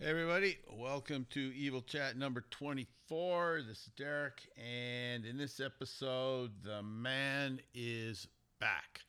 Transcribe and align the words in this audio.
Hey, 0.00 0.10
everybody. 0.10 0.58
Welcome 0.70 1.26
to 1.30 1.50
Evely 1.50 1.84
Chat 1.84 2.16
number 2.16 2.44
24. 2.50 3.62
This 3.66 3.78
is 3.78 3.90
Derek. 3.96 4.48
And 4.56 5.24
in 5.24 5.36
this 5.36 5.58
episode, 5.58 6.52
the 6.62 6.84
man 6.84 7.58
is 7.74 8.28
back. 8.60 9.00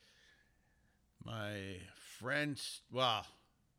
My 1.24 1.76
friend, 2.18 2.60
well, 2.90 3.24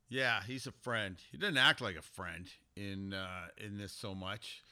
yeah, 0.08 0.40
he's 0.48 0.68
a 0.68 0.72
friend. 0.72 1.18
He 1.34 1.38
doesn't 1.38 1.58
act 1.58 1.82
like 1.82 1.98
a 1.98 2.02
friend 2.02 2.48
in 2.78 3.14
uh, 3.14 3.48
in 3.58 3.78
this 3.78 3.92
so 3.92 4.16
much. 4.16 4.64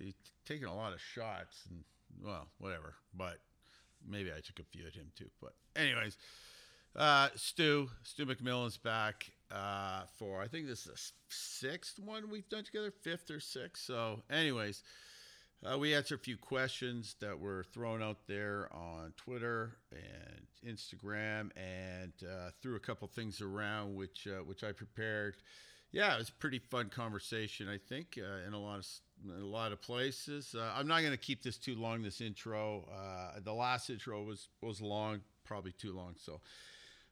He's 0.00 0.14
taking 0.46 0.64
a 0.64 0.74
lot 0.74 0.94
of 0.94 1.00
shots 1.02 1.64
and, 1.68 1.84
well, 2.24 2.46
whatever. 2.56 2.94
But 3.14 3.36
maybe 4.08 4.30
I 4.30 4.40
took 4.40 4.60
a 4.60 4.64
few 4.64 4.86
at 4.86 4.94
him 4.94 5.12
too. 5.14 5.28
But, 5.42 5.52
anyways, 5.76 6.16
uh, 6.96 7.28
Stu, 7.34 7.90
Stu 8.02 8.24
McMillan's 8.24 8.78
back 8.78 9.30
uh, 9.52 10.02
for 10.18 10.40
I 10.40 10.48
think 10.48 10.66
this 10.66 10.86
is 10.86 10.92
the 10.92 11.12
sixth 11.28 11.98
one 11.98 12.30
we've 12.30 12.48
done 12.48 12.64
together, 12.64 12.90
fifth 12.90 13.30
or 13.30 13.40
sixth. 13.40 13.84
So, 13.84 14.20
anyways, 14.30 14.82
uh, 15.64 15.78
we 15.78 15.94
answered 15.94 16.20
a 16.20 16.22
few 16.22 16.36
questions 16.36 17.16
that 17.20 17.38
were 17.38 17.64
thrown 17.72 18.02
out 18.02 18.26
there 18.26 18.68
on 18.72 19.12
Twitter 19.16 19.76
and 19.92 20.76
Instagram, 20.76 21.50
and 21.56 22.12
uh, 22.22 22.50
threw 22.60 22.76
a 22.76 22.80
couple 22.80 23.06
things 23.08 23.40
around 23.40 23.94
which 23.94 24.26
uh, 24.26 24.42
which 24.42 24.64
I 24.64 24.72
prepared. 24.72 25.36
Yeah, 25.92 26.14
it 26.14 26.18
was 26.18 26.30
a 26.30 26.34
pretty 26.34 26.58
fun 26.58 26.88
conversation. 26.88 27.68
I 27.68 27.76
think 27.76 28.18
uh, 28.18 28.46
in 28.46 28.54
a 28.54 28.58
lot 28.58 28.78
of 28.78 28.86
a 29.38 29.44
lot 29.44 29.72
of 29.72 29.82
places. 29.82 30.54
Uh, 30.58 30.72
I'm 30.74 30.88
not 30.88 31.00
going 31.00 31.12
to 31.12 31.18
keep 31.18 31.42
this 31.42 31.58
too 31.58 31.76
long. 31.76 32.02
This 32.02 32.20
intro, 32.20 32.88
uh, 32.92 33.38
the 33.44 33.52
last 33.52 33.90
intro 33.90 34.22
was 34.24 34.48
was 34.62 34.80
long, 34.80 35.20
probably 35.44 35.72
too 35.72 35.92
long. 35.92 36.14
So. 36.16 36.40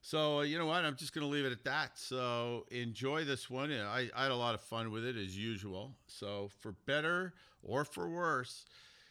So 0.03 0.41
you 0.41 0.59
know 0.59 0.67
what? 0.67 0.85
I'm 0.85 0.97
just 0.97 1.15
going 1.15 1.27
to 1.27 1.33
leave 1.33 1.45
it 1.45 1.53
at 1.53 1.65
that. 1.65 1.99
So 1.99 2.67
enjoy 2.71 3.25
this 3.25 3.51
one. 3.51 3.71
I, 3.73 4.09
I 4.17 4.23
had 4.23 4.33
a 4.33 4.37
lot 4.37 4.55
of 4.55 4.61
fun 4.63 4.91
with 4.91 5.05
it 5.05 5.17
as 5.17 5.37
usual. 5.37 5.93
So 6.07 6.51
for 6.61 6.73
better 6.87 7.35
or 7.63 7.85
for 7.85 8.09
worse, 8.09 8.65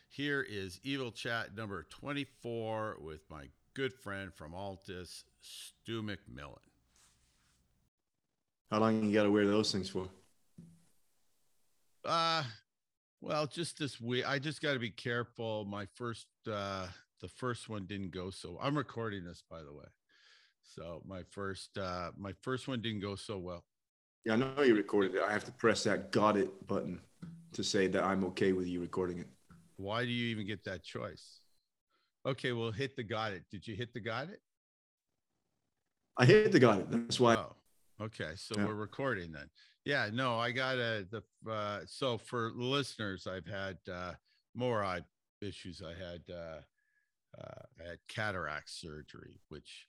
here 0.09 0.45
is 0.47 0.79
Evely 0.85 1.13
Chat 1.13 1.55
number 1.55 1.85
24 1.89 2.97
with 3.01 3.21
my 3.29 3.45
good 3.75 3.93
friend 3.93 4.33
from 4.33 4.53
ALTIS, 4.53 5.23
Stu 5.41 6.01
McMillan. 6.01 6.57
How 8.71 8.79
long 8.79 9.03
you 9.03 9.13
got 9.13 9.23
to 9.23 9.31
wear 9.31 9.45
those 9.45 9.71
things 9.71 9.89
for? 9.89 10.09
Uh, 12.03 12.43
well, 13.21 13.45
just 13.45 13.77
this 13.77 14.01
week. 14.01 14.27
I 14.27 14.39
just 14.39 14.61
got 14.61 14.73
to 14.73 14.79
be 14.79 14.89
careful. 14.89 15.65
My 15.65 15.85
first, 15.95 16.27
uh, 16.51 16.87
the 17.21 17.27
first 17.27 17.69
one 17.69 17.85
didn't 17.85 18.11
go 18.11 18.29
so. 18.29 18.57
I'm 18.61 18.77
recording 18.77 19.23
this, 19.23 19.43
by 19.49 19.61
the 19.61 19.73
way. 19.73 19.85
So 20.69 21.01
my 21.05 21.23
first, 21.31 21.77
uh, 21.77 22.11
my 22.17 22.33
first 22.41 22.67
one 22.67 22.81
didn't 22.81 23.01
go 23.01 23.15
so 23.15 23.37
well. 23.37 23.63
Yeah, 24.25 24.33
I 24.33 24.35
know 24.35 24.61
you 24.61 24.75
recorded 24.75 25.15
it. 25.15 25.21
I 25.21 25.31
have 25.31 25.45
to 25.45 25.51
press 25.51 25.83
that 25.85 26.11
got 26.11 26.37
it 26.37 26.67
button 26.67 26.99
to 27.53 27.63
say 27.63 27.87
that 27.87 28.03
I'm 28.03 28.23
okay 28.25 28.53
with 28.53 28.67
you 28.67 28.79
recording 28.81 29.19
it. 29.19 29.27
Why 29.77 30.03
do 30.05 30.11
you 30.11 30.27
even 30.27 30.45
get 30.45 30.63
that 30.65 30.83
choice? 30.83 31.39
Okay, 32.25 32.51
well, 32.51 32.71
hit 32.71 32.95
the 32.95 33.03
got 33.03 33.31
it. 33.33 33.43
Did 33.49 33.65
you 33.67 33.75
hit 33.75 33.93
the 33.93 33.99
got 33.99 34.29
it? 34.29 34.41
I 36.17 36.25
hit 36.25 36.51
the 36.51 36.59
got 36.59 36.79
it. 36.79 36.91
That's 36.91 37.19
why. 37.19 37.35
Oh, 37.35 37.55
okay. 38.01 38.31
So 38.35 38.55
Yeah. 38.57 38.65
we're 38.65 38.75
recording 38.75 39.31
then. 39.31 39.49
Yeah, 39.85 40.09
no, 40.11 40.37
I 40.37 40.51
got 40.51 40.77
a 40.77 41.07
the 41.09 41.23
uh 41.49 41.79
so 41.87 42.17
for 42.17 42.51
listeners, 42.55 43.25
I've 43.25 43.47
had 43.47 43.77
uh 43.91 44.13
more 44.53 44.83
eye 44.83 45.01
issues. 45.41 45.81
I 45.81 45.93
had 45.97 46.21
uh 46.29 46.59
uh 47.41 47.61
I 47.79 47.89
had 47.89 47.99
cataract 48.09 48.69
surgery, 48.69 49.39
which 49.47 49.87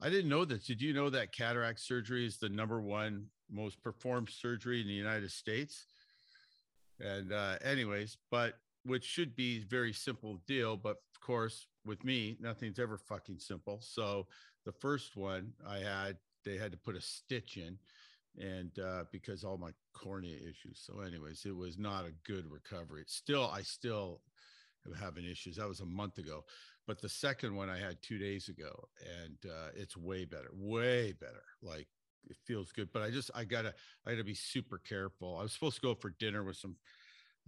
I 0.00 0.08
didn't 0.08 0.30
know 0.30 0.44
this. 0.44 0.64
Did 0.64 0.80
you 0.80 0.92
know 0.92 1.10
that 1.10 1.32
cataract 1.32 1.80
surgery 1.80 2.26
is 2.26 2.38
the 2.38 2.48
number 2.48 2.80
one 2.80 3.26
most 3.50 3.82
performed 3.82 4.30
surgery 4.30 4.80
in 4.80 4.86
the 4.86 4.92
United 4.92 5.30
States? 5.30 5.86
And 7.00 7.32
uh 7.32 7.56
anyways, 7.64 8.16
but 8.30 8.54
which 8.84 9.04
should 9.04 9.34
be 9.34 9.64
very 9.64 9.92
simple 9.92 10.40
deal, 10.46 10.76
but 10.76 10.96
of 11.14 11.20
course 11.20 11.66
with 11.84 12.04
me, 12.04 12.36
nothing's 12.40 12.78
ever 12.78 12.98
fucking 12.98 13.38
simple. 13.38 13.80
So 13.80 14.26
the 14.64 14.72
first 14.72 15.16
one 15.16 15.52
I 15.66 15.78
had, 15.78 16.16
they 16.44 16.56
had 16.56 16.72
to 16.72 16.78
put 16.78 16.96
a 16.96 17.00
stitch 17.00 17.56
in 17.56 17.78
and 18.40 18.78
uh, 18.78 19.04
because 19.10 19.44
all 19.44 19.58
my 19.58 19.70
cornea 19.92 20.36
issues. 20.36 20.80
So, 20.84 21.00
anyways, 21.00 21.44
it 21.44 21.56
was 21.56 21.78
not 21.78 22.04
a 22.04 22.12
good 22.30 22.44
recovery. 22.50 23.04
Still, 23.06 23.50
I 23.52 23.62
still 23.62 24.20
am 24.86 24.94
having 24.94 25.24
issues. 25.24 25.56
That 25.56 25.68
was 25.68 25.80
a 25.80 25.86
month 25.86 26.18
ago, 26.18 26.44
but 26.88 27.02
the 27.02 27.08
second 27.08 27.54
one 27.54 27.68
I 27.68 27.78
had 27.78 28.02
two 28.02 28.16
days 28.18 28.48
ago, 28.48 28.88
and 29.22 29.36
uh, 29.44 29.68
it's 29.76 29.94
way 29.94 30.24
better, 30.24 30.48
way 30.54 31.12
better. 31.12 31.44
Like 31.62 31.86
it 32.24 32.38
feels 32.46 32.72
good, 32.72 32.88
but 32.94 33.02
I 33.02 33.10
just, 33.10 33.30
I 33.34 33.44
gotta, 33.44 33.74
I 34.06 34.12
gotta 34.12 34.24
be 34.24 34.34
super 34.34 34.78
careful. 34.78 35.36
I 35.38 35.42
was 35.42 35.52
supposed 35.52 35.76
to 35.76 35.82
go 35.82 35.94
for 35.94 36.14
dinner 36.18 36.42
with 36.42 36.56
some 36.56 36.76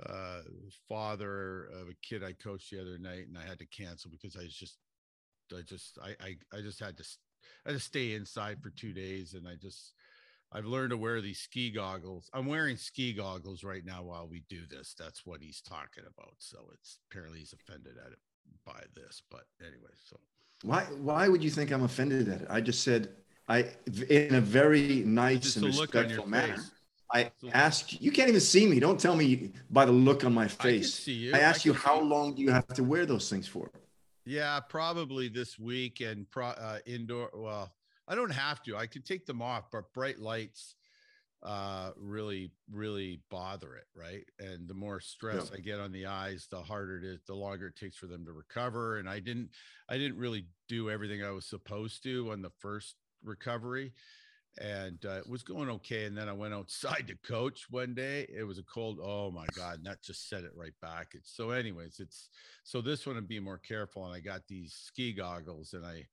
uh 0.07 0.41
father 0.89 1.69
of 1.75 1.89
a 1.89 1.95
kid 2.03 2.23
I 2.23 2.33
coached 2.33 2.71
the 2.71 2.83
other 2.83 2.99
night, 2.99 3.29
and 3.29 3.39
I 3.39 3.49
had 3.49 3.59
to 3.61 3.67
cancel 3.67 4.11
because 4.11 4.37
I 4.37 4.43
was 4.43 4.55
just, 4.55 4.77
I 5.57 5.63
just, 5.63 5.99
I, 6.03 6.11
I, 6.23 6.59
I 6.59 6.61
just 6.61 6.79
had 6.79 6.99
to, 6.99 7.05
I 7.67 7.73
just 7.73 7.87
stay 7.87 8.13
inside 8.15 8.63
for 8.63 8.71
two 8.71 8.93
days, 8.93 9.33
and 9.35 9.49
I 9.49 9.55
just. 9.61 9.95
I've 10.53 10.65
learned 10.65 10.91
to 10.91 10.97
wear 10.97 11.21
these 11.21 11.39
ski 11.39 11.71
goggles. 11.71 12.29
I'm 12.35 12.47
wearing 12.47 12.77
ski 12.77 13.13
goggles 13.13 13.63
right 13.63 13.85
now 13.85 14.03
while 14.03 14.27
we 14.29 14.43
do 14.49 14.63
this. 14.69 14.97
That's 14.99 15.25
what 15.25 15.41
he's 15.41 15.61
talking 15.61 16.03
about. 16.03 16.35
So 16.39 16.59
it's 16.73 16.99
apparently 17.09 17.39
he's 17.39 17.53
offended 17.53 17.95
at 18.05 18.11
it 18.11 18.19
by 18.65 18.81
this. 18.95 19.23
But 19.31 19.45
anyway, 19.61 19.91
so 20.09 20.17
Why? 20.63 20.83
Why 20.85 21.29
would 21.29 21.43
you 21.43 21.51
think 21.51 21.71
I'm 21.71 21.83
offended 21.83 22.29
at 22.29 22.43
it? 22.43 22.47
I 22.51 22.61
just 22.61 22.83
said 22.83 23.11
I, 23.49 23.67
in 24.09 24.35
a 24.37 24.41
very 24.41 25.03
nice 25.07 25.41
just 25.41 25.57
and 25.57 25.67
the 25.67 25.77
look 25.77 25.95
on 25.97 26.03
your 26.09 26.23
respectful 26.25 26.27
manner. 26.31 26.57
face. 26.57 26.71
I 27.13 27.33
asked. 27.53 28.01
You 28.01 28.13
can't 28.13 28.29
even 28.29 28.41
see 28.41 28.67
me. 28.69 28.79
Don't 28.79 29.01
tell 29.01 29.17
me 29.17 29.51
by 29.71 29.85
the 29.85 29.91
look 29.93 30.25
on 30.25 30.33
my 30.33 30.45
I 30.45 30.49
face. 30.49 30.95
see 30.95 31.13
you. 31.13 31.35
I 31.35 31.39
asked 31.41 31.65
you 31.65 31.73
how 31.73 31.99
see- 32.01 32.07
long 32.07 32.35
do 32.35 32.43
you 32.43 32.51
have 32.53 32.69
to 32.69 32.85
wear 32.85 33.05
those 33.07 33.29
things 33.29 33.49
for? 33.49 33.71
Yeah, 34.25 34.61
probably 34.61 35.29
this 35.29 35.59
week 35.59 36.01
and 36.01 36.31
pro, 36.31 36.49
uh, 36.49 36.79
indoor. 36.87 37.31
Well, 37.35 37.73
I 38.07 38.15
don't 38.15 38.31
have 38.31 38.63
to. 38.65 38.77
I 38.77 38.87
could 38.87 39.05
take 39.05 39.27
them 39.27 39.43
off, 39.43 39.71
but 39.73 39.93
bright 39.93 40.21
lights 40.21 40.77
uh 41.43 41.91
really 41.97 42.51
really 42.71 43.21
bother 43.31 43.75
it 43.77 43.87
right? 43.95 44.25
And 44.39 44.69
the 44.69 44.75
more 44.75 45.01
stress 45.01 45.51
i 45.57 45.61
get 45.61 45.81
on 45.81 45.93
the 45.93 46.07
eyes 46.07 46.47
the 46.51 46.61
harder 46.61 46.99
it 46.99 47.05
is 47.05 47.21
the 47.27 47.35
longer 47.35 47.69
it 47.69 47.77
takes 47.77 47.97
for 47.97 48.07
them 48.07 48.25
to 48.27 48.33
recover. 48.33 48.99
And 48.99 49.09
i 49.09 49.21
didn't 49.21 49.51
i 49.89 49.97
didn't 49.97 50.19
really 50.19 50.47
do 50.69 50.91
everything 50.91 51.25
i 51.25 51.31
was 51.31 51.47
supposed 51.47 52.03
to 52.05 52.31
on 52.33 52.43
the 52.43 52.53
first 52.59 52.97
recovery. 53.25 53.93
And 54.61 54.99
uh, 55.07 55.19
it 55.19 55.29
was 55.29 55.43
going 55.45 55.71
okay. 55.71 56.05
And 56.07 56.17
then 56.17 56.29
i 56.29 56.33
went 56.33 56.53
outside 56.53 57.07
to 57.07 57.17
coach 57.27 57.67
one 57.71 57.95
day. 57.95 58.29
It 58.37 58.43
was 58.45 58.59
a 58.59 58.65
cold 58.65 58.99
oh 59.03 59.31
my 59.31 59.47
god 59.57 59.79
and 59.79 59.87
that 59.87 60.03
just 60.03 60.29
set 60.29 60.45
it 60.45 60.53
right 60.55 60.75
back. 60.83 61.09
It's 61.15 61.35
so 61.35 61.51
anyways 61.51 62.01
it's 62.01 62.29
so 62.65 62.81
this 62.83 63.07
one 63.07 63.17
i'm 63.17 63.27
being 63.27 63.45
more 63.45 63.59
careful 63.59 64.05
and 64.05 64.15
i 64.15 64.21
got 64.21 64.43
these 64.47 64.75
ski 64.75 65.13
goggles 65.13 65.73
and 65.73 65.87
i 65.87 66.05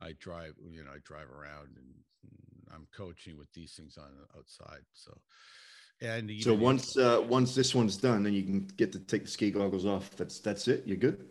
i 0.00 0.12
drive 0.20 0.52
you 0.70 0.84
know 0.84 0.90
i 0.90 0.98
drive 1.04 1.28
around 1.30 1.68
and, 1.76 1.94
and 2.22 2.57
i'm 2.74 2.86
coaching 2.96 3.36
with 3.36 3.52
these 3.52 3.72
things 3.74 3.96
on 3.98 4.10
outside 4.36 4.82
so 4.92 5.12
and 6.00 6.30
So 6.40 6.54
once 6.54 6.96
uh, 6.96 7.24
once 7.28 7.54
this 7.54 7.74
one's 7.74 7.96
done, 7.96 8.22
then 8.22 8.32
you 8.32 8.44
can 8.44 8.68
get 8.76 8.92
to 8.92 9.00
take 9.00 9.24
the 9.24 9.30
ski 9.30 9.50
goggles 9.50 9.84
off. 9.84 10.10
That's 10.16 10.38
that's 10.38 10.68
it. 10.68 10.84
You're 10.86 10.96
good. 10.96 11.26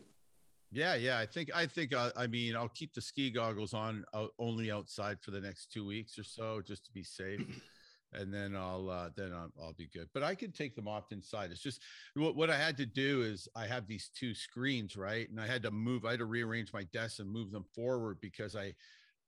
Yeah, 0.72 0.96
yeah. 0.96 1.18
I 1.18 1.25
think 1.25 1.50
I 1.56 1.66
think 1.66 1.94
uh, 1.94 2.12
I 2.18 2.28
mean 2.28 2.56
I'll 2.56 2.68
keep 2.70 2.94
the 2.94 3.02
ski 3.02 3.31
goggles 3.31 3.74
on 3.74 4.03
out, 4.14 4.31
only 4.40 4.70
outside 4.72 5.22
for 5.22 5.31
the 5.31 5.40
next 5.40 5.72
two 5.72 5.86
weeks 5.86 6.20
or 6.20 6.24
so, 6.24 6.62
just 6.62 6.86
to 6.86 6.92
be 6.92 7.03
safe, 7.03 7.40
and 8.14 8.34
then 8.34 8.58
I'll 8.58 8.90
uh, 8.90 9.09
then 9.16 9.31
I'll, 9.34 9.52
I'll 9.62 9.74
be 9.74 9.88
good. 9.94 10.09
But 10.14 10.24
I 10.24 10.36
can 10.36 10.52
take 10.52 10.75
them 10.75 10.88
off 10.88 11.14
inside. 11.14 11.52
It's 11.52 11.62
just 11.62 11.81
what 12.16 12.36
what 12.36 12.50
I 12.50 12.58
had 12.58 12.75
to 12.78 12.86
do 12.86 13.22
is 13.22 13.48
I 13.56 13.68
have 13.68 13.88
these 13.88 14.09
two 14.14 14.36
screens 14.36 14.98
right, 14.98 15.30
and 15.30 15.40
I 15.40 15.48
had 15.48 15.64
to 15.64 15.72
move. 15.72 16.04
I 16.04 16.12
had 16.12 16.19
to 16.19 16.25
rearrange 16.25 16.74
my 16.74 16.84
desk 16.92 17.19
and 17.19 17.31
move 17.31 17.52
them 17.52 17.66
forward 17.74 18.18
because 18.19 18.54
I 18.54 18.74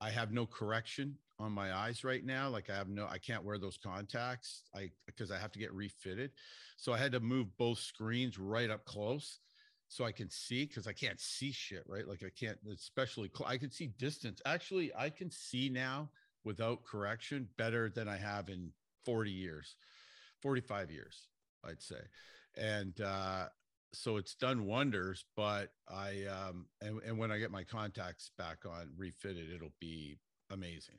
I 0.01 0.09
have 0.09 0.33
no 0.33 0.45
correction 0.45 1.15
on 1.39 1.51
my 1.51 1.73
eyes 1.73 2.03
right 2.03 2.23
now. 2.23 2.49
Like 2.49 2.69
I 2.69 2.75
have 2.75 2.89
no, 2.89 3.07
I 3.07 3.17
can't 3.17 3.43
wear 3.43 3.57
those 3.57 3.77
contacts. 3.77 4.63
I 4.75 4.91
because 5.05 5.31
I 5.31 5.37
have 5.37 5.51
to 5.53 5.59
get 5.59 5.73
refitted. 5.73 6.31
So 6.77 6.93
I 6.93 6.97
had 6.97 7.13
to 7.13 7.19
move 7.19 7.57
both 7.57 7.79
screens 7.79 8.37
right 8.37 8.69
up 8.69 8.85
close 8.85 9.39
so 9.87 10.05
I 10.05 10.11
can 10.11 10.29
see 10.29 10.65
because 10.65 10.85
I 10.87 10.93
can't 10.93 11.19
see 11.19 11.51
shit, 11.51 11.83
right? 11.87 12.07
Like 12.07 12.23
I 12.23 12.29
can't, 12.37 12.57
especially 12.71 13.31
I 13.45 13.57
can 13.57 13.71
see 13.71 13.87
distance. 13.97 14.41
Actually, 14.45 14.91
I 14.95 15.09
can 15.09 15.31
see 15.31 15.69
now 15.69 16.09
without 16.43 16.83
correction 16.83 17.47
better 17.57 17.89
than 17.89 18.07
I 18.07 18.17
have 18.17 18.49
in 18.49 18.71
40 19.05 19.31
years, 19.31 19.75
45 20.41 20.91
years, 20.91 21.27
I'd 21.65 21.81
say. 21.81 22.01
And 22.57 22.99
uh 23.01 23.47
so 23.91 24.17
it's 24.17 24.35
done 24.35 24.65
wonders, 24.65 25.25
but 25.35 25.71
I 25.87 26.25
um 26.25 26.67
and, 26.81 27.01
and 27.03 27.17
when 27.17 27.31
I 27.31 27.39
get 27.39 27.49
my 27.49 27.63
contacts 27.63 28.29
back 28.37 28.59
on 28.65 28.91
refitted, 28.95 29.51
it'll 29.51 29.73
be 29.79 30.19
amazing. 30.51 30.95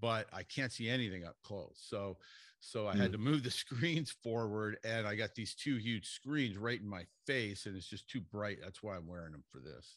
But 0.00 0.26
I 0.32 0.42
can't 0.42 0.72
see 0.72 0.88
anything 0.88 1.24
up 1.24 1.36
close. 1.42 1.76
So 1.76 2.16
so 2.60 2.86
I 2.86 2.94
had 2.94 3.12
to 3.12 3.18
move 3.18 3.42
the 3.42 3.50
screens 3.64 4.10
forward 4.22 4.78
and 4.84 5.06
I 5.06 5.14
got 5.14 5.34
these 5.34 5.54
two 5.54 5.76
huge 5.76 6.08
screens 6.08 6.58
right 6.58 6.78
in 6.78 6.86
my 6.86 7.04
face 7.26 7.66
and 7.66 7.76
it's 7.76 7.88
just 7.88 8.08
too 8.08 8.20
bright. 8.20 8.58
That's 8.62 8.82
why 8.82 8.96
I'm 8.96 9.06
wearing 9.06 9.32
them 9.32 9.44
for 9.50 9.60
this. 9.60 9.96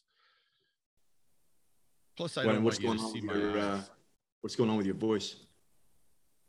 Plus, 2.16 2.38
I 2.38 2.44
don't 2.44 2.62
what's 2.62 2.80
want 2.80 2.82
you 2.82 2.88
going 2.88 2.98
to 2.98 3.04
on 3.04 3.12
see 3.12 3.20
with 3.20 3.36
my 3.36 3.42
your, 3.42 3.58
uh. 3.58 3.80
What's 4.40 4.56
going 4.56 4.70
on 4.70 4.76
with 4.76 4.86
your 4.86 4.94
voice? 4.94 5.36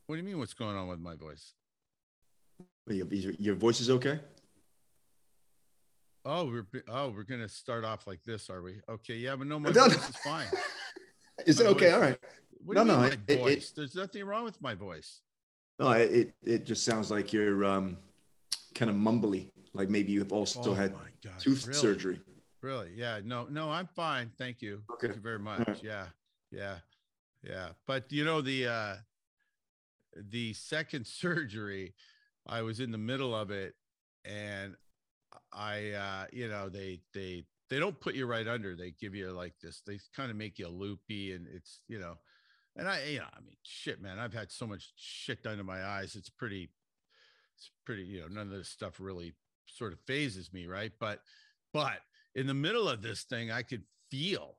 What 0.05 0.15
do 0.15 0.21
you 0.21 0.27
mean? 0.27 0.37
What's 0.37 0.53
going 0.53 0.75
on 0.75 0.87
with 0.87 0.99
my 0.99 1.15
voice? 1.15 1.53
Your, 2.87 3.07
your 3.39 3.55
voice 3.55 3.81
is 3.81 3.89
okay. 3.89 4.19
Oh, 6.23 6.45
we're 6.45 6.65
oh 6.87 7.09
we're 7.09 7.23
gonna 7.23 7.49
start 7.49 7.85
off 7.85 8.07
like 8.07 8.23
this, 8.23 8.49
are 8.49 8.61
we? 8.61 8.79
Okay, 8.89 9.15
yeah, 9.15 9.35
but 9.35 9.47
no, 9.47 9.59
my 9.59 9.71
voice 9.71 10.09
is 10.09 10.17
fine. 10.17 10.47
Is 11.45 11.59
it 11.59 11.67
okay? 11.67 11.91
All 11.91 12.01
right. 12.01 12.17
What 12.63 12.75
no, 12.75 12.83
no, 12.83 13.03
it, 13.03 13.19
it, 13.27 13.71
There's 13.75 13.95
nothing 13.95 14.23
wrong 14.25 14.43
with 14.43 14.59
my 14.61 14.73
voice. 14.73 15.21
No, 15.79 15.91
it 15.91 16.33
it 16.43 16.65
just 16.65 16.83
sounds 16.83 17.11
like 17.11 17.33
you're 17.33 17.63
um 17.65 17.97
kind 18.73 18.89
of 18.89 18.97
mumbly, 18.97 19.51
like 19.73 19.89
maybe 19.89 20.11
you've 20.11 20.33
also 20.33 20.71
oh 20.71 20.73
had 20.73 20.93
tooth 21.39 21.67
really? 21.67 21.79
surgery. 21.79 22.19
Really? 22.61 22.91
Yeah. 22.95 23.19
No, 23.23 23.45
no, 23.49 23.69
I'm 23.69 23.87
fine. 23.87 24.31
Thank 24.37 24.61
you. 24.61 24.81
Okay. 24.93 25.07
Thank 25.07 25.17
you 25.17 25.21
very 25.21 25.39
much. 25.39 25.67
Right. 25.67 25.83
Yeah. 25.83 26.05
Yeah. 26.51 26.77
Yeah. 27.43 27.69
But 27.85 28.11
you 28.11 28.25
know, 28.25 28.41
the 28.41 28.67
uh 28.67 28.95
the 30.31 30.53
second 30.53 31.05
surgery, 31.07 31.93
I 32.47 32.61
was 32.61 32.79
in 32.79 32.91
the 32.91 32.97
middle 32.97 33.35
of 33.35 33.51
it 33.51 33.75
and 34.23 34.75
I 35.51 35.91
uh, 35.91 36.25
you 36.31 36.47
know, 36.47 36.69
they 36.69 37.01
they 37.13 37.45
they 37.69 37.79
don't 37.79 37.99
put 37.99 38.15
you 38.15 38.25
right 38.25 38.47
under. 38.47 38.75
They 38.75 38.91
give 38.91 39.15
you 39.15 39.31
like 39.31 39.53
this, 39.61 39.81
they 39.85 39.99
kind 40.15 40.31
of 40.31 40.37
make 40.37 40.59
you 40.59 40.67
loopy 40.67 41.33
and 41.33 41.47
it's, 41.53 41.81
you 41.87 41.99
know, 41.99 42.15
and 42.75 42.87
I, 42.89 43.03
you 43.05 43.19
know, 43.19 43.25
I 43.31 43.39
mean, 43.39 43.55
shit, 43.63 44.01
man, 44.01 44.19
I've 44.19 44.33
had 44.33 44.51
so 44.51 44.67
much 44.67 44.91
shit 44.97 45.43
done 45.43 45.57
to 45.57 45.63
my 45.63 45.83
eyes. 45.83 46.15
It's 46.15 46.29
pretty, 46.29 46.69
it's 47.57 47.71
pretty, 47.85 48.03
you 48.03 48.21
know, 48.21 48.27
none 48.27 48.51
of 48.51 48.57
this 48.57 48.69
stuff 48.69 48.99
really 48.99 49.33
sort 49.65 49.93
of 49.93 49.99
phases 50.05 50.51
me, 50.51 50.67
right? 50.67 50.91
But, 50.99 51.21
but 51.73 51.99
in 52.35 52.47
the 52.47 52.53
middle 52.53 52.89
of 52.89 53.01
this 53.01 53.23
thing, 53.23 53.49
I 53.49 53.61
could 53.61 53.83
feel 54.11 54.55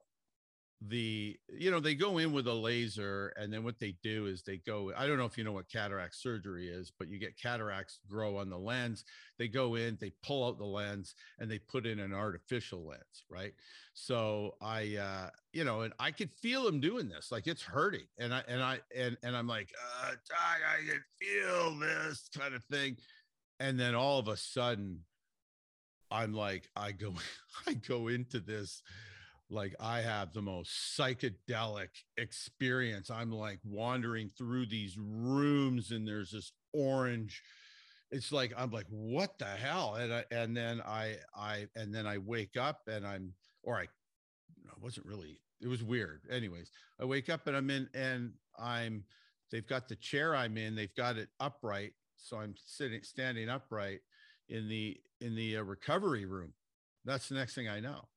the 0.83 1.35
you 1.49 1.71
know 1.71 1.81
they 1.81 1.95
go 1.95 2.19
in 2.19 2.33
with 2.33 2.47
a 2.47 2.53
laser 2.53 3.33
and 3.37 3.51
then 3.51 3.65
what 3.65 3.79
they 3.79 3.97
do 4.03 4.27
is 4.27 4.43
they 4.43 4.59
go 4.59 4.93
i 4.95 5.07
don't 5.07 5.17
know 5.17 5.25
if 5.25 5.39
you 5.39 5.43
know 5.43 5.53
what 5.53 5.71
cataract 5.71 6.15
surgery 6.15 6.69
is 6.69 6.93
but 6.99 7.09
you 7.09 7.19
get 7.19 7.41
cataracts 7.41 8.01
grow 8.09 8.37
on 8.37 8.51
the 8.51 8.59
lens. 8.59 9.05
They 9.39 9.49
go 9.49 9.75
in 9.75 9.97
they 10.01 10.13
pull 10.23 10.47
out 10.47 10.59
the 10.59 10.67
lens 10.67 11.15
and 11.39 11.51
they 11.51 11.59
put 11.59 11.87
in 11.87 11.99
an 11.99 12.13
artificial 12.13 12.87
lens 12.87 13.25
right? 13.31 13.55
So 13.95 14.57
i 14.61 14.97
uh 14.97 15.31
you 15.55 15.65
know 15.65 15.81
and 15.81 15.95
i 15.99 16.11
could 16.11 16.31
feel 16.31 16.65
them 16.65 16.81
doing 16.81 17.09
this 17.09 17.33
like 17.33 17.47
it's 17.47 17.63
hurting 17.63 18.07
and 18.19 18.35
i 18.35 18.43
and 18.47 18.63
i 18.63 18.79
and 18.95 19.17
and 19.23 19.35
i'm 19.35 19.47
like 19.47 19.73
uh 20.05 20.13
i 20.31 20.87
can 20.87 21.03
feel 21.19 21.79
this 21.79 22.29
kind 22.37 22.55
of 22.55 22.63
thing. 22.65 22.97
And 23.61 23.81
then 23.81 23.95
all 23.95 24.19
of 24.19 24.29
a 24.29 24.37
sudden 24.37 25.01
i'm 26.11 26.35
like 26.35 26.69
i 26.77 26.93
go 26.93 27.15
i 27.67 27.73
go 27.73 28.09
into 28.09 28.41
this 28.41 28.83
like 29.49 29.75
I 29.79 30.01
have 30.01 30.33
the 30.33 30.43
most 30.43 30.71
psychedelic 30.99 31.89
experience. 32.17 33.11
I'm 33.11 33.31
like 33.31 33.61
wandering 33.65 34.31
through 34.37 34.67
these 34.67 34.97
rooms 34.99 35.91
and 35.91 36.07
there's 36.07 36.31
this 36.33 36.53
orange 36.73 37.43
it's 38.11 38.33
like 38.33 38.53
I'm 38.57 38.71
like 38.71 38.87
what 38.89 39.39
the 39.39 39.47
hell? 39.47 39.95
And 39.95 40.13
I 40.13 40.25
and 40.31 40.57
then 40.57 40.81
I 40.81 41.17
I 41.37 41.67
and 41.75 41.95
then 41.95 42.07
I 42.07 42.19
wake 42.19 42.57
up 42.57 42.83
and 42.87 43.07
I'm 43.07 43.33
or 43.63 43.77
I 43.77 43.83
I 43.83 44.75
wasn't 44.81 45.07
really 45.07 45.41
it 45.61 45.69
was 45.69 45.83
weird. 45.83 46.23
Anyways 46.31 46.71
I 47.01 47.05
wake 47.05 47.29
up 47.29 47.47
and 47.47 47.57
I'm 47.57 47.71
in 47.71 47.89
and 47.95 48.33
I'm 48.59 49.05
they've 49.51 49.67
got 49.67 49.89
the 49.89 49.97
chair 49.97 50.35
I'm 50.35 50.57
in 50.57 50.75
they've 50.75 50.95
got 50.95 51.17
it 51.17 51.29
upright. 51.41 51.93
So 52.17 52.39
I'm 52.39 52.55
sitting 52.65 53.03
standing 53.03 53.49
upright 53.49 54.01
in 54.49 54.69
the 54.69 54.97
in 55.21 55.35
the 55.35 55.59
uh, 55.59 55.63
recovery 55.63 56.27
room. 56.27 56.53
That's 57.05 57.29
the 57.29 57.35
next 57.35 57.55
thing 57.55 57.69
I 57.69 57.81
know 57.81 58.09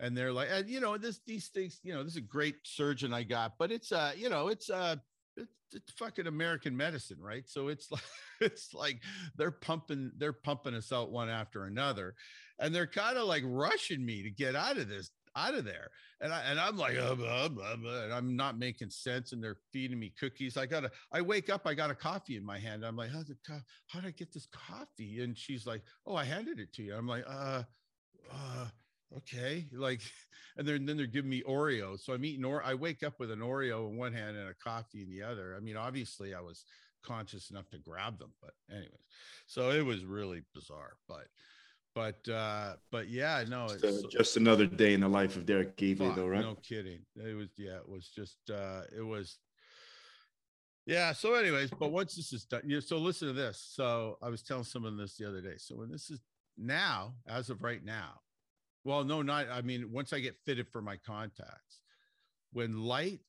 and 0.00 0.16
they're 0.16 0.32
like, 0.32 0.48
and 0.50 0.68
you 0.68 0.80
know, 0.80 0.96
this 0.96 1.20
these 1.26 1.48
things, 1.48 1.80
you 1.82 1.92
know, 1.92 2.02
this 2.02 2.12
is 2.12 2.18
a 2.18 2.22
great 2.22 2.56
surgeon 2.64 3.12
I 3.12 3.22
got, 3.22 3.54
but 3.58 3.72
it's 3.72 3.92
uh, 3.92 4.12
you 4.16 4.28
know, 4.28 4.48
it's 4.48 4.70
uh 4.70 4.96
it's, 5.36 5.52
it's 5.72 5.92
fucking 5.92 6.26
American 6.26 6.76
medicine, 6.76 7.18
right? 7.20 7.48
So 7.48 7.68
it's 7.68 7.90
like 7.90 8.02
it's 8.40 8.74
like 8.74 9.00
they're 9.36 9.50
pumping 9.50 10.12
they're 10.16 10.32
pumping 10.32 10.74
us 10.74 10.92
out 10.92 11.10
one 11.10 11.28
after 11.28 11.64
another, 11.64 12.14
and 12.58 12.74
they're 12.74 12.86
kind 12.86 13.18
of 13.18 13.26
like 13.26 13.42
rushing 13.46 14.04
me 14.04 14.22
to 14.22 14.30
get 14.30 14.54
out 14.54 14.78
of 14.78 14.88
this 14.88 15.10
out 15.36 15.54
of 15.54 15.64
there. 15.64 15.90
And 16.20 16.32
I 16.32 16.40
and 16.42 16.58
I'm 16.58 16.76
like, 16.76 16.96
uh, 16.98 17.14
blah, 17.14 17.48
blah, 17.48 17.76
blah, 17.76 18.04
and 18.04 18.12
I'm 18.12 18.36
not 18.36 18.58
making 18.58 18.90
sense. 18.90 19.32
And 19.32 19.42
they're 19.42 19.58
feeding 19.72 19.98
me 19.98 20.12
cookies. 20.18 20.56
I 20.56 20.66
gotta. 20.66 20.90
I 21.12 21.20
wake 21.20 21.48
up. 21.50 21.62
I 21.64 21.74
got 21.74 21.90
a 21.90 21.94
coffee 21.94 22.36
in 22.36 22.44
my 22.44 22.58
hand. 22.58 22.84
I'm 22.84 22.96
like, 22.96 23.10
how's 23.10 23.30
it? 23.30 23.38
How 23.86 24.00
did 24.00 24.08
I 24.08 24.10
get 24.10 24.32
this 24.32 24.46
coffee? 24.46 25.20
And 25.22 25.36
she's 25.36 25.66
like, 25.66 25.82
oh, 26.06 26.16
I 26.16 26.24
handed 26.24 26.58
it 26.58 26.72
to 26.74 26.82
you. 26.82 26.94
I'm 26.94 27.06
like, 27.06 27.24
uh, 27.28 27.62
uh 28.32 28.66
okay 29.16 29.66
like 29.72 30.00
and 30.56 30.66
then 30.66 30.84
then 30.84 30.96
they're 30.96 31.06
giving 31.06 31.30
me 31.30 31.42
oreos 31.48 32.00
so 32.00 32.12
i'm 32.12 32.24
eating 32.24 32.44
or 32.44 32.62
i 32.64 32.74
wake 32.74 33.02
up 33.02 33.18
with 33.18 33.30
an 33.30 33.40
oreo 33.40 33.88
in 33.88 33.96
one 33.96 34.12
hand 34.12 34.36
and 34.36 34.48
a 34.48 34.54
coffee 34.54 35.02
in 35.02 35.10
the 35.10 35.22
other. 35.22 35.54
I 35.56 35.60
mean 35.60 35.76
obviously 35.76 36.34
i 36.34 36.40
was 36.40 36.64
conscious 37.04 37.50
enough 37.50 37.68
to 37.70 37.78
grab 37.78 38.18
them 38.18 38.32
but 38.42 38.52
anyways. 38.70 38.90
So 39.46 39.70
it 39.70 39.84
was 39.84 40.04
really 40.04 40.42
bizarre 40.54 40.96
but 41.08 41.26
but 41.94 42.28
uh 42.32 42.74
but 42.92 43.08
yeah 43.08 43.44
no 43.48 43.66
it's 43.66 43.82
uh, 43.82 44.02
just 44.10 44.36
another 44.36 44.66
day 44.66 44.94
in 44.94 45.00
the 45.00 45.08
life 45.08 45.36
of 45.36 45.46
derek 45.46 45.76
Evely, 45.76 46.14
though 46.14 46.26
right? 46.26 46.40
no 46.40 46.56
kidding. 46.56 47.00
It 47.16 47.34
was 47.34 47.48
yeah 47.56 47.76
it 47.76 47.88
was 47.88 48.08
just 48.08 48.38
uh 48.52 48.82
it 48.96 49.02
was 49.02 49.38
yeah 50.86 51.12
so 51.12 51.34
anyways 51.34 51.70
but 51.70 51.92
once 51.92 52.14
this 52.14 52.32
is 52.32 52.44
done 52.44 52.62
you 52.64 52.74
know, 52.76 52.80
so 52.80 52.98
listen 52.98 53.28
to 53.28 53.34
this. 53.34 53.70
So 53.72 54.18
i 54.22 54.28
was 54.28 54.42
telling 54.42 54.64
someone 54.64 54.96
this 54.96 55.16
the 55.16 55.28
other 55.28 55.40
day. 55.40 55.54
So 55.56 55.76
when 55.76 55.90
this 55.90 56.10
is 56.10 56.20
now 56.58 57.14
as 57.26 57.48
of 57.48 57.62
right 57.62 57.84
now 57.84 58.20
well, 58.84 59.04
no, 59.04 59.22
not. 59.22 59.46
I 59.50 59.62
mean, 59.62 59.92
once 59.92 60.12
I 60.12 60.20
get 60.20 60.36
fitted 60.44 60.68
for 60.68 60.80
my 60.80 60.96
contacts, 60.96 61.80
when 62.52 62.82
light, 62.82 63.20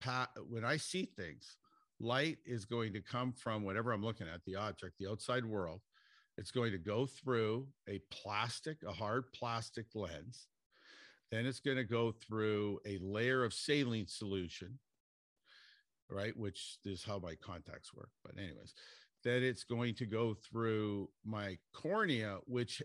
pa- 0.00 0.30
when 0.48 0.64
I 0.64 0.76
see 0.76 1.10
things, 1.16 1.56
light 1.98 2.38
is 2.46 2.64
going 2.64 2.92
to 2.94 3.00
come 3.00 3.32
from 3.32 3.64
whatever 3.64 3.92
I'm 3.92 4.04
looking 4.04 4.28
at, 4.32 4.44
the 4.44 4.56
object, 4.56 4.94
the 4.98 5.10
outside 5.10 5.44
world. 5.44 5.80
It's 6.38 6.50
going 6.50 6.72
to 6.72 6.78
go 6.78 7.06
through 7.06 7.66
a 7.88 8.00
plastic, 8.10 8.78
a 8.86 8.92
hard 8.92 9.24
plastic 9.34 9.86
lens. 9.94 10.48
Then 11.30 11.44
it's 11.44 11.60
going 11.60 11.76
to 11.76 11.84
go 11.84 12.12
through 12.12 12.80
a 12.86 12.98
layer 13.02 13.44
of 13.44 13.52
saline 13.52 14.06
solution, 14.08 14.78
right? 16.08 16.36
Which 16.36 16.78
is 16.84 17.04
how 17.04 17.18
my 17.18 17.34
contacts 17.34 17.92
work. 17.94 18.10
But, 18.24 18.38
anyways, 18.38 18.74
then 19.22 19.42
it's 19.42 19.64
going 19.64 19.94
to 19.96 20.06
go 20.06 20.34
through 20.34 21.10
my 21.24 21.58
cornea, 21.74 22.38
which 22.46 22.82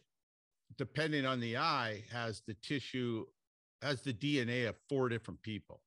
depending 0.78 1.26
on 1.26 1.40
the 1.40 1.58
eye, 1.58 2.04
has 2.12 2.42
the 2.48 2.56
tissue, 2.56 3.26
has 3.82 4.02
the 4.02 4.14
DNA 4.14 4.68
of 4.68 4.76
four 4.90 5.10
different 5.10 5.42
people, 5.42 5.82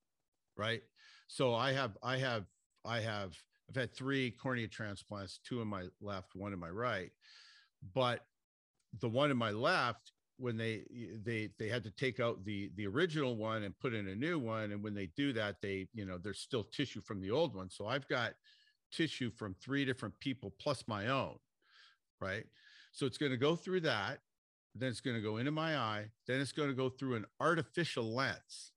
right? 0.56 0.82
So 1.29 1.55
I 1.55 1.73
have, 1.73 1.96
I 2.02 2.17
have, 2.19 2.44
I 2.85 3.00
have, 3.00 3.35
I've 3.69 3.76
had 3.76 3.94
three 3.94 4.31
cornea 4.31 4.69
transplants, 4.69 5.40
two 5.46 5.61
in 5.61 5.69
my 5.69 5.85
left, 6.00 6.35
one 6.35 6.52
in 6.52 6.58
my 6.58 6.70
right. 6.70 7.11
But 7.95 8.25
the 9.00 9.09
one 9.09 9.30
in 9.30 9.37
my 9.37 9.50
left, 9.50 10.12
when 10.38 10.57
they 10.57 10.85
they 11.25 11.50
they 11.59 11.68
had 11.68 11.83
to 11.83 11.90
take 11.90 12.21
out 12.21 12.45
the 12.45 12.71
the 12.76 12.87
original 12.87 13.37
one 13.37 13.64
and 13.64 13.78
put 13.78 13.92
in 13.92 14.09
a 14.09 14.14
new 14.14 14.38
one, 14.38 14.73
and 14.73 14.83
when 14.83 14.95
they 14.95 15.11
do 15.16 15.33
that, 15.33 15.57
they 15.61 15.88
you 15.92 16.07
know 16.07 16.16
there's 16.16 16.40
still 16.40 16.64
tissue 16.64 17.02
from 17.02 17.21
the 17.21 17.30
old 17.30 17.54
one. 17.54 17.68
So 17.68 17.87
I've 17.87 18.09
got 18.09 18.35
tissue 18.92 19.30
from 19.30 19.54
three 19.54 19.85
different 19.85 20.18
people 20.21 20.54
plus 20.59 20.85
my 20.87 21.09
own, 21.09 21.37
right? 22.21 22.45
So 22.92 23.04
it's 23.04 23.18
going 23.18 23.33
to 23.33 23.38
go 23.38 23.54
through 23.54 23.80
that 23.80 24.21
then 24.75 24.90
it's 24.90 25.00
going 25.00 25.16
to 25.16 25.22
go 25.22 25.38
into 25.38 25.50
my 25.50 25.76
eye, 25.76 26.06
then 26.26 26.40
it's 26.40 26.52
going 26.52 26.68
to 26.68 26.75
go 26.75 26.88
through 26.88 27.16
an 27.16 27.26
artificial 27.40 28.14
lens. 28.14 28.72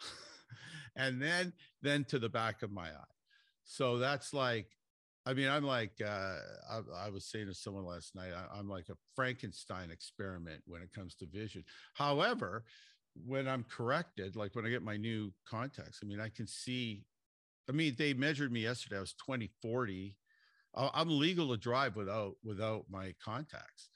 and 0.96 1.20
then 1.20 1.52
then 1.82 2.04
to 2.04 2.18
the 2.18 2.28
back 2.28 2.62
of 2.62 2.70
my 2.70 2.88
eye. 2.88 3.14
So 3.64 3.98
that's 3.98 4.32
like 4.32 4.68
I 5.28 5.34
mean, 5.34 5.48
I'm 5.48 5.64
like 5.64 5.92
uh, 6.00 6.36
I, 6.70 7.06
I, 7.06 7.10
was 7.10 7.24
saying 7.24 7.48
to 7.48 7.54
someone 7.54 7.84
last 7.84 8.14
night, 8.14 8.30
I, 8.32 8.56
I'm 8.56 8.68
like 8.68 8.88
a 8.90 8.96
Frankenstein 9.16 9.90
experiment 9.90 10.62
when 10.68 10.82
it 10.82 10.92
comes 10.94 11.16
to 11.16 11.26
vision. 11.26 11.64
However, 11.94 12.62
when 13.24 13.48
I'm 13.48 13.64
corrected, 13.64 14.36
like 14.36 14.54
when 14.54 14.64
I 14.64 14.70
get 14.70 14.84
my 14.84 14.96
new 14.96 15.32
contacts, 15.48 15.98
I 16.02 16.06
mean, 16.06 16.20
I 16.20 16.28
can 16.28 16.46
see. 16.46 17.02
I 17.68 17.72
mean, 17.72 17.96
they 17.98 18.14
measured 18.14 18.52
me 18.52 18.60
yesterday. 18.60 18.98
I 18.98 19.00
was 19.00 19.14
2040. 19.14 20.14
I'm 20.76 21.18
legal 21.18 21.48
to 21.48 21.56
drive 21.56 21.96
without 21.96 22.34
without 22.44 22.84
my 22.88 23.14
contacts 23.24 23.88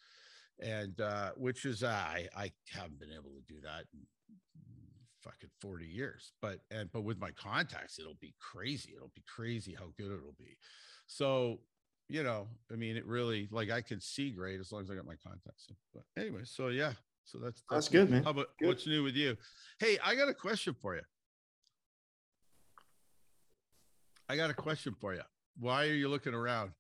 and 0.63 1.01
uh, 1.01 1.31
which 1.37 1.65
is 1.65 1.83
I 1.83 2.29
I 2.37 2.53
haven't 2.73 3.01
been 3.01 3.13
able 3.13 3.31
to 3.31 3.43
do 3.53 3.61
that 3.63 3.85
in 3.93 4.01
fucking 5.23 5.51
40 5.61 5.85
years 5.85 6.33
but 6.41 6.61
and 6.71 6.91
but 6.93 7.03
with 7.03 7.21
my 7.21 7.31
contacts 7.33 7.99
it'll 7.99 8.17
be 8.21 8.35
crazy. 8.41 8.93
It'll 8.97 9.13
be 9.15 9.25
crazy 9.35 9.75
how 9.79 9.93
good 9.97 10.13
it'll 10.13 10.37
be. 10.39 10.57
So 11.07 11.61
you 12.09 12.25
know 12.25 12.49
i 12.73 12.75
mean 12.75 12.97
it 12.97 13.07
really 13.07 13.49
like 13.53 13.71
i 13.71 13.81
can 13.81 14.01
see 14.01 14.31
great 14.31 14.59
as 14.59 14.73
long 14.73 14.83
as 14.83 14.91
i 14.91 14.97
got 14.97 15.07
my 15.07 15.15
contacts 15.25 15.67
in. 15.69 15.77
but 15.95 16.03
anyway 16.21 16.41
so 16.45 16.69
yeah. 16.69 16.93
So 17.25 17.39
that's 17.39 17.63
that's, 17.71 17.87
that's 17.87 17.89
good 17.89 18.11
man. 18.11 18.25
How 18.25 18.31
about 18.31 18.49
good. 18.59 18.69
what's 18.69 18.87
new 18.87 19.05
with 19.05 19.15
you? 19.15 19.37
Hey 19.79 19.99
i 20.05 20.15
got 20.15 20.29
a 20.29 20.35
question 20.35 20.75
for 20.81 20.97
you. 20.97 21.03
I 24.29 24.37
got 24.37 24.51
a 24.51 24.55
question 24.55 24.95
for 25.01 25.15
you. 25.15 25.23
Why 25.59 25.87
are 25.87 25.93
you 25.93 26.09
looking 26.09 26.35
around 26.35 26.71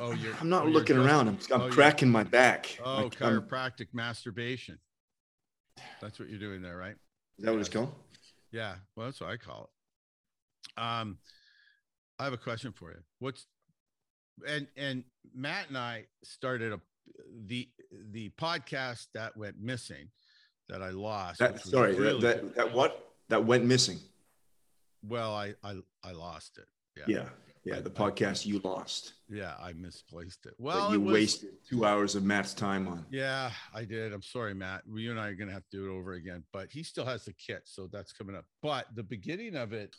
Oh, 0.00 0.12
you're. 0.12 0.34
I'm 0.40 0.48
not 0.48 0.64
oh, 0.64 0.68
looking 0.68 0.96
around. 0.96 1.28
I'm, 1.28 1.38
I'm 1.52 1.62
oh, 1.62 1.70
cracking 1.70 2.08
my 2.08 2.22
back. 2.22 2.78
Oh, 2.84 3.10
chiropractic 3.10 3.88
I'm, 3.92 3.96
masturbation. 3.96 4.78
That's 6.00 6.18
what 6.18 6.28
you're 6.28 6.38
doing 6.38 6.62
there, 6.62 6.76
right? 6.76 6.94
Is 7.38 7.44
that 7.44 7.52
what 7.52 7.60
it's 7.60 7.68
called? 7.68 7.92
Yeah. 8.52 8.74
Well, 8.96 9.06
that's 9.06 9.20
what 9.20 9.30
I 9.30 9.36
call 9.36 9.70
it. 10.76 10.80
Um, 10.80 11.18
I 12.18 12.24
have 12.24 12.32
a 12.32 12.38
question 12.38 12.72
for 12.72 12.90
you. 12.90 12.98
What's 13.18 13.46
and 14.46 14.66
and 14.76 15.04
Matt 15.34 15.68
and 15.68 15.78
I 15.78 16.06
started 16.22 16.72
a 16.72 16.80
the 17.46 17.68
the 18.10 18.30
podcast 18.30 19.08
that 19.14 19.36
went 19.36 19.60
missing 19.60 20.08
that 20.68 20.82
I 20.82 20.90
lost. 20.90 21.40
That, 21.40 21.60
sorry, 21.60 21.94
really 21.94 22.20
that, 22.20 22.42
that, 22.42 22.54
that 22.54 22.72
what 22.72 23.12
that 23.28 23.44
went 23.44 23.64
missing. 23.64 23.98
Well, 25.06 25.34
I 25.34 25.54
I 25.64 25.78
I 26.04 26.12
lost 26.12 26.58
it. 26.58 26.66
Yeah. 26.96 27.22
Yeah. 27.22 27.28
Yeah, 27.64 27.80
the 27.80 27.90
podcast 27.90 28.44
you 28.44 28.60
lost. 28.64 29.14
Yeah, 29.28 29.54
I 29.62 29.72
misplaced 29.72 30.46
it. 30.46 30.54
Well, 30.58 30.92
you 30.92 31.00
was, 31.00 31.12
wasted 31.12 31.50
two 31.68 31.84
hours 31.84 32.16
of 32.16 32.24
Matt's 32.24 32.54
time 32.54 32.88
on. 32.88 33.06
Yeah, 33.08 33.52
I 33.72 33.84
did. 33.84 34.12
I'm 34.12 34.22
sorry, 34.22 34.52
Matt. 34.52 34.82
You 34.92 35.12
and 35.12 35.20
I 35.20 35.28
are 35.28 35.34
gonna 35.34 35.52
have 35.52 35.68
to 35.70 35.76
do 35.76 35.86
it 35.86 35.96
over 35.96 36.14
again. 36.14 36.42
But 36.52 36.72
he 36.72 36.82
still 36.82 37.04
has 37.04 37.24
the 37.24 37.32
kit, 37.34 37.62
so 37.64 37.88
that's 37.92 38.12
coming 38.12 38.34
up. 38.34 38.46
But 38.62 38.86
the 38.96 39.04
beginning 39.04 39.54
of 39.54 39.72
it 39.72 39.94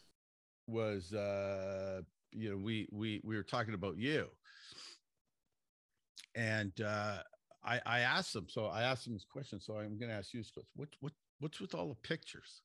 was, 0.67 1.13
uh, 1.13 2.01
you 2.32 2.51
know, 2.51 2.58
we 2.58 2.89
we 2.91 3.22
we 3.24 3.38
were 3.38 3.43
talking 3.43 3.75
about 3.75 3.98
you, 3.98 4.27
and 6.36 6.74
uh, 6.82 7.20
I 7.63 7.79
I 7.86 8.00
asked 8.00 8.36
him. 8.36 8.48
So 8.50 8.65
I 8.65 8.84
asked 8.84 9.08
him 9.08 9.13
this 9.13 9.25
question. 9.32 9.62
So 9.62 9.77
I'm 9.77 9.98
gonna 9.98 10.13
ask 10.13 10.34
you 10.34 10.41
this 10.41 10.51
question. 10.51 10.72
What 10.75 10.89
what 11.00 11.13
what's 11.39 11.62
with 11.62 11.75
all 11.75 11.88
the 11.88 12.08
pictures? 12.08 12.62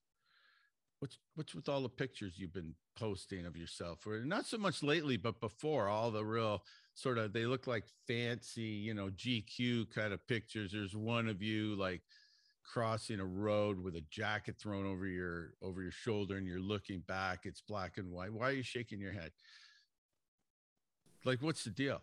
What's 1.00 1.18
what's 1.34 1.54
with 1.54 1.68
all 1.68 1.82
the 1.82 1.88
pictures 1.88 2.34
you've 2.36 2.52
been 2.52 2.74
posting 2.96 3.46
of 3.46 3.56
yourself? 3.56 4.06
Or 4.06 4.24
not 4.24 4.46
so 4.46 4.58
much 4.58 4.82
lately 4.82 5.16
but 5.16 5.40
before 5.40 5.88
all 5.88 6.10
the 6.10 6.24
real 6.24 6.62
sort 6.94 7.18
of 7.18 7.32
they 7.32 7.46
look 7.46 7.66
like 7.66 7.84
fancy 8.06 8.62
you 8.62 8.94
know 8.94 9.10
gq 9.10 9.90
kind 9.94 10.12
of 10.12 10.26
pictures. 10.26 10.72
There's 10.72 10.96
one 10.96 11.28
of 11.28 11.42
you 11.42 11.76
like 11.76 12.02
crossing 12.64 13.20
a 13.20 13.24
road 13.24 13.82
with 13.82 13.96
a 13.96 14.04
jacket 14.10 14.56
thrown 14.58 14.86
over 14.86 15.06
your 15.06 15.54
over 15.62 15.82
your 15.82 15.92
shoulder 15.92 16.36
and 16.36 16.46
you're 16.46 16.60
looking 16.60 17.00
back. 17.06 17.40
It's 17.44 17.60
black 17.60 17.98
and 17.98 18.10
white. 18.10 18.32
Why 18.32 18.48
are 18.48 18.52
you 18.52 18.62
shaking 18.62 19.00
your 19.00 19.12
head? 19.12 19.30
Like 21.24 21.42
what's 21.42 21.64
the 21.64 21.70
deal? 21.70 22.02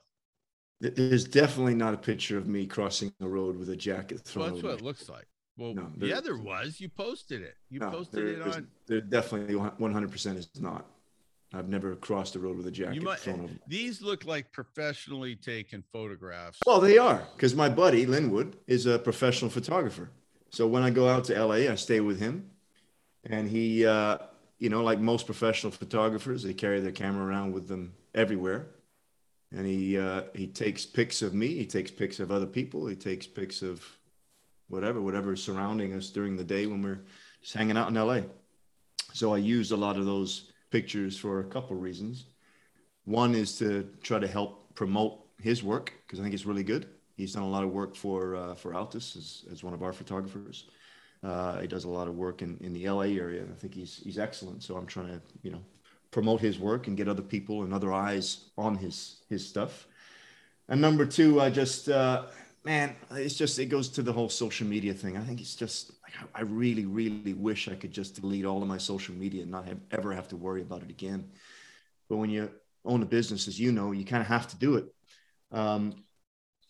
There's 0.81 1.23
definitely 1.23 1.75
not 1.75 1.93
a 1.93 1.97
picture 1.97 2.37
of 2.37 2.47
me 2.47 2.65
crossing 2.65 3.13
a 3.21 3.27
road 3.27 3.57
with 3.57 3.69
a 3.69 3.77
jacket 3.77 4.19
thrown 4.19 4.45
well, 4.45 4.53
that's 4.53 4.63
what 4.63 4.73
it 4.73 4.81
looks 4.81 5.07
like 5.07 5.25
well, 5.57 5.73
no, 5.73 5.91
the 5.97 6.13
other 6.13 6.37
was 6.37 6.79
you 6.79 6.89
posted 6.89 7.41
it. 7.41 7.55
You 7.69 7.79
no, 7.79 7.89
posted 7.89 8.27
it 8.27 8.41
on. 8.41 8.67
There 8.87 9.01
definitely 9.01 9.55
100% 9.55 10.37
is 10.37 10.49
not. 10.59 10.85
I've 11.53 11.69
never 11.69 11.95
crossed 11.95 12.33
the 12.33 12.39
road 12.39 12.57
with 12.57 12.67
a 12.67 12.71
jacket 12.71 13.01
might, 13.01 13.19
thrown 13.19 13.41
over. 13.41 13.53
These 13.67 14.01
look 14.01 14.25
like 14.25 14.51
professionally 14.51 15.35
taken 15.35 15.83
photographs. 15.93 16.59
Well, 16.65 16.81
they 16.81 16.97
are 16.97 17.23
because 17.35 17.55
my 17.55 17.69
buddy 17.69 18.05
Linwood 18.05 18.57
is 18.67 18.85
a 18.85 18.99
professional 18.99 19.49
photographer. 19.49 20.11
So 20.49 20.67
when 20.67 20.83
I 20.83 20.89
go 20.89 21.07
out 21.07 21.25
to 21.25 21.45
LA, 21.45 21.71
I 21.71 21.75
stay 21.75 22.01
with 22.01 22.19
him, 22.19 22.49
and 23.23 23.47
he, 23.47 23.85
uh, 23.85 24.17
you 24.59 24.69
know, 24.69 24.83
like 24.83 24.99
most 24.99 25.25
professional 25.25 25.71
photographers, 25.71 26.43
they 26.43 26.53
carry 26.53 26.81
their 26.81 26.91
camera 26.91 27.25
around 27.25 27.53
with 27.53 27.67
them 27.67 27.93
everywhere, 28.13 28.67
and 29.51 29.65
he 29.65 29.97
uh, 29.97 30.23
he 30.33 30.47
takes 30.47 30.85
pics 30.85 31.21
of 31.21 31.33
me. 31.33 31.47
He 31.47 31.65
takes 31.65 31.91
pics 31.91 32.19
of 32.19 32.31
other 32.31 32.45
people. 32.45 32.87
He 32.87 32.95
takes 32.95 33.27
pics 33.27 33.61
of 33.61 33.85
whatever, 34.67 35.01
whatever 35.01 35.33
is 35.33 35.43
surrounding 35.43 35.93
us 35.93 36.09
during 36.09 36.35
the 36.35 36.43
day 36.43 36.65
when 36.65 36.81
we're 36.81 37.01
just 37.41 37.53
hanging 37.53 37.77
out 37.77 37.89
in 37.89 37.95
LA. 37.95 38.21
So 39.13 39.33
I 39.33 39.37
used 39.37 39.71
a 39.71 39.77
lot 39.77 39.97
of 39.97 40.05
those 40.05 40.51
pictures 40.71 41.17
for 41.17 41.39
a 41.39 41.43
couple 41.45 41.75
of 41.75 41.81
reasons. 41.81 42.25
One 43.05 43.35
is 43.35 43.57
to 43.59 43.87
try 44.01 44.19
to 44.19 44.27
help 44.27 44.73
promote 44.75 45.19
his 45.41 45.63
work 45.63 45.93
because 46.05 46.19
I 46.19 46.23
think 46.23 46.33
it's 46.33 46.45
really 46.45 46.63
good. 46.63 46.87
He's 47.15 47.33
done 47.33 47.43
a 47.43 47.49
lot 47.49 47.63
of 47.63 47.71
work 47.71 47.95
for 47.95 48.35
uh, 48.35 48.55
for 48.55 48.73
ALTIS 48.73 49.15
as, 49.15 49.45
as 49.51 49.63
one 49.63 49.73
of 49.73 49.83
our 49.83 49.93
photographers. 49.93 50.65
Uh, 51.23 51.61
he 51.61 51.67
does 51.67 51.85
a 51.85 51.89
lot 51.89 52.07
of 52.07 52.15
work 52.15 52.41
in, 52.41 52.57
in 52.61 52.73
the 52.73 52.87
LA 52.89 53.17
area, 53.23 53.43
I 53.43 53.55
think 53.55 53.73
he's 53.73 54.01
he's 54.03 54.19
excellent. 54.19 54.63
So 54.63 54.75
I'm 54.75 54.85
trying 54.85 55.07
to 55.07 55.21
you 55.43 55.51
know 55.51 55.63
promote 56.11 56.41
his 56.41 56.59
work 56.59 56.87
and 56.87 56.97
get 56.97 57.07
other 57.07 57.21
people 57.21 57.63
and 57.63 57.73
other 57.73 57.93
eyes 57.93 58.49
on 58.57 58.75
his 58.75 59.17
his 59.29 59.47
stuff. 59.47 59.87
And 60.67 60.81
number 60.81 61.05
two, 61.05 61.39
I 61.39 61.49
just 61.49 61.89
uh, 61.89 62.25
man, 62.65 62.95
it's 63.11 63.35
just 63.35 63.59
it 63.59 63.67
goes 63.67 63.89
to 63.89 64.01
the 64.01 64.11
whole 64.11 64.27
social 64.27 64.67
media 64.67 64.93
thing. 64.93 65.15
I 65.15 65.21
think 65.21 65.39
it's 65.39 65.55
just 65.55 65.91
like, 66.03 66.13
I 66.33 66.41
really, 66.41 66.85
really 66.85 67.33
wish 67.33 67.69
I 67.69 67.75
could 67.75 67.91
just 67.91 68.19
delete 68.19 68.45
all 68.45 68.61
of 68.61 68.67
my 68.67 68.79
social 68.79 69.13
media 69.15 69.43
and 69.43 69.51
not 69.51 69.67
have 69.67 69.79
ever 69.91 70.11
have 70.13 70.27
to 70.29 70.35
worry 70.35 70.61
about 70.61 70.81
it 70.81 70.89
again. 70.89 71.29
But 72.09 72.17
when 72.17 72.31
you 72.31 72.49
own 72.83 73.03
a 73.03 73.05
business, 73.05 73.47
as 73.47 73.59
you 73.59 73.71
know, 73.71 73.91
you 73.91 74.03
kind 74.03 74.21
of 74.21 74.27
have 74.27 74.47
to 74.47 74.57
do 74.57 74.75
it. 74.75 74.85
Um, 75.51 76.03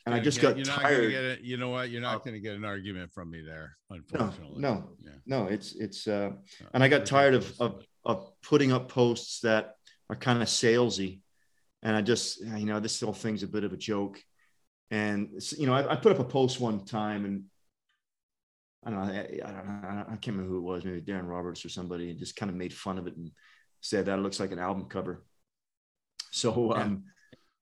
and 0.05 0.13
I 0.13 0.19
just 0.19 0.39
get, 0.39 0.57
got 0.57 0.65
tired. 0.65 1.11
Get 1.11 1.23
it, 1.23 1.41
you 1.41 1.57
know 1.57 1.69
what? 1.69 1.89
You're 1.89 2.01
not 2.01 2.15
uh, 2.15 2.19
going 2.19 2.33
to 2.33 2.39
get 2.39 2.55
an 2.55 2.65
argument 2.65 3.11
from 3.11 3.31
me 3.31 3.41
there, 3.41 3.75
unfortunately. 3.89 4.59
No, 4.61 4.73
no, 4.73 4.89
yeah. 5.03 5.11
no. 5.25 5.45
It's 5.45 5.73
it's. 5.73 6.07
Uh, 6.07 6.31
and 6.73 6.83
I 6.83 6.87
got 6.89 7.07
tired 7.07 7.33
of, 7.33 7.51
of 7.59 7.83
of 8.03 8.29
putting 8.43 8.71
up 8.71 8.87
posts 8.87 9.39
that 9.39 9.77
are 10.11 10.15
kind 10.15 10.43
of 10.43 10.47
salesy, 10.47 11.21
and 11.81 11.95
I 11.95 12.01
just 12.03 12.39
you 12.39 12.67
know 12.67 12.79
this 12.79 13.01
whole 13.01 13.13
thing's 13.13 13.41
a 13.41 13.47
bit 13.47 13.63
of 13.63 13.73
a 13.73 13.77
joke 13.77 14.21
and 14.91 15.29
you 15.57 15.65
know, 15.65 15.73
I, 15.73 15.93
I, 15.93 15.95
put 15.95 16.11
up 16.11 16.19
a 16.19 16.23
post 16.23 16.59
one 16.59 16.85
time, 16.85 17.25
and 17.25 17.43
I 18.85 18.91
don't 18.91 18.99
know, 18.99 19.13
I, 19.13 19.47
I, 19.47 19.51
don't 19.51 19.81
know, 19.81 20.05
I 20.07 20.15
can't 20.17 20.37
remember 20.37 20.51
who 20.51 20.57
it 20.57 20.61
was, 20.61 20.85
maybe 20.85 21.01
Darren 21.01 21.27
Roberts 21.27 21.65
or 21.65 21.69
somebody, 21.69 22.09
and 22.09 22.19
just 22.19 22.35
kind 22.35 22.49
of 22.49 22.55
made 22.55 22.73
fun 22.73 22.97
of 22.97 23.07
it 23.07 23.15
and 23.15 23.31
said 23.81 24.05
that 24.05 24.19
it 24.19 24.21
looks 24.21 24.39
like 24.39 24.51
an 24.51 24.59
album 24.59 24.85
cover. 24.85 25.23
So, 26.31 26.73
um, 26.73 27.05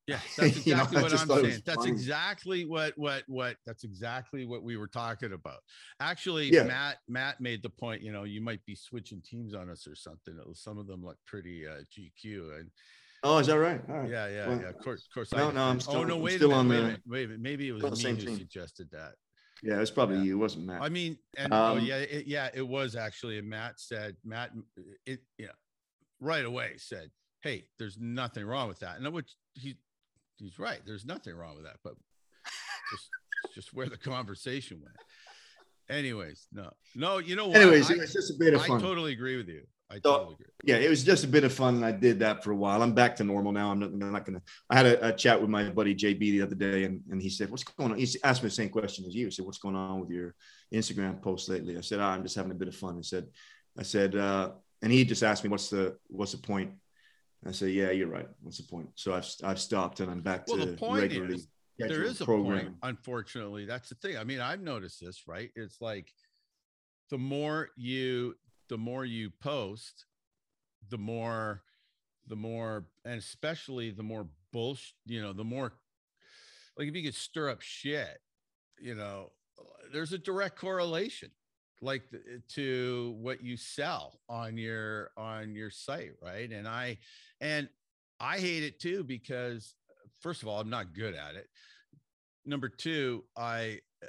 yeah, 0.07 0.19
that's 0.37 0.57
exactly 0.57 0.71
you 0.71 0.75
know, 0.75 0.83
what 0.83 1.13
I'm 1.13 1.27
saying. 1.27 1.61
That's 1.65 1.77
funny. 1.77 1.91
exactly 1.91 2.65
what 2.65 2.93
what 2.97 3.23
what 3.27 3.55
that's 3.65 3.83
exactly 3.83 4.45
what 4.45 4.63
we 4.63 4.75
were 4.75 4.87
talking 4.87 5.31
about. 5.31 5.59
Actually, 5.99 6.51
yeah. 6.51 6.63
Matt 6.63 6.97
Matt 7.07 7.39
made 7.39 7.63
the 7.63 7.69
point. 7.69 8.01
You 8.01 8.11
know, 8.11 8.23
you 8.23 8.41
might 8.41 8.65
be 8.65 8.75
switching 8.75 9.21
teams 9.21 9.53
on 9.53 9.69
us 9.69 9.87
or 9.87 9.95
something. 9.95 10.37
Some 10.53 10.77
of 10.77 10.87
them 10.87 11.05
look 11.05 11.17
pretty 11.25 11.65
uh, 11.65 11.83
GQ, 11.97 12.59
and 12.59 12.69
Oh, 13.23 13.37
is 13.37 13.47
that 13.47 13.57
right? 13.57 13.81
right. 13.87 14.09
Yeah, 14.09 14.27
yeah, 14.27 14.47
well, 14.47 14.61
yeah. 14.61 14.69
Of 14.69 14.79
course, 14.79 15.05
of 15.05 15.13
course. 15.13 15.31
No, 15.31 15.49
I, 15.49 15.51
no, 15.53 15.61
I'm 15.61 15.79
still. 15.79 15.95
Oh 15.95 16.03
no, 16.03 16.17
wait 16.17 16.35
still 16.35 16.51
a 16.51 16.63
minute, 16.63 16.83
on 16.83 16.85
wait 16.85 16.93
the. 17.05 17.09
Wait 17.09 17.29
minute. 17.29 17.41
Maybe 17.41 17.69
it 17.69 17.71
was 17.71 18.03
me 18.03 18.09
who 18.11 18.17
team. 18.17 18.37
suggested 18.37 18.89
that. 18.91 19.13
Yeah, 19.63 19.77
it 19.77 19.79
was 19.79 19.91
probably 19.91 20.17
yeah. 20.17 20.23
you. 20.23 20.33
It 20.33 20.41
wasn't 20.41 20.65
Matt. 20.65 20.81
I 20.81 20.89
mean, 20.89 21.17
and 21.37 21.53
oh, 21.53 21.57
um, 21.57 21.77
oh 21.77 21.81
yeah, 21.81 21.99
it, 21.99 22.27
yeah, 22.27 22.49
it 22.53 22.67
was 22.67 22.97
actually. 22.97 23.39
And 23.39 23.49
Matt 23.49 23.79
said, 23.79 24.17
Matt, 24.25 24.51
it, 25.05 25.21
know, 25.39 25.51
right 26.19 26.43
away 26.43 26.73
said, 26.75 27.11
"Hey, 27.41 27.63
there's 27.79 27.97
nothing 27.97 28.45
wrong 28.45 28.67
with 28.67 28.79
that," 28.79 28.97
and 28.97 29.13
which 29.13 29.31
he, 29.53 29.75
he's 30.37 30.59
right. 30.59 30.81
There's 30.85 31.05
nothing 31.05 31.33
wrong 31.33 31.55
with 31.55 31.63
that, 31.63 31.77
but 31.81 31.93
just, 32.91 33.09
just 33.55 33.73
where 33.73 33.87
the 33.87 33.97
conversation 33.97 34.81
went. 34.81 34.97
Anyways, 35.89 36.47
no, 36.51 36.69
no, 36.93 37.19
you 37.19 37.37
know 37.37 37.47
what? 37.47 37.57
Anyways, 37.57 37.89
I, 37.89 37.93
it 37.93 37.99
was 38.01 38.13
just 38.13 38.31
a 38.31 38.35
bit 38.37 38.53
of 38.53 38.65
fun. 38.65 38.79
I 38.79 38.81
totally 38.81 39.13
agree 39.13 39.37
with 39.37 39.47
you. 39.47 39.63
I 39.93 39.99
so, 40.03 40.31
agree. 40.31 40.45
Yeah, 40.63 40.77
it 40.77 40.89
was 40.89 41.03
just 41.03 41.23
a 41.23 41.27
bit 41.27 41.43
of 41.43 41.53
fun, 41.53 41.75
and 41.75 41.85
I 41.85 41.91
did 41.91 42.19
that 42.19 42.43
for 42.43 42.51
a 42.51 42.55
while. 42.55 42.81
I'm 42.81 42.93
back 42.93 43.15
to 43.17 43.23
normal 43.23 43.51
now. 43.51 43.69
I'm 43.71 43.79
not, 43.79 43.89
I'm 43.89 44.11
not 44.11 44.25
gonna. 44.25 44.41
I 44.69 44.77
had 44.77 44.85
a, 44.85 45.09
a, 45.09 45.13
chat 45.13 45.39
with 45.39 45.49
my 45.49 45.69
buddy 45.69 45.93
JB 45.93 46.19
the 46.19 46.41
other 46.41 46.55
day, 46.55 46.85
and, 46.85 47.01
and 47.11 47.21
he 47.21 47.29
said, 47.29 47.49
"What's 47.49 47.63
going 47.63 47.91
on?" 47.91 47.97
He 47.97 48.07
asked 48.23 48.41
me 48.41 48.49
the 48.49 48.55
same 48.55 48.69
question 48.69 49.05
as 49.05 49.13
you. 49.13 49.25
He 49.25 49.31
said, 49.31 49.45
"What's 49.45 49.59
going 49.59 49.75
on 49.75 49.99
with 49.99 50.09
your 50.09 50.35
Instagram 50.73 51.21
posts 51.21 51.49
lately?" 51.49 51.77
I 51.77 51.81
said, 51.81 51.99
oh, 51.99 52.03
"I'm 52.03 52.23
just 52.23 52.35
having 52.35 52.51
a 52.51 52.55
bit 52.55 52.67
of 52.67 52.75
fun." 52.75 52.97
I 52.97 53.01
said, 53.01 53.27
"I 53.77 53.83
said," 53.83 54.15
uh, 54.15 54.51
and 54.81 54.91
he 54.91 55.05
just 55.05 55.23
asked 55.23 55.43
me, 55.43 55.49
"What's 55.49 55.69
the 55.69 55.97
what's 56.07 56.31
the 56.31 56.39
point?" 56.39 56.71
I 57.45 57.51
said, 57.51 57.69
"Yeah, 57.69 57.91
you're 57.91 58.07
right. 58.07 58.27
What's 58.41 58.57
the 58.57 58.63
point?" 58.63 58.89
So 58.95 59.13
I've 59.13 59.29
I've 59.43 59.59
stopped, 59.59 59.99
and 59.99 60.09
I'm 60.09 60.21
back 60.21 60.47
well, 60.47 60.57
to 60.57 60.65
the 60.65 60.77
point 60.77 61.01
regularly. 61.01 61.35
Is, 61.35 61.47
there 61.77 62.03
is 62.03 62.21
a 62.21 62.25
program. 62.25 62.59
point. 62.59 62.75
Unfortunately, 62.83 63.65
that's 63.65 63.89
the 63.89 63.95
thing. 63.95 64.17
I 64.17 64.23
mean, 64.23 64.39
I've 64.39 64.61
noticed 64.61 65.01
this. 65.01 65.23
Right? 65.27 65.51
It's 65.55 65.81
like 65.81 66.11
the 67.09 67.17
more 67.17 67.69
you 67.75 68.35
the 68.73 68.77
more 68.79 69.05
you 69.05 69.29
post 69.29 70.05
the 70.89 70.97
more 70.97 71.61
the 72.25 72.35
more 72.35 72.87
and 73.05 73.19
especially 73.19 73.91
the 73.91 74.01
more 74.01 74.25
bullshit 74.51 74.95
you 75.05 75.21
know 75.21 75.31
the 75.31 75.43
more 75.43 75.73
like 76.75 76.87
if 76.87 76.95
you 76.95 77.03
could 77.03 77.13
stir 77.13 77.51
up 77.51 77.61
shit 77.61 78.17
you 78.79 78.95
know 78.95 79.31
there's 79.91 80.11
a 80.11 80.17
direct 80.17 80.57
correlation 80.57 81.29
like 81.83 82.01
to 82.49 83.15
what 83.21 83.43
you 83.43 83.57
sell 83.57 84.21
on 84.27 84.57
your 84.57 85.11
on 85.17 85.53
your 85.53 85.69
site 85.69 86.13
right? 86.19 86.51
And 86.51 86.67
i 86.67 86.97
and 87.41 87.69
i 88.19 88.39
hate 88.39 88.63
it 88.63 88.79
too 88.79 89.03
because 89.03 89.75
first 90.19 90.41
of 90.41 90.47
all 90.47 90.59
i'm 90.59 90.71
not 90.71 90.95
good 90.95 91.13
at 91.13 91.35
it. 91.35 91.47
Number 92.43 92.69
two 92.69 93.23
i 93.37 93.77
eh, 94.01 94.07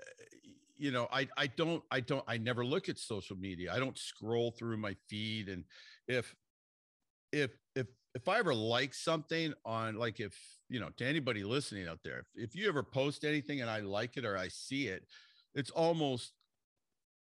you 0.77 0.91
know 0.91 1.07
i 1.13 1.27
i 1.37 1.47
don't 1.47 1.83
i 1.91 2.01
don't 2.01 2.25
i 2.27 2.37
never 2.37 2.65
look 2.65 2.89
at 2.89 2.99
social 2.99 3.37
media 3.37 3.73
i 3.73 3.79
don't 3.79 3.97
scroll 3.97 4.51
through 4.51 4.77
my 4.77 4.95
feed 5.09 5.49
and 5.49 5.65
if 6.09 6.35
if 7.33 7.51
if 7.75 7.87
if 8.15 8.29
I 8.29 8.39
ever 8.39 8.55
like 8.55 8.95
something 8.95 9.53
on 9.65 9.97
like 9.97 10.21
if 10.21 10.39
you 10.69 10.81
know 10.81 10.91
to 10.97 11.05
anybody 11.05 11.43
listening 11.43 11.89
out 11.89 12.01
there, 12.05 12.21
if, 12.21 12.51
if 12.51 12.57
you 12.57 12.69
ever 12.69 12.83
post 12.83 13.25
anything 13.25 13.61
and 13.61 13.69
I 13.69 13.81
like 13.81 14.17
it 14.17 14.25
or 14.25 14.39
I 14.39 14.49
see 14.49 14.87
it, 14.87 15.05
it's 15.55 15.71
almost 15.71 16.33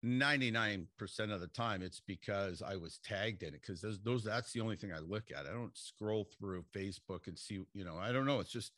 99% 0.05 0.87
of 1.31 1.41
the 1.41 1.47
time 1.47 1.81
it's 1.81 2.01
because 2.05 2.61
I 2.61 2.75
was 2.75 2.99
tagged 3.03 3.41
in 3.41 3.49
it 3.55 3.61
because 3.61 3.81
those 3.81 3.99
those 4.03 4.23
that's 4.23 4.53
the 4.53 4.61
only 4.61 4.75
thing 4.75 4.93
I 4.93 4.99
look 4.99 5.31
at. 5.35 5.47
I 5.47 5.51
don't 5.51 5.75
scroll 5.75 6.27
through 6.37 6.65
Facebook 6.75 7.27
and 7.27 7.37
see, 7.37 7.61
you 7.73 7.83
know, 7.83 7.97
I 7.97 8.11
don't 8.11 8.27
know. 8.27 8.39
It's 8.39 8.51
just 8.51 8.71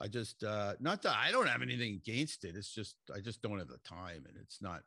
I 0.00 0.08
just 0.08 0.42
uh 0.42 0.74
not 0.80 1.02
that 1.02 1.16
I 1.16 1.30
don't 1.30 1.48
have 1.48 1.62
anything 1.62 1.94
against 1.94 2.44
it. 2.44 2.56
It's 2.56 2.74
just 2.74 2.96
I 3.14 3.20
just 3.20 3.42
don't 3.42 3.58
have 3.58 3.68
the 3.68 3.78
time 3.78 4.24
and 4.28 4.36
it's 4.40 4.60
not 4.62 4.82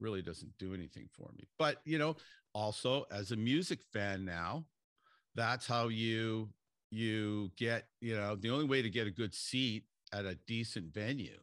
really 0.00 0.22
doesn't 0.22 0.58
do 0.58 0.74
anything 0.74 1.08
for 1.12 1.30
me. 1.36 1.44
But 1.58 1.80
you 1.84 1.98
know, 1.98 2.16
also 2.54 3.04
as 3.10 3.32
a 3.32 3.36
music 3.36 3.80
fan 3.92 4.24
now, 4.24 4.64
that's 5.34 5.66
how 5.66 5.88
you 5.88 6.50
you 6.90 7.50
get, 7.56 7.86
you 8.00 8.14
know, 8.14 8.36
the 8.36 8.50
only 8.50 8.66
way 8.66 8.82
to 8.82 8.90
get 8.90 9.06
a 9.06 9.10
good 9.10 9.34
seat 9.34 9.84
at 10.12 10.26
a 10.26 10.34
decent 10.46 10.92
venue 10.92 11.38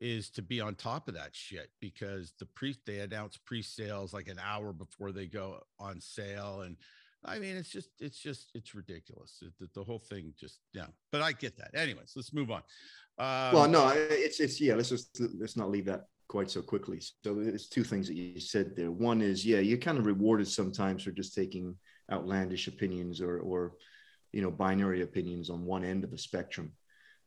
is 0.00 0.30
to 0.30 0.42
be 0.42 0.60
on 0.60 0.76
top 0.76 1.08
of 1.08 1.14
that 1.14 1.34
shit 1.34 1.70
because 1.80 2.32
the 2.38 2.46
pre 2.46 2.76
they 2.86 3.00
announce 3.00 3.36
pre-sales 3.36 4.14
like 4.14 4.28
an 4.28 4.38
hour 4.40 4.72
before 4.72 5.10
they 5.10 5.26
go 5.26 5.60
on 5.80 6.00
sale 6.00 6.60
and 6.60 6.76
I 7.24 7.38
mean 7.38 7.56
it's 7.56 7.68
just 7.68 7.90
it's 8.00 8.18
just 8.18 8.50
it's 8.54 8.74
ridiculous. 8.74 9.42
The, 9.60 9.68
the 9.74 9.84
whole 9.84 9.98
thing 9.98 10.32
just 10.38 10.60
yeah 10.72 10.86
but 11.10 11.22
I 11.22 11.32
get 11.32 11.56
that. 11.58 11.70
Anyways 11.74 12.12
let's 12.16 12.32
move 12.32 12.50
on. 12.50 12.62
Um, 13.18 13.54
well 13.54 13.68
no 13.68 13.92
it's 13.94 14.40
it's 14.40 14.60
yeah 14.60 14.74
let's 14.74 14.90
just 14.90 15.20
let's 15.38 15.56
not 15.56 15.70
leave 15.70 15.86
that 15.86 16.04
quite 16.28 16.50
so 16.50 16.62
quickly. 16.62 17.00
So 17.24 17.34
there's 17.34 17.68
two 17.68 17.84
things 17.84 18.06
that 18.08 18.14
you 18.14 18.40
said 18.40 18.76
there. 18.76 18.90
One 18.90 19.20
is 19.20 19.44
yeah 19.44 19.58
you're 19.58 19.78
kind 19.78 19.98
of 19.98 20.06
rewarded 20.06 20.48
sometimes 20.48 21.02
for 21.02 21.10
just 21.10 21.34
taking 21.34 21.76
outlandish 22.10 22.68
opinions 22.68 23.20
or 23.20 23.40
or 23.40 23.72
you 24.32 24.42
know 24.42 24.50
binary 24.50 25.02
opinions 25.02 25.50
on 25.50 25.64
one 25.64 25.84
end 25.84 26.04
of 26.04 26.10
the 26.10 26.18
spectrum. 26.18 26.72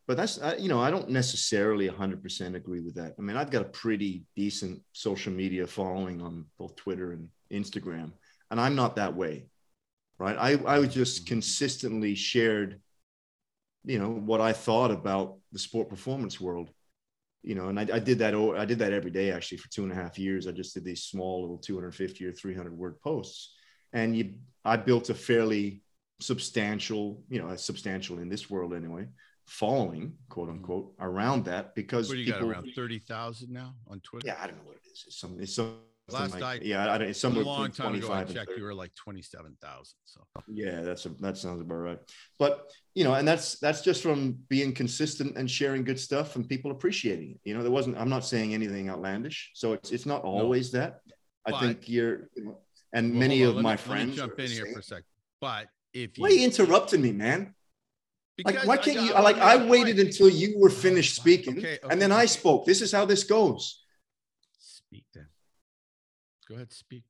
But 0.08 0.18
that's 0.18 0.40
you 0.60 0.68
know 0.68 0.82
i 0.82 0.90
don't 0.92 1.10
necessarily 1.10 1.88
100% 1.88 2.56
agree 2.56 2.82
with 2.82 2.96
that. 2.96 3.14
I 3.18 3.22
mean 3.22 3.38
i've 3.38 3.52
got 3.52 3.62
a 3.62 3.70
pretty 3.70 4.24
decent 4.36 4.82
social 4.94 5.32
media 5.32 5.68
following 5.68 6.22
on 6.22 6.46
both 6.58 6.76
twitter 6.76 7.14
and 7.14 7.30
instagram 7.52 8.12
and 8.50 8.60
i'm 8.60 8.76
not 8.76 8.96
that 8.96 9.16
way 9.16 9.46
right 10.22 10.38
i 10.38 10.52
i 10.66 10.80
was 10.80 10.94
just 10.94 11.26
consistently 11.26 12.14
shared 12.16 12.80
you 13.84 14.00
know 14.00 14.10
what 14.10 14.40
i 14.40 14.54
thought 14.54 14.92
about 14.92 15.38
the 15.52 15.60
sport 15.60 15.90
performance 15.90 16.40
world 16.40 16.70
you 17.42 17.56
know 17.56 17.70
and 17.70 17.80
i, 17.80 17.88
I 17.94 18.00
did 18.00 18.20
that 18.20 18.36
i 18.36 18.66
did 18.66 18.80
that 18.80 18.94
every 18.94 19.12
day 19.12 19.32
actually 19.32 19.58
for 19.58 19.70
two 19.70 19.84
and 19.84 19.92
a 19.92 19.96
half 19.96 20.20
years 20.20 20.48
i 20.48 20.52
just 20.52 20.74
did 20.74 20.86
these 20.86 21.04
small 21.04 21.42
little 21.42 21.58
250 21.58 22.26
or 22.26 22.32
300 22.32 22.78
word 22.78 23.02
posts 23.02 23.56
and 23.94 24.16
you 24.16 24.36
i 24.64 24.78
built 24.78 25.10
a 25.10 25.16
fairly 25.16 25.82
substantial 26.20 27.24
you 27.30 27.42
know 27.42 27.50
a 27.50 27.58
substantial 27.58 28.20
in 28.20 28.30
this 28.30 28.50
world 28.50 28.74
anyway 28.74 29.08
following, 29.52 30.14
quote 30.30 30.48
mm-hmm. 30.48 30.58
unquote, 30.58 30.94
around 31.00 31.46
that 31.46 31.76
because 31.76 32.08
what 32.08 32.16
do 32.16 32.22
you 32.22 32.26
people, 32.26 32.48
got 32.48 32.50
around 32.50 32.72
thirty 32.76 33.00
thousand 33.00 33.52
now 33.52 33.74
on 33.88 34.00
Twitter? 34.00 34.28
Yeah, 34.28 34.38
I 34.42 34.48
don't 34.48 34.58
know 34.58 34.64
what 34.64 34.78
it 34.78 34.88
is. 34.92 35.04
It's 35.08 35.20
some. 35.20 35.38
It's 35.40 35.56
some. 35.56 35.76
Last 36.14 36.34
like, 36.34 36.44
I 36.44 36.60
yeah, 36.64 36.92
I 36.92 36.98
don't. 36.98 37.10
It's 37.10 37.20
somewhere 37.20 37.44
a 37.44 37.48
long 37.48 37.72
time 37.72 37.96
ago. 37.96 38.12
I 38.12 38.24
checked. 38.24 38.52
You 38.58 38.64
were 38.64 38.74
like 38.74 38.94
twenty 38.96 39.22
seven 39.22 39.56
thousand. 39.62 39.98
So 40.06 40.22
yeah, 40.48 40.82
that's 40.82 41.06
a, 41.06 41.10
that 41.20 41.38
sounds 41.38 41.62
about 41.62 41.76
right. 41.76 42.00
But 42.40 42.70
you 42.96 43.04
know, 43.04 43.14
and 43.14 43.28
that's 43.28 43.60
that's 43.60 43.82
just 43.82 44.04
from 44.04 44.38
being 44.50 44.74
consistent 44.74 45.38
and 45.38 45.50
sharing 45.50 45.84
good 45.84 46.00
stuff 46.00 46.36
and 46.36 46.48
people 46.48 46.72
appreciating 46.72 47.32
it. 47.32 47.40
You 47.44 47.56
know, 47.56 47.64
there 47.64 47.72
wasn't. 47.72 47.98
I'm 47.98 48.10
not 48.10 48.26
saying 48.26 48.54
anything 48.54 48.90
outlandish. 48.90 49.52
So 49.54 49.74
it's 49.74 49.92
it's 49.92 50.06
not 50.06 50.24
always 50.24 50.74
no. 50.74 50.80
that. 50.80 51.02
I 51.46 51.52
but, 51.52 51.60
think 51.62 51.90
you're. 51.90 52.30
You 52.36 52.46
know, 52.46 52.58
and 52.94 53.12
well, 53.12 53.20
many 53.20 53.44
of 53.44 53.56
my 53.58 53.78
friends. 53.78 54.16
jump 54.16 54.40
in 54.40 54.50
here 54.50 54.68
for 54.74 54.80
a 54.80 54.84
second. 54.84 55.06
But 55.40 55.68
if 55.94 56.18
you, 56.18 56.24
why 56.24 56.30
are 56.30 56.34
you 56.34 56.46
interrupting 56.46 57.02
me, 57.02 57.12
man? 57.12 57.54
like, 58.46 58.66
why 58.66 58.78
can't 58.78 59.02
you? 59.02 59.14
Like, 59.14 59.38
I 59.38 59.58
waited 59.58 59.98
point. 59.98 60.08
until 60.08 60.30
you 60.30 60.58
were 60.58 60.70
finished 60.70 61.16
speaking, 61.16 61.58
okay, 61.58 61.80
okay, 61.84 61.92
and 61.92 62.02
then 62.02 62.12
okay. 62.12 62.22
I 62.22 62.26
spoke. 62.26 62.66
This 62.66 62.82
is 62.82 62.92
how 62.92 63.06
this 63.06 63.24
goes. 63.24 63.84
Speak 64.60 65.06
then. 65.14 65.28
Go 66.52 66.56
ahead, 66.56 66.74
speak. 66.74 67.04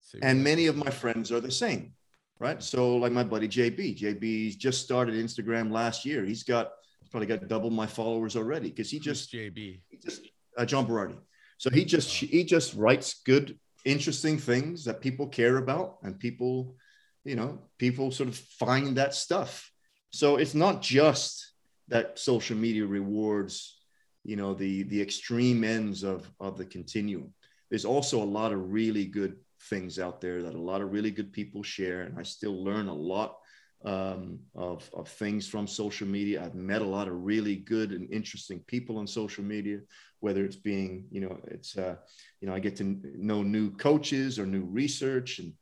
Say 0.00 0.18
and 0.20 0.44
many 0.44 0.66
of 0.66 0.76
my 0.76 0.90
friends 0.90 1.32
are 1.32 1.40
the 1.40 1.50
same, 1.50 1.94
right? 2.38 2.62
So, 2.62 2.94
like 2.98 3.10
my 3.10 3.24
buddy 3.24 3.48
JB, 3.48 3.98
JB's 3.98 4.56
just 4.56 4.82
started 4.82 5.14
Instagram 5.14 5.72
last 5.72 6.04
year. 6.04 6.22
He's 6.22 6.42
got 6.42 6.72
probably 7.10 7.26
got 7.26 7.48
double 7.48 7.70
my 7.70 7.86
followers 7.86 8.36
already 8.36 8.68
because 8.68 8.90
he 8.90 8.98
just 8.98 9.32
Who's 9.32 9.40
JB, 9.40 9.80
he 9.88 9.96
just 9.96 10.28
uh, 10.58 10.66
John 10.66 10.86
Berardi. 10.86 11.16
So 11.56 11.70
he 11.70 11.86
just 11.86 12.22
oh. 12.22 12.26
he 12.26 12.44
just 12.44 12.74
writes 12.74 13.22
good, 13.24 13.58
interesting 13.86 14.36
things 14.36 14.84
that 14.84 15.00
people 15.00 15.26
care 15.26 15.56
about, 15.56 15.96
and 16.02 16.20
people 16.20 16.76
you 17.24 17.34
know, 17.34 17.60
people 17.78 18.10
sort 18.10 18.28
of 18.28 18.36
find 18.36 18.98
that 18.98 19.14
stuff. 19.14 19.72
So 20.10 20.36
it's 20.36 20.54
not 20.54 20.82
just 20.82 21.50
that 21.88 22.18
social 22.18 22.58
media 22.58 22.84
rewards, 22.84 23.80
you 24.22 24.36
know, 24.36 24.52
the 24.52 24.82
the 24.82 25.00
extreme 25.00 25.64
ends 25.64 26.04
of 26.04 26.30
of 26.38 26.58
the 26.58 26.66
continuum. 26.66 27.32
There's 27.70 27.84
also 27.84 28.22
a 28.22 28.24
lot 28.24 28.52
of 28.52 28.72
really 28.72 29.06
good 29.06 29.36
things 29.68 29.98
out 29.98 30.20
there 30.20 30.42
that 30.42 30.54
a 30.54 30.60
lot 30.60 30.80
of 30.80 30.92
really 30.92 31.10
good 31.10 31.32
people 31.32 31.62
share, 31.62 32.02
and 32.02 32.18
I 32.18 32.22
still 32.22 32.62
learn 32.62 32.88
a 32.88 32.94
lot 32.94 33.36
um, 33.84 34.40
of 34.54 34.88
of 34.94 35.08
things 35.08 35.48
from 35.48 35.66
social 35.66 36.06
media. 36.06 36.44
I've 36.44 36.54
met 36.54 36.82
a 36.82 36.86
lot 36.86 37.08
of 37.08 37.24
really 37.24 37.56
good 37.56 37.92
and 37.92 38.10
interesting 38.10 38.60
people 38.66 38.98
on 38.98 39.06
social 39.06 39.44
media. 39.44 39.80
Whether 40.20 40.44
it's 40.44 40.56
being, 40.56 41.04
you 41.10 41.20
know, 41.20 41.38
it's 41.48 41.76
uh, 41.76 41.96
you 42.40 42.48
know, 42.48 42.54
I 42.54 42.60
get 42.60 42.76
to 42.76 43.00
know 43.16 43.42
new 43.42 43.70
coaches 43.76 44.38
or 44.38 44.46
new 44.46 44.64
research, 44.64 45.38
and 45.38 45.52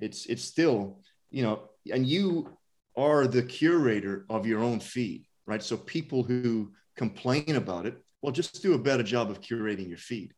it's 0.00 0.26
it's 0.26 0.44
still 0.44 1.00
you 1.30 1.42
know, 1.42 1.70
and 1.92 2.06
you 2.06 2.56
are 2.96 3.26
the 3.26 3.42
curator 3.42 4.26
of 4.28 4.46
your 4.46 4.60
own 4.60 4.80
feed, 4.80 5.26
right? 5.46 5.62
So 5.62 5.76
people 5.76 6.22
who 6.22 6.72
complain 6.96 7.56
about 7.56 7.86
it, 7.86 7.96
well, 8.20 8.32
just 8.32 8.62
do 8.62 8.74
a 8.74 8.78
better 8.78 9.02
job 9.02 9.30
of 9.30 9.40
curating 9.40 9.88
your 9.88 9.98
feed. 9.98 10.34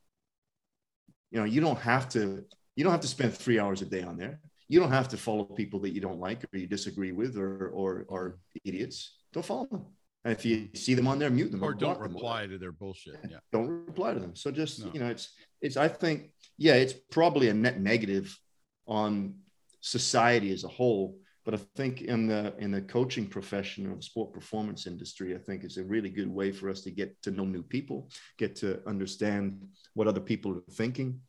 You 1.33 1.41
know, 1.41 1.45
you 1.45 1.61
don't 1.61 1.79
have 1.81 2.09
to, 2.11 2.45
you 2.77 2.85
don't 2.85 2.93
have 2.93 3.01
to 3.01 3.09
spend 3.09 3.35
three 3.35 3.59
hours 3.59 3.83
a 3.83 3.87
day 3.87 4.03
on 4.03 4.17
there. 4.17 4.39
You 4.69 4.81
don't 4.81 4.93
have 4.93 5.09
to 5.09 5.17
follow 5.17 5.45
people 5.45 5.81
that 5.81 5.91
you 5.91 6.01
don't 6.01 6.21
like 6.21 6.45
or 6.45 6.59
you 6.59 6.67
disagree 6.67 7.13
with 7.13 7.37
or 7.37 7.69
or 7.69 8.05
or 8.09 8.39
idiots. 8.65 9.17
Don't 9.33 9.45
follow 9.45 9.67
them. 9.67 9.85
And 10.25 10.33
if 10.33 10.45
you 10.45 10.69
see 10.75 10.95
them 10.95 11.09
on 11.09 11.19
there, 11.19 11.31
mute 11.31 11.51
them 11.51 11.63
or, 11.63 11.71
or 11.71 11.75
don't 11.75 11.99
reply 11.99 12.47
to 12.47 12.57
their 12.57 12.73
bullshit. 12.73 13.17
Yeah. 13.29 13.39
Don't 13.51 13.69
reply 13.69 14.15
to 14.15 14.21
them. 14.21 14.37
So 14.37 14.51
just 14.51 14.85
no. 14.85 14.91
you 14.95 15.01
know, 15.01 15.09
it's 15.09 15.35
it's 15.61 15.77
I 15.77 15.89
think, 15.89 16.31
yeah, 16.59 16.75
it's 16.75 16.95
probably 17.11 17.49
a 17.49 17.55
net 17.55 17.81
negative 17.81 18.39
on 18.87 19.35
society 19.81 20.53
as 20.53 20.65
a 20.65 20.69
whole. 20.69 21.19
But 21.45 21.55
I 21.55 21.59
think 21.77 22.03
in 22.03 22.29
the 22.29 22.55
in 22.59 22.71
the 22.71 22.83
coaching 22.83 23.27
profession 23.27 23.91
of 23.91 24.05
sport 24.05 24.33
performance 24.33 24.87
industry, 24.87 25.35
I 25.35 25.39
think 25.39 25.65
it's 25.65 25.77
a 25.77 25.85
really 25.85 26.11
good 26.11 26.29
way 26.29 26.53
for 26.53 26.71
us 26.71 26.83
to 26.83 26.91
get 26.91 27.21
to 27.23 27.33
know 27.33 27.45
new 27.45 27.63
people, 27.63 28.11
get 28.39 28.55
to 28.57 28.81
understand 28.87 29.67
what 29.95 30.07
other 30.07 30.21
people 30.21 30.53
are 30.53 30.75
thinking. 30.75 31.21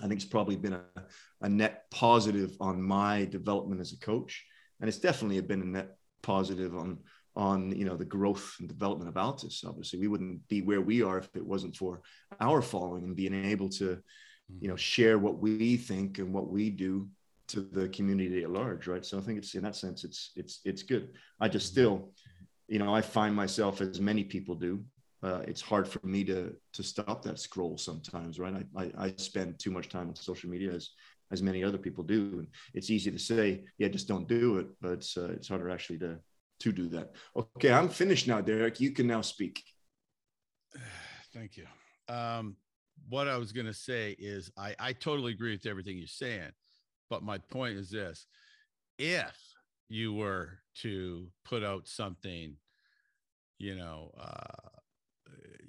I 0.00 0.08
think 0.08 0.14
it's 0.14 0.24
probably 0.24 0.56
been 0.56 0.72
a, 0.72 0.84
a 1.42 1.48
net 1.48 1.84
positive 1.90 2.56
on 2.60 2.82
my 2.82 3.26
development 3.26 3.82
as 3.82 3.92
a 3.92 3.98
coach, 3.98 4.42
and 4.80 4.88
it's 4.88 4.98
definitely 4.98 5.40
been 5.42 5.62
a 5.62 5.66
net 5.66 5.96
positive 6.22 6.74
on 6.76 6.98
on 7.34 7.74
you 7.76 7.84
know 7.84 7.96
the 7.96 8.04
growth 8.04 8.56
and 8.58 8.68
development 8.68 9.08
of 9.08 9.16
ALTIS. 9.16 9.64
Obviously, 9.66 9.98
we 9.98 10.08
wouldn't 10.08 10.48
be 10.48 10.62
where 10.62 10.80
we 10.80 11.02
are 11.02 11.18
if 11.18 11.28
it 11.34 11.44
wasn't 11.46 11.76
for 11.76 12.00
our 12.40 12.62
following 12.62 13.04
and 13.04 13.16
being 13.16 13.44
able 13.44 13.68
to, 13.68 13.84
mm-hmm. 13.84 14.58
you 14.60 14.68
know, 14.68 14.76
share 14.76 15.18
what 15.18 15.38
we 15.38 15.76
think 15.76 16.18
and 16.18 16.32
what 16.32 16.48
we 16.48 16.70
do 16.70 17.08
to 17.52 17.60
the 17.60 17.88
community 17.88 18.42
at 18.42 18.50
large, 18.50 18.86
right? 18.86 19.04
So 19.04 19.18
I 19.18 19.20
think 19.20 19.38
it's 19.38 19.54
in 19.54 19.62
that 19.62 19.76
sense, 19.76 20.04
it's 20.04 20.32
it's 20.36 20.60
it's 20.64 20.82
good. 20.82 21.10
I 21.40 21.48
just 21.48 21.66
mm-hmm. 21.66 21.72
still, 21.72 22.12
you 22.68 22.78
know, 22.78 22.94
I 22.94 23.00
find 23.00 23.34
myself 23.34 23.80
as 23.80 24.00
many 24.00 24.24
people 24.24 24.54
do. 24.54 24.84
Uh, 25.22 25.42
it's 25.46 25.60
hard 25.60 25.86
for 25.86 26.04
me 26.04 26.24
to 26.24 26.54
to 26.72 26.82
stop 26.82 27.22
that 27.22 27.38
scroll 27.38 27.78
sometimes, 27.78 28.38
right? 28.38 28.54
I, 28.76 28.82
I, 28.82 28.92
I 29.04 29.14
spend 29.16 29.58
too 29.58 29.70
much 29.70 29.88
time 29.88 30.08
on 30.08 30.16
social 30.16 30.50
media 30.50 30.72
as 30.72 30.90
as 31.30 31.42
many 31.42 31.64
other 31.64 31.78
people 31.78 32.04
do, 32.04 32.38
and 32.38 32.48
it's 32.74 32.90
easy 32.90 33.10
to 33.10 33.18
say, 33.18 33.64
yeah, 33.78 33.88
just 33.88 34.08
don't 34.08 34.28
do 34.28 34.58
it, 34.58 34.66
but 34.80 34.92
it's 34.92 35.16
uh, 35.16 35.30
it's 35.32 35.48
harder 35.48 35.70
actually 35.70 35.98
to 35.98 36.18
to 36.60 36.72
do 36.72 36.88
that. 36.88 37.12
Okay, 37.36 37.72
I'm 37.72 37.88
finished 37.88 38.28
now, 38.28 38.40
Derek. 38.40 38.80
You 38.80 38.92
can 38.92 39.06
now 39.06 39.20
speak. 39.20 39.62
Thank 41.34 41.56
you. 41.56 41.66
Um, 42.08 42.56
what 43.08 43.28
I 43.28 43.36
was 43.36 43.52
going 43.52 43.66
to 43.66 43.74
say 43.74 44.16
is 44.18 44.50
I, 44.56 44.74
I 44.78 44.92
totally 44.92 45.32
agree 45.32 45.52
with 45.52 45.66
everything 45.66 45.98
you're 45.98 46.06
saying. 46.06 46.52
But 47.12 47.22
my 47.22 47.36
point 47.36 47.76
is 47.76 47.90
this. 47.90 48.26
If 48.98 49.36
you 49.90 50.14
were 50.14 50.60
to 50.80 51.28
put 51.44 51.62
out 51.62 51.86
something, 51.86 52.56
you 53.58 53.76
know, 53.76 54.12
uh, 54.18 54.70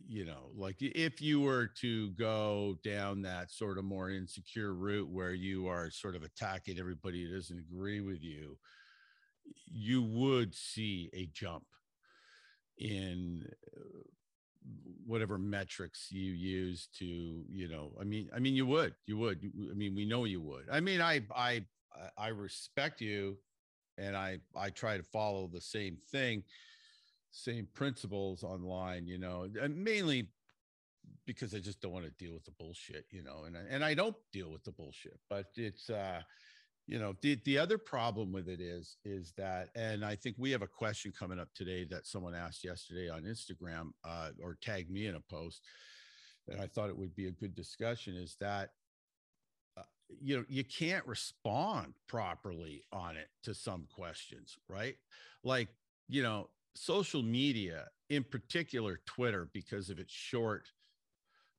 you 0.07 0.23
know, 0.23 0.51
like 0.55 0.77
if 0.79 1.21
you 1.21 1.41
were 1.41 1.69
to 1.81 2.11
go 2.11 2.77
down 2.81 3.23
that 3.23 3.51
sort 3.51 3.77
of 3.77 3.83
more 3.83 4.09
insecure 4.09 4.73
route 4.73 5.09
where 5.09 5.33
you 5.33 5.67
are 5.67 5.91
sort 5.91 6.15
of 6.15 6.23
attacking 6.23 6.79
everybody 6.79 7.25
who 7.25 7.35
doesn't 7.35 7.59
agree 7.59 7.99
with 7.99 8.23
you, 8.23 8.57
you 9.69 10.01
would 10.01 10.55
see 10.55 11.09
a 11.13 11.25
jump 11.33 11.65
in 12.77 13.45
whatever 15.05 15.37
metrics 15.37 16.07
you 16.11 16.31
use 16.31 16.87
to 16.97 17.43
you 17.51 17.67
know 17.67 17.91
i 17.99 18.03
mean 18.03 18.29
i 18.35 18.39
mean 18.39 18.55
you 18.55 18.65
would 18.65 18.93
you 19.05 19.17
would 19.17 19.39
i 19.69 19.73
mean 19.73 19.93
we 19.95 20.05
know 20.05 20.23
you 20.23 20.41
would. 20.41 20.65
I 20.71 20.79
mean 20.79 21.01
i 21.01 21.21
i 21.35 21.63
i 22.17 22.29
respect 22.29 23.01
you 23.01 23.37
and 23.97 24.15
i 24.15 24.39
i 24.55 24.69
try 24.69 24.97
to 24.97 25.03
follow 25.03 25.47
the 25.47 25.61
same 25.61 25.97
thing 26.11 26.43
same 27.31 27.67
principles 27.73 28.43
online 28.43 29.07
you 29.07 29.17
know 29.17 29.47
and 29.61 29.75
mainly 29.75 30.29
because 31.25 31.53
i 31.53 31.59
just 31.59 31.81
don't 31.81 31.91
want 31.91 32.05
to 32.05 32.11
deal 32.23 32.33
with 32.33 32.45
the 32.45 32.51
bullshit 32.51 33.05
you 33.11 33.23
know 33.23 33.43
and 33.45 33.57
I, 33.57 33.61
and 33.69 33.83
i 33.83 33.93
don't 33.93 34.15
deal 34.31 34.49
with 34.51 34.63
the 34.63 34.71
bullshit 34.71 35.19
but 35.29 35.47
it's 35.55 35.89
uh 35.89 36.21
you 36.87 36.99
know 36.99 37.15
the 37.21 37.39
the 37.45 37.57
other 37.57 37.77
problem 37.77 38.31
with 38.31 38.47
it 38.47 38.59
is 38.59 38.97
is 39.05 39.33
that 39.37 39.69
and 39.75 40.03
i 40.03 40.15
think 40.15 40.35
we 40.37 40.51
have 40.51 40.61
a 40.61 40.67
question 40.67 41.13
coming 41.17 41.39
up 41.39 41.47
today 41.55 41.85
that 41.85 42.05
someone 42.05 42.35
asked 42.35 42.63
yesterday 42.63 43.09
on 43.09 43.23
instagram 43.23 43.91
uh, 44.05 44.29
or 44.41 44.57
tagged 44.61 44.91
me 44.91 45.07
in 45.07 45.15
a 45.15 45.21
post 45.21 45.61
and 46.49 46.59
i 46.61 46.67
thought 46.67 46.89
it 46.89 46.97
would 46.97 47.15
be 47.15 47.27
a 47.27 47.31
good 47.31 47.55
discussion 47.55 48.15
is 48.15 48.35
that 48.39 48.71
uh, 49.77 49.83
you 50.21 50.35
know 50.35 50.43
you 50.49 50.63
can't 50.63 51.05
respond 51.07 51.93
properly 52.07 52.83
on 52.91 53.15
it 53.15 53.29
to 53.43 53.53
some 53.53 53.87
questions 53.93 54.57
right? 54.67 54.95
Like 55.43 55.69
you 56.09 56.21
know 56.21 56.49
social 56.75 57.21
media 57.23 57.85
in 58.09 58.23
particular 58.23 58.99
twitter 59.05 59.47
because 59.53 59.89
of 59.89 59.99
its 59.99 60.11
short 60.11 60.67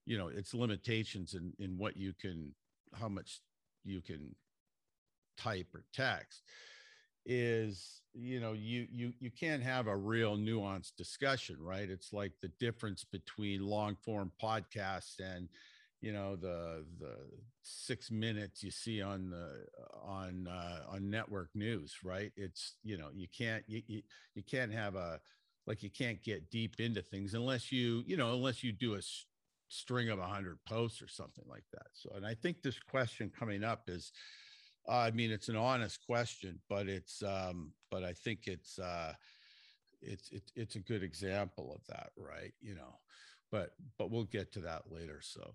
you 0.06 0.18
know 0.18 0.28
its 0.28 0.54
limitations 0.54 1.34
in 1.34 1.52
in 1.58 1.78
what 1.78 1.96
you 1.96 2.12
can 2.20 2.52
how 2.92 3.08
much 3.08 3.40
you 3.84 4.00
can 4.00 4.34
type 5.36 5.68
or 5.74 5.84
text 5.92 6.42
is 7.26 8.02
you 8.12 8.38
know 8.38 8.52
you 8.52 8.86
you 8.90 9.12
you 9.18 9.30
can't 9.30 9.62
have 9.62 9.86
a 9.86 9.96
real 9.96 10.36
nuanced 10.36 10.96
discussion 10.96 11.56
right? 11.58 11.88
It's 11.88 12.12
like 12.12 12.32
the 12.42 12.50
difference 12.60 13.04
between 13.04 13.66
long 13.66 13.96
form 14.04 14.30
podcasts 14.42 15.18
and 15.20 15.48
you 16.00 16.12
know 16.12 16.36
the 16.36 16.84
the 17.00 17.16
six 17.62 18.10
minutes 18.10 18.62
you 18.62 18.70
see 18.70 19.00
on 19.00 19.30
the 19.30 19.64
on 20.02 20.46
uh, 20.46 20.80
on 20.88 21.08
network 21.10 21.48
news 21.54 21.96
right? 22.04 22.30
It's 22.36 22.74
you 22.82 22.98
know 22.98 23.08
you 23.14 23.26
can't 23.36 23.64
you, 23.66 23.82
you, 23.86 24.02
you 24.34 24.42
can't 24.42 24.72
have 24.72 24.94
a 24.94 25.20
like 25.66 25.82
you 25.82 25.90
can't 25.90 26.22
get 26.22 26.50
deep 26.50 26.78
into 26.78 27.00
things 27.00 27.32
unless 27.32 27.72
you 27.72 28.02
you 28.06 28.18
know 28.18 28.34
unless 28.34 28.62
you 28.62 28.70
do 28.70 28.96
a 28.96 29.00
string 29.68 30.10
of 30.10 30.18
100 30.18 30.58
posts 30.68 31.00
or 31.00 31.08
something 31.08 31.44
like 31.48 31.64
that. 31.72 31.86
So 31.94 32.10
and 32.14 32.26
i 32.26 32.34
think 32.34 32.62
this 32.62 32.78
question 32.78 33.32
coming 33.36 33.64
up 33.64 33.84
is 33.88 34.12
uh, 34.88 34.92
i 34.98 35.10
mean 35.10 35.30
it's 35.30 35.48
an 35.48 35.56
honest 35.56 36.00
question 36.06 36.58
but 36.68 36.88
it's 36.88 37.22
um 37.22 37.72
but 37.90 38.04
i 38.04 38.12
think 38.12 38.46
it's 38.46 38.78
uh 38.78 39.12
it's 40.02 40.30
it, 40.30 40.42
it's 40.54 40.76
a 40.76 40.80
good 40.80 41.02
example 41.02 41.72
of 41.74 41.84
that 41.86 42.10
right 42.16 42.52
you 42.60 42.74
know 42.74 42.98
but 43.50 43.70
but 43.98 44.10
we'll 44.10 44.24
get 44.24 44.52
to 44.52 44.60
that 44.60 44.82
later 44.90 45.20
so 45.22 45.54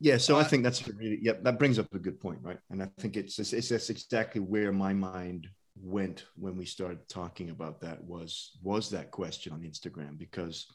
Yeah, 0.00 0.18
so 0.18 0.36
I 0.36 0.42
Uh, 0.42 0.48
think 0.48 0.62
that's 0.62 0.86
really 0.88 1.18
yeah 1.22 1.34
that 1.42 1.58
brings 1.58 1.78
up 1.78 1.92
a 1.94 1.98
good 1.98 2.20
point, 2.20 2.40
right? 2.42 2.58
And 2.70 2.82
I 2.82 2.88
think 3.00 3.16
it's 3.16 3.38
it's, 3.38 3.52
it's 3.52 3.68
that's 3.70 3.90
exactly 3.90 4.40
where 4.40 4.72
my 4.72 4.92
mind 4.92 5.48
went 5.82 6.24
when 6.36 6.56
we 6.56 6.64
started 6.66 7.08
talking 7.08 7.50
about 7.50 7.80
that 7.80 8.02
was 8.04 8.58
was 8.62 8.90
that 8.90 9.10
question 9.10 9.52
on 9.52 9.60
Instagram 9.62 10.18
because 10.18 10.66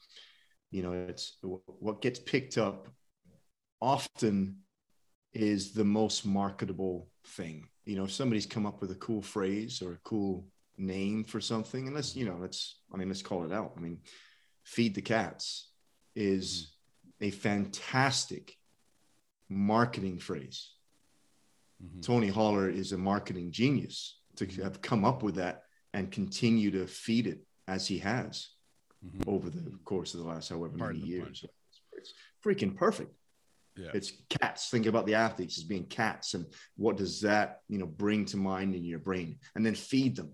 you 0.70 0.82
know 0.82 0.92
it's 0.92 1.38
what 1.42 2.02
gets 2.02 2.18
picked 2.18 2.58
up 2.58 2.88
often 3.80 4.56
is 5.32 5.72
the 5.72 5.84
most 5.84 6.26
marketable 6.26 7.08
thing. 7.26 7.68
You 7.84 7.96
know, 7.96 8.04
if 8.04 8.12
somebody's 8.12 8.46
come 8.46 8.66
up 8.66 8.80
with 8.80 8.90
a 8.92 8.96
cool 8.96 9.22
phrase 9.22 9.82
or 9.82 9.92
a 9.92 9.98
cool 10.04 10.46
name 10.78 11.24
for 11.24 11.40
something, 11.40 11.86
and 11.86 11.94
let's 11.96 12.14
you 12.16 12.24
know 12.24 12.36
let's 12.40 12.80
I 12.92 12.96
mean 12.96 13.08
let's 13.08 13.22
call 13.22 13.44
it 13.44 13.52
out. 13.52 13.72
I 13.76 13.80
mean, 13.80 13.98
feed 14.64 14.94
the 14.94 15.02
cats 15.02 15.70
is 16.14 16.76
a 17.20 17.30
fantastic 17.30 18.56
marketing 19.48 20.18
phrase. 20.18 20.70
mhm. 21.82 22.02
Tony 22.02 22.28
Holler 22.28 22.68
is 22.68 22.92
a 22.92 22.98
marketing 22.98 23.50
genius 23.50 24.20
to 24.36 24.46
have 24.62 24.80
come 24.80 25.04
up 25.04 25.22
with 25.22 25.34
that 25.34 25.64
and 25.92 26.10
continue 26.12 26.70
to 26.70 26.86
feed 26.86 27.26
it 27.26 27.44
as 27.66 27.86
he 27.88 27.98
has 27.98 28.50
Mhm. 29.04 29.26
over 29.26 29.50
the 29.50 29.70
course 29.84 30.14
of 30.14 30.20
the 30.20 30.26
last 30.26 30.48
however 30.50 30.76
many 30.76 31.00
years. 31.00 31.44
It's 31.92 32.14
freaking 32.44 32.76
perfect. 32.76 33.12
Yeah 33.76 33.90
It's 33.94 34.12
cats. 34.28 34.68
Think 34.68 34.86
about 34.86 35.06
the 35.06 35.14
athletes 35.14 35.58
as 35.58 35.64
being 35.64 35.84
cats 35.86 36.34
and 36.34 36.46
what 36.76 36.96
does 36.96 37.20
that, 37.22 37.60
you 37.68 37.78
know, 37.78 37.86
bring 37.86 38.24
to 38.26 38.36
mind 38.36 38.74
in 38.74 38.84
your 38.84 38.98
brain 38.98 39.38
and 39.54 39.64
then 39.64 39.74
feed 39.74 40.16
them. 40.16 40.32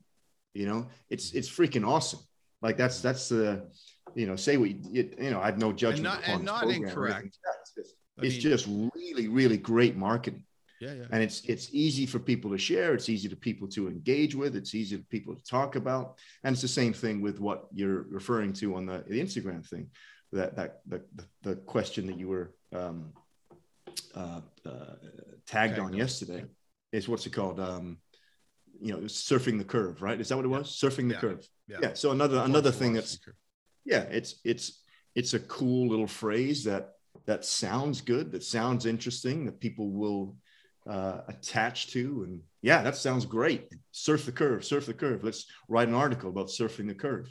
You 0.55 0.67
know, 0.67 0.89
it's 1.09 1.33
it's 1.33 1.49
freaking 1.49 1.87
awesome. 1.87 2.21
Like 2.63 2.77
that's 2.77 3.01
that's 3.01 3.29
the, 3.29 3.71
you 4.15 4.27
know, 4.27 4.37
say 4.37 4.57
what 4.57 4.71
you, 4.71 5.15
know, 5.19 5.41
I 5.41 5.47
have 5.47 5.59
no 5.59 5.73
judgment 5.73 6.05
not- 6.05 6.23
and 6.27 6.45
not 6.45 6.63
program 6.63 6.83
incorrect. 6.85 7.15
anything 7.15 7.25
like 7.25 7.45
that. 7.45 7.61
It's 7.61 7.75
just, 7.75 7.95
it's 8.19 8.35
mean- 8.35 8.53
just 8.53 8.67
really, 8.97 9.29
really 9.29 9.57
great 9.57 9.97
marketing 9.97 10.45
yeah 10.81 10.93
yeah 10.93 11.05
and 11.11 11.23
it's 11.23 11.41
it's 11.43 11.69
easy 11.73 12.07
for 12.07 12.19
people 12.19 12.51
to 12.51 12.59
share 12.59 12.95
it's 12.95 13.09
easy 13.09 13.29
to 13.29 13.37
people 13.37 13.67
to 13.67 13.89
engage 13.89 14.35
with 14.35 14.55
it's 14.55 14.75
easy 14.75 14.97
for 14.97 15.03
people 15.05 15.35
to 15.35 15.43
talk 15.45 15.77
about 15.77 16.17
and 16.45 16.53
it's 16.53 16.63
the 16.63 16.69
same 16.69 16.93
thing 16.93 17.21
with 17.21 17.41
what 17.41 17.67
you're 17.73 18.03
referring 18.11 18.53
to 18.53 18.77
on 18.77 18.87
the, 18.87 19.05
the 19.09 19.21
instagram 19.21 19.67
thing 19.67 19.89
that 20.33 20.55
that 20.57 20.81
the, 20.87 21.03
the, 21.17 21.25
the 21.43 21.57
question 21.57 22.07
that 22.07 22.19
you 22.19 22.29
were 22.29 22.53
um, 22.75 23.13
uh, 24.15 24.41
uh, 24.67 24.71
tagged 25.47 25.75
Tagged 25.75 25.79
on 25.79 25.93
yesterday 25.95 26.45
is 26.93 27.09
what's 27.09 27.27
it 27.27 27.33
called 27.33 27.61
um, 27.61 27.99
you 28.81 28.93
know 28.93 29.01
surfing 29.01 29.59
the 29.59 29.65
curve 29.65 30.03
right? 30.03 30.21
Is 30.21 30.29
that 30.29 30.37
what 30.37 30.45
it 30.45 30.51
Yeah. 30.51 30.59
was? 30.59 30.69
Surfing 30.69 31.09
the 31.09 31.15
Yeah. 31.15 31.21
curve. 31.21 31.49
Yeah. 31.69 31.79
yeah 31.83 31.95
so 31.95 32.11
another 32.11 32.39
another 32.39 32.73
thing 32.73 32.93
that's 32.95 33.19
yeah 33.85 34.03
it's 34.03 34.41
it's 34.45 34.83
it's 35.15 35.35
a 35.35 35.41
cool 35.41 35.89
little 35.89 36.07
phrase 36.07 36.65
that 36.65 36.95
that 37.27 37.45
sounds 37.45 38.01
good 38.01 38.33
that 38.33 38.43
sounds 38.45 38.87
interesting 38.87 39.45
that 39.47 39.61
people 39.61 39.91
will 39.91 40.37
uh, 40.89 41.21
attach 41.29 41.89
to 41.89 42.23
and 42.25 42.41
yeah 42.63 42.83
that 42.83 42.97
sounds 42.97 43.27
great. 43.27 43.71
Surf 43.93 44.25
the 44.25 44.33
curve 44.33 44.65
surf 44.65 44.87
the 44.87 44.95
curve. 44.95 45.23
Let's 45.25 45.47
write 45.69 45.89
an 45.89 45.95
article 45.95 46.31
about 46.31 46.47
surfing 46.49 46.89
the 46.89 46.95
curve. 46.95 47.29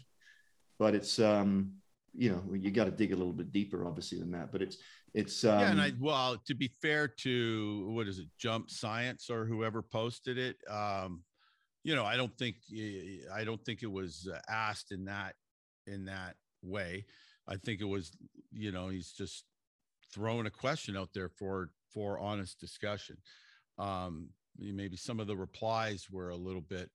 But 0.78 0.94
it's 0.94 1.18
um 1.20 1.74
you 2.14 2.30
know 2.32 2.44
you 2.54 2.70
got 2.72 2.86
to 2.86 2.92
dig 2.92 3.12
a 3.12 3.16
little 3.16 3.34
bit 3.34 3.52
deeper 3.52 3.86
obviously 3.88 4.20
than 4.20 4.32
that. 4.32 4.52
But 4.52 4.62
it's 4.62 4.78
it's 5.18 5.44
um, 5.44 5.60
yeah 5.60 5.72
and 5.72 5.82
i 5.82 5.92
well 6.00 6.38
to 6.46 6.54
be 6.54 6.70
fair 6.82 7.08
to 7.08 7.90
what 7.90 8.08
is 8.08 8.20
it 8.20 8.28
jump 8.38 8.70
science 8.70 9.30
or 9.30 9.46
whoever 9.46 9.82
posted 9.82 10.38
it 10.38 10.58
um 10.70 11.24
you 11.84 11.96
know 11.96 12.06
i 12.06 12.16
don't 12.16 12.38
think 12.38 12.56
i 13.34 13.44
don't 13.44 13.64
think 13.66 13.84
it 13.84 13.92
was 13.92 14.30
uh, 14.34 14.40
asked 14.50 14.92
in 14.92 15.06
that 15.06 15.34
in 15.88 16.06
that 16.06 16.36
way. 16.62 17.06
I 17.48 17.56
think 17.56 17.82
it 17.82 17.86
was 17.86 18.12
you 18.52 18.72
know 18.72 18.90
he's 18.90 19.12
just 19.12 19.46
throwing 20.14 20.46
a 20.46 20.52
question 20.52 20.98
out 20.98 21.10
there 21.14 21.30
for 21.30 21.70
for 21.94 22.20
honest 22.20 22.60
discussion. 22.60 23.18
Um 23.78 24.30
maybe 24.60 24.98
some 24.98 25.20
of 25.20 25.28
the 25.28 25.38
replies 25.38 26.08
were 26.12 26.30
a 26.30 26.36
little 26.36 26.62
bit 26.62 26.90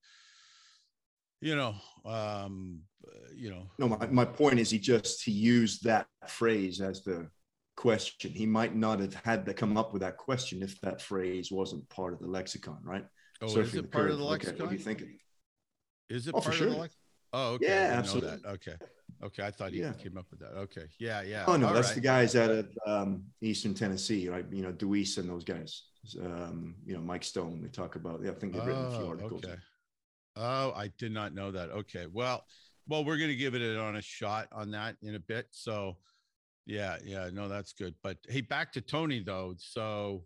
you 1.41 1.55
know 1.55 1.77
um 2.05 2.81
uh, 3.07 3.33
you 3.35 3.51
know. 3.51 3.67
No 3.79 3.89
my, 3.89 4.07
my 4.07 4.25
point 4.25 4.59
is 4.59 4.71
he 4.71 4.79
just 4.79 5.25
he 5.25 5.33
used 5.33 5.85
that 5.85 6.07
phrase 6.29 6.81
as 6.81 7.03
the 7.03 7.29
question 7.83 8.31
he 8.31 8.47
might 8.47 8.77
not 8.77 9.01
have 9.01 9.15
had 9.25 9.45
to 9.45 9.53
come 9.53 9.77
up 9.77 9.93
with 9.93 10.03
that 10.03 10.17
question 10.17 10.63
if 10.63 10.81
that 10.83 11.03
phrase 11.03 11.51
wasn't 11.51 11.87
part 11.89 12.13
of 12.13 12.21
the 12.21 12.27
lexicon 12.29 12.79
right 12.85 13.05
oh 13.41 13.47
Surfing 13.47 13.63
is 13.63 13.73
the 13.73 13.79
it 13.81 13.91
part 13.91 14.05
of 14.05 14.11
curve. 14.11 14.19
the 14.19 14.25
Okay, 14.25 14.31
lexicon 14.33 14.61
what 14.61 14.71
do 14.71 14.77
you 14.77 14.83
think 14.83 15.03
Is 16.09 16.29
it 16.29 16.35
Oh, 16.37 16.41
for 16.41 16.51
part 16.51 16.61
of 16.63 16.69
the 16.69 16.75
sure. 16.77 16.89
Oh, 17.35 17.49
okay. 17.55 17.67
Yeah, 17.67 17.95
absolutely. 17.99 18.31
Know 18.31 18.37
that. 18.45 18.49
Okay. 18.57 18.77
Okay. 19.25 19.43
I 19.43 19.51
thought 19.51 19.73
he 19.73 19.81
Yeah. 19.81 19.95
came 19.95 20.17
up 20.19 20.27
with 20.31 20.41
that. 20.41 20.53
Okay. 20.65 20.85
Yeah. 21.01 21.23
Yeah. 21.23 21.45
Oh 21.49 21.57
no, 21.57 21.69
All 21.69 21.75
that's 21.75 21.89
right. 21.89 21.95
the 21.95 22.01
guys 22.03 22.37
out 22.37 22.51
of 22.51 22.69
um, 22.87 23.25
Eastern 23.41 23.73
Tennessee, 23.75 24.29
right? 24.29 24.45
You 24.53 24.63
know, 24.63 24.73
Deweese 24.73 25.17
and 25.19 25.29
those 25.31 25.43
guys. 25.43 25.85
Um, 26.23 26.75
you 26.85 26.93
know, 26.95 27.01
Mike 27.01 27.25
Stone. 27.25 27.63
They 27.63 27.69
talk 27.69 27.97
about. 27.97 28.21
Yeah, 28.23 28.33
I 28.33 28.35
think 28.35 28.53
they've 28.53 28.67
written 28.67 28.85
a 28.85 28.91
few 28.91 29.07
Oh, 29.07 29.09
articles. 29.09 29.43
okay. 29.45 29.57
Oh, 30.37 30.73
I 30.77 30.89
did 30.99 31.13
not 31.13 31.33
know 31.35 31.51
that. 31.53 31.71
Okay. 31.71 32.07
Well, 32.07 32.45
well, 32.87 33.03
we're 33.03 33.17
gonna 33.19 33.35
give 33.35 33.55
it 33.55 33.63
an 33.63 33.79
honest 33.79 34.07
shot 34.09 34.49
on 34.53 34.71
that 34.73 34.97
in 35.03 35.15
a 35.15 35.21
bit. 35.21 35.47
So, 35.53 35.97
yeah, 36.67 36.97
yeah, 37.05 37.31
no, 37.33 37.49
that's 37.49 37.73
good. 37.73 37.95
But 38.03 38.19
hey, 38.29 38.41
back 38.41 38.73
to 38.73 38.81
Tony 38.81 39.21
though. 39.21 39.55
So, 39.59 40.25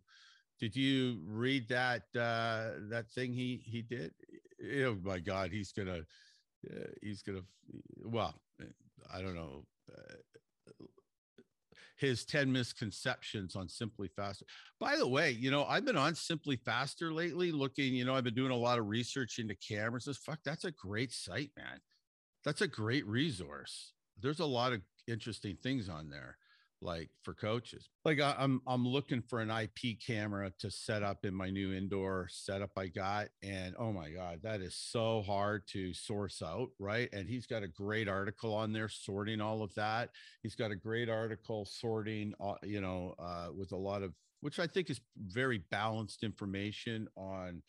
did 0.60 0.76
you 0.76 1.20
read 1.26 1.68
that 1.68 2.02
uh 2.14 2.80
that 2.90 3.06
thing 3.14 3.32
he 3.32 3.62
he 3.64 3.82
did? 3.82 4.12
Oh 4.84 4.96
my 5.02 5.18
God, 5.18 5.50
he's 5.50 5.72
gonna 5.72 6.02
uh, 6.70 6.88
he's 7.02 7.22
gonna 7.22 7.42
well, 8.04 8.34
I 9.12 9.20
don't 9.20 9.34
know. 9.34 9.64
Uh, 9.92 10.14
his 11.96 12.24
10 12.26 12.52
misconceptions 12.52 13.56
on 13.56 13.68
SimpliFaster. 13.68 14.42
By 14.78 14.96
the 14.96 15.08
way, 15.08 15.30
you 15.30 15.50
know, 15.50 15.64
I've 15.64 15.84
been 15.84 15.96
on 15.96 16.12
SimpliFaster 16.12 17.14
lately 17.14 17.52
looking, 17.52 17.94
you 17.94 18.04
know, 18.04 18.14
I've 18.14 18.24
been 18.24 18.34
doing 18.34 18.50
a 18.50 18.56
lot 18.56 18.78
of 18.78 18.86
research 18.86 19.38
into 19.38 19.54
cameras. 19.56 20.06
Fuck, 20.22 20.40
that's 20.44 20.64
a 20.64 20.70
great 20.72 21.12
site, 21.12 21.52
man. 21.56 21.80
That's 22.44 22.60
a 22.60 22.68
great 22.68 23.06
resource. 23.06 23.92
There's 24.20 24.40
a 24.40 24.46
lot 24.46 24.72
of 24.72 24.82
interesting 25.08 25.56
things 25.62 25.88
on 25.88 26.08
there 26.08 26.36
like 26.82 27.10
for 27.22 27.34
coaches. 27.34 27.88
Like 28.04 28.20
I, 28.20 28.34
I'm 28.38 28.60
I'm 28.66 28.86
looking 28.86 29.22
for 29.22 29.40
an 29.40 29.50
IP 29.50 29.98
camera 30.04 30.52
to 30.58 30.70
set 30.70 31.02
up 31.02 31.24
in 31.24 31.34
my 31.34 31.50
new 31.50 31.72
indoor 31.72 32.28
setup 32.30 32.70
I 32.76 32.88
got 32.88 33.28
and 33.42 33.74
oh 33.78 33.92
my 33.92 34.10
god, 34.10 34.40
that 34.42 34.60
is 34.60 34.76
so 34.76 35.22
hard 35.22 35.66
to 35.68 35.94
source 35.94 36.42
out, 36.42 36.68
right? 36.78 37.08
And 37.12 37.28
he's 37.28 37.46
got 37.46 37.62
a 37.62 37.68
great 37.68 38.08
article 38.08 38.54
on 38.54 38.72
there 38.72 38.88
sorting 38.88 39.40
all 39.40 39.62
of 39.62 39.74
that. 39.74 40.10
He's 40.42 40.54
got 40.54 40.70
a 40.70 40.76
great 40.76 41.08
article 41.08 41.64
sorting 41.64 42.34
uh, 42.40 42.54
you 42.62 42.80
know 42.80 43.14
uh 43.18 43.48
with 43.56 43.72
a 43.72 43.76
lot 43.76 44.02
of 44.02 44.12
which 44.40 44.58
I 44.58 44.66
think 44.66 44.90
is 44.90 45.00
very 45.28 45.62
balanced 45.70 46.22
information 46.22 47.08
on 47.16 47.62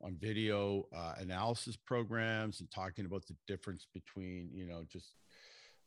on 0.00 0.16
video 0.20 0.86
uh, 0.96 1.14
analysis 1.18 1.76
programs 1.76 2.60
and 2.60 2.70
talking 2.70 3.06
about 3.06 3.26
the 3.26 3.36
difference 3.46 3.86
between 3.92 4.50
you 4.52 4.66
know 4.66 4.84
just 4.90 5.14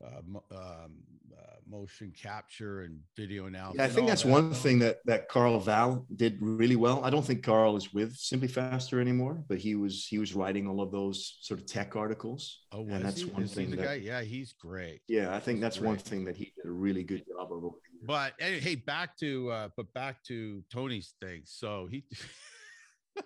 uh, 0.03 0.17
um, 0.19 0.41
uh, 0.55 1.55
motion 1.67 2.11
capture 2.19 2.81
and 2.81 2.99
video 3.17 3.45
analysis. 3.47 3.77
Yeah, 3.79 3.85
I 3.85 3.89
think 3.89 4.07
that's 4.07 4.23
that. 4.23 4.29
one 4.31 4.53
thing 4.53 4.79
that 4.79 4.97
that 5.05 5.27
Carl 5.29 5.59
Valle 5.59 6.05
did 6.15 6.37
really 6.41 6.75
well. 6.75 7.03
I 7.03 7.09
don't 7.09 7.25
think 7.25 7.43
Carl 7.43 7.75
is 7.75 7.93
with 7.93 8.15
SimpliFaster 8.15 8.99
anymore, 9.01 9.43
but 9.47 9.57
he 9.57 9.75
was 9.75 10.05
he 10.07 10.17
was 10.19 10.33
writing 10.35 10.67
all 10.67 10.81
of 10.81 10.91
those 10.91 11.37
sort 11.41 11.59
of 11.59 11.65
tech 11.65 11.95
articles. 11.95 12.61
Oh, 12.71 12.81
and 12.87 13.03
that's 13.03 13.21
he? 13.21 13.29
one 13.29 13.43
Is 13.43 13.53
thing 13.53 13.71
the 13.71 13.77
that- 13.77 13.85
guy? 13.85 13.93
Yeah, 13.95 14.21
he's 14.21 14.53
great. 14.53 15.01
Yeah, 15.07 15.35
I 15.35 15.39
think 15.39 15.57
He's 15.57 15.63
that's 15.63 15.79
one 15.79 15.97
thing 15.97 16.25
that 16.25 16.35
he 16.37 16.53
did 16.55 16.65
a 16.65 16.71
really 16.71 17.03
good 17.03 17.23
job 17.27 17.51
of 17.51 17.63
but 18.03 18.33
anyway, 18.39 18.59
hey, 18.59 18.75
back 18.75 19.17
to 19.17 19.49
uh, 19.49 19.69
but 19.75 19.91
back 19.93 20.23
to 20.25 20.61
Tony's 20.71 21.13
thing. 21.19 21.41
So 21.45 21.87
he 21.89 22.03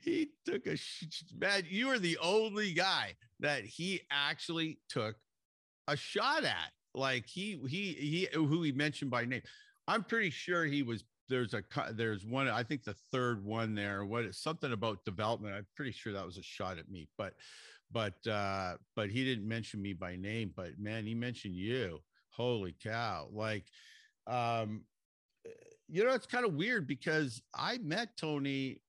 he 0.00 0.30
took 0.44 0.66
a 0.66 0.76
sh- 0.76 1.04
man. 1.38 1.62
You 1.68 1.88
are 1.90 1.98
the 1.98 2.18
only 2.18 2.72
guy 2.72 3.14
that 3.40 3.64
he 3.64 4.00
actually 4.10 4.80
took 4.88 5.14
a 5.92 5.96
shot 5.96 6.44
at. 6.44 6.70
Like 6.94 7.26
he 7.26 7.60
he 7.68 7.92
he 7.92 8.28
who 8.32 8.62
he 8.62 8.72
mentioned 8.72 9.10
by 9.10 9.24
name. 9.24 9.42
I'm 9.88 10.04
pretty 10.04 10.30
sure 10.30 10.64
he 10.64 10.82
was 10.82 11.04
there's 11.28 11.54
a 11.54 11.62
there's 11.92 12.26
one 12.26 12.48
I 12.48 12.62
think 12.62 12.84
the 12.84 12.96
third 13.10 13.44
one 13.44 13.74
there. 13.74 14.04
What 14.04 14.24
is 14.24 14.38
something 14.42 14.72
about 14.72 15.04
development? 15.04 15.54
I'm 15.54 15.66
pretty 15.74 15.92
sure 15.92 16.12
that 16.12 16.26
was 16.26 16.36
a 16.36 16.42
shot 16.42 16.78
at 16.78 16.90
me, 16.90 17.08
but 17.16 17.34
but 17.90 18.26
uh 18.26 18.74
but 18.94 19.10
he 19.10 19.24
didn't 19.24 19.48
mention 19.48 19.80
me 19.80 19.94
by 19.94 20.16
name. 20.16 20.52
But 20.54 20.78
man, 20.78 21.06
he 21.06 21.14
mentioned 21.14 21.54
you. 21.54 22.00
Holy 22.30 22.74
cow! 22.82 23.28
Like 23.32 23.64
um 24.26 24.82
you 25.88 26.04
know 26.04 26.14
it's 26.14 26.26
kind 26.26 26.44
of 26.44 26.54
weird 26.54 26.86
because 26.86 27.42
i 27.54 27.76
met 27.78 28.16
tony 28.16 28.80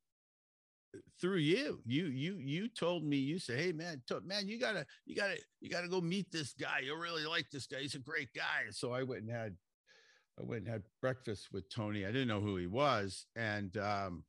through 1.19 1.37
you. 1.37 1.81
You 1.85 2.05
you 2.05 2.37
you 2.37 2.67
told 2.67 3.03
me 3.03 3.17
you 3.17 3.39
said 3.39 3.59
hey 3.59 3.71
man 3.71 4.01
to, 4.07 4.21
man 4.21 4.47
you 4.47 4.59
gotta 4.59 4.85
you 5.05 5.15
gotta 5.15 5.37
you 5.61 5.69
gotta 5.69 5.87
go 5.87 6.01
meet 6.01 6.31
this 6.31 6.53
guy. 6.53 6.79
You'll 6.83 6.97
really 6.97 7.25
like 7.25 7.49
this 7.51 7.67
guy. 7.67 7.79
He's 7.79 7.95
a 7.95 7.99
great 7.99 8.29
guy. 8.35 8.69
So 8.71 8.91
i 8.91 9.03
went 9.03 9.23
and 9.23 9.31
had 9.31 9.55
i 10.39 10.43
went 10.43 10.63
and 10.63 10.71
had 10.71 10.83
breakfast 11.01 11.49
with 11.51 11.69
tony. 11.69 12.05
I 12.05 12.11
didn't 12.11 12.27
know 12.27 12.41
who 12.41 12.57
he 12.57 12.67
was. 12.67 13.25
And 13.35 13.75
um 13.77 14.23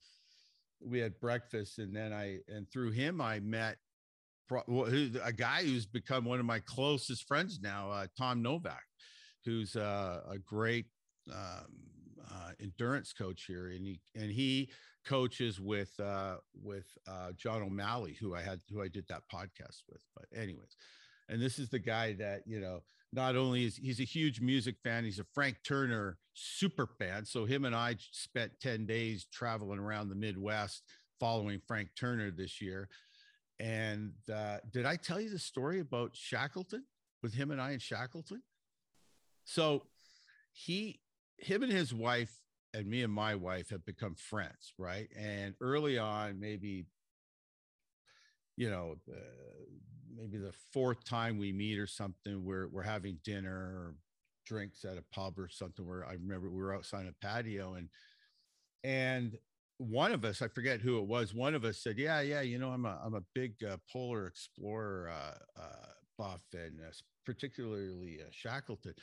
we 0.80 0.98
had 0.98 1.18
breakfast. 1.20 1.78
And 1.78 1.94
then 1.94 2.12
i 2.12 2.38
and 2.48 2.70
through 2.70 2.90
him 2.92 3.20
i 3.20 3.40
met 3.40 3.76
a 4.50 5.32
guy 5.32 5.62
who's 5.62 5.86
become 5.86 6.24
one 6.26 6.38
of 6.38 6.44
my 6.44 6.60
closest 6.60 7.26
friends 7.26 7.60
now 7.62 7.90
uh, 7.90 8.06
tom 8.16 8.42
novak 8.42 8.82
who's 9.44 9.74
uh, 9.74 10.20
a 10.30 10.38
great 10.38 10.86
um, 11.32 11.66
uh, 12.30 12.50
endurance 12.60 13.12
coach 13.12 13.44
here, 13.46 13.68
and 13.68 13.84
he 13.84 14.00
and 14.14 14.30
he 14.30 14.70
coaches 15.04 15.60
with 15.60 15.98
uh, 16.00 16.36
with 16.62 16.86
uh, 17.06 17.32
John 17.36 17.62
O'Malley, 17.62 18.16
who 18.20 18.34
I 18.34 18.42
had 18.42 18.60
who 18.70 18.82
I 18.82 18.88
did 18.88 19.06
that 19.08 19.22
podcast 19.32 19.82
with. 19.88 20.00
But 20.14 20.26
anyways, 20.36 20.76
and 21.28 21.40
this 21.40 21.58
is 21.58 21.68
the 21.68 21.78
guy 21.78 22.14
that 22.14 22.42
you 22.46 22.60
know 22.60 22.82
not 23.12 23.36
only 23.36 23.64
is 23.64 23.76
he's 23.76 24.00
a 24.00 24.04
huge 24.04 24.40
music 24.40 24.76
fan, 24.82 25.04
he's 25.04 25.18
a 25.18 25.26
Frank 25.34 25.58
Turner 25.64 26.18
super 26.34 26.86
fan. 26.86 27.24
So 27.24 27.44
him 27.44 27.64
and 27.64 27.74
I 27.74 27.96
spent 28.12 28.52
ten 28.60 28.86
days 28.86 29.26
traveling 29.32 29.78
around 29.78 30.08
the 30.08 30.14
Midwest 30.14 30.82
following 31.20 31.60
Frank 31.66 31.90
Turner 31.98 32.30
this 32.30 32.60
year. 32.60 32.88
And 33.60 34.12
uh, 34.32 34.58
did 34.72 34.84
I 34.84 34.96
tell 34.96 35.20
you 35.20 35.30
the 35.30 35.38
story 35.38 35.80
about 35.80 36.16
Shackleton 36.16 36.84
with 37.22 37.34
him 37.34 37.50
and 37.50 37.60
I 37.60 37.72
in 37.72 37.78
Shackleton? 37.78 38.42
So 39.44 39.84
he 40.52 41.00
him 41.38 41.62
and 41.62 41.72
his 41.72 41.92
wife 41.92 42.40
and 42.74 42.86
me 42.88 43.02
and 43.02 43.12
my 43.12 43.36
wife 43.36 43.70
have 43.70 43.84
become 43.86 44.16
friends, 44.16 44.74
right? 44.78 45.08
And 45.18 45.54
early 45.60 45.98
on, 45.98 46.40
maybe, 46.40 46.86
you 48.56 48.70
know, 48.70 48.96
uh, 49.10 49.16
maybe 50.16 50.38
the 50.38 50.52
fourth 50.72 51.04
time 51.04 51.38
we 51.38 51.52
meet 51.52 51.78
or 51.78 51.86
something, 51.86 52.44
we're 52.44 52.68
we're 52.68 52.82
having 52.82 53.18
dinner 53.24 53.50
or 53.52 53.94
drinks 54.46 54.84
at 54.84 54.98
a 54.98 55.04
pub 55.12 55.38
or 55.38 55.48
something. 55.48 55.86
Where 55.86 56.04
I 56.06 56.12
remember 56.12 56.50
we 56.50 56.62
were 56.62 56.74
outside 56.74 57.06
a 57.06 57.26
patio 57.26 57.74
and 57.74 57.88
and 58.84 59.38
one 59.78 60.12
of 60.12 60.24
us, 60.24 60.42
I 60.42 60.48
forget 60.48 60.80
who 60.80 60.98
it 60.98 61.06
was, 61.06 61.34
one 61.34 61.54
of 61.54 61.64
us 61.64 61.78
said, 61.82 61.98
"Yeah, 61.98 62.20
yeah, 62.20 62.42
you 62.42 62.58
know, 62.58 62.70
I'm 62.70 62.86
a 62.86 63.00
I'm 63.04 63.14
a 63.14 63.22
big 63.34 63.54
uh, 63.64 63.78
polar 63.92 64.26
explorer 64.26 65.10
uh, 65.10 65.60
uh, 65.62 65.92
buff 66.18 66.42
and 66.54 66.80
uh, 66.80 66.92
particularly 67.26 68.20
uh, 68.22 68.28
Shackleton." 68.32 68.94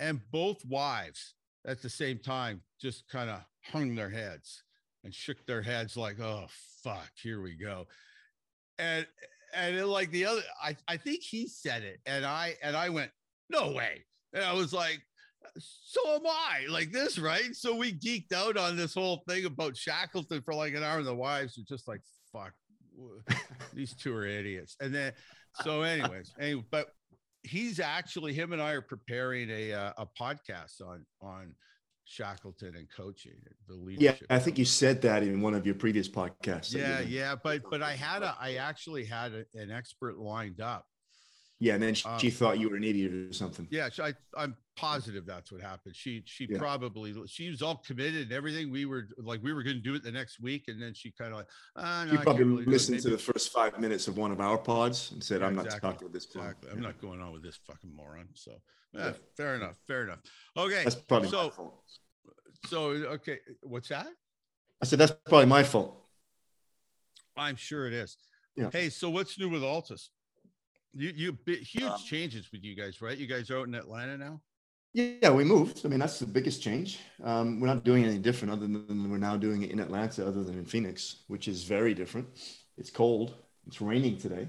And 0.00 0.20
both 0.30 0.64
wives 0.66 1.34
at 1.68 1.82
the 1.82 1.90
same 1.90 2.18
time 2.18 2.62
just 2.80 3.08
kind 3.08 3.28
of 3.28 3.40
hung 3.62 3.94
their 3.94 4.10
heads 4.10 4.62
and 5.04 5.14
shook 5.14 5.44
their 5.46 5.62
heads 5.62 5.96
like, 5.96 6.18
oh 6.18 6.46
fuck, 6.82 7.10
here 7.22 7.40
we 7.40 7.54
go. 7.54 7.86
And 8.78 9.06
and 9.54 9.76
it, 9.76 9.86
like 9.86 10.10
the 10.10 10.26
other, 10.26 10.42
I, 10.62 10.76
I 10.88 10.96
think 10.96 11.22
he 11.22 11.46
said 11.46 11.82
it, 11.82 12.00
and 12.06 12.24
I 12.24 12.56
and 12.62 12.76
I 12.76 12.88
went, 12.88 13.10
no 13.50 13.72
way. 13.72 14.04
And 14.34 14.44
I 14.44 14.52
was 14.52 14.72
like, 14.72 15.00
so 15.58 16.00
am 16.16 16.26
I, 16.26 16.66
like 16.68 16.92
this, 16.92 17.18
right? 17.18 17.54
So 17.54 17.74
we 17.74 17.92
geeked 17.92 18.32
out 18.32 18.56
on 18.56 18.76
this 18.76 18.94
whole 18.94 19.22
thing 19.28 19.46
about 19.46 19.76
Shackleton 19.76 20.42
for 20.42 20.54
like 20.54 20.74
an 20.74 20.82
hour, 20.82 20.98
and 20.98 21.06
the 21.06 21.14
wives 21.14 21.56
were 21.56 21.64
just 21.64 21.88
like, 21.88 22.00
fuck, 22.32 22.52
these 23.74 23.94
two 23.94 24.14
are 24.14 24.26
idiots. 24.26 24.76
And 24.80 24.94
then, 24.94 25.12
so, 25.62 25.82
anyways, 25.82 26.34
anyway, 26.38 26.64
but 26.70 26.88
he's 27.48 27.80
actually 27.80 28.32
him 28.34 28.52
and 28.52 28.60
I 28.60 28.72
are 28.72 28.82
preparing 28.82 29.50
a 29.50 29.72
uh, 29.72 29.92
a 29.98 30.06
podcast 30.06 30.80
on 30.84 31.04
on 31.20 31.54
Shackleton 32.04 32.74
and 32.76 32.88
coaching 32.94 33.40
the 33.66 33.74
leadership. 33.74 34.20
Yeah, 34.20 34.36
I 34.36 34.38
think 34.38 34.58
you 34.58 34.64
said 34.64 35.02
that 35.02 35.22
in 35.22 35.40
one 35.40 35.54
of 35.54 35.66
your 35.66 35.74
previous 35.74 36.08
podcasts. 36.08 36.74
Yeah, 36.74 37.00
yeah, 37.00 37.34
but 37.42 37.62
but 37.70 37.82
I 37.82 37.92
had 37.92 38.22
a 38.22 38.36
I 38.40 38.54
actually 38.54 39.04
had 39.04 39.32
a, 39.32 39.44
an 39.54 39.70
expert 39.70 40.18
lined 40.18 40.60
up 40.60 40.86
yeah, 41.60 41.74
and 41.74 41.82
then 41.82 41.94
she, 41.94 42.08
um, 42.08 42.18
she, 42.18 42.30
thought 42.30 42.60
you 42.60 42.70
were 42.70 42.76
an 42.76 42.84
idiot 42.84 43.12
or 43.12 43.32
something. 43.32 43.66
Yeah, 43.70 43.88
I, 44.00 44.14
I'm 44.36 44.56
positive 44.76 45.26
that's 45.26 45.50
what 45.50 45.60
happened. 45.60 45.96
She 45.96 46.22
she 46.24 46.46
yeah. 46.48 46.58
probably 46.58 47.14
she 47.26 47.50
was 47.50 47.62
all 47.62 47.82
committed 47.84 48.22
and 48.22 48.32
everything. 48.32 48.70
We 48.70 48.86
were 48.86 49.08
like 49.18 49.42
we 49.42 49.52
were 49.52 49.64
going 49.64 49.76
to 49.76 49.82
do 49.82 49.94
it 49.94 50.04
the 50.04 50.12
next 50.12 50.40
week, 50.40 50.64
and 50.68 50.80
then 50.80 50.94
she 50.94 51.10
kind 51.10 51.32
of 51.32 51.38
like 51.38 51.46
oh, 51.76 52.04
no, 52.04 52.10
she 52.12 52.16
probably 52.18 52.44
really 52.44 52.64
listened 52.64 53.00
to 53.00 53.10
the 53.10 53.18
first 53.18 53.52
five 53.52 53.78
minutes 53.80 54.06
of 54.06 54.16
one 54.16 54.30
of 54.30 54.40
our 54.40 54.56
pods 54.56 55.10
and 55.10 55.22
said, 55.22 55.40
yeah, 55.40 55.48
"I'm 55.48 55.56
not 55.56 55.68
talking 55.68 56.04
with 56.04 56.12
this." 56.12 56.26
Exactly, 56.26 56.70
I'm 56.70 56.80
not 56.80 57.00
going 57.00 57.20
on 57.20 57.32
with 57.32 57.42
this 57.42 57.58
fucking 57.66 57.94
moron. 57.94 58.28
So 58.34 58.52
yeah, 58.92 59.12
fair 59.36 59.56
enough, 59.56 59.76
fair 59.86 60.04
enough. 60.04 60.20
Okay, 60.56 60.84
that's 60.84 60.94
probably 60.94 61.28
so. 61.28 61.80
So 62.66 62.80
okay, 62.90 63.38
what's 63.62 63.88
that? 63.88 64.06
I 64.80 64.84
said 64.84 65.00
that's 65.00 65.12
probably 65.26 65.46
my 65.46 65.64
fault. 65.64 66.04
I'm 67.36 67.56
sure 67.56 67.86
it 67.88 67.92
is. 67.92 68.16
Yeah. 68.56 68.70
Hey, 68.72 68.90
so 68.90 69.10
what's 69.10 69.38
new 69.38 69.48
with 69.48 69.62
ALTIS? 69.62 70.10
You 70.94 71.12
you 71.14 71.38
huge 71.46 71.84
um, 71.84 71.98
changes 72.04 72.50
with 72.52 72.64
you 72.64 72.74
guys, 72.74 73.00
right? 73.00 73.16
You 73.16 73.26
guys 73.26 73.50
are 73.50 73.58
out 73.58 73.68
in 73.68 73.74
Atlanta 73.74 74.16
now. 74.16 74.40
Yeah, 74.94 75.30
we 75.30 75.44
moved. 75.44 75.82
I 75.84 75.88
mean, 75.88 76.00
that's 76.00 76.18
the 76.18 76.26
biggest 76.26 76.62
change. 76.62 76.98
Um, 77.22 77.60
we're 77.60 77.66
not 77.66 77.84
doing 77.84 78.04
anything 78.04 78.22
different 78.22 78.52
other 78.52 78.66
than 78.66 79.10
we're 79.10 79.18
now 79.18 79.36
doing 79.36 79.62
it 79.62 79.70
in 79.70 79.80
Atlanta, 79.80 80.26
other 80.26 80.42
than 80.42 80.58
in 80.58 80.64
Phoenix, 80.64 81.24
which 81.28 81.46
is 81.46 81.64
very 81.64 81.94
different. 81.94 82.26
It's 82.78 82.90
cold. 82.90 83.34
It's 83.66 83.80
raining 83.80 84.16
today. 84.16 84.48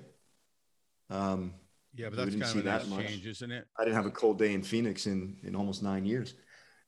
Um, 1.10 1.54
yeah, 1.94 2.10
but 2.10 2.18
that's 2.18 2.36
kind 2.36 2.44
of 2.44 2.66
a 2.66 2.90
nice 2.90 3.08
change, 3.08 3.28
isn't 3.28 3.52
it? 3.52 3.66
I 3.78 3.84
didn't 3.84 3.96
have 3.96 4.06
a 4.06 4.12
cold 4.12 4.40
day 4.40 4.54
in 4.54 4.64
Phoenix 4.64 5.08
in 5.08 5.38
in 5.44 5.56
almost 5.56 5.84
nine 5.84 6.06
years. 6.06 6.34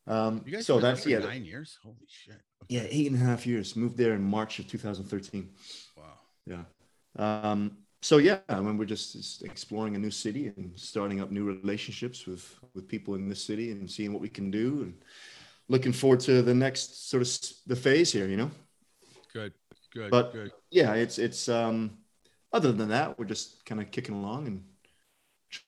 Um, 0.07 0.41
you 0.45 0.53
guys 0.53 0.65
so 0.65 0.79
that's 0.79 1.05
yeah, 1.05 1.19
nine 1.19 1.45
years. 1.45 1.77
Holy 1.83 1.95
shit. 2.07 2.35
Okay. 2.63 2.75
Yeah, 2.75 2.87
eight 2.89 3.11
and 3.11 3.21
a 3.21 3.25
half 3.25 3.45
years. 3.45 3.75
Moved 3.75 3.97
there 3.97 4.13
in 4.13 4.23
March 4.23 4.59
of 4.59 4.67
2013. 4.67 5.49
Wow. 5.97 6.03
Yeah. 6.45 6.63
Um, 7.17 7.77
so 8.01 8.17
yeah, 8.17 8.39
I 8.49 8.59
mean, 8.59 8.77
we're 8.77 8.85
just 8.85 9.43
exploring 9.43 9.95
a 9.95 9.99
new 9.99 10.09
city 10.09 10.47
and 10.47 10.71
starting 10.75 11.21
up 11.21 11.29
new 11.29 11.45
relationships 11.45 12.25
with 12.25 12.59
with 12.73 12.87
people 12.87 13.13
in 13.13 13.29
this 13.29 13.43
city 13.43 13.71
and 13.71 13.89
seeing 13.89 14.11
what 14.11 14.21
we 14.21 14.29
can 14.29 14.49
do 14.49 14.81
and 14.81 14.93
looking 15.67 15.93
forward 15.93 16.19
to 16.21 16.41
the 16.41 16.53
next 16.53 17.09
sort 17.09 17.21
of 17.21 17.29
the 17.67 17.75
phase 17.75 18.11
here. 18.11 18.27
You 18.27 18.37
know. 18.37 18.51
Good. 19.31 19.53
Good. 19.93 20.09
But 20.09 20.33
good. 20.33 20.51
yeah, 20.71 20.93
it's 20.93 21.19
it's 21.19 21.47
um. 21.47 21.97
Other 22.53 22.73
than 22.73 22.89
that, 22.89 23.17
we're 23.17 23.25
just 23.25 23.63
kind 23.65 23.79
of 23.79 23.91
kicking 23.91 24.15
along 24.15 24.47
and 24.47 24.63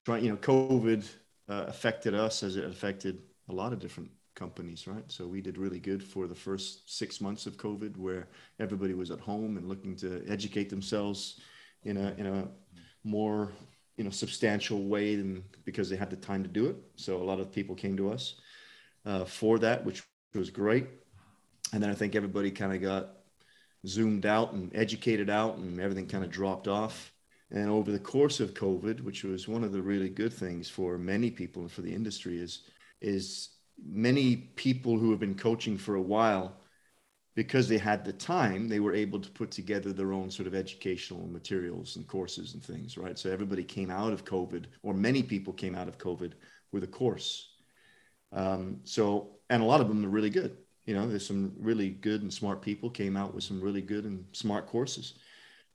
trying. 0.05 0.25
You 0.25 0.31
know, 0.31 0.37
COVID 0.37 1.07
uh, 1.47 1.65
affected 1.67 2.15
us 2.15 2.41
as 2.41 2.55
it 2.55 2.65
affected 2.65 3.21
a 3.49 3.53
lot 3.53 3.73
of 3.73 3.79
different 3.79 4.09
companies, 4.35 4.87
right? 4.87 5.03
So 5.07 5.27
we 5.27 5.39
did 5.39 5.57
really 5.57 5.79
good 5.79 6.03
for 6.03 6.27
the 6.27 6.35
first 6.35 6.97
six 6.97 7.21
months 7.21 7.45
of 7.45 7.57
COVID, 7.57 7.95
where 7.95 8.27
everybody 8.59 8.95
was 8.95 9.11
at 9.11 9.19
home 9.19 9.57
and 9.57 9.69
looking 9.69 9.95
to 9.97 10.25
educate 10.27 10.69
themselves 10.69 11.39
in 11.85 11.97
a 11.97 12.13
in 12.17 12.25
a 12.25 12.47
more 13.03 13.51
you 13.97 14.03
know 14.03 14.09
substantial 14.09 14.83
way 14.83 15.15
than 15.15 15.43
because 15.65 15.89
they 15.89 15.95
had 15.95 16.09
the 16.09 16.15
time 16.15 16.43
to 16.43 16.49
do 16.49 16.67
it. 16.67 16.77
So 16.95 17.17
a 17.17 17.23
lot 17.23 17.39
of 17.39 17.51
people 17.51 17.75
came 17.75 17.97
to 17.97 18.11
us 18.11 18.35
uh, 19.05 19.25
for 19.25 19.59
that, 19.59 19.85
which 19.85 20.03
was 20.33 20.49
great. 20.49 20.87
And 21.73 21.81
then 21.81 21.89
I 21.89 21.95
think 21.95 22.15
everybody 22.15 22.51
kind 22.51 22.73
of 22.73 22.81
got 22.81 23.09
zoomed 23.87 24.25
out 24.25 24.53
and 24.53 24.71
educated 24.75 25.29
out, 25.29 25.57
and 25.57 25.79
everything 25.79 26.07
kind 26.07 26.23
of 26.23 26.29
dropped 26.29 26.67
off. 26.67 27.11
And 27.51 27.69
over 27.69 27.91
the 27.91 27.99
course 27.99 28.39
of 28.39 28.53
COVID, 28.53 29.01
which 29.01 29.23
was 29.23 29.47
one 29.47 29.63
of 29.63 29.71
the 29.71 29.81
really 29.81 30.09
good 30.09 30.33
things 30.33 30.69
for 30.69 30.97
many 30.97 31.29
people 31.29 31.61
and 31.61 31.71
for 31.71 31.81
the 31.81 31.93
industry, 31.93 32.39
is 32.39 32.63
is 33.01 33.49
many 33.83 34.35
people 34.35 34.97
who 34.97 35.11
have 35.11 35.19
been 35.19 35.35
coaching 35.35 35.77
for 35.77 35.95
a 35.95 36.01
while 36.01 36.57
because 37.35 37.67
they 37.67 37.77
had 37.77 38.05
the 38.05 38.13
time, 38.13 38.67
they 38.67 38.79
were 38.79 38.93
able 38.93 39.19
to 39.19 39.29
put 39.31 39.49
together 39.49 39.91
their 39.91 40.13
own 40.13 40.29
sort 40.29 40.47
of 40.47 40.53
educational 40.53 41.27
materials 41.27 41.95
and 41.95 42.07
courses 42.07 42.53
and 42.53 42.63
things, 42.63 42.97
right? 42.97 43.17
So 43.17 43.31
everybody 43.31 43.63
came 43.63 43.89
out 43.89 44.13
of 44.13 44.25
COVID, 44.25 44.65
or 44.83 44.93
many 44.93 45.23
people 45.23 45.53
came 45.53 45.75
out 45.75 45.87
of 45.87 45.97
COVID 45.97 46.33
with 46.71 46.83
a 46.83 46.87
course. 46.87 47.49
Um, 48.31 48.81
so, 48.83 49.37
and 49.49 49.63
a 49.63 49.65
lot 49.65 49.81
of 49.81 49.87
them 49.87 50.05
are 50.05 50.09
really 50.09 50.29
good. 50.29 50.57
You 50.85 50.93
know, 50.93 51.07
there's 51.07 51.25
some 51.25 51.53
really 51.57 51.89
good 51.89 52.21
and 52.21 52.33
smart 52.33 52.61
people 52.61 52.89
came 52.89 53.17
out 53.17 53.33
with 53.33 53.43
some 53.43 53.61
really 53.61 53.81
good 53.81 54.05
and 54.05 54.25
smart 54.33 54.67
courses. 54.67 55.15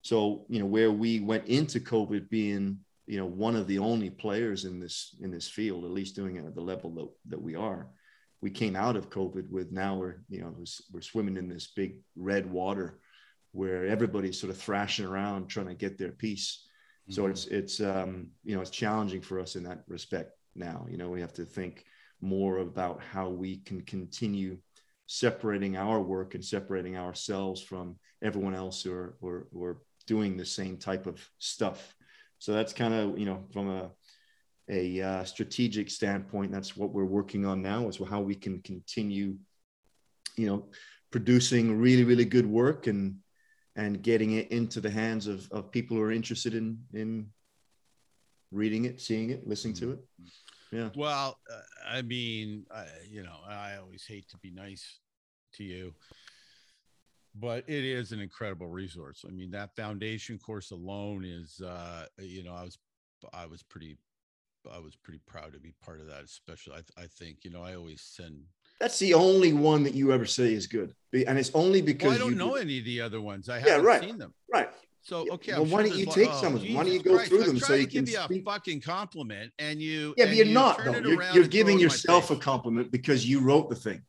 So, 0.02 0.44
you 0.48 0.60
know, 0.60 0.66
where 0.66 0.92
we 0.92 1.20
went 1.20 1.46
into 1.46 1.80
COVID 1.80 2.28
being 2.28 2.78
you 3.08 3.18
know 3.18 3.26
one 3.26 3.56
of 3.56 3.66
the 3.66 3.78
only 3.78 4.10
players 4.10 4.66
in 4.66 4.78
this 4.78 5.16
in 5.20 5.30
this 5.30 5.48
field, 5.48 5.84
at 5.84 5.90
least 5.90 6.14
doing 6.14 6.36
it 6.36 6.44
at 6.44 6.54
the 6.54 6.60
level 6.60 6.90
that, 6.90 7.08
that 7.30 7.42
we 7.42 7.56
are. 7.56 7.88
We 8.40 8.50
came 8.50 8.76
out 8.76 8.96
of 8.96 9.10
COVID 9.10 9.50
with 9.50 9.72
now 9.72 9.96
we're 9.96 10.22
you 10.28 10.40
know 10.40 10.54
we're 10.92 11.00
swimming 11.00 11.36
in 11.36 11.48
this 11.48 11.68
big 11.74 11.96
red 12.16 12.50
water 12.50 13.00
where 13.52 13.86
everybody's 13.86 14.38
sort 14.38 14.50
of 14.50 14.58
thrashing 14.58 15.06
around 15.06 15.48
trying 15.48 15.66
to 15.66 15.74
get 15.74 15.98
their 15.98 16.12
piece. 16.12 16.66
Mm-hmm. 17.04 17.14
So 17.14 17.26
it's 17.26 17.46
it's 17.46 17.80
um, 17.80 18.28
you 18.44 18.54
know 18.54 18.60
it's 18.60 18.70
challenging 18.70 19.20
for 19.20 19.40
us 19.40 19.56
in 19.56 19.64
that 19.64 19.82
respect 19.88 20.32
now. 20.54 20.86
You 20.88 20.98
know 20.98 21.08
we 21.08 21.20
have 21.20 21.34
to 21.34 21.44
think 21.44 21.84
more 22.20 22.58
about 22.58 23.02
how 23.02 23.28
we 23.28 23.58
can 23.58 23.80
continue 23.82 24.58
separating 25.06 25.76
our 25.76 26.00
work 26.00 26.34
and 26.34 26.44
separating 26.44 26.96
ourselves 26.96 27.62
from 27.62 27.96
everyone 28.22 28.54
else 28.54 28.82
who 28.82 28.92
are, 28.92 29.16
who 29.20 29.28
are, 29.28 29.48
who 29.52 29.64
are 29.64 29.78
doing 30.06 30.36
the 30.36 30.44
same 30.44 30.76
type 30.76 31.06
of 31.06 31.26
stuff. 31.38 31.94
So 32.38 32.52
that's 32.52 32.72
kind 32.72 32.94
of, 32.94 33.18
you 33.18 33.24
know, 33.24 33.44
from 33.52 33.70
a, 33.70 33.90
a 34.68 35.00
uh, 35.00 35.24
strategic 35.24 35.90
standpoint, 35.90 36.52
that's 36.52 36.76
what 36.76 36.90
we're 36.90 37.04
working 37.04 37.46
on 37.46 37.62
now 37.62 37.88
is 37.88 37.98
how 38.08 38.20
we 38.20 38.34
can 38.34 38.60
continue, 38.62 39.36
you 40.36 40.46
know, 40.46 40.66
producing 41.10 41.78
really, 41.78 42.04
really 42.04 42.24
good 42.24 42.46
work 42.46 42.86
and, 42.86 43.16
and 43.76 44.02
getting 44.02 44.32
it 44.32 44.50
into 44.50 44.80
the 44.80 44.90
hands 44.90 45.26
of, 45.26 45.50
of 45.50 45.70
people 45.70 45.96
who 45.96 46.02
are 46.02 46.12
interested 46.12 46.54
in, 46.54 46.78
in 46.92 47.28
reading 48.50 48.84
it, 48.84 49.00
seeing 49.00 49.30
it, 49.30 49.46
listening 49.46 49.74
to 49.74 49.92
it. 49.92 49.98
Yeah. 50.70 50.90
Well, 50.94 51.38
uh, 51.50 51.60
I 51.88 52.02
mean, 52.02 52.66
uh, 52.70 52.84
you 53.08 53.22
know, 53.22 53.36
I 53.48 53.76
always 53.76 54.04
hate 54.06 54.28
to 54.30 54.38
be 54.38 54.50
nice 54.50 54.98
to 55.54 55.64
you, 55.64 55.94
but 57.34 57.64
it 57.66 57.84
is 57.84 58.12
an 58.12 58.20
incredible 58.20 58.66
resource. 58.66 59.24
I 59.26 59.30
mean, 59.30 59.50
that 59.52 59.74
foundation 59.76 60.38
course 60.38 60.72
alone 60.72 61.24
is, 61.24 61.62
uh, 61.62 62.04
you 62.18 62.44
know, 62.44 62.52
I 62.52 62.64
was, 62.64 62.78
I 63.32 63.46
was 63.46 63.62
pretty, 63.62 63.96
I 64.72 64.78
was 64.78 64.96
pretty 64.96 65.20
proud 65.26 65.52
to 65.52 65.60
be 65.60 65.74
part 65.84 66.00
of 66.00 66.06
that. 66.06 66.24
Especially, 66.24 66.74
I, 66.74 67.02
I 67.02 67.06
think, 67.06 67.38
you 67.44 67.50
know, 67.50 67.62
I 67.62 67.74
always 67.74 68.02
send. 68.02 68.40
That's 68.80 68.98
the 68.98 69.14
only 69.14 69.52
one 69.52 69.82
that 69.84 69.94
you 69.94 70.12
ever 70.12 70.24
say 70.24 70.52
is 70.52 70.66
good, 70.66 70.94
and 71.12 71.38
it's 71.38 71.50
only 71.54 71.82
because 71.82 72.08
well, 72.08 72.14
I 72.14 72.18
don't 72.18 72.36
know 72.36 72.54
do. 72.54 72.62
any 72.62 72.78
of 72.78 72.84
the 72.84 73.00
other 73.00 73.20
ones. 73.20 73.48
I 73.48 73.58
haven't 73.58 73.84
right. 73.84 74.00
seen 74.00 74.18
them. 74.18 74.32
Right. 74.52 74.68
So 75.02 75.26
okay, 75.32 75.52
well, 75.52 75.64
why 75.64 75.82
sure 75.82 75.88
don't 75.88 75.98
you 75.98 76.06
take 76.06 76.28
oh, 76.30 76.40
some 76.40 76.54
of 76.54 76.60
them? 76.60 76.74
Why 76.74 76.84
don't 76.84 76.92
you 76.92 77.02
go 77.02 77.14
Christ. 77.14 77.30
through 77.30 77.44
them 77.44 77.58
so 77.58 77.74
you 77.74 77.86
can 77.86 78.04
give 78.04 78.30
you 78.30 78.40
a 78.40 78.42
fucking 78.42 78.82
compliment 78.82 79.52
and 79.58 79.80
you 79.80 80.14
yeah, 80.16 80.26
but 80.26 80.34
you're 80.34 80.46
you 80.46 80.52
not 80.52 80.84
though. 80.84 80.98
You're, 80.98 81.22
you're 81.32 81.46
giving 81.46 81.78
yourself 81.78 82.30
a 82.30 82.36
compliment 82.36 82.90
because 82.90 83.26
you 83.26 83.40
wrote 83.40 83.70
the 83.70 83.76
thing. 83.76 84.02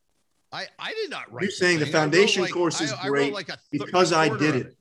I 0.51 0.67
I 0.77 0.93
did 0.93 1.09
not 1.09 1.31
write. 1.31 1.43
You're 1.43 1.51
saying 1.51 1.79
the, 1.79 1.85
the 1.85 1.91
foundation 1.91 2.41
like, 2.41 2.51
course 2.51 2.81
is 2.81 2.91
I, 2.91 3.07
great 3.07 3.31
I 3.31 3.33
like 3.33 3.47
th- 3.47 3.59
because 3.71 4.11
I 4.11 4.35
did 4.37 4.55
it. 4.55 4.77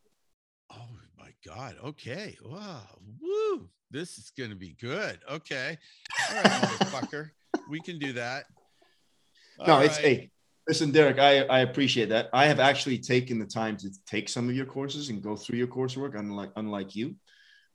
Oh 0.73 0.89
my 1.19 1.31
god! 1.47 1.77
Okay, 1.85 2.37
wow, 2.45 2.83
woo! 3.21 3.69
This 3.91 4.19
is 4.19 4.33
going 4.37 4.51
to 4.51 4.57
be 4.57 4.77
good. 4.81 5.19
Okay, 5.31 5.79
all 6.31 6.37
right, 6.37 6.45
motherfucker, 6.45 7.31
we 7.71 7.81
can 7.81 7.99
do 7.99 8.13
that. 8.15 8.45
All 9.59 9.67
no, 9.67 9.79
it's 9.81 9.97
right. 9.97 10.05
hey, 10.05 10.31
Listen, 10.69 10.91
Derek, 10.91 11.19
I, 11.19 11.45
I 11.45 11.61
appreciate 11.61 12.11
that. 12.11 12.29
I 12.35 12.45
have 12.45 12.61
actually 12.61 12.99
taken 12.99 13.39
the 13.39 13.47
time 13.47 13.79
to 13.79 13.89
take 14.07 14.29
some 14.29 14.51
of 14.51 14.55
your 14.55 14.67
courses 14.67 15.09
and 15.09 15.23
go 15.23 15.35
through 15.35 15.57
your 15.57 15.67
coursework, 15.67 16.15
unlike 16.15 16.51
unlike 16.57 16.95
you, 16.95 17.17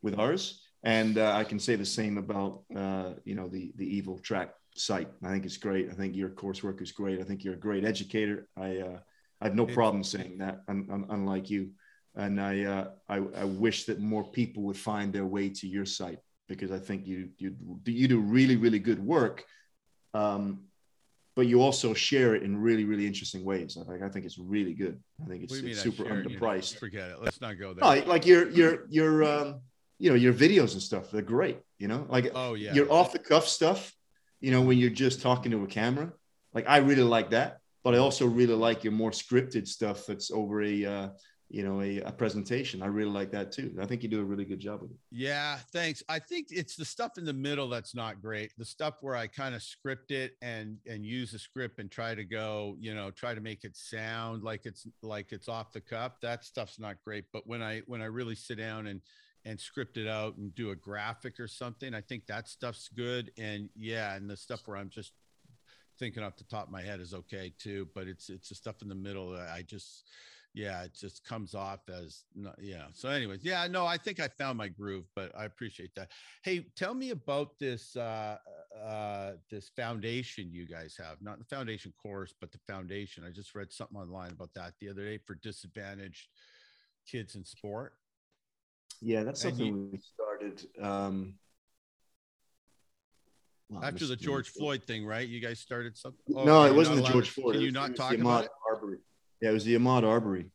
with 0.00 0.16
ours. 0.16 0.62
And 0.84 1.18
uh, 1.18 1.32
I 1.34 1.42
can 1.42 1.58
say 1.58 1.74
the 1.74 1.84
same 1.84 2.18
about 2.18 2.62
uh, 2.74 3.14
you 3.24 3.34
know 3.34 3.48
the 3.48 3.72
the 3.74 4.00
Evely 4.00 4.22
Track 4.22 4.54
site. 4.76 5.08
I 5.24 5.30
think 5.30 5.44
it's 5.44 5.56
great. 5.56 5.90
I 5.90 5.94
think 5.94 6.14
your 6.14 6.28
coursework 6.28 6.80
is 6.80 6.92
great. 6.92 7.20
I 7.20 7.24
think 7.24 7.42
you're 7.42 7.54
a 7.54 7.66
great 7.68 7.84
educator. 7.84 8.46
I 8.56 8.78
uh, 8.78 8.98
I 9.40 9.46
have 9.46 9.56
no 9.56 9.66
problem 9.66 10.04
saying 10.04 10.38
that. 10.38 10.60
Un, 10.68 10.86
un, 10.88 11.06
unlike 11.10 11.50
you, 11.50 11.70
and 12.16 12.40
I, 12.40 12.64
uh, 12.64 12.90
I 13.08 13.16
I 13.16 13.44
wish 13.44 13.84
that 13.84 14.00
more 14.00 14.24
people 14.24 14.62
would 14.64 14.76
find 14.76 15.12
their 15.12 15.26
way 15.26 15.48
to 15.48 15.66
your 15.66 15.86
site 15.86 16.18
because 16.48 16.70
I 16.70 16.78
think 16.78 17.06
you 17.06 17.30
you 17.38 17.56
you 17.84 18.08
do 18.08 18.20
really 18.20 18.56
really 18.56 18.78
good 18.78 19.04
work. 19.04 19.44
Um, 20.12 20.64
but 21.36 21.48
you 21.48 21.60
also 21.60 21.94
share 21.94 22.36
it 22.36 22.44
in 22.44 22.56
really, 22.56 22.84
really 22.84 23.06
interesting 23.06 23.44
ways. 23.44 23.76
I 23.80 23.84
think 23.84 24.02
I 24.02 24.08
think 24.08 24.24
it's 24.24 24.38
really 24.38 24.72
good. 24.72 25.00
I 25.22 25.28
think 25.28 25.42
it's, 25.42 25.54
it's 25.54 25.80
super 25.80 26.04
underpriced. 26.04 26.78
forget 26.78 27.10
it. 27.10 27.16
Let's 27.20 27.40
not 27.40 27.58
go 27.58 27.74
there. 27.74 27.82
No, 27.82 28.06
like 28.06 28.24
your 28.24 28.48
your 28.50 28.86
your 28.88 29.24
um, 29.24 29.60
you 29.98 30.10
know 30.10 30.16
your 30.16 30.32
videos 30.32 30.74
and 30.74 30.82
stuff. 30.82 31.10
They're 31.10 31.22
great. 31.22 31.58
You 31.78 31.88
know, 31.88 32.06
like 32.08 32.30
oh 32.34 32.54
yeah, 32.54 32.72
your 32.72 32.90
off 32.92 33.12
the 33.12 33.18
cuff 33.18 33.48
stuff. 33.48 33.92
You 34.40 34.52
know, 34.52 34.60
when 34.60 34.78
you're 34.78 34.90
just 34.90 35.22
talking 35.22 35.50
to 35.52 35.64
a 35.64 35.66
camera. 35.66 36.12
Like 36.52 36.68
I 36.68 36.76
really 36.76 37.02
like 37.02 37.30
that, 37.30 37.58
but 37.82 37.96
I 37.96 37.98
also 37.98 38.26
really 38.26 38.54
like 38.54 38.84
your 38.84 38.92
more 38.92 39.10
scripted 39.10 39.66
stuff 39.66 40.06
that's 40.06 40.30
over 40.30 40.62
a 40.62 40.84
uh, 40.84 41.08
you 41.54 41.62
know 41.62 41.80
a, 41.80 42.00
a, 42.00 42.10
presentation. 42.10 42.82
I 42.82 42.86
really 42.86 43.10
like 43.10 43.30
that 43.30 43.52
too. 43.52 43.72
I 43.80 43.86
think 43.86 44.02
you 44.02 44.08
do 44.08 44.20
a 44.20 44.24
really 44.24 44.44
good 44.44 44.58
job 44.58 44.82
with 44.82 44.90
it. 44.90 44.96
Yeah 45.12 45.58
thanks. 45.72 46.02
I 46.08 46.18
think 46.18 46.48
it's 46.50 46.74
the 46.74 46.84
stuff 46.84 47.16
in 47.16 47.24
the 47.24 47.32
middle 47.32 47.68
that's 47.68 47.94
not 47.94 48.20
great. 48.20 48.52
The 48.58 48.64
stuff 48.64 48.96
where 49.02 49.14
i 49.14 49.28
kind 49.28 49.54
of 49.54 49.62
script 49.62 50.10
it 50.10 50.32
and 50.42 50.78
and 50.86 51.06
use 51.06 51.30
the 51.30 51.38
script 51.38 51.78
and 51.78 51.90
try 51.90 52.14
to 52.16 52.24
go 52.24 52.76
you 52.80 52.92
know 52.92 53.12
try 53.12 53.34
to 53.34 53.40
make 53.40 53.62
it 53.62 53.76
sound 53.76 54.42
like 54.42 54.66
it's 54.66 54.86
like 55.02 55.30
it's 55.30 55.48
off 55.48 55.72
the 55.72 55.80
cuff 55.80 56.20
that 56.22 56.44
stuff's 56.44 56.80
not 56.80 56.96
great. 57.04 57.26
But 57.32 57.46
when 57.46 57.62
i 57.62 57.82
when 57.86 58.02
i 58.02 58.06
really 58.06 58.34
sit 58.34 58.58
down 58.58 58.88
and 58.88 59.00
and 59.44 59.60
script 59.60 59.96
it 59.96 60.08
out 60.08 60.36
and 60.38 60.52
do 60.54 60.70
a 60.70 60.76
graphic 60.76 61.38
or 61.38 61.46
something 61.46 61.94
i 61.94 62.00
think 62.00 62.26
that 62.26 62.48
stuff's 62.48 62.88
good. 62.88 63.30
And 63.38 63.68
yeah 63.76 64.16
and 64.16 64.28
the 64.28 64.36
stuff 64.36 64.62
where 64.66 64.76
i'm 64.76 64.90
just 64.90 65.12
thinking 66.00 66.24
off 66.24 66.36
the 66.36 66.44
top 66.44 66.66
of 66.66 66.72
my 66.72 66.82
head 66.82 66.98
is 66.98 67.14
okay 67.14 67.52
too. 67.60 67.86
But 67.94 68.08
it's 68.08 68.28
it's 68.28 68.48
the 68.48 68.56
stuff 68.56 68.82
in 68.82 68.88
the 68.88 68.96
middle 68.96 69.36
i 69.36 69.62
just 69.62 70.04
yeah, 70.54 70.84
it 70.84 70.94
just 70.94 71.24
comes 71.24 71.54
off 71.54 71.80
as 71.88 72.22
yeah. 72.60 72.84
So, 72.92 73.08
anyways, 73.08 73.40
yeah, 73.42 73.66
no, 73.66 73.84
I 73.84 73.96
think 73.96 74.20
I 74.20 74.28
found 74.28 74.56
my 74.56 74.68
groove, 74.68 75.04
but 75.16 75.32
I 75.36 75.46
appreciate 75.46 75.92
that. 75.96 76.12
Hey, 76.44 76.66
tell 76.76 76.94
me 76.94 77.10
about 77.10 77.58
this 77.58 77.96
uh, 77.96 78.36
uh, 78.86 79.32
this 79.50 79.70
foundation 79.76 80.50
you 80.52 80.64
guys 80.64 80.96
have, 80.96 81.16
not 81.20 81.40
the 81.40 81.44
foundation 81.44 81.92
course, 82.00 82.32
but 82.40 82.52
the 82.52 82.60
foundation. 82.68 83.24
I 83.26 83.30
just 83.30 83.56
read 83.56 83.72
something 83.72 83.98
online 83.98 84.30
about 84.30 84.50
that 84.54 84.74
the 84.80 84.88
other 84.88 85.04
day 85.04 85.18
for 85.18 85.34
disadvantaged 85.34 86.28
kids 87.10 87.34
in 87.34 87.44
sport. 87.44 87.94
Yeah, 89.02 89.24
that's 89.24 89.42
something 89.42 89.66
you, 89.66 89.88
we 89.92 89.98
started. 89.98 90.64
Um, 90.80 91.34
well, 93.68 93.84
after 93.84 94.06
the 94.06 94.14
George 94.14 94.50
Floyd 94.50 94.84
thing, 94.84 95.04
right? 95.04 95.26
You 95.26 95.40
guys 95.40 95.58
started 95.58 95.98
something. 95.98 96.36
Oh, 96.36 96.44
no, 96.44 96.64
it 96.64 96.74
wasn't 96.74 97.04
the 97.04 97.10
George 97.10 97.30
Floyd. 97.30 97.54
Can 97.54 97.62
you 97.62 97.72
not 97.72 97.96
talk 97.96 98.14
about 98.14 98.44
it? 98.44 98.50
Arbery. 98.70 98.98
Yeah, 99.40 99.50
it 99.50 99.52
was 99.52 99.64
the 99.64 99.76
Ahmaud 99.76 100.04
Arbery 100.04 100.50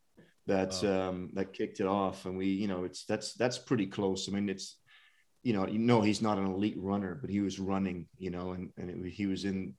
that 0.48 0.84
oh. 0.84 1.10
um, 1.10 1.30
that 1.34 1.54
kicked 1.54 1.80
it 1.80 1.86
off, 1.86 2.26
and 2.26 2.38
we, 2.38 2.48
you 2.48 2.68
know, 2.68 2.84
it's 2.84 3.06
that's 3.06 3.34
that's 3.34 3.58
pretty 3.58 3.86
close. 3.88 4.28
I 4.28 4.32
mean, 4.32 4.50
it's 4.50 4.78
you 5.44 5.54
know, 5.54 5.68
you 5.68 5.80
know, 5.80 6.02
he's 6.02 6.22
not 6.22 6.38
an 6.38 6.46
elite 6.46 6.78
runner, 6.78 7.18
but 7.20 7.30
he 7.30 7.39
was 7.39 7.60
running, 7.60 8.08
you 8.18 8.30
know, 8.30 8.52
and 8.52 8.72
and 8.78 9.06
it, 9.06 9.12
he 9.12 9.26
was 9.26 9.46
in, 9.46 9.76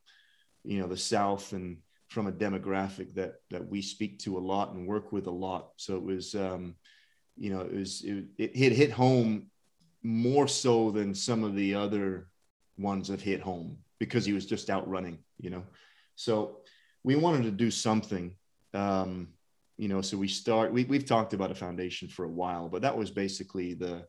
you 0.64 0.80
know, 0.80 0.86
the 0.86 0.96
South 0.96 1.52
and 1.52 1.78
from 2.08 2.26
a 2.26 2.32
demographic 2.32 3.14
that 3.14 3.34
that 3.50 3.68
we 3.68 3.82
speak 3.82 4.18
to 4.20 4.38
a 4.38 4.40
lot 4.40 4.72
and 4.72 4.86
work 4.86 5.12
with 5.12 5.26
a 5.26 5.30
lot. 5.30 5.70
So 5.76 5.96
it 5.96 6.02
was, 6.02 6.34
um, 6.34 6.76
you 7.36 7.50
know, 7.50 7.60
it 7.60 7.74
was 7.74 8.02
it, 8.02 8.24
it 8.38 8.56
hit 8.56 8.72
hit 8.72 8.90
home 8.90 9.50
more 10.02 10.48
so 10.48 10.90
than 10.90 11.14
some 11.14 11.44
of 11.44 11.54
the 11.54 11.74
other 11.74 12.28
ones 12.78 13.08
have 13.08 13.20
hit 13.20 13.40
home 13.40 13.78
because 13.98 14.24
he 14.24 14.32
was 14.32 14.46
just 14.46 14.70
out 14.70 14.88
running, 14.88 15.18
you 15.38 15.50
know. 15.50 15.64
So 16.14 16.60
we 17.04 17.16
wanted 17.16 17.44
to 17.44 17.50
do 17.50 17.70
something 17.70 18.34
um, 18.74 19.28
you 19.76 19.88
know, 19.88 20.02
so 20.02 20.16
we 20.16 20.28
start. 20.28 20.72
We, 20.72 20.84
we've 20.84 21.06
talked 21.06 21.32
about 21.32 21.50
a 21.50 21.54
foundation 21.54 22.08
for 22.08 22.24
a 22.24 22.30
while, 22.30 22.68
but 22.68 22.82
that 22.82 22.96
was 22.96 23.10
basically 23.10 23.74
the 23.74 24.04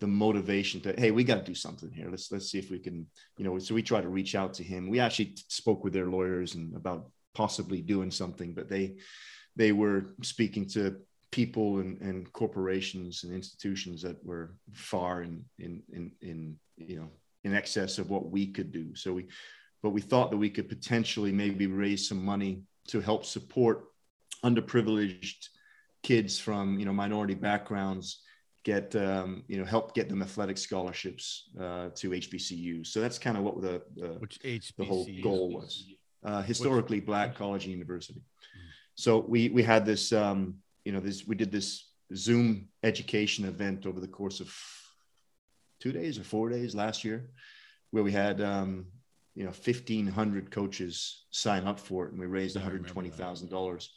the 0.00 0.06
motivation 0.06 0.80
to 0.80 0.94
hey 0.96 1.10
we 1.10 1.24
got 1.24 1.38
to 1.38 1.42
do 1.42 1.54
something 1.54 1.90
here 1.90 2.08
let's 2.08 2.30
let's 2.30 2.50
see 2.50 2.58
if 2.58 2.70
we 2.70 2.78
can 2.78 3.06
you 3.36 3.44
know 3.44 3.58
so 3.58 3.74
we 3.74 3.82
try 3.82 4.00
to 4.00 4.08
reach 4.08 4.34
out 4.34 4.54
to 4.54 4.62
him 4.62 4.88
we 4.88 5.00
actually 5.00 5.34
spoke 5.48 5.82
with 5.82 5.92
their 5.92 6.06
lawyers 6.06 6.54
and 6.54 6.74
about 6.76 7.10
possibly 7.34 7.80
doing 7.80 8.10
something 8.10 8.54
but 8.54 8.68
they 8.68 8.94
they 9.56 9.72
were 9.72 10.14
speaking 10.22 10.66
to 10.66 10.96
people 11.30 11.78
and, 11.80 12.00
and 12.00 12.32
corporations 12.32 13.24
and 13.24 13.34
institutions 13.34 14.00
that 14.00 14.24
were 14.24 14.54
far 14.72 15.22
in, 15.22 15.44
in 15.58 15.82
in 15.92 16.12
in 16.22 16.56
you 16.76 16.96
know 16.96 17.08
in 17.44 17.54
excess 17.54 17.98
of 17.98 18.08
what 18.08 18.30
we 18.30 18.46
could 18.46 18.70
do 18.70 18.94
so 18.94 19.12
we 19.12 19.26
but 19.82 19.90
we 19.90 20.00
thought 20.00 20.30
that 20.30 20.36
we 20.36 20.50
could 20.50 20.68
potentially 20.68 21.32
maybe 21.32 21.66
raise 21.66 22.08
some 22.08 22.24
money 22.24 22.62
to 22.86 23.00
help 23.00 23.24
support 23.24 23.84
underprivileged 24.44 25.48
kids 26.02 26.38
from 26.38 26.78
you 26.78 26.86
know 26.86 26.92
minority 26.92 27.34
backgrounds 27.34 28.22
get 28.64 28.94
um, 28.96 29.44
you 29.48 29.58
know 29.58 29.64
help 29.64 29.94
get 29.94 30.08
them 30.08 30.22
athletic 30.22 30.58
scholarships 30.58 31.50
uh, 31.60 31.88
to 31.94 32.10
HBCUs. 32.10 32.88
So 32.88 33.00
that's 33.00 33.18
kind 33.18 33.36
of 33.36 33.42
what 33.42 33.60
the 33.60 33.82
the, 33.96 34.08
Which 34.18 34.38
the 34.76 34.84
whole 34.84 35.06
goal 35.22 35.50
was. 35.50 35.84
Uh, 36.24 36.42
historically 36.42 36.98
Which, 36.98 37.06
black 37.06 37.36
college 37.36 37.64
and 37.64 37.72
university. 37.72 38.22
So 38.94 39.20
we 39.20 39.48
we 39.48 39.62
had 39.62 39.86
this 39.86 40.12
um, 40.12 40.56
you 40.84 40.92
know 40.92 41.00
this 41.00 41.26
we 41.26 41.36
did 41.36 41.52
this 41.52 41.88
Zoom 42.14 42.68
education 42.82 43.44
event 43.44 43.86
over 43.86 44.00
the 44.00 44.08
course 44.08 44.40
of 44.40 44.54
two 45.80 45.92
days 45.92 46.18
or 46.18 46.24
four 46.24 46.48
days 46.48 46.74
last 46.74 47.04
year, 47.04 47.30
where 47.90 48.02
we 48.02 48.12
had 48.12 48.40
um, 48.40 48.86
you 49.34 49.44
know 49.44 49.50
1,500 49.50 50.50
coaches 50.50 51.26
sign 51.30 51.64
up 51.64 51.78
for 51.78 52.06
it, 52.06 52.12
and 52.12 52.20
we 52.20 52.26
raised 52.26 52.56
120 52.56 53.10
thousand 53.10 53.48
dollars 53.50 53.94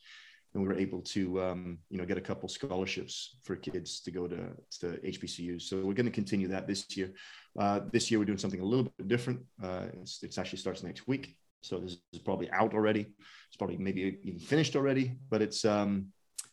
and 0.54 0.62
we 0.62 0.68
were 0.68 0.78
able 0.78 1.02
to 1.02 1.42
um, 1.42 1.78
you 1.90 1.98
know 1.98 2.06
get 2.06 2.18
a 2.18 2.22
couple 2.22 2.50
scholarships 2.50 3.38
for 3.44 3.56
kids 3.56 4.02
to 4.02 4.12
go 4.12 4.28
to, 4.28 4.50
to 4.80 5.00
HBCUs. 5.04 5.64
So 5.64 5.78
we're 5.78 5.94
going 5.94 6.06
to 6.06 6.12
continue 6.12 6.48
that 6.50 6.68
this 6.68 6.86
year. 6.96 7.12
Uh, 7.58 7.82
this 7.92 8.12
year 8.12 8.20
we're 8.20 8.26
doing 8.26 8.38
something 8.38 8.62
a 8.62 8.66
little 8.66 8.92
bit 8.98 9.08
different. 9.08 9.42
Uh, 9.64 9.86
it's, 10.02 10.24
it's 10.24 10.38
actually 10.38 10.60
starts 10.60 10.84
next 10.84 11.08
week, 11.08 11.36
so 11.62 11.80
this 11.80 11.98
is 12.14 12.20
probably 12.20 12.50
out 12.52 12.74
already. 12.74 13.08
It's 13.48 13.58
probably 13.58 13.78
maybe 13.78 14.20
even 14.24 14.40
finished 14.40 14.76
already, 14.76 15.14
but 15.30 15.42
it's 15.42 15.64
um, 15.66 16.12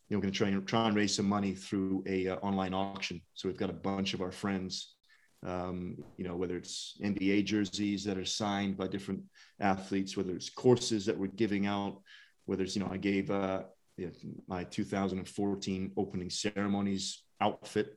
you 0.09 0.16
know, 0.16 0.18
we're 0.18 0.22
going 0.22 0.32
to 0.32 0.38
try 0.38 0.49
and 0.49 0.66
try 0.66 0.86
and 0.86 0.96
raise 0.96 1.14
some 1.14 1.28
money 1.28 1.55
through 1.55 2.03
a 2.07 2.28
uh, 2.28 2.36
online 2.36 2.74
auction. 2.74 3.20
So 3.34 3.49
we've 3.49 3.59
got 3.59 3.70
a 3.70 3.74
bunch 3.74 4.14
of 4.14 4.22
our 4.22 4.32
friends, 4.32 4.94
um, 5.44 5.96
you 6.16 6.24
know, 6.24 6.34
whether 6.34 6.57
it's 6.57 6.99
NBA 7.03 7.44
jerseys 7.44 8.05
that 8.05 8.16
are 8.16 8.24
signed 8.24 8.76
by 8.76 8.88
different 8.88 9.22
athletes, 9.61 10.16
whether 10.16 10.34
it's 10.34 10.49
courses 10.49 11.07
that 11.07 11.18
we're 11.18 11.26
giving 11.26 11.66
out, 11.66 12.01
whether 12.46 12.62
it's 12.62 12.74
you 12.74 12.82
know, 12.82 12.90
I 12.90 12.96
gave 12.96 13.30
uh, 13.30 13.64
my 14.46 14.64
2014 14.64 15.92
opening 15.96 16.30
ceremonies 16.30 17.22
outfit, 17.40 17.96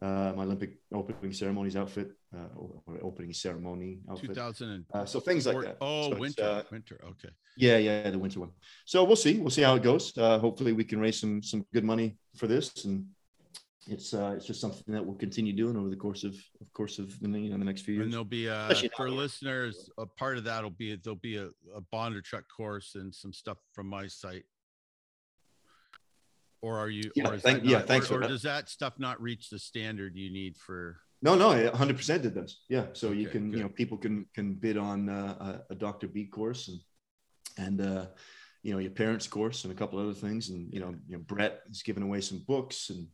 uh, 0.00 0.32
my 0.36 0.44
Olympic 0.44 0.78
opening 0.92 1.32
ceremonies 1.32 1.76
outfit, 1.76 2.12
uh, 2.34 2.54
or 2.56 2.82
opening 3.02 3.32
ceremony 3.32 4.00
outfit. 4.10 4.28
2000 4.28 4.68
and 4.70 4.84
Uh, 4.92 5.04
so 5.04 5.20
things 5.20 5.46
like 5.46 5.60
that. 5.60 5.76
oh, 5.80 6.10
So 6.10 6.16
winter, 6.18 6.42
uh, 6.44 6.62
winter. 6.70 7.00
Okay. 7.04 7.30
yeah, 7.56 7.78
yeah, 7.78 8.10
the 8.10 8.18
winter 8.18 8.40
one. 8.40 8.52
So 8.84 9.04
we'll 9.04 9.16
see. 9.16 9.38
We'll 9.38 9.50
see 9.50 9.62
how 9.62 9.74
it 9.76 9.82
goes. 9.82 10.16
Uh, 10.16 10.38
hopefully, 10.38 10.72
we 10.72 10.84
can 10.84 11.00
raise 11.00 11.18
some 11.20 11.42
some 11.42 11.66
good 11.72 11.84
money 11.84 12.16
for 12.36 12.46
this, 12.46 12.84
and 12.84 13.06
it's 13.88 14.12
uh, 14.12 14.34
it's 14.36 14.46
just 14.46 14.60
something 14.60 14.94
that 14.94 15.04
we'll 15.04 15.16
continue 15.16 15.52
doing 15.52 15.76
over 15.76 15.88
the 15.88 15.96
course 15.96 16.22
of 16.22 16.34
of 16.60 16.72
course 16.72 16.98
of 16.98 17.18
the 17.20 17.28
you 17.28 17.50
know 17.50 17.58
the 17.58 17.64
next 17.64 17.82
few 17.82 17.94
years. 17.94 18.04
And 18.04 18.12
there'll 18.12 18.24
be 18.24 18.48
uh 18.48 18.72
for 18.96 19.08
now. 19.08 19.14
listeners, 19.14 19.88
a 19.98 20.06
part 20.06 20.36
of 20.38 20.44
that'll 20.44 20.70
be 20.70 20.94
there'll 20.96 21.16
be 21.16 21.36
a, 21.36 21.48
a 21.74 21.80
Bondarchuk 21.92 22.44
course 22.54 22.94
and 22.94 23.14
some 23.14 23.32
stuff 23.32 23.58
from 23.72 23.86
my 23.88 24.06
site. 24.06 24.44
Or 26.60 26.78
are 26.78 26.88
you? 26.88 27.10
Yeah, 27.14 27.28
or 27.28 27.34
is 27.34 27.42
thank- 27.42 27.62
that 27.62 27.68
yeah, 27.68 27.80
thanks 27.80 28.06
Or, 28.10 28.18
for 28.20 28.24
or 28.24 28.28
does 28.28 28.42
that 28.42 28.68
stuff 28.68 28.94
not 28.98 29.20
reach 29.22 29.48
the 29.50 29.58
standard 29.58 30.16
you 30.16 30.30
need 30.30 30.56
for? 30.56 30.98
No, 31.22 31.34
no, 31.34 31.48
100 31.48 31.96
percent 31.96 32.24
it 32.26 32.34
does. 32.34 32.60
Yeah, 32.68 32.86
so 32.92 33.12
you 33.12 33.28
can 33.28 33.50
good. 33.50 33.58
you 33.58 33.62
know 33.64 33.68
people 33.68 33.98
can 33.98 34.26
can 34.34 34.54
bid 34.54 34.76
on 34.76 35.08
uh, 35.08 35.60
a, 35.68 35.72
a 35.72 35.76
Dr. 35.76 36.08
B 36.08 36.26
course 36.26 36.68
and 36.68 36.80
and 37.66 37.80
uh, 37.80 38.06
you 38.62 38.72
know 38.72 38.78
your 38.78 38.90
parents 38.92 39.26
course 39.26 39.64
and 39.64 39.72
a 39.72 39.76
couple 39.76 39.98
other 39.98 40.14
things, 40.14 40.48
and 40.50 40.72
you 40.72 40.80
know 40.80 40.94
you 41.08 41.16
know 41.16 41.22
Brett 41.26 41.60
is 41.70 41.82
giving 41.82 42.02
away 42.02 42.20
some 42.20 42.44
books 42.46 42.90
and. 42.90 43.06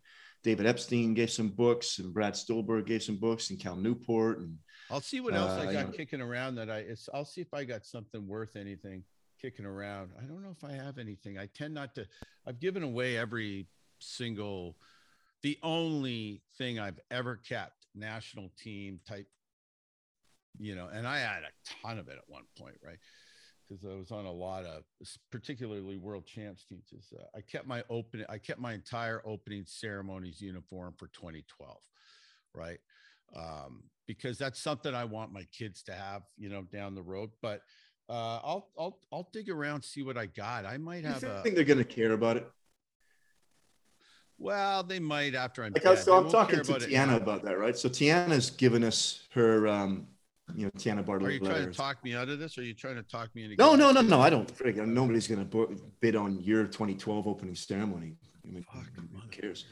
David 0.42 0.66
Epstein 0.66 1.14
gave 1.14 1.30
some 1.30 1.48
books, 1.48 1.98
and 2.00 2.12
Brad 2.12 2.34
Stulberg 2.36 2.84
gave 2.84 3.02
some 3.02 3.16
books, 3.16 3.48
and 3.48 3.58
Cal 3.58 3.76
Newport, 3.76 4.40
and 4.40 4.58
I'll 4.90 5.00
see 5.00 5.20
what 5.20 5.32
else 5.32 5.52
Uh, 5.52 5.62
I 5.62 5.64
you 5.68 5.72
got 5.72 5.86
know. 5.86 5.92
kicking 5.96 6.20
around 6.20 6.56
that 6.56 6.68
I. 6.68 6.80
It's. 6.80 7.08
I'll 7.14 7.24
see 7.24 7.40
if 7.40 7.54
I 7.54 7.64
got 7.64 7.86
something 7.86 8.28
worth 8.28 8.54
anything 8.54 9.04
kicking 9.44 9.66
around. 9.66 10.10
I 10.18 10.24
don't 10.24 10.42
know 10.42 10.54
if 10.56 10.64
I 10.64 10.72
have 10.72 10.96
anything. 10.96 11.38
I 11.38 11.48
tend 11.54 11.74
not 11.74 11.94
to. 11.96 12.06
I've 12.46 12.60
given 12.60 12.82
away 12.82 13.18
every 13.18 13.66
single. 14.00 14.76
The 15.42 15.58
only 15.62 16.40
thing 16.56 16.78
I've 16.78 16.98
ever 17.10 17.36
kept 17.36 17.86
national 17.94 18.50
team 18.58 19.00
type. 19.06 19.26
You 20.58 20.74
know, 20.76 20.88
and 20.90 21.06
I 21.06 21.18
had 21.18 21.42
a 21.42 21.82
ton 21.82 21.98
of 21.98 22.08
it 22.08 22.16
at 22.16 22.24
one 22.28 22.44
point, 22.58 22.76
right? 22.82 22.98
Because 23.68 23.84
I 23.84 23.94
was 23.96 24.12
on 24.12 24.24
a 24.24 24.32
lot 24.32 24.64
of, 24.64 24.84
particularly 25.30 25.98
world 25.98 26.26
champs 26.26 26.64
teams. 26.64 26.92
Is 26.92 27.12
uh, 27.18 27.24
I 27.36 27.40
kept 27.40 27.66
my 27.66 27.82
open. 27.90 28.24
I 28.30 28.38
kept 28.38 28.60
my 28.60 28.72
entire 28.72 29.20
opening 29.26 29.64
ceremonies 29.66 30.40
uniform 30.40 30.94
for 30.96 31.08
2012, 31.08 31.76
right? 32.54 32.78
um, 33.36 33.82
because 34.06 34.38
that's 34.38 34.60
something 34.60 34.94
I 34.94 35.04
want 35.04 35.32
my 35.32 35.44
kids 35.56 35.82
to 35.84 35.92
have, 35.92 36.22
you 36.36 36.48
know, 36.48 36.62
down 36.62 36.94
the 36.94 37.02
road. 37.02 37.30
But 37.42 37.60
uh, 38.08 38.12
I'll 38.12 38.68
I'll 38.78 38.98
I'll 39.12 39.28
dig 39.32 39.48
around, 39.48 39.82
see 39.82 40.02
what 40.02 40.16
I 40.16 40.26
got. 40.26 40.66
I 40.66 40.76
might 40.78 41.02
you 41.02 41.08
have 41.08 41.22
a 41.22 41.42
think 41.42 41.54
they're 41.54 41.64
going 41.64 41.78
to 41.78 41.84
care 41.84 42.12
about 42.12 42.36
it? 42.36 42.48
well, 44.38 44.82
they 44.82 44.98
might 44.98 45.34
after 45.34 45.64
I'm 45.64 45.72
Like 45.72 45.82
I 45.82 45.90
dead. 45.90 45.90
was, 45.90 45.98
They 46.00 46.04
so 46.04 46.16
I'm 46.18 46.30
talking 46.30 46.62
to 46.62 46.70
about 46.70 46.82
Tianna 46.82 47.16
about 47.16 47.44
that, 47.44 47.58
right? 47.58 47.76
So 47.76 47.88
Tianna's 47.88 48.50
given 48.50 48.84
us 48.84 49.20
her, 49.32 49.68
um, 49.68 50.08
you 50.54 50.64
know, 50.66 50.70
Tianna 50.76 51.04
Bartoletta. 51.04 51.26
Are 51.26 51.30
you 51.30 51.40
trying 51.40 51.66
to 51.66 51.72
talk 51.72 52.04
me 52.04 52.14
out 52.14 52.28
of 52.28 52.38
this? 52.38 52.58
Or 52.58 52.60
are 52.60 52.64
you 52.64 52.74
trying 52.74 52.96
to 52.96 53.02
talk 53.02 53.34
me 53.34 53.44
into? 53.44 53.56
No, 53.56 53.74
no, 53.74 53.90
no, 53.92 54.02
no. 54.02 54.20
I 54.20 54.28
don't. 54.28 54.52
Frig, 54.54 54.76
nobody's 54.86 55.26
going 55.26 55.48
to 55.48 55.80
bid 56.00 56.16
on 56.16 56.40
your 56.42 56.64
2012 56.64 57.26
opening 57.26 57.54
ceremony. 57.54 58.16
I 58.44 58.50
mean, 58.50 58.64
Fuck, 58.64 58.84
who 58.96 59.28
cares? 59.28 59.64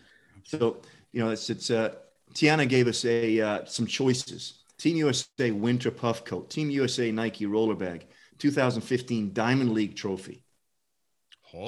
So 0.45 0.81
you 1.13 1.23
know, 1.23 1.31
it's 1.31 1.51
it's. 1.51 1.71
Uh, 1.71 1.95
Tianna 2.35 2.67
gave 2.67 2.89
us 2.89 3.05
a 3.05 3.41
uh, 3.41 3.65
some 3.67 3.87
choices: 3.87 4.65
Team 4.79 4.97
USA 4.97 5.51
Winter 5.51 5.91
Puff 5.91 6.25
Coat, 6.25 6.49
Team 6.49 6.71
USA 6.71 7.13
Nike 7.13 7.45
Roller 7.45 7.75
Bag, 7.75 8.07
2015 8.43 9.33
Diamond 9.33 9.73
League 9.73 9.97
Trophy, 9.97 10.45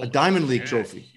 a 0.01 0.07
Diamond 0.07 0.49
League 0.49 0.65
trophy, 0.65 1.11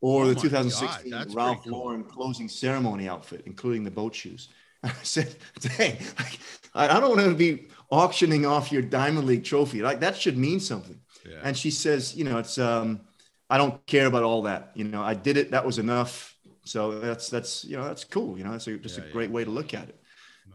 or 0.00 0.24
Oh 0.24 0.26
the 0.26 0.34
2016 0.34 1.10
God, 1.10 1.28
Ralph 1.34 1.64
cool. 1.64 1.72
Lauren 1.72 2.04
closing 2.04 2.48
ceremony 2.48 3.08
outfit, 3.08 3.42
including 3.46 3.84
the 3.84 3.90
boat 3.90 4.14
shoes. 4.14 4.48
I 4.82 4.92
said, 5.02 5.36
"Dang, 5.60 5.98
like, 6.18 6.38
I 6.74 7.00
don't 7.00 7.16
want 7.16 7.28
to 7.28 7.34
be 7.34 7.68
auctioning 7.90 8.46
off 8.46 8.72
your 8.72 8.82
Diamond 8.82 9.26
League 9.26 9.44
trophy. 9.44 9.82
Like 9.82 10.00
that 10.00 10.16
should 10.16 10.36
mean 10.38 10.60
something." 10.60 11.00
Yeah. 11.24 11.40
And 11.42 11.56
she 11.56 11.70
says, 11.70 12.14
"You 12.16 12.24
know, 12.24 12.38
it's 12.38 12.58
um, 12.58 13.02
I 13.50 13.58
don't 13.58 13.84
care 13.86 14.06
about 14.06 14.22
all 14.24 14.42
that. 14.42 14.72
You 14.74 14.84
know, 14.84 15.02
I 15.02 15.14
did 15.14 15.36
it. 15.36 15.50
That 15.52 15.66
was 15.66 15.78
enough. 15.78 16.36
So 16.64 17.00
that's 17.00 17.28
that's 17.30 17.64
you 17.64 17.76
know 17.76 17.84
that's 17.84 18.04
cool. 18.04 18.38
You 18.38 18.44
know, 18.44 18.52
that's 18.52 18.66
a, 18.68 18.78
just 18.78 18.98
Yeah, 18.98 19.04
a 19.04 19.04
yeah. 19.04 19.12
great 19.12 19.30
way 19.30 19.44
to 19.44 19.50
look 19.50 19.74
at 19.74 19.88
it. 19.88 20.00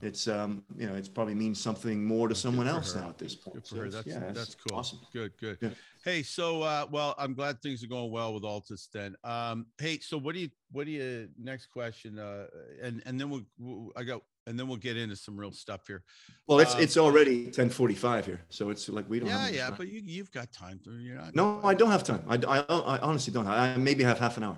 It's 0.01 0.27
um, 0.27 0.63
you 0.77 0.87
know, 0.87 0.95
it's 0.95 1.07
probably 1.07 1.35
means 1.35 1.59
something 1.59 2.03
more 2.03 2.27
to 2.27 2.35
someone 2.35 2.67
else 2.67 2.93
her. 2.93 3.01
now 3.01 3.09
at 3.09 3.17
this 3.17 3.35
point. 3.35 3.55
Good 3.55 3.67
for 3.67 3.75
So 3.75 3.81
her. 3.81 3.89
That's 3.89 4.07
yeah, 4.07 4.31
that's 4.31 4.55
cool. 4.55 4.77
Awesome. 4.77 4.99
Good, 5.13 5.31
good. 5.37 5.57
Yeah. 5.61 5.69
Hey, 6.03 6.23
so 6.23 6.63
uh, 6.63 6.87
well, 6.89 7.13
I'm 7.17 7.33
glad 7.33 7.61
things 7.61 7.83
are 7.83 7.87
going 7.87 8.11
well 8.11 8.33
with 8.33 8.43
ALTIS 8.43 8.89
then. 8.91 9.15
Um, 9.23 9.67
hey, 9.79 9.99
so 9.99 10.17
what 10.17 10.33
do 10.33 10.41
you 10.41 10.49
what 10.71 10.85
do 10.85 10.91
you 10.91 11.29
next 11.37 11.67
question? 11.67 12.17
Uh, 12.17 12.47
and 12.81 13.03
and 13.05 13.19
then 13.19 13.29
we'll, 13.29 13.43
we'll 13.59 13.91
I 13.95 14.03
got 14.03 14.21
and 14.47 14.59
then 14.59 14.67
we'll 14.67 14.77
get 14.77 14.97
into 14.97 15.15
some 15.15 15.37
real 15.37 15.51
stuff 15.51 15.85
here. 15.85 16.03
Well, 16.47 16.59
it's 16.59 16.73
Um, 16.73 16.81
it's 16.81 16.97
already 16.97 17.47
10:45 17.51 18.25
here, 18.25 18.41
so 18.49 18.71
it's 18.71 18.89
like 18.89 19.07
we 19.07 19.19
don't. 19.19 19.29
Yeah, 19.29 19.45
have 19.45 19.53
yeah, 19.55 19.67
time. 19.67 19.75
but 19.77 19.87
you 19.89 20.01
you've 20.03 20.31
got 20.31 20.51
time. 20.51 20.79
To, 20.85 20.91
you're 20.97 21.15
not. 21.17 21.35
no, 21.35 21.61
I 21.63 21.75
don't 21.75 21.91
have 21.91 22.03
time. 22.03 22.23
I, 22.27 22.35
I, 22.47 22.59
I 22.95 22.97
honestly 22.99 23.31
don't. 23.31 23.45
I 23.45 23.77
maybe 23.77 24.03
have 24.03 24.17
half 24.17 24.37
an 24.37 24.43
hour. 24.43 24.57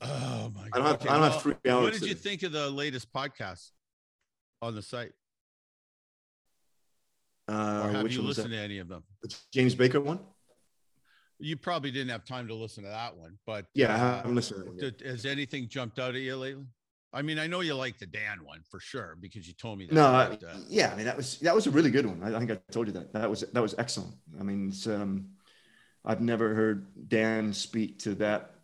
Oh 0.00 0.52
my 0.54 0.68
god. 0.68 0.70
I 0.72 0.78
don't 0.78 0.86
have- 0.86 1.02
I 1.10 1.14
don't 1.18 1.32
have 1.32 1.42
three 1.42 1.54
What 1.64 1.92
did 1.92 2.02
you 2.02 2.14
think 2.14 2.44
of 2.44 2.52
the 2.52 2.70
latest 2.70 3.12
podcast 3.12 3.72
on 4.62 4.74
the 4.74 4.82
site? 4.82 5.12
Or 7.48 7.54
Uh, 7.54 7.88
have 7.92 8.12
you 8.12 8.22
listened 8.22 8.50
to 8.50 8.58
any 8.58 8.78
of 8.78 8.88
them? 8.88 9.02
The 9.22 9.34
James 9.52 9.74
Baker 9.74 10.00
one? 10.00 10.20
You 11.40 11.56
probably 11.56 11.90
didn't 11.90 12.10
have 12.10 12.24
time 12.24 12.48
to 12.48 12.54
listen 12.54 12.82
to 12.84 12.90
that 12.90 13.16
one, 13.16 13.38
but 13.46 13.66
Yeah, 13.74 13.92
I 13.92 13.94
uh, 13.94 14.16
haven't 14.16 14.34
listened 14.34 14.78
to 14.78 14.90
did, 14.90 15.06
has 15.06 15.24
anything 15.24 15.68
jumped 15.68 15.98
out 15.98 16.14
at 16.14 16.20
you 16.20 16.36
lately? 16.36 16.66
I 17.12 17.22
mean, 17.22 17.38
I 17.38 17.46
know 17.46 17.60
you 17.60 17.74
like 17.74 17.98
the 17.98 18.06
Dan 18.06 18.44
one 18.44 18.60
for 18.68 18.80
sure 18.80 19.16
because 19.18 19.46
you 19.48 19.54
told 19.54 19.78
me 19.78 19.86
that. 19.86 19.94
No, 19.94 20.26
but, 20.28 20.44
uh, 20.44 20.56
yeah, 20.68 20.92
I 20.92 20.96
mean 20.96 21.06
that 21.06 21.16
was 21.16 21.38
that 21.38 21.54
was 21.54 21.66
a 21.66 21.70
really 21.70 21.90
good 21.90 22.04
one. 22.04 22.22
I, 22.22 22.36
I 22.36 22.38
think 22.38 22.50
I 22.50 22.58
told 22.70 22.86
you 22.86 22.92
that. 22.94 23.12
That 23.14 23.30
was 23.30 23.40
that 23.40 23.62
was 23.62 23.74
excellent. 23.78 24.14
I 24.38 24.42
mean, 24.42 24.68
it's, 24.68 24.86
um, 24.86 25.28
I've 26.04 26.20
never 26.20 26.54
heard 26.54 27.08
Dan 27.08 27.54
speak 27.54 27.98
to 28.00 28.14
that 28.16 28.56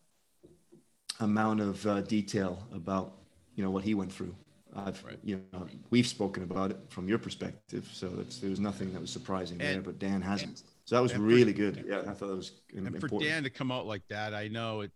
amount 1.21 1.61
of 1.61 1.87
uh, 1.87 2.01
detail 2.03 2.67
about 2.75 3.15
you 3.55 3.65
know 3.65 3.71
what 3.71 3.85
he 3.85 3.95
went 3.95 4.13
through. 4.13 4.35
I've 4.77 5.03
Right. 5.05 5.19
you 5.23 5.43
know 5.53 5.67
we've 5.91 6.07
spoken 6.07 6.43
about 6.43 6.71
it 6.71 6.79
from 6.89 7.09
your 7.09 7.19
perspective, 7.19 7.89
so 7.93 8.13
it's, 8.21 8.39
there 8.39 8.51
was 8.51 8.61
nothing 8.61 8.93
that 8.93 9.01
was 9.01 9.11
surprising 9.11 9.59
there, 9.59 9.81
but 9.81 9.99
Dan 9.99 10.21
hasn't. 10.23 10.63
So 10.85 10.97
that 10.97 11.03
was 11.03 11.13
and 11.13 11.21
for- 11.21 11.27
really 11.27 11.53
good. 11.53 11.85
Yeah, 11.87 12.01
I 12.01 12.15
thought 12.15 12.29
that 12.29 12.37
was 12.37 12.53
and 12.77 12.87
important. 12.87 13.23
for 13.23 13.27
Dan 13.27 13.43
to 13.45 13.51
come 13.51 13.71
out 13.71 13.87
like 13.87 14.07
that, 14.09 14.35
I 14.35 14.49
know 14.49 14.83
it. 14.83 14.91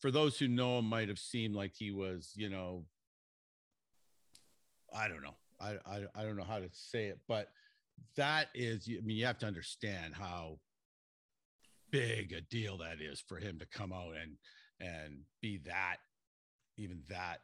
For 0.00 0.10
those 0.10 0.38
who 0.38 0.48
know 0.48 0.78
him, 0.78 0.86
might 0.86 1.08
have 1.08 1.18
seemed 1.18 1.54
like 1.54 1.72
he 1.74 1.90
was, 1.92 2.32
you 2.36 2.48
know, 2.50 2.84
I 4.94 5.08
don't 5.08 5.22
know, 5.22 5.36
I 5.60 5.78
I, 5.86 6.04
I 6.14 6.22
don't 6.24 6.36
know 6.36 6.44
how 6.44 6.58
to 6.58 6.68
say 6.72 7.06
it, 7.06 7.20
but 7.28 7.48
that 8.16 8.48
is, 8.54 8.88
I 8.88 9.00
mean, 9.04 9.16
you 9.16 9.26
have 9.26 9.38
to 9.38 9.46
understand 9.46 10.14
how 10.14 10.58
big 11.90 12.32
a 12.32 12.40
deal 12.40 12.78
that 12.78 13.00
is 13.00 13.20
for 13.20 13.36
him 13.38 13.58
to 13.58 13.66
come 13.66 13.92
out 13.92 14.14
and 14.20 14.36
and 14.80 15.20
be 15.40 15.58
that, 15.66 15.98
even 16.76 17.02
that, 17.08 17.38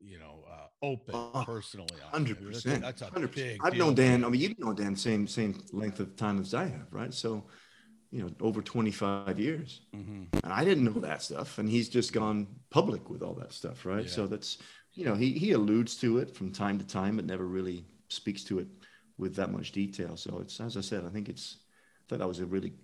you 0.00 0.18
know, 0.18 0.44
uh, 0.50 0.66
open 0.82 1.14
Oh, 1.14 1.42
personally. 1.46 1.88
on 1.92 1.98
it. 1.98 2.04
I 2.06 2.10
Hundred 2.10 2.40
mean, 2.40 2.52
that's 2.52 2.64
a- 2.64 2.68
percent. 2.68 2.82
That's 2.82 3.02
a 3.02 3.06
Hundred 3.06 3.34
big. 3.34 3.60
I've 3.64 3.74
known 3.76 3.94
Dan. 3.94 4.24
I 4.24 4.28
mean, 4.28 4.40
you've 4.40 4.58
known 4.58 4.74
Dan 4.76 4.96
same 4.96 5.26
same 5.26 5.60
length 5.72 6.00
of 6.00 6.16
time 6.16 6.40
as 6.40 6.54
I 6.54 6.66
have, 6.66 6.86
right? 6.92 7.12
So, 7.12 7.46
you 8.10 8.22
know, 8.22 8.30
over 8.40 8.62
twenty 8.62 8.92
five 8.92 9.38
years, 9.38 9.80
Mhm. 9.94 10.28
and 10.42 10.52
I 10.52 10.64
didn't 10.64 10.84
know 10.84 11.00
that 11.00 11.22
stuff, 11.22 11.58
and 11.58 11.68
he's 11.68 11.88
just 11.88 12.12
gone 12.12 12.46
public 12.70 13.10
with 13.10 13.22
all 13.22 13.34
that 13.34 13.52
stuff, 13.52 13.84
right? 13.86 14.04
Yeah. 14.04 14.10
So 14.10 14.26
that's 14.26 14.58
you 14.94 15.04
know 15.04 15.14
he 15.14 15.32
he 15.32 15.52
alludes 15.52 15.96
to 15.98 16.18
it 16.18 16.34
from 16.36 16.52
time 16.52 16.78
to 16.78 16.86
time, 16.86 17.16
but 17.16 17.24
never 17.24 17.46
really 17.46 17.84
speaks 18.08 18.44
to 18.44 18.58
it 18.60 18.68
with 19.18 19.34
that 19.36 19.50
much 19.50 19.72
detail. 19.72 20.16
So 20.16 20.38
it's 20.40 20.60
as 20.60 20.76
I 20.76 20.82
said, 20.82 21.04
I 21.04 21.08
think 21.08 21.28
it's 21.28 21.56
I 21.58 22.04
thought 22.08 22.18
that 22.20 22.28
was 22.28 22.40
a 22.40 22.46
really 22.46 22.74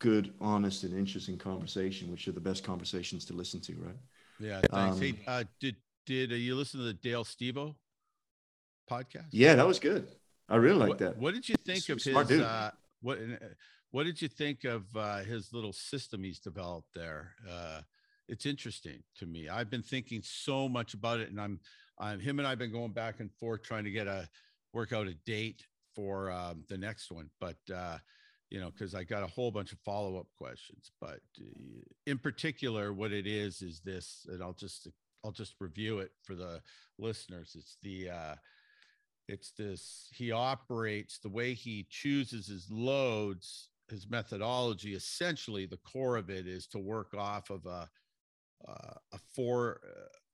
good, 0.00 0.34
honest, 0.40 0.84
and 0.84 0.92
interesting 0.96 1.38
conversation, 1.38 2.10
which 2.10 2.28
are 2.28 2.32
the 2.32 2.40
best 2.40 2.62
conversations 2.62 3.24
to 3.24 3.32
listen 3.32 3.60
to, 3.60 3.74
right? 3.76 3.96
Yeah, 4.38 4.60
thanks. 4.60 4.98
hey, 4.98 5.10
Um, 5.10 5.18
uh, 5.26 5.44
did 5.60 5.76
did 6.06 6.32
uh, 6.32 6.36
you 6.36 6.54
listen 6.54 6.80
to 6.80 6.86
the 6.86 6.94
Dale 6.94 7.24
Stevo 7.24 7.74
podcast? 8.90 9.28
Yeah, 9.30 9.54
that 9.54 9.66
was 9.66 9.78
good. 9.78 10.08
I 10.48 10.56
really 10.56 10.88
like 10.88 10.98
that. 10.98 11.16
What 11.16 11.34
did 11.34 11.48
you 11.48 11.56
think 11.56 11.88
of 11.88 12.02
his? 12.02 12.40
Uh, 12.40 12.70
what 13.00 13.18
uh, 13.18 13.46
What 13.90 14.04
did 14.04 14.20
you 14.20 14.28
think 14.28 14.64
of 14.64 14.84
uh, 14.96 15.18
his 15.18 15.52
little 15.52 15.72
system 15.72 16.24
he's 16.24 16.40
developed 16.40 16.88
there? 16.94 17.34
Uh, 17.48 17.82
it's 18.28 18.44
interesting 18.44 19.02
to 19.18 19.26
me. 19.26 19.48
I've 19.48 19.70
been 19.70 19.82
thinking 19.82 20.20
so 20.24 20.68
much 20.68 20.94
about 20.94 21.20
it, 21.20 21.30
and 21.30 21.40
I'm 21.40 21.60
um, 21.98 22.18
him 22.18 22.38
and 22.38 22.48
I've 22.48 22.58
been 22.58 22.72
going 22.72 22.92
back 22.92 23.20
and 23.20 23.30
forth 23.32 23.62
trying 23.62 23.84
to 23.84 23.90
get 23.90 24.06
a 24.06 24.28
work 24.72 24.92
out 24.92 25.06
a 25.06 25.14
date 25.26 25.64
for 25.94 26.30
um, 26.30 26.64
the 26.68 26.76
next 26.76 27.10
one, 27.10 27.30
but 27.40 27.56
uh, 27.72 27.98
you 28.50 28.60
know, 28.60 28.70
because 28.70 28.94
I 28.94 29.04
got 29.04 29.22
a 29.22 29.28
whole 29.28 29.50
bunch 29.50 29.72
of 29.72 29.78
follow 29.84 30.18
up 30.18 30.26
questions. 30.36 30.90
But 31.00 31.20
uh, 31.40 31.82
in 32.06 32.18
particular, 32.18 32.92
what 32.92 33.12
it 33.12 33.26
is 33.26 33.62
is 33.62 33.80
this, 33.80 34.26
and 34.28 34.42
I'll 34.42 34.54
just 34.54 34.88
I'll 35.24 35.32
just 35.32 35.54
review 35.60 36.00
it 36.00 36.12
for 36.22 36.34
the 36.34 36.60
listeners. 36.98 37.56
It's 37.58 37.76
the 37.82 38.10
uh, 38.10 38.34
it's 39.28 39.52
this 39.52 40.08
he 40.12 40.32
operates 40.32 41.18
the 41.18 41.28
way 41.28 41.54
he 41.54 41.86
chooses 41.88 42.46
his 42.46 42.70
loads 42.70 43.70
his 43.88 44.08
methodology 44.08 44.94
essentially 44.94 45.66
the 45.66 45.78
core 45.78 46.16
of 46.16 46.30
it 46.30 46.46
is 46.46 46.66
to 46.66 46.78
work 46.78 47.14
off 47.16 47.50
of 47.50 47.64
a 47.66 47.88
uh, 48.68 48.94
a 49.12 49.18
four 49.34 49.80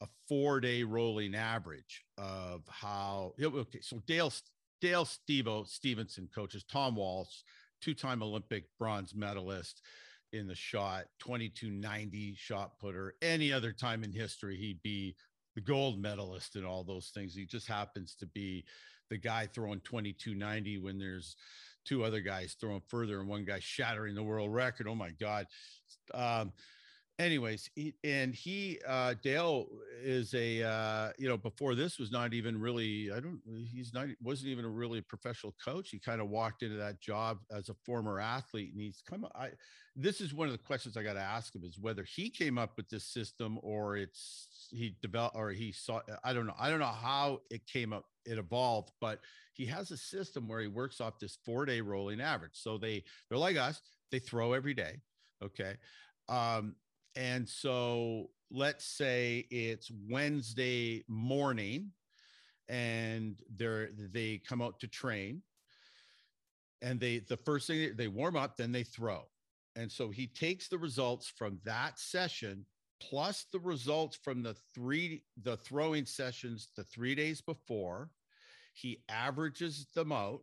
a 0.01 0.07
four 0.29 0.61
day 0.61 0.83
rolling 0.83 1.35
average 1.35 2.05
of 2.19 2.63
how 2.69 3.33
okay 3.43 3.81
so 3.81 4.01
dale 4.07 4.33
dale 4.81 5.05
stevo 5.05 5.67
stevenson 5.67 6.29
coaches 6.35 6.65
tom 6.71 6.95
walsh 6.97 7.43
two-time 7.81 8.23
olympic 8.23 8.65
bronze 8.79 9.15
medalist 9.15 9.83
in 10.33 10.47
the 10.47 10.55
shot 10.55 11.07
2290 11.21 12.35
shot 12.37 12.79
putter 12.81 13.15
any 13.23 13.53
other 13.53 13.73
time 13.73 14.05
in 14.05 14.13
history 14.13 14.57
he'd 14.57 14.83
be 14.83 15.15
the 15.55 15.61
gold 15.61 16.01
medalist 16.01 16.57
and 16.57 16.65
all 16.65 16.85
those 16.85 17.11
things 17.15 17.35
he 17.35 17.45
just 17.45 17.67
happens 17.67 18.15
to 18.15 18.27
be 18.27 18.65
the 19.11 19.19
guy 19.19 19.47
throwing 19.53 19.81
2290 19.81 20.79
when 20.79 20.99
there's 20.99 21.37
two 21.85 22.05
other 22.05 22.21
guys 22.21 22.57
throwing 22.61 22.83
further 22.89 23.21
and 23.21 23.29
one 23.29 23.45
guy 23.45 23.59
shattering 23.61 24.15
the 24.15 24.23
world 24.23 24.53
record. 24.53 24.87
Oh 24.89 24.95
my 24.95 25.11
God. 25.11 25.47
Um, 26.15 26.53
anyways, 27.21 27.71
he, 27.75 27.95
and 28.03 28.35
he, 28.35 28.79
uh, 28.89 29.15
Dale 29.23 29.67
is 30.03 30.35
a, 30.35 30.63
uh, 30.63 31.11
you 31.19 31.29
know, 31.29 31.37
before 31.37 31.75
this 31.75 31.99
was 31.99 32.11
not 32.11 32.33
even 32.33 32.59
really, 32.59 33.11
I 33.13 33.21
don't, 33.21 33.41
he's 33.71 33.93
not, 33.93 34.07
wasn't 34.23 34.49
even 34.49 34.65
a 34.65 34.71
really 34.71 35.01
professional 35.01 35.55
coach. 35.63 35.91
He 35.91 35.99
kind 35.99 36.21
of 36.21 36.29
walked 36.29 36.63
into 36.63 36.77
that 36.77 37.01
job 37.01 37.39
as 37.55 37.69
a 37.69 37.75
former 37.85 38.21
athlete 38.21 38.73
and 38.73 38.81
he's 38.81 39.03
come, 39.09 39.27
I, 39.35 39.51
this 39.95 40.21
is 40.21 40.33
one 40.33 40.49
of 40.49 40.53
the 40.53 40.59
questions 40.59 40.97
I 40.97 41.03
got 41.03 41.15
to 41.15 41.21
ask 41.21 41.55
him 41.55 41.63
is 41.65 41.79
whether 41.79 42.05
he 42.05 42.31
came 42.31 42.59
up 42.59 42.73
with 42.77 42.89
this 42.89 43.05
system 43.05 43.59
or 43.63 43.97
it's, 43.97 44.69
he 44.71 44.97
developed 45.03 45.37
or 45.37 45.51
he 45.51 45.73
saw, 45.73 46.01
I 46.25 46.33
don't 46.33 46.47
know. 46.47 46.55
I 46.59 46.71
don't 46.71 46.81
know 46.81 46.87
how 46.87 47.41
it 47.51 47.67
came 47.67 47.93
up, 47.93 48.05
it 48.25 48.39
evolved, 48.39 48.93
but 49.01 49.21
he 49.53 49.67
has 49.67 49.91
a 49.91 49.97
system 49.97 50.49
where 50.49 50.61
he 50.61 50.69
works 50.69 51.01
off 51.01 51.19
this 51.19 51.39
four 51.45 51.67
day 51.67 51.81
rolling 51.81 52.21
average. 52.21 52.55
So 52.55 52.79
they 52.79 53.05
they're 53.29 53.39
like 53.39 53.57
us, 53.57 53.83
they 54.11 54.21
throw 54.21 54.53
every 54.53 54.75
day. 54.75 55.01
Okay. 55.43 55.75
Um, 56.29 56.77
and 57.17 57.49
so 57.49 58.31
let's 58.51 58.85
say 58.85 59.47
it's 59.51 59.91
Wednesday 60.09 61.05
morning 61.09 61.93
and 62.69 63.37
they're 63.57 63.91
they 64.13 64.41
come 64.47 64.63
out 64.63 64.81
to 64.81 64.89
train 64.89 65.43
and 66.83 67.01
they 67.01 67.19
the 67.19 67.37
first 67.37 67.67
thing 67.67 67.93
they 67.97 68.09
warm 68.09 68.37
up, 68.37 68.57
then 68.57 68.73
they 68.73 68.85
throw. 68.85 69.23
And 69.77 69.91
so 69.91 70.11
he 70.11 70.27
takes 70.27 70.69
the 70.69 70.79
results 70.79 71.33
from 71.37 71.59
that 71.65 71.99
session 71.99 72.65
plus 73.01 73.47
the 73.53 73.61
results 73.61 74.19
from 74.23 74.43
the 74.43 74.55
three 74.75 75.23
the 75.43 75.57
throwing 75.57 76.05
sessions 76.07 76.69
the 76.77 76.85
three 76.85 77.15
days 77.15 77.41
before 77.41 78.11
he 78.75 79.03
averages 79.09 79.87
them 79.95 80.13
out 80.13 80.43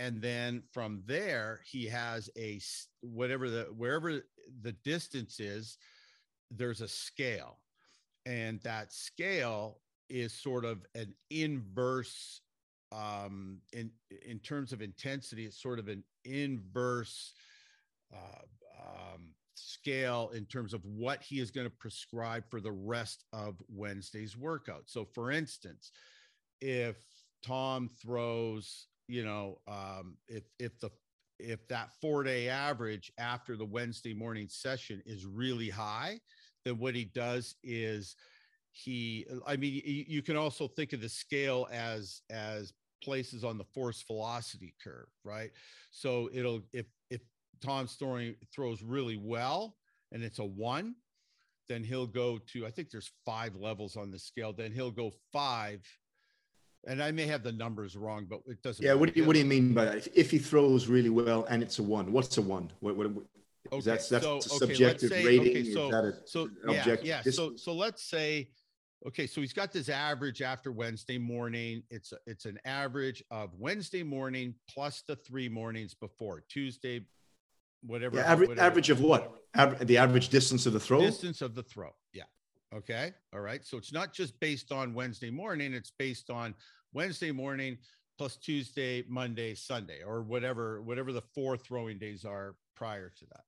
and 0.00 0.20
then 0.22 0.62
from 0.72 1.02
there 1.06 1.60
he 1.70 1.86
has 1.86 2.30
a 2.36 2.58
whatever 3.02 3.50
the 3.50 3.64
wherever 3.76 4.22
the 4.62 4.72
distance 4.82 5.38
is 5.38 5.76
there's 6.50 6.80
a 6.80 6.88
scale 6.88 7.58
and 8.26 8.60
that 8.62 8.92
scale 8.92 9.78
is 10.08 10.32
sort 10.32 10.64
of 10.64 10.84
an 10.94 11.14
inverse 11.30 12.40
um 12.92 13.58
in 13.72 13.90
in 14.26 14.38
terms 14.40 14.72
of 14.72 14.82
intensity 14.82 15.44
it's 15.44 15.62
sort 15.62 15.78
of 15.78 15.86
an 15.86 16.02
inverse 16.24 17.34
uh, 18.12 18.42
um, 18.82 19.34
scale 19.54 20.30
in 20.34 20.46
terms 20.46 20.74
of 20.74 20.84
what 20.84 21.22
he 21.22 21.38
is 21.40 21.50
going 21.50 21.66
to 21.66 21.76
prescribe 21.78 22.44
for 22.50 22.60
the 22.60 22.72
rest 22.72 23.24
of 23.32 23.62
Wednesday's 23.68 24.36
workout. 24.36 24.84
So, 24.86 25.04
for 25.04 25.30
instance, 25.30 25.92
if 26.60 26.96
Tom 27.44 27.88
throws, 28.02 28.86
you 29.10 29.24
know, 29.24 29.58
um, 29.68 30.16
if 30.28 30.44
if 30.58 30.78
the 30.80 30.90
if 31.38 31.66
that 31.68 31.90
four 32.00 32.22
day 32.22 32.48
average 32.48 33.12
after 33.18 33.56
the 33.56 33.64
Wednesday 33.64 34.14
morning 34.14 34.48
session 34.48 35.02
is 35.06 35.26
really 35.26 35.68
high, 35.68 36.20
then 36.64 36.78
what 36.78 36.94
he 36.94 37.04
does 37.04 37.56
is 37.62 38.16
he 38.72 39.26
i 39.46 39.56
mean 39.56 39.82
you 39.84 40.22
can 40.22 40.36
also 40.36 40.68
think 40.68 40.92
of 40.92 41.00
the 41.00 41.08
scale 41.08 41.66
as 41.72 42.22
as 42.30 42.72
places 43.02 43.42
on 43.42 43.58
the 43.58 43.64
force 43.64 44.04
velocity 44.06 44.74
curve 44.82 45.08
right? 45.24 45.50
So 45.90 46.30
it'll 46.32 46.62
if 46.72 46.86
if 47.10 47.20
tom's 47.60 47.94
throwing 47.94 48.36
throws 48.54 48.82
really 48.82 49.16
well 49.16 49.76
and 50.12 50.22
it's 50.22 50.38
a 50.38 50.44
one 50.44 50.94
then 51.68 51.84
he'll 51.84 52.06
go 52.06 52.38
to 52.52 52.66
i 52.66 52.70
think 52.70 52.90
there's 52.90 53.10
five 53.24 53.54
levels 53.56 53.96
on 53.96 54.10
the 54.10 54.18
scale 54.18 54.52
then 54.52 54.72
he'll 54.72 54.90
go 54.90 55.12
five 55.32 55.82
and 56.86 57.02
I 57.02 57.10
may 57.10 57.26
have 57.26 57.42
the 57.42 57.52
numbers 57.52 57.96
wrong, 57.96 58.26
but 58.28 58.40
it 58.46 58.62
doesn't. 58.62 58.84
Yeah, 58.84 58.94
what 58.94 59.12
do 59.12 59.20
you 59.20 59.26
what 59.26 59.34
do 59.34 59.38
you 59.38 59.44
mean 59.44 59.74
by 59.74 59.84
that? 59.86 59.96
If, 59.96 60.08
if 60.14 60.30
he 60.30 60.38
throws 60.38 60.86
really 60.86 61.10
well 61.10 61.44
and 61.44 61.62
it's 61.62 61.78
a 61.78 61.82
one, 61.82 62.12
what's 62.12 62.38
a 62.38 62.42
one? 62.42 62.70
What 62.80 62.96
what? 62.96 63.10
what 63.10 63.24
okay, 63.72 63.80
that's 63.82 64.08
that's 64.08 64.24
so, 64.24 64.36
okay, 64.36 64.46
subjective 64.46 65.10
say, 65.10 65.24
rating. 65.24 65.50
Okay, 65.50 65.72
so, 65.72 65.90
a, 65.92 66.12
so 66.24 66.48
yeah, 66.68 66.96
yeah. 67.02 67.22
So 67.22 67.56
so 67.56 67.72
let's 67.72 68.02
say, 68.02 68.48
okay, 69.06 69.26
so 69.26 69.40
he's 69.40 69.52
got 69.52 69.72
this 69.72 69.88
average 69.88 70.42
after 70.42 70.72
Wednesday 70.72 71.18
morning. 71.18 71.82
It's 71.90 72.12
a, 72.12 72.18
it's 72.26 72.46
an 72.46 72.58
average 72.64 73.22
of 73.30 73.50
Wednesday 73.58 74.02
morning 74.02 74.54
plus 74.68 75.02
the 75.06 75.16
three 75.16 75.48
mornings 75.48 75.94
before 75.94 76.44
Tuesday, 76.48 77.06
whatever. 77.82 78.16
Yeah, 78.16 78.32
average 78.32 78.48
whatever. 78.48 78.66
average 78.66 78.90
of 78.90 79.00
what? 79.00 79.34
Aver- 79.56 79.84
the 79.84 79.98
average 79.98 80.30
distance 80.30 80.64
of 80.66 80.72
the 80.72 80.80
throw. 80.80 81.00
Distance 81.00 81.42
of 81.42 81.54
the 81.54 81.62
throw. 81.62 81.90
Yeah. 82.14 82.24
Okay. 82.74 83.12
All 83.34 83.40
right. 83.40 83.64
So 83.64 83.76
it's 83.76 83.92
not 83.92 84.12
just 84.12 84.38
based 84.40 84.70
on 84.70 84.94
Wednesday 84.94 85.30
morning, 85.30 85.74
it's 85.74 85.92
based 85.98 86.30
on 86.30 86.54
Wednesday 86.92 87.32
morning 87.32 87.78
plus 88.16 88.36
Tuesday, 88.36 89.04
Monday, 89.08 89.54
Sunday, 89.54 90.02
or 90.06 90.22
whatever, 90.22 90.82
whatever 90.82 91.12
the 91.12 91.22
four 91.34 91.56
throwing 91.56 91.98
days 91.98 92.24
are 92.24 92.54
prior 92.76 93.10
to 93.18 93.24
that. 93.26 93.44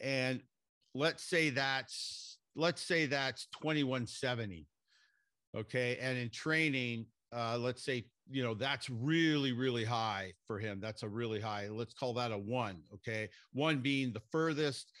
And 0.00 0.40
let's 0.94 1.24
say 1.24 1.50
that's 1.50 2.38
let's 2.56 2.82
say 2.82 3.06
that's 3.06 3.46
2170. 3.60 4.66
Okay. 5.56 5.98
And 6.00 6.18
in 6.18 6.30
training, 6.30 7.06
uh, 7.32 7.58
let's 7.58 7.84
say, 7.84 8.04
you 8.30 8.42
know, 8.42 8.54
that's 8.54 8.88
really, 8.88 9.52
really 9.52 9.84
high 9.84 10.32
for 10.46 10.58
him. 10.58 10.80
That's 10.80 11.02
a 11.02 11.08
really 11.08 11.40
high. 11.40 11.68
Let's 11.68 11.94
call 11.94 12.14
that 12.14 12.32
a 12.32 12.38
one. 12.38 12.82
Okay. 12.94 13.28
One 13.52 13.78
being 13.78 14.12
the 14.12 14.22
furthest 14.30 14.92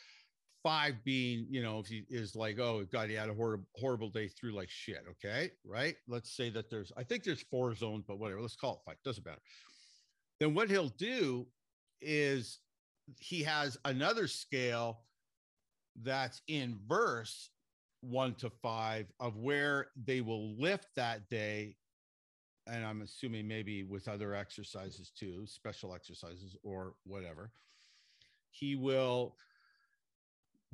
five 0.64 0.94
being, 1.04 1.46
you 1.48 1.62
know, 1.62 1.78
if 1.78 1.86
he 1.86 2.04
is 2.08 2.34
like, 2.34 2.58
oh 2.58 2.84
God, 2.90 3.10
he 3.10 3.14
had 3.14 3.28
a 3.28 3.34
horrible, 3.34 3.66
horrible 3.76 4.08
day 4.08 4.26
through 4.26 4.52
like 4.52 4.70
shit. 4.70 5.04
Okay. 5.10 5.52
Right. 5.64 5.94
Let's 6.08 6.34
say 6.34 6.50
that 6.50 6.70
there's, 6.70 6.90
I 6.96 7.04
think 7.04 7.22
there's 7.22 7.42
four 7.42 7.74
zones, 7.74 8.04
but 8.08 8.18
whatever. 8.18 8.40
Let's 8.40 8.56
call 8.56 8.74
it 8.74 8.90
five. 8.90 8.96
Doesn't 9.04 9.24
matter. 9.24 9.42
Then 10.40 10.54
what 10.54 10.70
he'll 10.70 10.88
do 10.88 11.46
is 12.00 12.58
he 13.20 13.42
has 13.42 13.76
another 13.84 14.26
scale 14.26 15.02
that's 16.02 16.40
inverse 16.48 17.50
one 18.00 18.34
to 18.36 18.50
five 18.50 19.06
of 19.20 19.36
where 19.36 19.88
they 20.06 20.22
will 20.22 20.56
lift 20.56 20.88
that 20.96 21.28
day. 21.28 21.76
And 22.66 22.84
I'm 22.84 23.02
assuming 23.02 23.46
maybe 23.46 23.84
with 23.84 24.08
other 24.08 24.34
exercises 24.34 25.12
too, 25.16 25.44
special 25.46 25.94
exercises 25.94 26.56
or 26.62 26.94
whatever. 27.04 27.50
He 28.50 28.76
will 28.76 29.36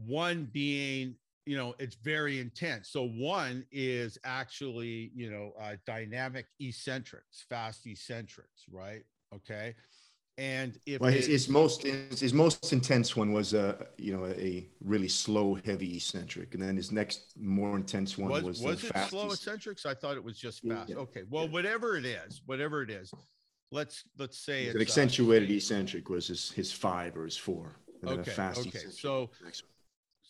one 0.06 0.48
being 0.52 1.14
you 1.46 1.56
know 1.56 1.74
it's 1.78 1.96
very 1.96 2.38
intense. 2.38 2.88
So 2.90 3.08
one 3.08 3.64
is 3.72 4.18
actually 4.24 5.10
you 5.14 5.30
know 5.30 5.52
uh, 5.60 5.76
dynamic 5.86 6.46
eccentrics 6.60 7.44
fast 7.48 7.86
eccentrics 7.86 8.64
right? 8.70 9.02
Okay. 9.34 9.74
And 10.38 10.78
if 10.86 11.02
well, 11.02 11.12
his, 11.12 11.26
his 11.26 11.48
most 11.50 11.82
his 11.82 12.32
most 12.32 12.72
intense 12.72 13.14
one 13.14 13.32
was 13.32 13.52
a 13.52 13.76
uh, 13.80 13.84
you 13.98 14.16
know 14.16 14.26
a 14.26 14.66
really 14.82 15.08
slow 15.08 15.58
heavy 15.66 15.96
eccentric. 15.96 16.54
And 16.54 16.62
then 16.62 16.76
his 16.76 16.92
next 16.92 17.34
more 17.38 17.76
intense 17.76 18.16
one 18.16 18.30
was 18.30 18.42
was, 18.44 18.62
was 18.62 18.84
it 18.84 18.96
slow 19.08 19.30
eccentrics? 19.32 19.84
I 19.84 19.94
thought 19.94 20.16
it 20.16 20.24
was 20.24 20.38
just 20.38 20.66
fast. 20.66 20.88
yeah, 20.88 20.96
okay 20.96 21.24
well 21.28 21.44
yeah. 21.44 21.50
whatever 21.50 21.96
it 21.96 22.06
is 22.06 22.42
whatever 22.46 22.82
it 22.82 22.90
is 22.90 23.12
let's 23.72 24.04
let's 24.18 24.38
say 24.38 24.64
it's 24.64 24.74
an 24.74 24.80
uh, 24.80 24.82
accentuated 24.82 25.50
uh, 25.50 25.54
eccentric 25.54 26.08
was 26.08 26.28
his 26.28 26.50
his 26.52 26.72
five 26.72 27.16
or 27.16 27.24
his 27.24 27.36
four. 27.36 27.76
Okay 28.04 28.32
okay. 28.32 28.78
so 28.90 29.30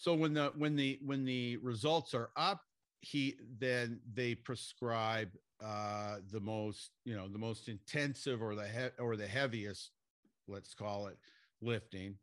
so 0.01 0.15
when 0.15 0.33
the 0.33 0.51
when 0.57 0.75
the 0.75 0.99
when 1.05 1.25
the 1.25 1.59
results 1.59 2.15
are 2.15 2.31
up 2.37 2.63
he 3.03 3.37
then 3.59 4.01
they 4.15 4.35
prescribe 4.35 5.29
uh 5.63 6.17
the 6.33 6.41
most 6.41 6.91
you 7.05 7.15
know 7.15 7.29
the 7.29 7.39
most 7.39 7.69
intensive 7.69 8.43
or 8.43 8.55
the 8.55 8.67
he- 8.67 9.03
or 9.03 9.17
the 9.17 9.27
heaviest 9.27 9.91
let's 10.49 10.73
call 10.73 11.07
it 11.07 11.19
lifting 11.61 12.17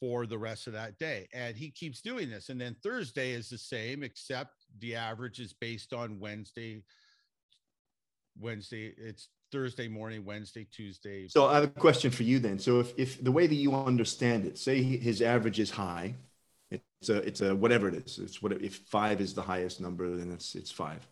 for 0.00 0.26
the 0.26 0.38
rest 0.38 0.66
of 0.66 0.72
that 0.74 0.98
day. 0.98 1.28
And 1.32 1.56
he 1.56 1.70
keeps 1.70 2.00
doing 2.00 2.30
this. 2.30 2.48
And 2.48 2.60
then 2.60 2.76
Thursday 2.82 3.32
is 3.32 3.48
the 3.48 3.58
same, 3.58 4.02
except 4.02 4.54
the 4.78 4.94
average 4.94 5.40
is 5.40 5.52
based 5.52 5.92
on 5.92 6.20
Wednesday. 6.20 6.82
Wednesday, 8.38 8.94
it's 8.96 9.28
Thursday 9.50 9.88
morning, 9.88 10.24
Wednesday, 10.24 10.66
Tuesday. 10.70 11.26
So 11.28 11.46
I 11.46 11.54
have 11.54 11.64
a 11.64 11.68
question 11.68 12.10
for 12.10 12.22
you 12.22 12.38
then. 12.38 12.58
So 12.58 12.80
if, 12.80 12.92
if 12.96 13.22
the 13.22 13.32
way 13.32 13.46
that 13.46 13.54
you 13.54 13.74
understand 13.74 14.46
it, 14.46 14.58
say 14.58 14.82
his 14.82 15.20
average 15.20 15.58
is 15.58 15.70
high, 15.70 16.14
it's 16.70 17.08
a 17.08 17.16
it's 17.16 17.40
a 17.40 17.54
whatever 17.54 17.88
it 17.88 17.94
is. 17.94 18.18
It's 18.18 18.42
what 18.42 18.52
if 18.52 18.76
five 18.76 19.20
is 19.20 19.34
the 19.34 19.42
highest 19.42 19.80
number, 19.80 20.16
then 20.16 20.32
it's 20.32 20.54
it's 20.54 20.70
five, 20.70 21.06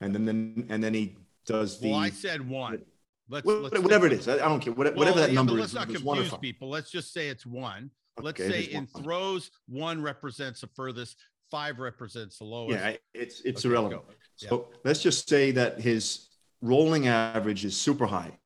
and 0.00 0.14
then 0.14 0.24
then 0.24 0.66
and 0.68 0.82
then 0.82 0.94
he 0.94 1.16
does 1.46 1.78
the. 1.80 1.90
Well, 1.90 2.00
I 2.00 2.10
said 2.10 2.46
one. 2.48 2.82
Let's, 3.28 3.46
let's 3.46 3.78
whatever 3.78 4.06
it 4.06 4.12
is. 4.12 4.28
I, 4.28 4.38
don't 4.38 4.58
care. 4.58 4.72
Whatever, 4.72 4.96
well, 4.96 5.14
that 5.14 5.28
yeah, 5.28 5.34
number 5.34 5.52
let's 5.52 5.68
is. 5.68 5.74
Let's 5.74 5.88
not 5.88 6.02
confuse 6.02 6.34
people. 6.38 6.68
Let's 6.68 6.90
just 6.90 7.12
say 7.12 7.28
it's 7.28 7.46
one. 7.46 7.90
Okay, 8.18 8.24
Let's 8.24 8.38
say 8.40 8.72
in 8.72 8.88
one. 8.92 9.04
throws, 9.04 9.50
one 9.68 10.02
represents 10.02 10.62
the 10.62 10.66
furthest, 10.74 11.16
five 11.50 11.78
represents 11.78 12.38
the 12.38 12.44
lowest. 12.44 12.78
Yeah, 12.78 12.96
it's 13.14 13.40
it's 13.42 13.64
okay, 13.64 13.72
irrelevant. 13.72 14.02
So 14.36 14.68
let's 14.84 15.02
just 15.02 15.28
say 15.28 15.52
that 15.52 15.80
his 15.80 16.28
rolling 16.60 17.06
average 17.06 17.64
is 17.64 17.76
super 17.76 18.06
high. 18.06 18.36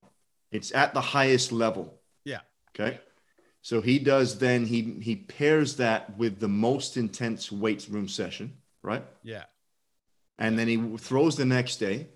It's 0.52 0.74
at 0.74 0.92
the 0.92 1.00
highest 1.00 1.50
level. 1.50 2.00
Yeah. 2.24 2.40
Okay. 2.78 3.00
So 3.64 3.80
he 3.80 3.98
does 3.98 4.38
then 4.38 4.66
he 4.66 4.98
he 5.00 5.16
pairs 5.16 5.76
that 5.76 6.18
with 6.18 6.38
the 6.38 6.48
most 6.48 6.98
intense 6.98 7.50
weights 7.50 7.88
room 7.88 8.08
session, 8.08 8.52
right? 8.82 9.02
Yeah. 9.22 9.44
And 10.38 10.58
then 10.58 10.68
he 10.68 10.76
throws 10.98 11.34
the 11.36 11.46
next 11.46 11.78
day, 11.78 12.08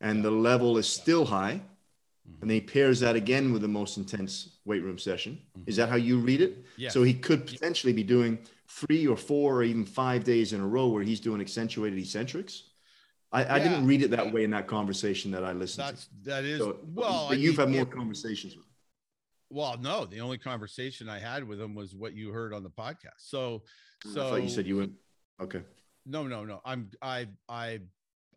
and 0.00 0.24
the 0.24 0.32
level 0.32 0.78
is 0.78 0.88
still 0.88 1.24
high, 1.24 1.62
mm-hmm. 1.62 2.42
and 2.42 2.50
then 2.50 2.56
he 2.56 2.60
pairs 2.60 2.98
that 3.00 3.14
again 3.14 3.52
with 3.52 3.62
the 3.62 3.68
most 3.68 3.98
intense 3.98 4.58
weight 4.64 4.82
room 4.82 4.98
session. 4.98 5.38
Mm-hmm. 5.56 5.70
Is 5.70 5.76
that 5.76 5.90
how 5.90 5.94
you 5.94 6.18
read 6.18 6.40
it? 6.40 6.64
Yeah. 6.76 6.88
So 6.88 7.04
he 7.04 7.14
could 7.14 7.46
potentially 7.46 7.92
be 7.92 8.02
doing 8.02 8.40
three 8.66 9.06
or 9.06 9.16
four 9.16 9.58
or 9.58 9.62
even 9.62 9.84
five 9.84 10.24
days 10.24 10.52
in 10.52 10.60
a 10.60 10.66
row 10.66 10.88
where 10.88 11.04
he's 11.04 11.20
doing 11.20 11.40
accentuated 11.40 12.00
eccentrics. 12.00 12.64
I, 13.30 13.42
yeah. 13.42 13.54
I 13.54 13.58
didn't 13.60 13.86
read 13.86 14.02
it 14.02 14.10
that 14.10 14.32
way 14.32 14.42
in 14.42 14.50
that 14.50 14.66
conversation 14.66 15.30
that 15.30 15.44
I 15.44 15.52
listened 15.52 15.86
That's, 15.86 16.06
to. 16.06 16.30
That 16.30 16.44
is 16.44 16.58
so, 16.58 16.78
well, 16.92 17.28
but 17.28 17.38
you've 17.38 17.58
had 17.58 17.70
more 17.70 17.86
conversations 17.86 18.56
with. 18.56 18.66
Well, 19.50 19.76
no, 19.78 20.06
the 20.06 20.20
only 20.20 20.38
conversation 20.38 21.08
I 21.08 21.18
had 21.18 21.46
with 21.46 21.60
him 21.60 21.74
was 21.74 21.94
what 21.94 22.14
you 22.14 22.30
heard 22.30 22.54
on 22.54 22.62
the 22.62 22.70
podcast. 22.70 23.18
So, 23.18 23.62
oh, 24.06 24.10
so 24.14 24.30
thought 24.30 24.42
you 24.42 24.48
said 24.48 24.66
you 24.66 24.78
went. 24.78 24.92
Okay. 25.40 25.62
No, 26.06 26.26
no, 26.26 26.44
no. 26.44 26.60
I'm 26.64 26.90
I 27.02 27.26
I 27.48 27.80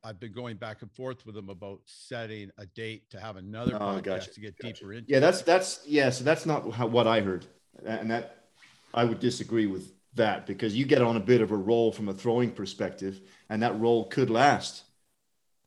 I've 0.04 0.20
been 0.20 0.34
going 0.34 0.58
back 0.58 0.82
and 0.82 0.92
forth 0.92 1.26
with 1.26 1.38
him 1.38 1.50
about 1.50 1.80
setting 1.86 2.50
a 2.58 2.66
date 2.66 3.10
to 3.12 3.20
have 3.20 3.38
another 3.38 3.76
oh, 3.76 3.80
podcast 3.80 4.04
gotcha, 4.04 4.32
to 4.32 4.40
get 4.42 4.58
gotcha. 4.58 4.74
deeper 4.74 4.94
into. 4.94 5.12
Yeah, 5.12 5.20
that's 5.20 5.44
that's 5.44 5.82
yeah. 5.86 6.10
So 6.10 6.24
that's 6.24 6.46
not 6.46 6.70
how, 6.72 6.88
what 6.88 7.08
I 7.08 7.22
heard, 7.22 7.46
and 7.86 8.10
that 8.12 8.48
I 8.94 9.06
would 9.06 9.20
disagree 9.20 9.68
with 9.68 9.94
that 10.16 10.46
because 10.46 10.76
you 10.76 10.86
get 10.86 11.02
on 11.02 11.16
a 11.16 11.22
bit 11.22 11.42
of 11.42 11.52
a 11.52 11.58
roll 11.58 11.92
from 11.92 12.10
a 12.10 12.14
throwing 12.14 12.52
perspective, 12.52 13.22
and 13.50 13.62
that 13.62 13.80
roll 13.80 14.06
could 14.06 14.30
last 14.30 14.84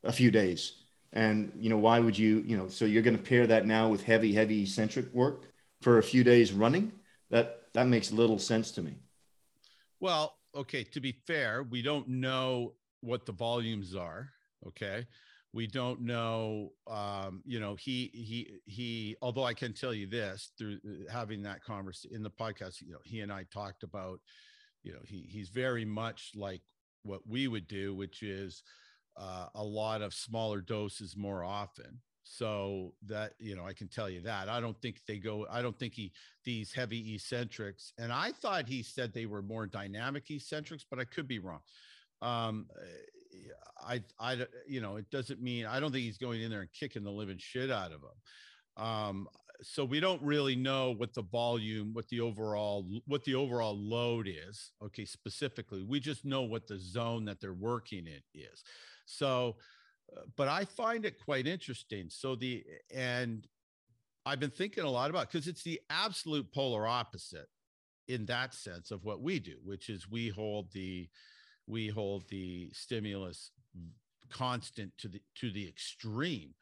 a 0.04 0.12
few 0.12 0.30
days. 0.30 0.74
And 1.16 1.50
you 1.58 1.70
know, 1.70 1.78
why 1.78 1.98
would 1.98 2.18
you, 2.18 2.44
you 2.46 2.58
know, 2.58 2.68
so 2.68 2.84
you're 2.84 3.02
going 3.02 3.16
to 3.16 3.22
pair 3.22 3.46
that 3.46 3.66
now 3.66 3.88
with 3.88 4.02
heavy, 4.02 4.34
heavy 4.34 4.62
eccentric 4.64 5.12
work 5.14 5.44
for 5.80 5.96
a 5.96 6.02
few 6.02 6.22
days 6.22 6.52
running? 6.52 6.92
That 7.30 7.62
that 7.72 7.86
makes 7.86 8.12
little 8.12 8.38
sense 8.38 8.70
to 8.72 8.82
me. 8.82 8.96
Well, 9.98 10.36
okay, 10.54 10.84
to 10.84 11.00
be 11.00 11.12
fair, 11.26 11.62
we 11.62 11.80
don't 11.80 12.06
know 12.06 12.74
what 13.00 13.24
the 13.24 13.32
volumes 13.32 13.94
are. 13.96 14.28
Okay. 14.66 15.06
We 15.54 15.66
don't 15.66 16.02
know, 16.02 16.72
um, 16.86 17.42
you 17.46 17.60
know, 17.60 17.76
he, 17.76 18.10
he, 18.12 18.60
he, 18.66 19.16
although 19.22 19.44
I 19.44 19.54
can 19.54 19.72
tell 19.72 19.94
you 19.94 20.06
this 20.06 20.50
through 20.58 20.80
uh, 20.86 21.10
having 21.10 21.42
that 21.44 21.64
conversation 21.64 22.14
in 22.14 22.22
the 22.22 22.30
podcast, 22.30 22.82
you 22.82 22.92
know, 22.92 22.98
he 23.04 23.20
and 23.20 23.32
I 23.32 23.46
talked 23.50 23.82
about, 23.84 24.20
you 24.82 24.92
know, 24.92 24.98
he, 25.02 25.26
he's 25.30 25.48
very 25.48 25.86
much 25.86 26.32
like 26.34 26.60
what 27.04 27.26
we 27.26 27.48
would 27.48 27.68
do, 27.68 27.94
which 27.94 28.22
is, 28.22 28.62
uh, 29.16 29.46
a 29.54 29.64
lot 29.64 30.02
of 30.02 30.14
smaller 30.14 30.60
doses 30.60 31.16
more 31.16 31.44
often. 31.44 32.00
So 32.28 32.92
that 33.06 33.34
you 33.38 33.54
know 33.54 33.64
i 33.64 33.72
can 33.72 33.86
tell 33.86 34.10
you 34.10 34.20
that. 34.22 34.48
I 34.48 34.60
don't 34.60 34.76
think 34.82 34.98
they 35.06 35.18
go 35.18 35.46
i 35.48 35.62
don't 35.62 35.78
think 35.78 35.94
he 35.94 36.12
these 36.44 36.72
heavy 36.72 37.14
eccentrics 37.14 37.92
and 37.98 38.12
i 38.12 38.32
thought 38.32 38.66
he 38.66 38.82
said 38.82 39.12
they 39.12 39.26
were 39.26 39.42
more 39.42 39.64
dynamic 39.68 40.28
eccentrics 40.28 40.84
but 40.90 40.98
i 40.98 41.04
could 41.04 41.28
be 41.28 41.38
wrong. 41.38 41.60
Um 42.22 42.66
i 43.86 44.02
i 44.18 44.44
you 44.66 44.80
know 44.80 44.96
it 44.96 45.08
doesn't 45.10 45.40
mean 45.40 45.66
i 45.66 45.78
don't 45.78 45.92
think 45.92 46.02
he's 46.02 46.18
going 46.18 46.42
in 46.42 46.50
there 46.50 46.62
and 46.62 46.72
kicking 46.72 47.04
the 47.04 47.10
living 47.10 47.38
shit 47.38 47.70
out 47.70 47.92
of 47.92 48.00
them 48.00 48.84
um 48.84 49.28
so 49.62 49.84
we 49.84 50.00
don't 50.00 50.22
really 50.22 50.56
know 50.56 50.94
what 50.96 51.14
the 51.14 51.22
volume 51.22 51.92
what 51.92 52.08
the 52.08 52.20
overall 52.20 52.86
what 53.06 53.24
the 53.24 53.34
overall 53.34 53.76
load 53.78 54.28
is 54.28 54.72
okay 54.82 55.04
specifically. 55.04 55.82
We 55.82 56.00
just 56.00 56.24
know 56.24 56.42
what 56.42 56.66
the 56.66 56.78
zone 56.78 57.24
that 57.26 57.40
they're 57.40 57.54
working 57.54 58.06
in 58.06 58.20
is 58.34 58.62
so, 59.06 59.56
uh, 60.14 60.22
but 60.36 60.48
I 60.48 60.64
find 60.64 61.04
it 61.04 61.16
quite 61.24 61.46
interesting. 61.46 62.08
So 62.10 62.34
the 62.34 62.64
and 62.94 63.46
I've 64.26 64.40
been 64.40 64.50
thinking 64.50 64.84
a 64.84 64.90
lot 64.90 65.08
about 65.08 65.30
because 65.30 65.48
it's 65.48 65.62
the 65.62 65.80
absolute 65.88 66.52
polar 66.52 66.86
opposite 66.86 67.48
in 68.08 68.26
that 68.26 68.54
sense 68.54 68.90
of 68.90 69.04
what 69.04 69.22
we 69.22 69.38
do, 69.38 69.56
which 69.64 69.88
is 69.88 70.10
we 70.10 70.28
hold 70.28 70.70
the 70.72 71.08
we 71.66 71.88
hold 71.88 72.28
the 72.28 72.70
stimulus 72.72 73.50
constant 74.30 74.92
to 74.98 75.08
the 75.08 75.22
to 75.36 75.50
the 75.50 75.66
extreme 75.66 76.54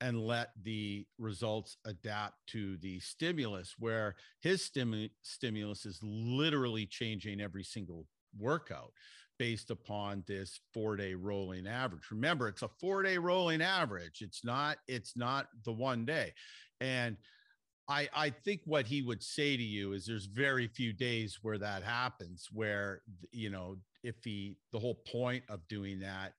and 0.00 0.20
let 0.20 0.50
the 0.62 1.06
results 1.18 1.76
adapt 1.86 2.34
to 2.48 2.76
the 2.78 2.98
stimulus 3.00 3.76
where 3.78 4.16
his 4.40 4.68
stimu- 4.68 5.10
stimulus 5.22 5.86
is 5.86 6.00
literally 6.02 6.84
changing 6.84 7.40
every 7.40 7.62
single 7.62 8.06
workout 8.38 8.92
based 9.38 9.70
upon 9.70 10.24
this 10.26 10.60
four 10.72 10.96
day 10.96 11.14
rolling 11.14 11.66
average. 11.66 12.10
Remember, 12.10 12.48
it's 12.48 12.62
a 12.62 12.70
four 12.80 13.02
day 13.02 13.18
rolling 13.18 13.62
average. 13.62 14.20
It's 14.20 14.44
not, 14.44 14.78
it's 14.88 15.16
not 15.16 15.48
the 15.64 15.72
one 15.72 16.04
day. 16.04 16.32
And 16.80 17.16
I, 17.88 18.08
I 18.14 18.30
think 18.30 18.62
what 18.64 18.86
he 18.86 19.02
would 19.02 19.22
say 19.22 19.56
to 19.56 19.62
you 19.62 19.92
is 19.92 20.06
there's 20.06 20.26
very 20.26 20.68
few 20.68 20.92
days 20.92 21.38
where 21.42 21.58
that 21.58 21.82
happens, 21.82 22.48
where, 22.52 23.02
you 23.30 23.50
know, 23.50 23.76
if 24.02 24.16
he, 24.24 24.56
the 24.72 24.78
whole 24.78 25.00
point 25.06 25.44
of 25.48 25.66
doing 25.68 26.00
that 26.00 26.32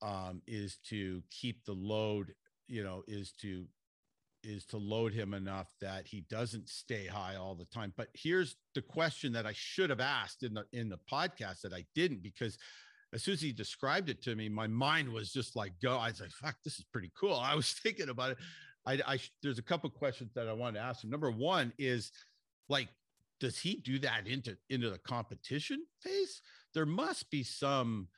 um, 0.00 0.42
is 0.46 0.78
to 0.90 1.22
keep 1.30 1.64
the 1.64 1.72
load, 1.72 2.34
you 2.68 2.84
know, 2.84 3.02
is 3.08 3.32
to 3.40 3.66
is 4.42 4.64
to 4.66 4.76
load 4.76 5.12
him 5.12 5.34
enough 5.34 5.68
that 5.80 6.06
he 6.06 6.22
doesn't 6.30 6.68
stay 6.68 7.06
high 7.06 7.36
all 7.36 7.54
the 7.54 7.66
time. 7.66 7.92
But 7.96 8.08
here's 8.14 8.56
the 8.74 8.82
question 8.82 9.32
that 9.32 9.46
I 9.46 9.52
should 9.54 9.90
have 9.90 10.00
asked 10.00 10.42
in 10.42 10.54
the 10.54 10.64
in 10.72 10.88
the 10.88 10.98
podcast 11.10 11.62
that 11.62 11.72
I 11.72 11.84
didn't 11.94 12.22
because 12.22 12.58
as 13.12 13.22
soon 13.22 13.34
as 13.34 13.40
he 13.40 13.52
described 13.52 14.10
it 14.10 14.22
to 14.22 14.36
me, 14.36 14.48
my 14.48 14.66
mind 14.66 15.08
was 15.08 15.32
just 15.32 15.56
like 15.56 15.72
go. 15.80 15.96
I 15.96 16.08
was 16.08 16.20
like, 16.20 16.30
"Fuck, 16.30 16.56
this 16.64 16.78
is 16.78 16.84
pretty 16.92 17.10
cool." 17.18 17.34
I 17.42 17.54
was 17.54 17.72
thinking 17.72 18.08
about 18.08 18.32
it. 18.32 18.38
I, 18.86 19.00
I 19.06 19.18
there's 19.42 19.58
a 19.58 19.62
couple 19.62 19.90
questions 19.90 20.32
that 20.34 20.48
I 20.48 20.52
wanted 20.52 20.78
to 20.78 20.84
ask 20.84 21.04
him. 21.04 21.10
Number 21.10 21.30
one 21.30 21.72
is 21.78 22.12
like, 22.68 22.88
does 23.40 23.58
he 23.58 23.76
do 23.76 23.98
that 24.00 24.26
into 24.26 24.56
into 24.68 24.90
the 24.90 24.98
competition 24.98 25.84
phase? 26.00 26.42
There 26.74 26.86
must 26.86 27.30
be 27.30 27.42
some 27.42 28.08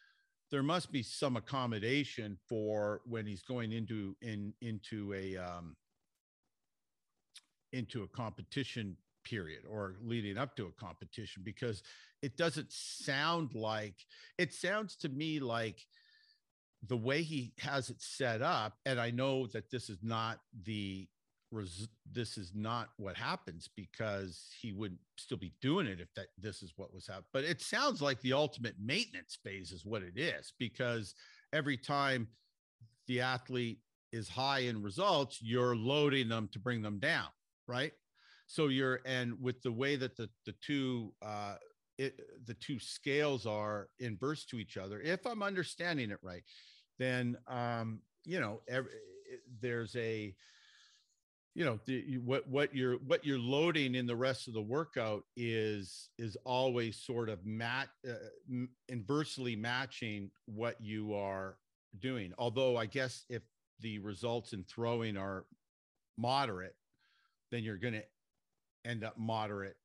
there 0.51 0.63
must 0.63 0.91
be 0.91 1.03
some 1.03 1.37
accommodation 1.37 2.37
for 2.49 3.03
when 3.05 3.27
he's 3.27 3.43
going 3.43 3.73
into 3.73 4.17
in 4.23 4.53
into 4.61 5.15
a 5.15 5.37
um 5.37 5.77
into 7.73 8.03
a 8.03 8.09
competition 8.09 8.97
period 9.25 9.63
or 9.69 9.97
leading 10.03 10.39
up 10.39 10.57
to 10.57 10.67
a 10.67 10.85
competition 10.85 11.43
because 11.45 11.83
it 12.23 12.37
doesn't 12.37 12.73
sound 12.73 13.55
like 13.55 13.95
it 14.39 14.53
sounds 14.53 14.97
to 14.97 15.09
me 15.09 15.39
like 15.39 15.87
the 16.87 16.97
way 16.97 17.23
he 17.23 17.53
has 17.59 17.91
it 17.91 18.01
set 18.01 18.41
up 18.41 18.79
and 18.87 18.99
i 18.99 19.11
know 19.11 19.47
that 19.47 19.71
this 19.71 19.91
is 19.91 19.99
not 20.03 20.41
the 20.65 21.07
this 22.13 22.39
is 22.39 22.53
not 22.55 22.91
what 22.97 23.17
happens 23.17 23.69
because 23.77 24.47
he 24.61 24.73
would 24.73 24.97
still 25.17 25.37
be 25.37 25.53
doing 25.61 25.87
it 25.87 26.01
if 26.01 26.13
that 26.15 26.29
this 26.39 26.63
is 26.63 26.73
what 26.77 26.95
was 26.95 27.07
happening 27.09 27.25
but 27.33 27.45
it 27.45 27.61
sounds 27.61 28.01
like 28.01 28.21
the 28.21 28.33
ultimate 28.33 28.77
maintenance 28.81 29.37
phase 29.43 29.73
is 29.73 29.85
what 29.85 30.03
it 30.03 30.17
is 30.17 30.53
because 30.59 31.15
every 31.53 31.77
time 31.77 32.29
the 33.09 33.21
athlete 33.21 33.81
is 34.13 34.29
high 34.29 34.61
in 34.61 34.81
results 34.81 35.41
you're 35.43 35.75
loading 35.75 36.29
them 36.29 36.49
to 36.53 36.61
bring 36.61 36.83
them 36.83 37.01
down 37.01 37.27
right? 37.71 37.93
So 38.47 38.67
you're 38.67 39.01
and 39.07 39.41
with 39.41 39.63
the 39.63 39.73
way 39.73 39.97
that 39.97 40.17
the 40.17 40.29
the 40.45 40.55
two 40.61 41.13
uh, 41.23 41.55
it, 41.99 42.21
the 42.47 42.55
two 42.55 42.81
scales 42.81 43.47
are 43.47 43.89
inverse 44.01 44.45
to 44.47 44.59
each 44.59 44.77
other, 44.77 45.01
if 45.01 45.27
I'm 45.27 45.43
understanding 45.43 46.11
it 46.11 46.19
right, 46.23 46.43
then 46.99 47.37
um, 47.47 48.01
you 48.25 48.41
know 48.41 48.61
every, 48.69 48.91
there's 49.61 49.95
a 49.97 50.35
you 51.55 51.65
know 51.65 51.79
the, 51.87 52.19
what 52.19 52.49
what 52.49 52.75
you're 52.75 52.97
what 53.07 53.25
you're 53.25 53.39
loading 53.39 53.95
in 53.95 54.07
the 54.07 54.17
rest 54.17 54.49
of 54.49 54.55
the 54.55 54.63
workout 54.63 55.25
is 55.37 56.11
is 56.19 56.37
always 56.45 56.97
sort 56.97 57.29
of 57.29 57.45
mat 57.45 57.89
uh, 58.09 58.65
inversely 58.89 59.57
matching 59.57 60.31
what 60.47 60.77
you 60.81 61.15
are 61.15 61.57
doing 61.99 62.33
although 62.39 62.77
i 62.77 62.87
guess 62.87 63.25
if 63.29 63.43
the 63.81 63.99
results 63.99 64.53
in 64.53 64.63
throwing 64.65 65.17
are 65.17 65.45
moderate 66.17 66.77
then 67.51 67.63
you're 67.63 67.77
going 67.77 67.95
to 67.95 68.05
end 68.85 69.05
up 69.05 69.19
moderate 69.19 69.77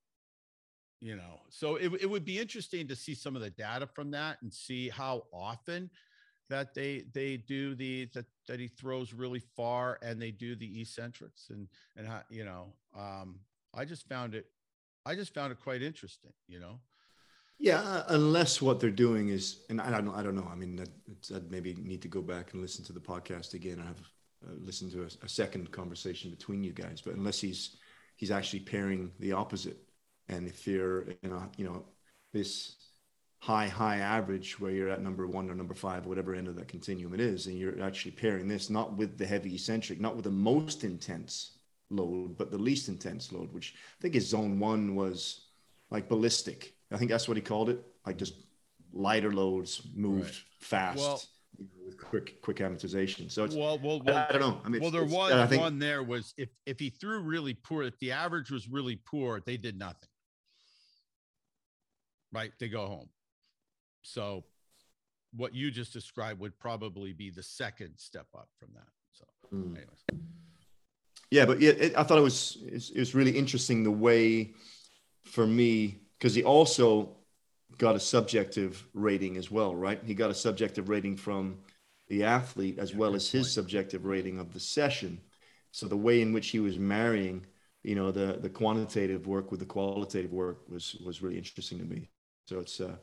you 1.01 1.15
know, 1.15 1.41
so 1.49 1.75
it, 1.75 1.91
it 2.01 2.09
would 2.09 2.25
be 2.25 2.39
interesting 2.39 2.87
to 2.87 2.95
see 2.95 3.13
some 3.13 3.35
of 3.35 3.41
the 3.41 3.51
data 3.51 3.85
from 3.85 4.11
that 4.11 4.37
and 4.41 4.51
see 4.51 4.89
how 4.89 5.23
often 5.31 5.89
that 6.49 6.73
they 6.73 7.03
they 7.13 7.37
do 7.37 7.75
the 7.75 8.09
that 8.13 8.25
that 8.47 8.59
he 8.59 8.67
throws 8.67 9.13
really 9.13 9.41
far 9.55 9.99
and 10.01 10.21
they 10.21 10.31
do 10.31 10.55
the 10.55 10.81
eccentrics 10.81 11.49
and 11.49 11.67
and 11.95 12.07
how 12.07 12.21
you 12.29 12.45
know 12.45 12.73
um 12.97 13.39
i 13.73 13.83
just 13.83 14.07
found 14.07 14.35
it 14.35 14.45
i 15.05 15.15
just 15.15 15.33
found 15.33 15.51
it 15.51 15.59
quite 15.59 15.81
interesting 15.81 16.31
you 16.47 16.59
know? 16.59 16.79
Yeah 17.57 17.81
uh, 17.81 18.03
unless 18.09 18.61
what 18.61 18.79
they're 18.79 18.91
doing 18.91 19.29
is 19.29 19.61
and 19.69 19.81
i 19.81 19.89
don't 19.89 20.13
i 20.13 20.21
don't 20.21 20.35
know 20.35 20.47
i 20.51 20.55
mean 20.55 20.83
i'd 21.33 21.51
maybe 21.51 21.73
need 21.75 22.01
to 22.01 22.07
go 22.07 22.21
back 22.21 22.53
and 22.53 22.61
listen 22.61 22.85
to 22.85 22.93
the 22.93 22.99
podcast 22.99 23.53
again. 23.53 23.79
I 23.81 23.87
have 23.87 23.99
uh, 24.47 24.53
listened 24.59 24.91
to 24.91 25.03
a, 25.03 25.25
a 25.25 25.29
second 25.29 25.71
conversation 25.71 26.29
between 26.29 26.63
you 26.63 26.71
guys 26.71 27.01
but 27.01 27.15
unless 27.15 27.39
he's 27.39 27.77
he's 28.15 28.31
actually 28.31 28.61
pairing 28.61 29.11
the 29.19 29.33
opposite. 29.33 29.77
And 30.29 30.47
if 30.47 30.65
you're 30.65 31.01
in 31.21 31.31
a 31.31 31.49
you 31.57 31.65
know 31.65 31.85
this 32.33 32.75
high 33.39 33.67
high 33.67 33.97
average 33.97 34.59
where 34.59 34.71
you're 34.71 34.89
at 34.89 35.03
number 35.03 35.27
one 35.27 35.49
or 35.49 35.55
number 35.55 35.75
five 35.75 36.05
whatever 36.05 36.33
end 36.33 36.47
of 36.47 36.55
that 36.55 36.67
continuum 36.67 37.13
it 37.13 37.19
is 37.19 37.45
and 37.45 37.59
you're 37.59 37.83
actually 37.83 38.11
pairing 38.11 38.47
this 38.47 38.71
not 38.71 38.97
with 38.97 39.19
the 39.19 39.25
heavy 39.25 39.53
eccentric 39.53 39.99
not 39.99 40.15
with 40.15 40.23
the 40.23 40.31
most 40.31 40.83
intense 40.83 41.57
load 41.91 42.35
but 42.37 42.49
the 42.49 42.57
least 42.57 42.87
intense 42.89 43.31
load 43.31 43.53
which 43.53 43.75
i 43.75 44.01
think 44.01 44.15
his 44.15 44.27
zone 44.27 44.57
one 44.57 44.95
was 44.95 45.45
like 45.91 46.09
ballistic. 46.09 46.73
I 46.91 46.97
think 46.97 47.11
that's 47.11 47.27
what 47.27 47.37
he 47.37 47.41
called 47.41 47.69
it 47.69 47.79
like 48.05 48.17
just 48.17 48.35
lighter 48.93 49.31
loads 49.31 49.81
moved 49.93 50.23
right. 50.23 50.43
fast. 50.59 50.99
Well, 50.99 51.21
you 51.57 51.65
know, 51.65 51.85
with 51.85 51.97
quick 51.97 52.41
quick 52.41 52.57
amortization 52.57 53.31
so 53.31 53.43
it's 53.43 53.55
well, 53.55 53.79
well, 53.79 54.01
well 54.05 54.25
I, 54.29 54.31
don't 54.31 54.41
know 54.41 54.61
i 54.65 54.69
mean 54.69 54.81
well 54.81 54.91
there 54.91 55.03
was 55.03 55.31
uh, 55.31 55.47
think, 55.47 55.61
one 55.61 55.79
there 55.79 56.03
was 56.03 56.33
if 56.37 56.49
if 56.65 56.79
he 56.79 56.89
threw 56.89 57.19
really 57.19 57.53
poor 57.53 57.83
if 57.83 57.97
the 57.99 58.11
average 58.11 58.51
was 58.51 58.67
really 58.67 58.99
poor 59.05 59.41
they 59.45 59.57
did 59.57 59.77
nothing 59.77 60.09
right 62.31 62.51
they 62.59 62.69
go 62.69 62.85
home 62.85 63.09
so 64.03 64.43
what 65.35 65.53
you 65.53 65.71
just 65.71 65.93
described 65.93 66.39
would 66.39 66.57
probably 66.59 67.13
be 67.13 67.29
the 67.29 67.43
second 67.43 67.93
step 67.97 68.27
up 68.35 68.49
from 68.59 68.69
that. 68.73 68.87
So, 69.13 69.25
mm. 69.53 69.75
anyways. 69.75 70.23
Yeah, 71.31 71.45
but 71.45 71.61
it, 71.61 71.81
it, 71.81 71.97
I 71.97 72.03
thought 72.03 72.17
it 72.17 72.21
was 72.21 72.57
it 72.61 72.99
was 72.99 73.15
really 73.15 73.31
interesting 73.31 73.83
the 73.83 73.91
way 73.91 74.53
for 75.23 75.45
me 75.45 75.99
because 76.17 76.35
he 76.35 76.43
also 76.43 77.17
got 77.77 77.95
a 77.95 77.99
subjective 77.99 78.87
rating 78.93 79.37
as 79.37 79.51
well, 79.51 79.75
right? 79.75 80.01
He 80.03 80.13
got 80.13 80.31
a 80.31 80.35
subjective 80.35 80.89
rating 80.89 81.17
from 81.17 81.57
the 82.07 82.23
athlete 82.23 82.77
as 82.79 82.91
yeah, 82.91 82.97
well 82.97 83.15
as 83.15 83.29
his 83.29 83.47
point. 83.47 83.53
subjective 83.53 84.05
rating 84.05 84.39
of 84.39 84.53
the 84.53 84.59
session. 84.59 85.19
So 85.71 85.87
the 85.87 85.97
way 85.97 86.21
in 86.21 86.33
which 86.33 86.49
he 86.49 86.59
was 86.59 86.77
marrying, 86.77 87.45
you 87.83 87.95
know, 87.95 88.11
the 88.11 88.37
the 88.41 88.49
quantitative 88.49 89.27
work 89.27 89.51
with 89.51 89.59
the 89.59 89.65
qualitative 89.65 90.31
work 90.31 90.69
was 90.69 90.95
was 91.05 91.21
really 91.21 91.37
interesting 91.37 91.79
to 91.79 91.85
me. 91.85 92.09
So 92.45 92.59
it's 92.59 92.79
uh, 92.79 92.95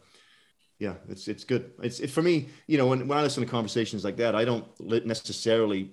yeah, 0.78 0.94
it's 1.08 1.28
it's 1.28 1.44
good. 1.44 1.72
It's 1.82 2.00
it, 2.00 2.10
for 2.10 2.22
me. 2.22 2.48
You 2.66 2.78
know, 2.78 2.86
when 2.86 3.06
when 3.08 3.18
I 3.18 3.22
listen 3.22 3.44
to 3.44 3.50
conversations 3.50 4.04
like 4.04 4.16
that, 4.16 4.34
I 4.34 4.44
don't 4.44 4.66
necessarily 4.80 5.90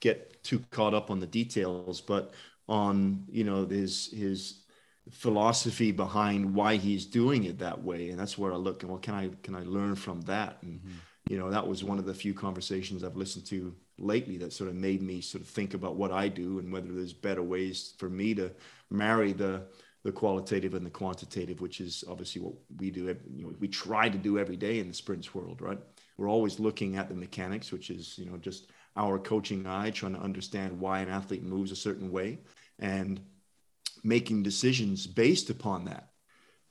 get 0.00 0.42
too 0.42 0.60
caught 0.70 0.94
up 0.94 1.10
on 1.10 1.20
the 1.20 1.26
details, 1.26 2.00
but 2.00 2.34
on 2.68 3.24
you 3.30 3.44
know 3.44 3.66
his 3.66 4.10
his 4.12 4.61
philosophy 5.10 5.92
behind 5.92 6.54
why 6.54 6.76
he's 6.76 7.06
doing 7.06 7.44
it 7.44 7.58
that 7.58 7.82
way, 7.82 8.10
and 8.10 8.18
that's 8.18 8.38
where 8.38 8.52
I 8.52 8.56
look 8.56 8.82
and 8.82 8.90
well, 8.90 9.00
can 9.00 9.14
I 9.14 9.30
can 9.42 9.54
I 9.54 9.62
learn 9.64 9.96
from 9.96 10.20
that? 10.22 10.58
And 10.62 10.80
mm-hmm. 10.80 10.90
you 11.28 11.38
know, 11.38 11.50
that 11.50 11.66
was 11.66 11.82
one 11.82 11.98
of 11.98 12.04
the 12.04 12.14
few 12.14 12.34
conversations 12.34 13.02
I've 13.02 13.16
listened 13.16 13.46
to 13.46 13.74
lately 13.98 14.36
that 14.38 14.52
sort 14.52 14.70
of 14.70 14.76
made 14.76 15.02
me 15.02 15.20
sort 15.20 15.42
of 15.42 15.48
think 15.48 15.74
about 15.74 15.96
what 15.96 16.12
I 16.12 16.28
do 16.28 16.58
and 16.58 16.72
whether 16.72 16.88
there's 16.92 17.12
better 17.12 17.42
ways 17.42 17.94
for 17.98 18.08
me 18.08 18.34
to 18.34 18.52
marry 18.90 19.32
the 19.32 19.62
the 20.04 20.12
qualitative 20.12 20.74
and 20.74 20.84
the 20.84 20.90
quantitative, 20.90 21.60
which 21.60 21.80
is 21.80 22.02
obviously 22.08 22.42
what 22.42 22.54
we 22.78 22.90
do. 22.90 23.16
You 23.34 23.44
know, 23.44 23.54
we 23.60 23.68
try 23.68 24.08
to 24.08 24.18
do 24.18 24.38
every 24.38 24.56
day 24.56 24.80
in 24.80 24.88
the 24.88 24.94
sprints 24.94 25.34
world, 25.34 25.60
right? 25.60 25.78
We're 26.16 26.28
always 26.28 26.58
looking 26.58 26.96
at 26.96 27.08
the 27.08 27.14
mechanics, 27.14 27.72
which 27.72 27.90
is 27.90 28.18
you 28.18 28.26
know 28.26 28.36
just 28.36 28.70
our 28.96 29.18
coaching 29.18 29.66
eye, 29.66 29.90
trying 29.90 30.14
to 30.14 30.20
understand 30.20 30.78
why 30.78 31.00
an 31.00 31.08
athlete 31.08 31.42
moves 31.42 31.72
a 31.72 31.76
certain 31.76 32.10
way, 32.10 32.38
and 32.78 33.20
making 34.02 34.42
decisions 34.42 35.06
based 35.06 35.50
upon 35.50 35.84
that. 35.86 36.08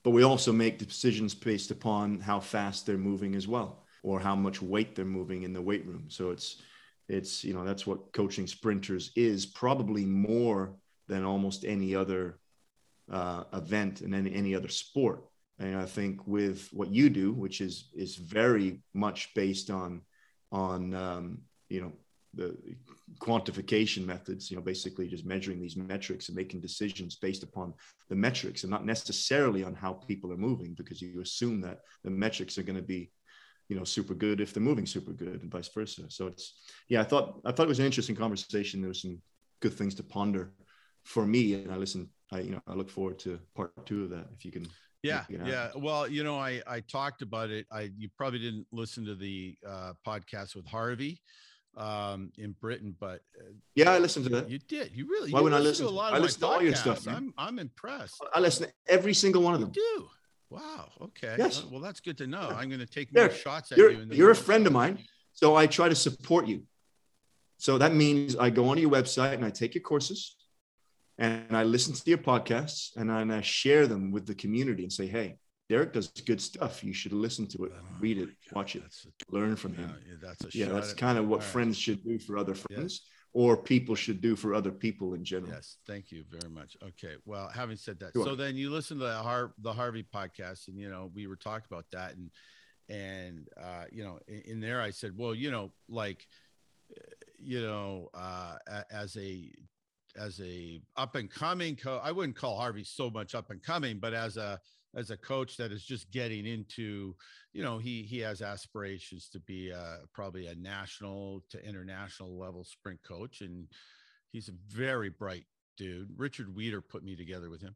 But 0.04 0.12
we 0.12 0.24
also 0.24 0.52
make 0.52 0.80
decisions 0.80 1.36
based 1.36 1.72
upon 1.72 2.20
how 2.20 2.40
fast 2.40 2.86
they're 2.86 2.98
moving 2.98 3.36
as 3.36 3.48
well, 3.48 3.84
or 4.04 4.20
how 4.20 4.36
much 4.36 4.62
weight 4.62 4.96
they're 4.96 5.06
moving 5.06 5.44
in 5.44 5.54
the 5.54 5.62
weight 5.62 5.86
room. 5.86 6.06
So 6.08 6.32
it's 6.32 6.62
it's 7.08 7.44
you 7.44 7.54
know 7.54 7.64
that's 7.64 7.86
what 7.86 8.12
coaching 8.14 8.48
sprinters 8.48 9.12
is 9.16 9.46
probably 9.46 10.06
more 10.06 10.76
than 11.08 11.24
almost 11.24 11.66
any 11.66 11.94
other 11.96 12.40
uh, 13.12 13.44
event 13.54 14.02
in 14.02 14.14
any, 14.14 14.34
any 14.34 14.56
other 14.56 14.70
sport. 14.70 15.24
And 15.60 15.76
I 15.76 15.86
think 15.86 16.26
with 16.26 16.70
what 16.72 16.90
you 16.90 17.10
do, 17.10 17.34
which 17.34 17.62
is 17.62 17.90
is 17.94 18.16
very 18.16 18.82
much 18.94 19.34
based 19.36 19.70
on 19.70 20.02
on 20.52 20.94
um, 20.96 21.42
you 21.70 21.82
know 21.82 21.92
the 22.34 22.58
quantification 23.20 24.06
methods, 24.06 24.50
you 24.50 24.58
know, 24.58 24.64
basically 24.64 25.08
just 25.08 25.26
measuring 25.26 25.60
these 25.60 25.76
metrics 25.76 26.28
and 26.28 26.36
making 26.36 26.62
decisions 26.62 27.16
based 27.16 27.44
upon 27.44 27.74
the 28.10 28.16
metrics 28.16 28.64
and 28.64 28.72
not 28.72 28.86
necessarily 28.86 29.64
on 29.64 29.74
how 29.74 29.94
people 29.94 30.32
are 30.32 30.38
moving, 30.38 30.74
because 30.74 31.02
you 31.02 31.22
assume 31.22 31.62
that 31.62 31.80
the 32.04 32.10
metrics 32.10 32.58
are 32.58 32.64
going 32.64 32.76
to 32.76 32.82
be, 32.82 33.12
you 33.70 33.76
know, 33.76 33.84
super 33.84 34.14
good 34.14 34.42
if 34.42 34.54
they're 34.54 34.64
moving 34.64 34.86
super 34.86 35.14
good 35.14 35.42
and 35.42 35.52
vice 35.52 35.70
versa. 35.70 36.04
So 36.10 36.28
it's 36.28 36.54
yeah, 36.90 37.02
I 37.02 37.04
thought 37.04 37.42
I 37.46 37.52
thought 37.52 37.66
it 37.66 37.70
was 37.70 37.80
an 37.80 37.86
interesting 37.86 38.16
conversation. 38.16 38.82
There 38.82 38.90
was 38.90 39.02
some 39.02 39.22
good 39.62 39.74
things 39.74 39.96
to 39.96 40.04
ponder 40.04 40.52
for 41.04 41.26
me, 41.26 41.54
and 41.54 41.72
I 41.72 41.78
listen, 41.78 42.10
I 42.32 42.42
you 42.42 42.52
know 42.52 42.62
I 42.68 42.74
look 42.74 42.90
forward 42.90 43.20
to 43.20 43.40
part 43.56 43.86
two 43.86 44.04
of 44.04 44.10
that 44.12 44.28
if 44.36 44.46
you 44.46 44.52
can. 44.52 44.68
Yeah, 45.04 45.26
yeah. 45.30 45.72
Well, 45.76 46.08
you 46.08 46.24
know, 46.24 46.38
I 46.38 46.62
I 46.68 46.82
talked 46.82 47.24
about 47.24 47.50
it. 47.50 47.66
I 47.72 47.92
you 47.98 48.10
probably 48.16 48.40
didn't 48.40 48.68
listen 48.72 49.04
to 49.06 49.16
the 49.16 49.58
uh, 49.68 49.94
podcast 50.06 50.56
with 50.56 50.68
Harvey 50.68 51.20
um 51.78 52.32
in 52.38 52.52
Britain, 52.60 52.96
but 53.00 53.22
uh, 53.40 53.52
yeah, 53.76 53.92
I 53.92 54.00
listened 54.00 54.26
to 54.26 54.32
that. 54.36 54.50
You 54.50 54.60
did. 54.60 54.92
You 54.94 55.08
really? 55.08 55.32
Why 55.32 55.40
you 55.40 55.44
would 55.46 55.54
I 55.54 55.60
listen? 55.60 55.86
To 55.86 55.92
a 55.92 55.94
lot 55.94 56.14
I 56.14 56.18
listen 56.18 56.42
to 56.42 56.48
all 56.48 56.62
your 56.62 56.76
stuff. 56.76 57.06
Man. 57.06 57.16
I'm 57.16 57.34
I'm 57.38 57.60
impressed. 57.60 58.22
I 58.34 58.40
listen 58.40 58.68
to 58.68 58.74
every 58.88 59.14
single 59.14 59.42
one 59.42 59.54
of 59.54 59.62
them. 59.62 59.72
You 59.76 59.98
do. 59.98 60.08
Wow. 60.50 60.90
Okay. 61.02 61.36
Yes. 61.38 61.64
Well, 61.64 61.80
that's 61.80 62.02
good 62.02 62.18
to 62.18 62.28
know. 62.28 62.50
I'm 62.54 62.68
going 62.68 62.82
to 62.82 62.86
take 62.86 63.16
more 63.16 63.30
shots 63.32 63.72
at 63.72 63.78
you're, 63.78 63.92
you. 63.92 64.06
you're 64.12 64.32
a 64.32 64.36
friend 64.36 64.68
of 64.68 64.74
mine, 64.74 65.00
so 65.32 65.56
I 65.56 65.66
try 65.66 65.88
to 65.88 65.96
support 65.96 66.46
you. 66.46 66.64
So 67.58 67.78
that 67.78 67.94
means 67.94 68.36
I 68.36 68.50
go 68.50 68.68
onto 68.68 68.82
your 68.82 68.92
website 68.92 69.36
and 69.36 69.46
I 69.46 69.50
take 69.50 69.76
your 69.76 69.84
courses 69.84 70.36
and 71.18 71.56
I 71.56 71.64
listen 71.64 71.94
to 71.94 72.02
your 72.06 72.18
podcasts 72.18 72.96
and 72.98 73.12
I, 73.12 73.22
and 73.22 73.32
I 73.32 73.42
share 73.42 73.86
them 73.86 74.12
with 74.12 74.26
the 74.26 74.34
community 74.34 74.84
and 74.84 74.92
say, 74.92 75.06
hey, 75.06 75.38
Derek 75.72 75.94
does 75.94 76.10
good 76.26 76.42
stuff. 76.42 76.84
You 76.84 76.92
should 76.92 77.14
listen 77.14 77.48
to 77.48 77.64
it, 77.64 77.72
oh 77.74 77.82
read 78.02 78.18
it, 78.18 78.26
God, 78.50 78.56
watch 78.58 78.76
it, 78.76 78.84
a, 78.84 79.34
learn 79.34 79.56
from 79.56 79.74
him. 79.74 79.96
Yeah, 80.06 80.16
that's 80.22 80.44
a 80.44 80.58
yeah, 80.58 80.66
that's 80.66 80.92
kind 80.92 81.18
of 81.18 81.30
what 81.30 81.42
friends 81.42 81.78
should 81.78 82.04
do 82.04 82.20
for 82.20 82.38
other 82.38 82.54
friends. 82.54 83.02
Yes. 83.02 83.10
Or 83.34 83.56
people 83.56 83.96
should 83.96 84.20
do 84.20 84.36
for 84.36 84.54
other 84.54 84.72
people 84.72 85.14
in 85.14 85.24
general. 85.24 85.54
Yes, 85.54 85.78
thank 85.88 86.12
you 86.12 86.26
very 86.30 86.52
much. 86.52 86.76
Okay, 86.84 87.16
well, 87.24 87.50
having 87.56 87.78
said 87.78 87.98
that, 88.02 88.12
sure. 88.12 88.26
so 88.26 88.36
then 88.36 88.58
you 88.58 88.70
listen 88.70 89.00
to 89.00 89.06
the, 89.06 89.14
Har- 89.14 89.54
the 89.60 89.72
Harvey 89.72 90.06
podcast, 90.14 90.68
and 90.68 90.78
you 90.78 90.90
know 90.90 91.10
we 91.16 91.26
were 91.26 91.38
talking 91.38 91.68
about 91.72 91.86
that, 91.94 92.16
and 92.18 92.30
and 92.90 93.48
uh, 93.58 93.86
you 93.94 94.04
know 94.04 94.20
in, 94.28 94.42
in 94.42 94.60
there 94.60 94.82
I 94.82 94.90
said, 94.90 95.14
well, 95.16 95.34
you 95.34 95.52
know, 95.52 95.72
like 95.88 96.28
you 97.40 97.62
know, 97.62 98.10
uh, 98.14 98.58
as 98.92 99.16
a 99.16 99.50
as 100.20 100.42
a 100.42 100.82
up 100.98 101.16
and 101.16 101.32
coming 101.32 101.78
coach, 101.78 102.02
I 102.04 102.12
wouldn't 102.12 102.36
call 102.36 102.58
Harvey 102.58 102.84
so 102.84 103.10
much 103.10 103.36
up 103.36 103.52
and 103.52 103.64
coming, 103.64 104.00
but 104.00 104.14
as 104.14 104.36
a 104.36 104.60
as 104.96 105.10
a 105.10 105.18
coach 105.18 105.58
that 105.58 105.72
is 105.72 105.84
just 105.84 106.12
getting 106.12 106.46
into, 106.46 107.16
you 107.54 107.64
know, 107.64 107.78
he 107.78 108.04
he 108.04 108.20
has 108.20 108.42
aspirations 108.42 109.30
to 109.30 109.40
be 109.40 109.70
a, 109.70 110.00
probably 110.14 110.48
a 110.48 110.56
national 110.56 111.44
to 111.50 111.64
international 111.66 112.38
level 112.38 112.64
sprint 112.64 113.00
coach, 113.04 113.42
and 113.42 113.68
he's 114.32 114.50
a 114.50 114.54
very 114.68 115.10
bright 115.10 115.46
dude. 115.78 116.10
Richard 116.18 116.54
Weeder 116.54 116.82
put 116.82 117.04
me 117.04 117.16
together 117.16 117.50
with 117.50 117.62
him. 117.62 117.76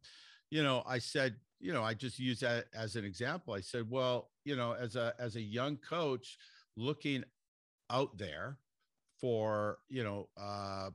You 0.52 0.64
know, 0.64 0.84
I 0.86 1.00
said, 1.00 1.36
you 1.60 1.74
know, 1.74 1.84
I 1.84 1.94
just 1.94 2.20
use 2.20 2.40
that 2.42 2.66
as 2.76 2.96
an 2.96 3.06
example. 3.06 3.54
I 3.54 3.62
said, 3.62 3.90
well, 3.90 4.30
you 4.44 4.56
know, 4.56 4.74
as 4.74 4.96
a 4.96 5.14
as 5.20 5.36
a 5.36 5.42
young 5.42 5.78
coach 5.78 6.38
looking 6.78 7.24
out 7.90 8.18
there 8.18 8.58
for 9.20 9.78
you 9.90 10.04
know 10.04 10.28
uh 10.38 10.90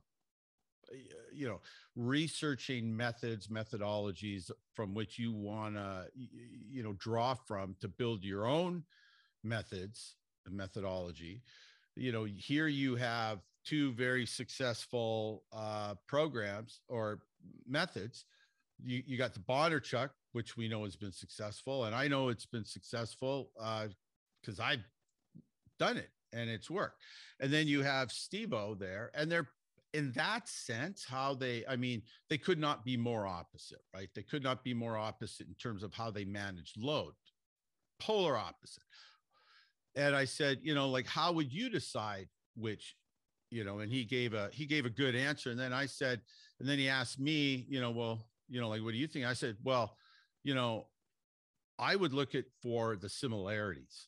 you 1.33 1.47
know 1.47 1.59
researching 1.95 2.95
methods 2.95 3.47
methodologies 3.47 4.51
from 4.73 4.93
which 4.93 5.17
you 5.17 5.31
want 5.31 5.75
to 5.75 6.05
you 6.15 6.83
know 6.83 6.93
draw 6.93 7.33
from 7.33 7.75
to 7.81 7.87
build 7.87 8.23
your 8.23 8.45
own 8.45 8.83
methods 9.43 10.15
and 10.45 10.55
methodology. 10.55 11.41
You 11.95 12.11
know 12.11 12.23
here 12.25 12.67
you 12.67 12.95
have 12.95 13.39
two 13.65 13.91
very 13.93 14.25
successful 14.25 15.43
uh, 15.53 15.95
programs 16.07 16.81
or 16.87 17.19
methods. 17.67 18.25
You, 18.83 19.03
you 19.05 19.17
got 19.17 19.33
the 19.33 19.39
Bondarchuk 19.39 20.09
which 20.31 20.57
we 20.57 20.67
know 20.67 20.85
has 20.85 20.95
been 20.95 21.11
successful 21.11 21.83
and 21.83 21.93
i 21.93 22.07
know 22.07 22.29
it's 22.29 22.45
been 22.45 22.63
successful 22.63 23.51
because 24.41 24.59
uh, 24.59 24.63
i've 24.63 24.79
done 25.77 25.97
it 25.97 26.09
and 26.33 26.49
it's 26.49 26.69
worked. 26.69 27.01
And 27.39 27.51
then 27.51 27.67
you 27.67 27.81
have 27.81 28.09
Stevo 28.09 28.77
there 28.77 29.11
and 29.13 29.31
they're 29.31 29.49
in 29.93 30.11
that 30.13 30.47
sense, 30.47 31.05
how 31.07 31.33
they, 31.33 31.63
I 31.67 31.75
mean, 31.75 32.01
they 32.29 32.37
could 32.37 32.59
not 32.59 32.85
be 32.85 32.95
more 32.95 33.27
opposite, 33.27 33.81
right? 33.93 34.09
They 34.15 34.23
could 34.23 34.43
not 34.43 34.63
be 34.63 34.73
more 34.73 34.97
opposite 34.97 35.47
in 35.47 35.55
terms 35.55 35.83
of 35.83 35.93
how 35.93 36.11
they 36.11 36.25
manage 36.25 36.73
load, 36.77 37.13
polar 37.99 38.37
opposite. 38.37 38.83
And 39.95 40.15
I 40.15 40.25
said, 40.25 40.59
you 40.61 40.73
know, 40.73 40.87
like, 40.89 41.07
how 41.07 41.33
would 41.33 41.51
you 41.51 41.69
decide 41.69 42.27
which, 42.55 42.95
you 43.49 43.63
know, 43.63 43.79
and 43.79 43.91
he 43.91 44.05
gave 44.05 44.33
a, 44.33 44.49
he 44.53 44.65
gave 44.65 44.85
a 44.85 44.89
good 44.89 45.15
answer. 45.15 45.49
And 45.49 45.59
then 45.59 45.73
I 45.73 45.85
said, 45.85 46.21
and 46.59 46.69
then 46.69 46.77
he 46.77 46.87
asked 46.87 47.19
me, 47.19 47.65
you 47.67 47.81
know, 47.81 47.91
well, 47.91 48.27
you 48.49 48.61
know, 48.61 48.69
like, 48.69 48.83
what 48.83 48.91
do 48.91 48.97
you 48.97 49.07
think? 49.07 49.25
I 49.25 49.33
said, 49.33 49.57
well, 49.63 49.97
you 50.43 50.55
know, 50.55 50.87
I 51.77 51.95
would 51.95 52.13
look 52.13 52.35
at 52.35 52.45
for 52.61 52.95
the 52.95 53.09
similarities 53.09 54.07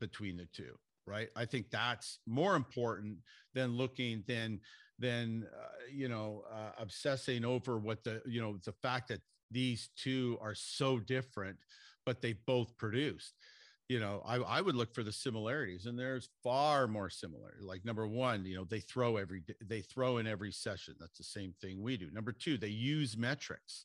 between 0.00 0.36
the 0.36 0.48
two, 0.52 0.74
right? 1.06 1.28
I 1.36 1.44
think 1.44 1.70
that's 1.70 2.18
more 2.26 2.56
important 2.56 3.18
than 3.54 3.76
looking 3.76 4.24
than 4.26 4.60
than 4.98 5.46
uh, 5.52 5.66
you 5.92 6.08
know 6.08 6.44
uh, 6.52 6.70
obsessing 6.78 7.44
over 7.44 7.78
what 7.78 8.04
the 8.04 8.22
you 8.26 8.40
know 8.40 8.56
the 8.64 8.72
fact 8.72 9.08
that 9.08 9.20
these 9.50 9.90
two 9.96 10.38
are 10.40 10.54
so 10.54 10.98
different 10.98 11.58
but 12.04 12.20
they 12.20 12.32
both 12.32 12.76
produced. 12.78 13.34
You 13.88 14.00
know 14.00 14.22
I, 14.24 14.36
I 14.36 14.60
would 14.60 14.74
look 14.74 14.94
for 14.94 15.02
the 15.02 15.12
similarities 15.12 15.86
and 15.86 15.98
there's 15.98 16.30
far 16.42 16.86
more 16.86 17.10
similar. 17.10 17.54
Like 17.60 17.84
number 17.84 18.06
one 18.06 18.44
you 18.46 18.56
know 18.56 18.64
they 18.64 18.80
throw 18.80 19.16
every 19.16 19.42
they 19.66 19.80
throw 19.80 20.18
in 20.18 20.26
every 20.26 20.52
session. 20.52 20.94
That's 20.98 21.18
the 21.18 21.24
same 21.24 21.54
thing 21.60 21.82
we 21.82 21.96
do. 21.96 22.10
Number 22.10 22.32
two 22.32 22.56
they 22.56 22.68
use 22.68 23.16
metrics 23.16 23.84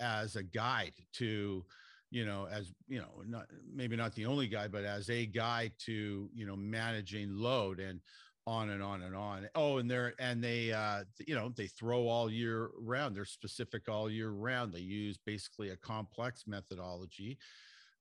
as 0.00 0.36
a 0.36 0.42
guide 0.42 0.94
to 1.14 1.64
you 2.10 2.24
know 2.24 2.46
as 2.50 2.72
you 2.88 2.98
know 2.98 3.22
not 3.26 3.46
maybe 3.74 3.96
not 3.96 4.14
the 4.14 4.26
only 4.26 4.46
guy 4.46 4.68
but 4.68 4.84
as 4.84 5.10
a 5.10 5.26
guide 5.26 5.72
to 5.80 6.30
you 6.34 6.46
know 6.46 6.56
managing 6.56 7.36
load. 7.36 7.80
And 7.80 8.00
on 8.46 8.70
and 8.70 8.82
on 8.82 9.02
and 9.02 9.16
on. 9.16 9.48
Oh, 9.54 9.78
and 9.78 9.90
they're 9.90 10.14
and 10.18 10.42
they 10.42 10.72
uh 10.72 11.04
you 11.26 11.34
know 11.34 11.52
they 11.56 11.66
throw 11.66 12.08
all 12.08 12.30
year 12.30 12.70
round. 12.78 13.16
They're 13.16 13.24
specific 13.24 13.88
all 13.88 14.10
year 14.10 14.30
round. 14.30 14.72
They 14.72 14.80
use 14.80 15.18
basically 15.24 15.70
a 15.70 15.76
complex 15.76 16.44
methodology. 16.46 17.38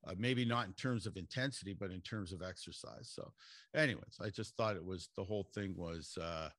Uh, 0.06 0.14
maybe 0.18 0.44
not 0.44 0.68
in 0.68 0.74
terms 0.74 1.06
of 1.06 1.16
intensity, 1.16 1.74
but 1.74 1.90
in 1.90 2.02
terms 2.02 2.34
of 2.34 2.42
exercise. 2.42 3.10
So, 3.10 3.32
anyways, 3.74 4.20
I 4.22 4.30
just 4.30 4.58
thought 4.58 4.76
it 4.76 4.84
was 4.84 5.08
the 5.16 5.24
whole 5.24 5.48
thing 5.56 5.76
was 5.78 6.18
uh, 6.22 6.50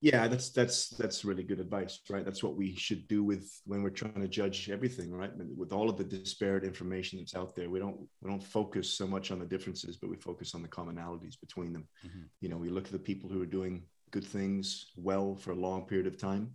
yeah 0.00 0.28
that's 0.28 0.50
that's 0.50 0.90
that's 0.90 1.24
really 1.24 1.42
good 1.42 1.60
advice 1.60 2.00
right? 2.10 2.24
That's 2.24 2.42
what 2.42 2.56
we 2.56 2.76
should 2.76 3.08
do 3.08 3.24
with 3.24 3.50
when 3.64 3.82
we're 3.82 3.90
trying 3.90 4.20
to 4.20 4.28
judge 4.28 4.68
everything 4.70 5.10
right? 5.10 5.30
With 5.56 5.72
all 5.72 5.88
of 5.88 5.96
the 5.96 6.04
disparate 6.04 6.64
information 6.64 7.18
that's 7.18 7.34
out 7.34 7.54
there 7.54 7.70
we 7.70 7.78
don't 7.78 7.98
we 8.20 8.30
don't 8.30 8.42
focus 8.42 8.90
so 8.90 9.06
much 9.06 9.30
on 9.30 9.38
the 9.38 9.46
differences 9.46 9.96
but 9.96 10.10
we 10.10 10.16
focus 10.16 10.54
on 10.54 10.62
the 10.62 10.68
commonalities 10.68 11.40
between 11.40 11.72
them. 11.72 11.88
Mm-hmm. 12.06 12.24
you 12.40 12.48
know 12.48 12.56
we 12.56 12.68
look 12.68 12.86
at 12.86 12.92
the 12.92 12.98
people 12.98 13.30
who 13.30 13.42
are 13.42 13.46
doing 13.46 13.84
good 14.10 14.26
things 14.26 14.92
well 14.96 15.36
for 15.36 15.52
a 15.52 15.56
long 15.66 15.86
period 15.86 16.06
of 16.06 16.18
time 16.18 16.52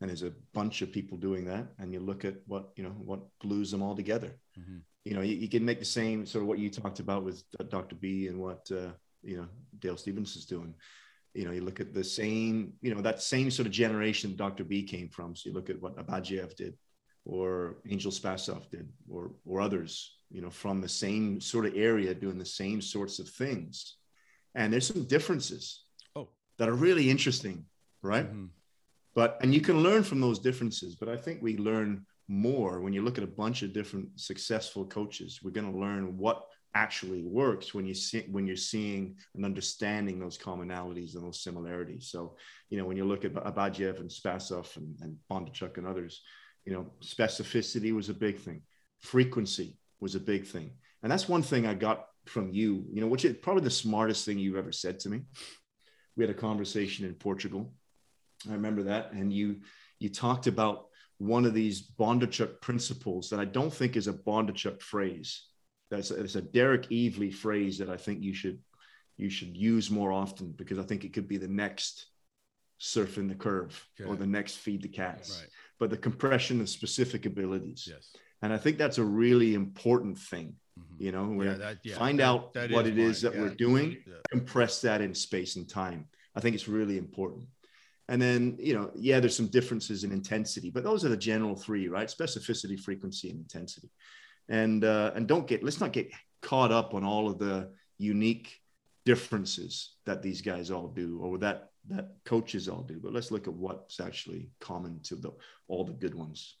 and 0.00 0.08
there's 0.08 0.22
a 0.22 0.32
bunch 0.54 0.82
of 0.82 0.92
people 0.92 1.16
doing 1.18 1.44
that 1.46 1.66
and 1.78 1.92
you 1.92 2.00
look 2.00 2.24
at 2.24 2.36
what 2.46 2.70
you 2.76 2.84
know 2.84 2.96
what 3.10 3.20
glues 3.40 3.70
them 3.70 3.82
all 3.82 3.96
together. 3.96 4.32
Mm-hmm. 4.58 4.78
you 5.04 5.14
know 5.14 5.22
you, 5.22 5.36
you, 5.36 5.48
can 5.48 5.64
make 5.64 5.78
the 5.78 5.84
same 6.00 6.26
sort 6.26 6.42
of 6.42 6.48
what 6.48 6.58
you 6.58 6.70
talked 6.70 7.00
about 7.00 7.24
with 7.24 7.42
dr 7.70 7.96
b 7.96 8.26
and 8.28 8.38
what 8.38 8.68
uh, 8.70 8.90
you 9.22 9.36
know 9.38 9.48
dale 9.78 9.96
stevens 9.96 10.36
is 10.36 10.44
doing 10.44 10.74
you 11.34 11.44
know, 11.44 11.52
you 11.52 11.62
look 11.62 11.80
at 11.80 11.94
the 11.94 12.04
same, 12.04 12.72
you 12.82 12.94
know, 12.94 13.00
that 13.02 13.22
same 13.22 13.50
sort 13.50 13.66
of 13.66 13.72
generation 13.72 14.36
Dr. 14.36 14.64
B 14.64 14.82
came 14.82 15.08
from. 15.08 15.36
So 15.36 15.48
you 15.48 15.54
look 15.54 15.70
at 15.70 15.80
what 15.80 15.96
Abadjiev 15.96 16.56
did, 16.56 16.74
or 17.24 17.78
Angel 17.88 18.10
Spasov 18.10 18.68
did, 18.70 18.88
or 19.08 19.32
or 19.44 19.60
others, 19.60 20.16
you 20.30 20.40
know, 20.40 20.50
from 20.50 20.80
the 20.80 20.88
same 20.88 21.40
sort 21.40 21.66
of 21.66 21.76
area 21.76 22.14
doing 22.14 22.38
the 22.38 22.44
same 22.44 22.80
sorts 22.80 23.18
of 23.18 23.28
things. 23.28 23.96
And 24.54 24.72
there's 24.72 24.86
some 24.86 25.04
differences 25.04 25.84
oh. 26.16 26.28
that 26.58 26.68
are 26.68 26.74
really 26.74 27.08
interesting, 27.08 27.64
right? 28.02 28.26
Mm-hmm. 28.26 28.46
But 29.14 29.38
and 29.42 29.54
you 29.54 29.60
can 29.60 29.82
learn 29.82 30.02
from 30.02 30.20
those 30.20 30.38
differences. 30.40 30.96
But 30.96 31.08
I 31.08 31.16
think 31.16 31.42
we 31.42 31.56
learn 31.56 32.06
more 32.26 32.80
when 32.80 32.92
you 32.92 33.02
look 33.02 33.18
at 33.18 33.24
a 33.24 33.36
bunch 33.42 33.62
of 33.62 33.72
different 33.72 34.08
successful 34.18 34.84
coaches. 34.84 35.40
We're 35.42 35.50
going 35.50 35.70
to 35.70 35.78
learn 35.78 36.16
what 36.16 36.44
actually 36.74 37.22
works 37.22 37.74
when 37.74 37.86
you 37.86 37.94
see 37.94 38.26
when 38.30 38.46
you're 38.46 38.56
seeing 38.56 39.16
and 39.34 39.44
understanding 39.44 40.18
those 40.18 40.38
commonalities 40.38 41.14
and 41.14 41.24
those 41.24 41.42
similarities. 41.42 42.08
So, 42.10 42.36
you 42.68 42.78
know, 42.78 42.84
when 42.84 42.96
you 42.96 43.04
look 43.04 43.24
at 43.24 43.34
Abadjiev 43.34 44.00
and 44.00 44.10
Spasov 44.10 44.76
and, 44.76 44.96
and 45.00 45.16
Bondarchuk 45.30 45.78
and 45.78 45.86
others, 45.86 46.22
you 46.64 46.72
know, 46.72 46.86
specificity 47.02 47.92
was 47.92 48.08
a 48.08 48.14
big 48.14 48.38
thing, 48.38 48.62
frequency 49.00 49.78
was 50.00 50.14
a 50.14 50.20
big 50.20 50.46
thing, 50.46 50.70
and 51.02 51.10
that's 51.10 51.28
one 51.28 51.42
thing 51.42 51.66
I 51.66 51.74
got 51.74 52.06
from 52.26 52.52
you. 52.52 52.84
You 52.92 53.00
know, 53.00 53.08
which 53.08 53.24
is 53.24 53.36
probably 53.38 53.64
the 53.64 53.70
smartest 53.70 54.24
thing 54.24 54.38
you've 54.38 54.56
ever 54.56 54.72
said 54.72 55.00
to 55.00 55.08
me. 55.08 55.22
We 56.16 56.24
had 56.24 56.30
a 56.30 56.38
conversation 56.38 57.06
in 57.06 57.14
Portugal. 57.14 57.72
I 58.48 58.52
remember 58.52 58.84
that, 58.84 59.12
and 59.12 59.32
you 59.32 59.60
you 59.98 60.08
talked 60.08 60.46
about 60.46 60.86
one 61.18 61.44
of 61.44 61.52
these 61.52 61.82
Bondarchuk 61.82 62.62
principles 62.62 63.28
that 63.28 63.40
I 63.40 63.44
don't 63.44 63.72
think 63.72 63.96
is 63.96 64.08
a 64.08 64.12
Bondarchuk 64.14 64.80
phrase 64.80 65.49
that's 65.90 66.10
a, 66.10 66.20
it's 66.20 66.36
a 66.36 66.42
Derek 66.42 66.88
Evely 66.90 67.32
phrase 67.34 67.78
that 67.78 67.90
I 67.90 67.96
think 67.96 68.22
you 68.22 68.32
should 68.32 68.58
you 69.16 69.28
should 69.28 69.56
use 69.56 69.90
more 69.90 70.12
often 70.12 70.52
because 70.52 70.78
I 70.78 70.82
think 70.82 71.04
it 71.04 71.12
could 71.12 71.28
be 71.28 71.36
the 71.36 71.48
next 71.48 72.06
surfing 72.80 73.28
the 73.28 73.34
curve 73.34 73.86
okay. 74.00 74.08
or 74.08 74.16
the 74.16 74.26
next 74.26 74.56
feed 74.56 74.82
the 74.82 74.88
cats. 74.88 75.40
Right. 75.40 75.50
But 75.78 75.90
the 75.90 75.98
compression 75.98 76.60
of 76.60 76.68
specific 76.68 77.26
abilities. 77.26 77.86
Yes. 77.90 78.16
And 78.40 78.52
I 78.52 78.56
think 78.56 78.78
that's 78.78 78.96
a 78.96 79.04
really 79.04 79.54
important 79.54 80.18
thing. 80.18 80.54
Mm-hmm. 80.78 81.02
You 81.02 81.12
know, 81.12 81.42
yeah, 81.42 81.54
that, 81.54 81.78
yeah, 81.84 81.98
find 81.98 82.20
that, 82.20 82.24
out 82.24 82.54
that 82.54 82.70
what 82.70 82.86
is 82.86 82.92
it 82.92 82.96
mine. 82.96 83.10
is 83.10 83.22
that 83.22 83.34
yeah. 83.34 83.40
we're 83.42 83.54
doing, 83.54 83.98
compress 84.30 84.80
that 84.80 85.02
in 85.02 85.14
space 85.14 85.56
and 85.56 85.68
time. 85.68 86.08
I 86.34 86.40
think 86.40 86.54
it's 86.54 86.68
really 86.68 86.96
important. 86.96 87.46
And 88.08 88.20
then, 88.20 88.56
you 88.58 88.74
know, 88.74 88.90
yeah, 88.94 89.20
there's 89.20 89.36
some 89.36 89.48
differences 89.48 90.02
in 90.02 90.12
intensity, 90.12 90.70
but 90.70 90.82
those 90.82 91.04
are 91.04 91.10
the 91.10 91.16
general 91.16 91.54
three, 91.54 91.88
right? 91.88 92.08
Specificity, 92.08 92.80
frequency, 92.80 93.28
and 93.28 93.40
intensity 93.40 93.90
and 94.50 94.84
uh, 94.84 95.12
and 95.14 95.26
don't 95.26 95.46
get 95.46 95.62
let's 95.62 95.80
not 95.80 95.92
get 95.92 96.10
caught 96.42 96.72
up 96.72 96.92
on 96.92 97.04
all 97.04 97.30
of 97.30 97.38
the 97.38 97.70
unique 97.96 98.60
differences 99.06 99.94
that 100.04 100.22
these 100.22 100.42
guys 100.42 100.70
all 100.70 100.88
do 100.88 101.18
or 101.22 101.38
that 101.38 101.70
that 101.88 102.10
coaches 102.26 102.68
all 102.68 102.82
do. 102.82 103.00
But 103.02 103.14
let's 103.14 103.30
look 103.30 103.48
at 103.48 103.54
what's 103.54 104.00
actually 104.00 104.50
common 104.60 105.00
to 105.04 105.14
the 105.16 105.32
all 105.68 105.84
the 105.84 105.92
good 105.92 106.14
ones. 106.14 106.56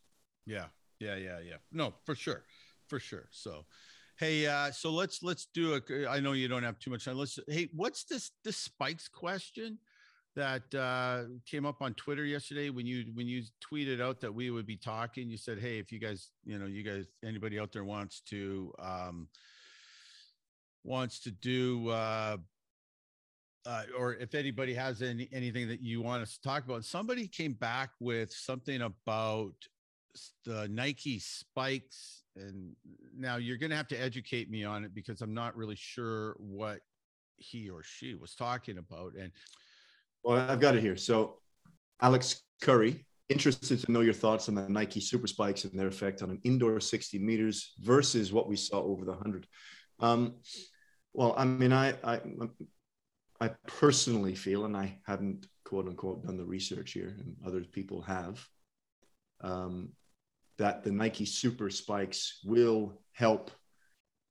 Yeah. 0.46 0.66
Yeah 0.98 1.16
yeah 1.16 1.40
yeah. 1.40 1.56
No 1.72 1.94
for 2.04 2.14
sure. 2.14 2.44
For 2.88 2.98
sure. 3.00 3.28
So 3.30 3.66
hey 4.16 4.46
uh 4.46 4.70
so 4.70 4.92
let's 4.92 5.22
let's 5.22 5.46
do 5.46 5.74
a 5.74 6.06
i 6.08 6.20
know 6.20 6.32
you 6.32 6.46
don't 6.46 6.62
have 6.62 6.78
too 6.78 6.90
much 6.90 7.04
time. 7.04 7.18
Let's 7.18 7.38
hey 7.48 7.68
what's 7.74 8.04
this 8.04 8.30
this 8.44 8.56
spikes 8.56 9.08
question 9.08 9.78
that 10.36 10.74
uh, 10.74 11.24
came 11.44 11.66
up 11.66 11.82
on 11.82 11.94
Twitter 11.94 12.24
yesterday 12.24 12.70
when 12.70 12.86
you 12.86 13.06
when 13.14 13.26
you 13.26 13.42
tweeted 13.60 14.00
out 14.00 14.20
that 14.20 14.32
we 14.32 14.50
would 14.50 14.66
be 14.66 14.76
talking. 14.76 15.28
You 15.28 15.36
said, 15.36 15.58
"Hey, 15.58 15.78
if 15.78 15.90
you 15.90 15.98
guys, 15.98 16.30
you 16.44 16.58
know, 16.58 16.66
you 16.66 16.82
guys, 16.82 17.06
anybody 17.24 17.58
out 17.58 17.72
there 17.72 17.84
wants 17.84 18.20
to 18.30 18.72
um, 18.78 19.28
wants 20.84 21.20
to 21.20 21.30
do." 21.30 21.88
Uh, 21.88 22.36
uh, 23.66 23.82
or 23.98 24.14
if 24.14 24.34
anybody 24.34 24.72
has 24.74 25.02
any 25.02 25.28
anything 25.32 25.68
that 25.68 25.82
you 25.82 26.00
want 26.00 26.22
us 26.22 26.36
to 26.36 26.42
talk 26.42 26.64
about, 26.64 26.84
somebody 26.84 27.26
came 27.26 27.52
back 27.52 27.90
with 28.00 28.32
something 28.32 28.82
about 28.82 29.54
the 30.44 30.68
Nike 30.68 31.18
spikes, 31.18 32.22
and 32.36 32.74
now 33.16 33.36
you're 33.36 33.58
going 33.58 33.70
to 33.70 33.76
have 33.76 33.88
to 33.88 33.96
educate 33.96 34.50
me 34.50 34.64
on 34.64 34.84
it 34.84 34.94
because 34.94 35.20
I'm 35.20 35.34
not 35.34 35.56
really 35.56 35.76
sure 35.76 36.36
what 36.38 36.80
he 37.36 37.68
or 37.70 37.82
she 37.82 38.14
was 38.14 38.34
talking 38.34 38.78
about. 38.78 39.14
And 39.14 39.32
well, 40.22 40.38
I've 40.38 40.60
got 40.60 40.76
it 40.76 40.82
here. 40.82 40.96
So, 40.96 41.38
Alex 42.00 42.42
Curry, 42.62 43.06
interested 43.28 43.78
to 43.80 43.92
know 43.92 44.00
your 44.00 44.12
thoughts 44.12 44.48
on 44.48 44.56
the 44.56 44.68
Nike 44.68 45.00
Super 45.00 45.26
Spikes 45.26 45.64
and 45.64 45.78
their 45.78 45.86
effect 45.86 46.22
on 46.22 46.30
an 46.30 46.40
indoor 46.44 46.80
60 46.80 47.18
meters 47.18 47.74
versus 47.80 48.32
what 48.32 48.48
we 48.48 48.56
saw 48.56 48.82
over 48.82 49.04
the 49.04 49.12
100. 49.12 49.46
Um, 50.00 50.34
well, 51.12 51.34
I 51.36 51.44
mean, 51.44 51.72
I, 51.72 51.94
I, 52.02 52.20
I 53.40 53.50
personally 53.66 54.34
feel, 54.34 54.64
and 54.64 54.76
I 54.76 54.98
haven't 55.06 55.46
quote 55.64 55.86
unquote 55.86 56.24
done 56.24 56.36
the 56.36 56.44
research 56.44 56.92
here, 56.92 57.16
and 57.18 57.36
other 57.46 57.60
people 57.60 58.02
have, 58.02 58.44
um, 59.42 59.90
that 60.58 60.82
the 60.82 60.90
Nike 60.90 61.24
Super 61.24 61.70
Spikes 61.70 62.40
will 62.44 63.00
help 63.12 63.50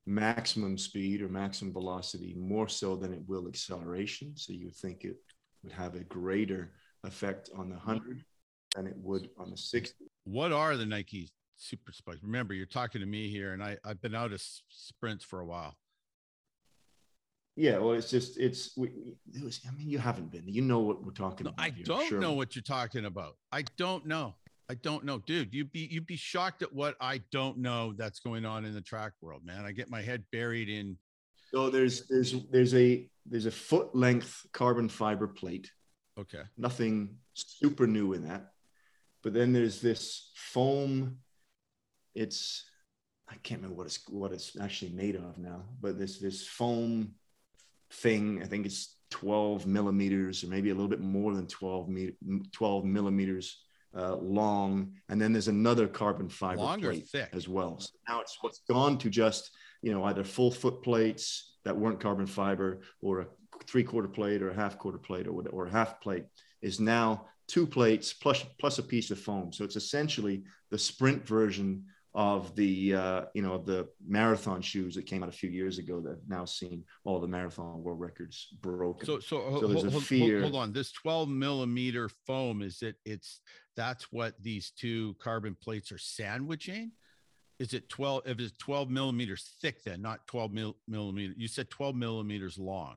maximum 0.06 0.76
speed 0.76 1.22
or 1.22 1.28
maximum 1.28 1.72
velocity 1.72 2.34
more 2.38 2.68
so 2.68 2.96
than 2.96 3.12
it 3.12 3.22
will 3.26 3.48
acceleration. 3.48 4.36
So 4.36 4.52
you 4.52 4.70
think 4.70 5.04
it 5.04 5.16
would 5.62 5.72
have 5.72 5.94
a 5.94 6.04
greater 6.04 6.72
effect 7.04 7.50
on 7.56 7.68
the 7.68 7.76
100 7.76 8.24
than 8.74 8.86
it 8.86 8.94
would 8.96 9.28
on 9.38 9.50
the 9.50 9.56
60. 9.56 10.04
What 10.24 10.52
are 10.52 10.76
the 10.76 10.86
Nike 10.86 11.30
Super 11.56 11.92
Spikes? 11.92 12.22
Remember, 12.22 12.54
you're 12.54 12.66
talking 12.66 13.00
to 13.00 13.06
me 13.06 13.28
here, 13.28 13.52
and 13.52 13.62
I, 13.62 13.76
I've 13.84 14.00
been 14.00 14.14
out 14.14 14.32
of 14.32 14.42
sprints 14.68 15.24
for 15.24 15.40
a 15.40 15.46
while. 15.46 15.74
Yeah, 17.56 17.78
well, 17.78 17.92
it's 17.92 18.10
just 18.10 18.38
it's. 18.38 18.76
We, 18.76 19.16
it 19.34 19.42
was, 19.42 19.60
I 19.68 19.72
mean, 19.76 19.90
you 19.90 19.98
haven't 19.98 20.30
been. 20.30 20.44
You 20.46 20.62
know 20.62 20.78
what 20.78 21.04
we're 21.04 21.10
talking 21.10 21.44
no, 21.44 21.50
about. 21.50 21.62
I 21.66 21.70
here, 21.70 21.84
don't 21.84 22.08
sure. 22.08 22.20
know 22.20 22.32
what 22.32 22.54
you're 22.54 22.62
talking 22.62 23.04
about. 23.04 23.36
I 23.52 23.64
don't 23.76 24.06
know. 24.06 24.34
I 24.70 24.74
don't 24.74 25.04
know, 25.04 25.18
dude. 25.18 25.52
You'd 25.52 25.72
be 25.72 25.88
you'd 25.90 26.06
be 26.06 26.16
shocked 26.16 26.62
at 26.62 26.72
what 26.72 26.94
I 27.00 27.20
don't 27.32 27.58
know 27.58 27.92
that's 27.92 28.20
going 28.20 28.46
on 28.46 28.64
in 28.64 28.72
the 28.72 28.80
track 28.80 29.12
world, 29.20 29.44
man. 29.44 29.64
I 29.64 29.72
get 29.72 29.90
my 29.90 30.00
head 30.00 30.22
buried 30.30 30.68
in. 30.68 30.96
So 31.52 31.70
there's 31.70 32.06
there's 32.08 32.34
there's 32.50 32.74
a 32.74 33.08
there's 33.26 33.46
a 33.46 33.50
foot 33.50 33.94
length 33.94 34.46
carbon 34.52 34.88
fiber 34.88 35.26
plate 35.28 35.70
Okay. 36.20 36.42
Nothing 36.58 37.16
super 37.34 37.86
new 37.86 38.12
in 38.12 38.28
that. 38.28 38.52
But 39.22 39.32
then 39.32 39.52
there's 39.52 39.80
this 39.80 40.30
foam. 40.34 41.18
It's 42.14 42.64
I 43.28 43.36
can't 43.42 43.60
remember 43.62 43.78
what 43.78 43.86
it's 43.86 44.00
what 44.08 44.32
it's 44.32 44.58
actually 44.60 44.92
made 44.92 45.16
of 45.16 45.38
now, 45.38 45.64
but 45.80 45.98
this 45.98 46.18
this 46.18 46.46
foam 46.46 47.14
thing. 47.92 48.42
I 48.42 48.46
think 48.46 48.66
it's 48.66 48.96
12 49.10 49.66
millimeters 49.66 50.44
or 50.44 50.48
maybe 50.48 50.70
a 50.70 50.74
little 50.74 50.88
bit 50.88 51.00
more 51.00 51.34
than 51.34 51.46
12 51.46 51.88
me- 51.88 52.16
12 52.52 52.84
millimeters 52.84 53.62
uh, 53.96 54.16
long, 54.16 54.94
and 55.08 55.20
then 55.20 55.32
there's 55.32 55.48
another 55.48 55.88
carbon 55.88 56.28
fiber 56.28 56.60
Longer, 56.60 56.90
plate 56.90 57.08
thick. 57.08 57.30
as 57.32 57.48
well. 57.48 57.78
So 57.80 57.90
now 58.08 58.20
it's 58.20 58.36
what's 58.40 58.60
gone 58.68 58.98
to 58.98 59.10
just 59.10 59.50
you 59.82 59.92
know 59.92 60.04
either 60.04 60.24
full 60.24 60.50
foot 60.50 60.82
plates 60.82 61.56
that 61.64 61.76
weren't 61.76 62.00
carbon 62.00 62.26
fiber 62.26 62.80
or 63.00 63.20
a 63.20 63.26
three 63.66 63.84
quarter 63.84 64.08
plate 64.08 64.42
or 64.42 64.50
a 64.50 64.54
half 64.54 64.78
quarter 64.78 64.98
plate 64.98 65.26
or, 65.26 65.46
or 65.48 65.66
a 65.66 65.70
half 65.70 66.00
plate 66.00 66.24
is 66.62 66.80
now 66.80 67.26
two 67.48 67.66
plates 67.66 68.12
plus 68.12 68.44
plus 68.58 68.78
a 68.78 68.82
piece 68.82 69.10
of 69.10 69.18
foam. 69.18 69.52
So 69.52 69.64
it's 69.64 69.76
essentially 69.76 70.44
the 70.70 70.78
sprint 70.78 71.26
version 71.26 71.84
of 72.12 72.54
the 72.56 72.94
uh, 72.94 73.22
you 73.34 73.42
know 73.42 73.58
the 73.58 73.88
marathon 74.06 74.60
shoes 74.62 74.94
that 74.96 75.06
came 75.06 75.22
out 75.22 75.28
a 75.28 75.32
few 75.32 75.50
years 75.50 75.78
ago 75.78 76.00
that 76.00 76.10
have 76.10 76.28
now 76.28 76.44
seen 76.44 76.84
all 77.04 77.20
the 77.20 77.28
marathon 77.28 77.82
world 77.82 78.00
records 78.00 78.48
broken. 78.60 79.06
So 79.06 79.20
so, 79.20 79.28
So 79.28 79.50
hold, 79.50 79.62
there's 79.62 79.84
a 79.84 79.90
hold- 79.90 80.42
hold 80.42 80.56
on. 80.56 80.72
This 80.72 80.92
12 80.92 81.28
millimeter 81.28 82.10
foam 82.26 82.62
is 82.62 82.82
it? 82.82 82.96
It's 83.04 83.40
that's 83.76 84.10
what 84.10 84.34
these 84.42 84.72
two 84.76 85.14
carbon 85.20 85.56
plates 85.60 85.92
are 85.92 85.98
sandwiching. 85.98 86.92
Is 87.60 87.74
it 87.74 87.88
12? 87.90 88.22
If 88.26 88.40
it's 88.40 88.52
12 88.58 88.88
millimeters 88.90 89.52
thick, 89.60 89.84
then 89.84 90.00
not 90.00 90.26
12 90.26 90.50
mil, 90.52 90.76
millimeter. 90.88 91.34
You 91.36 91.46
said 91.46 91.68
12 91.68 91.94
millimeters 91.94 92.58
long. 92.58 92.96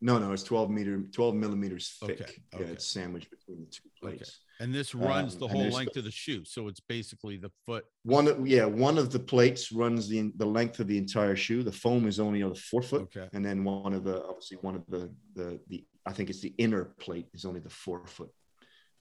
no, 0.00 0.16
no, 0.18 0.32
it's 0.32 0.44
12 0.44 0.70
meter, 0.70 1.02
12 1.12 1.34
millimeters 1.34 1.96
thick. 2.00 2.20
okay. 2.22 2.32
Yeah, 2.58 2.66
it's 2.68 2.86
sandwiched 2.86 3.30
between 3.30 3.60
the 3.60 3.66
two 3.66 3.88
plates. 4.00 4.22
okay. 4.22 4.64
And 4.64 4.74
this 4.74 4.94
runs 4.94 5.34
Um, 5.34 5.40
the 5.40 5.48
whole 5.48 5.68
length 5.70 5.96
of 5.96 6.04
the 6.04 6.10
shoe. 6.10 6.44
So 6.44 6.68
it's 6.68 6.80
basically 6.80 7.36
the 7.36 7.50
foot. 7.66 7.84
One, 8.04 8.28
of- 8.28 8.46
yeah, 8.46 8.64
one 8.64 8.96
of 8.96 9.10
the 9.10 9.18
plates 9.18 9.72
runs 9.72 10.06
the 10.08 10.30
the 10.36 10.46
length 10.46 10.78
of 10.80 10.86
the 10.86 10.96
entire 10.98 11.34
shoe. 11.34 11.62
The 11.62 11.72
foam 11.72 12.06
is 12.06 12.20
only 12.20 12.42
on 12.42 12.50
the 12.50 12.60
forefoot, 12.70 13.02
Okay. 13.14 13.28
and 13.32 13.44
then 13.44 13.64
one 13.64 13.92
of 13.92 14.04
the 14.04 14.22
obviously 14.24 14.58
one 14.58 14.76
of 14.76 14.84
the 14.86 15.12
the 15.34 15.60
the 15.68 15.84
I 16.06 16.12
think 16.12 16.30
it's 16.30 16.40
the 16.40 16.54
inner 16.58 16.84
plate 17.04 17.26
is 17.34 17.44
only 17.44 17.60
the 17.60 17.70
forefoot. 17.70 18.30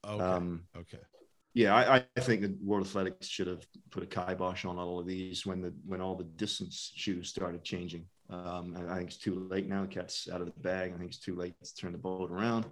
Okay. 0.05 0.23
Um, 0.23 0.63
okay. 0.77 0.99
Yeah, 1.59 1.75
I, 1.75 2.05
I 2.15 2.21
think 2.21 2.41
that 2.43 2.63
World 2.63 2.87
Athletics 2.87 3.27
should 3.27 3.47
have 3.47 3.67
put 3.91 4.01
a 4.01 4.05
kibosh 4.05 4.63
on 4.63 4.77
all 4.77 4.97
of 4.97 5.05
these 5.05 5.45
when 5.45 5.61
the 5.61 5.73
when 5.85 5.99
all 5.99 6.15
the 6.15 6.23
distance 6.23 6.93
shoes 6.95 7.27
started 7.27 7.65
changing. 7.65 8.05
Um, 8.29 8.77
I 8.89 8.95
think 8.95 9.09
it's 9.09 9.17
too 9.17 9.45
late 9.51 9.67
now. 9.67 9.81
The 9.81 9.89
cat's 9.89 10.29
out 10.31 10.39
of 10.39 10.47
the 10.47 10.57
bag. 10.61 10.93
I 10.95 10.97
think 10.97 11.09
it's 11.09 11.19
too 11.19 11.35
late 11.35 11.55
to 11.61 11.75
turn 11.75 11.91
the 11.91 11.97
boat 11.97 12.31
around. 12.31 12.65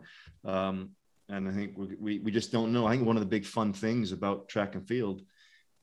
Um, 0.46 0.92
and 1.28 1.50
I 1.50 1.52
think 1.52 1.78
we, 1.78 1.96
we 2.00 2.20
we 2.20 2.32
just 2.32 2.54
don't 2.54 2.72
know. 2.72 2.88
I 2.88 2.92
think 2.92 3.06
one 3.06 3.18
of 3.18 3.22
the 3.22 3.28
big 3.28 3.46
fun 3.46 3.74
things 3.74 4.14
about 4.14 4.48
track 4.48 4.76
and 4.76 4.88
field 4.88 5.22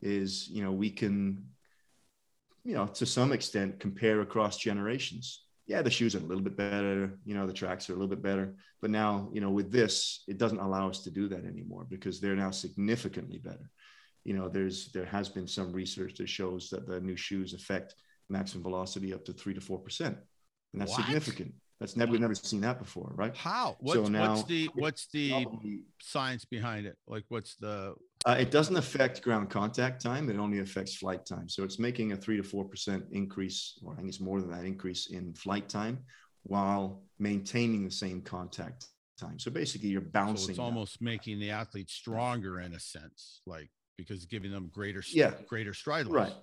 is 0.01 0.47
you 0.47 0.63
know 0.63 0.71
we 0.71 0.89
can 0.89 1.45
you 2.63 2.73
know 2.73 2.87
to 2.87 3.05
some 3.05 3.31
extent 3.33 3.79
compare 3.79 4.21
across 4.21 4.57
generations. 4.57 5.43
Yeah, 5.67 5.81
the 5.81 5.89
shoes 5.89 6.13
are 6.15 6.19
a 6.19 6.21
little 6.21 6.43
bit 6.43 6.55
better. 6.55 7.17
You 7.25 7.33
know, 7.33 7.47
the 7.47 7.53
tracks 7.53 7.89
are 7.89 7.93
a 7.93 7.95
little 7.95 8.09
bit 8.09 8.21
better. 8.21 8.55
But 8.81 8.91
now, 8.91 9.29
you 9.33 9.41
know, 9.41 9.49
with 9.49 9.71
this, 9.71 10.23
it 10.27 10.37
doesn't 10.37 10.59
allow 10.59 10.89
us 10.89 11.03
to 11.03 11.11
do 11.11 11.27
that 11.29 11.43
anymore 11.45 11.85
because 11.89 12.19
they're 12.19 12.35
now 12.35 12.51
significantly 12.51 13.39
better. 13.39 13.69
You 14.23 14.33
know, 14.33 14.47
there's 14.47 14.91
there 14.91 15.05
has 15.05 15.29
been 15.29 15.47
some 15.47 15.71
research 15.71 16.15
that 16.15 16.29
shows 16.29 16.69
that 16.69 16.87
the 16.87 16.99
new 16.99 17.15
shoes 17.15 17.53
affect 17.53 17.95
maximum 18.29 18.63
velocity 18.63 19.13
up 19.13 19.25
to 19.25 19.33
three 19.33 19.53
to 19.53 19.61
four 19.61 19.79
percent, 19.79 20.17
and 20.73 20.81
that's 20.81 20.91
What? 20.91 21.05
significant. 21.05 21.53
That's 21.79 21.97
never 21.97 22.13
we've 22.13 22.21
never 22.21 22.35
seen 22.35 22.61
that 22.61 22.79
before, 22.79 23.11
right? 23.15 23.35
How? 23.35 23.75
What's, 23.79 24.07
So 24.07 24.11
what's 24.11 24.43
the 24.45 24.69
what's 24.75 25.07
the 25.07 25.83
science 25.99 26.45
behind 26.45 26.85
it? 26.85 26.95
Like 27.05 27.25
what's 27.29 27.55
the 27.55 27.95
Uh, 28.25 28.35
it 28.39 28.49
doesn't 28.49 28.75
affect 28.75 29.21
ground 29.21 29.51
contact 29.51 30.01
time. 30.01 30.29
It 30.31 30.37
only 30.37 30.59
affects 30.59 30.95
flight 30.95 31.25
time. 31.27 31.47
So 31.47 31.63
it's 31.63 31.77
making 31.77 32.11
a 32.11 32.15
three 32.15 32.37
to 32.37 32.43
four 32.43 32.65
percent 32.65 33.05
increase, 33.11 33.79
or 33.83 33.93
I 33.93 33.97
think 33.97 34.09
it's 34.09 34.19
more 34.19 34.41
than 34.41 34.49
that 34.51 34.65
increase 34.65 35.11
in 35.11 35.33
flight 35.35 35.69
time, 35.69 35.99
while 36.43 37.03
maintaining 37.19 37.85
the 37.85 37.91
same 37.91 38.21
contact 38.21 38.87
time. 39.19 39.37
So 39.37 39.51
basically, 39.51 39.89
you're 39.89 40.03
so 40.13 40.49
it's 40.49 40.59
almost 40.59 41.01
making 41.01 41.39
the 41.39 41.51
athlete 41.51 41.89
stronger 41.89 42.59
in 42.61 42.73
a 42.73 42.79
sense, 42.79 43.41
like 43.45 43.69
because 43.95 44.25
giving 44.25 44.51
them 44.51 44.69
greater 44.73 45.03
Yeah. 45.11 45.31
greater 45.47 45.73
stride 45.73 46.07
right 46.07 46.33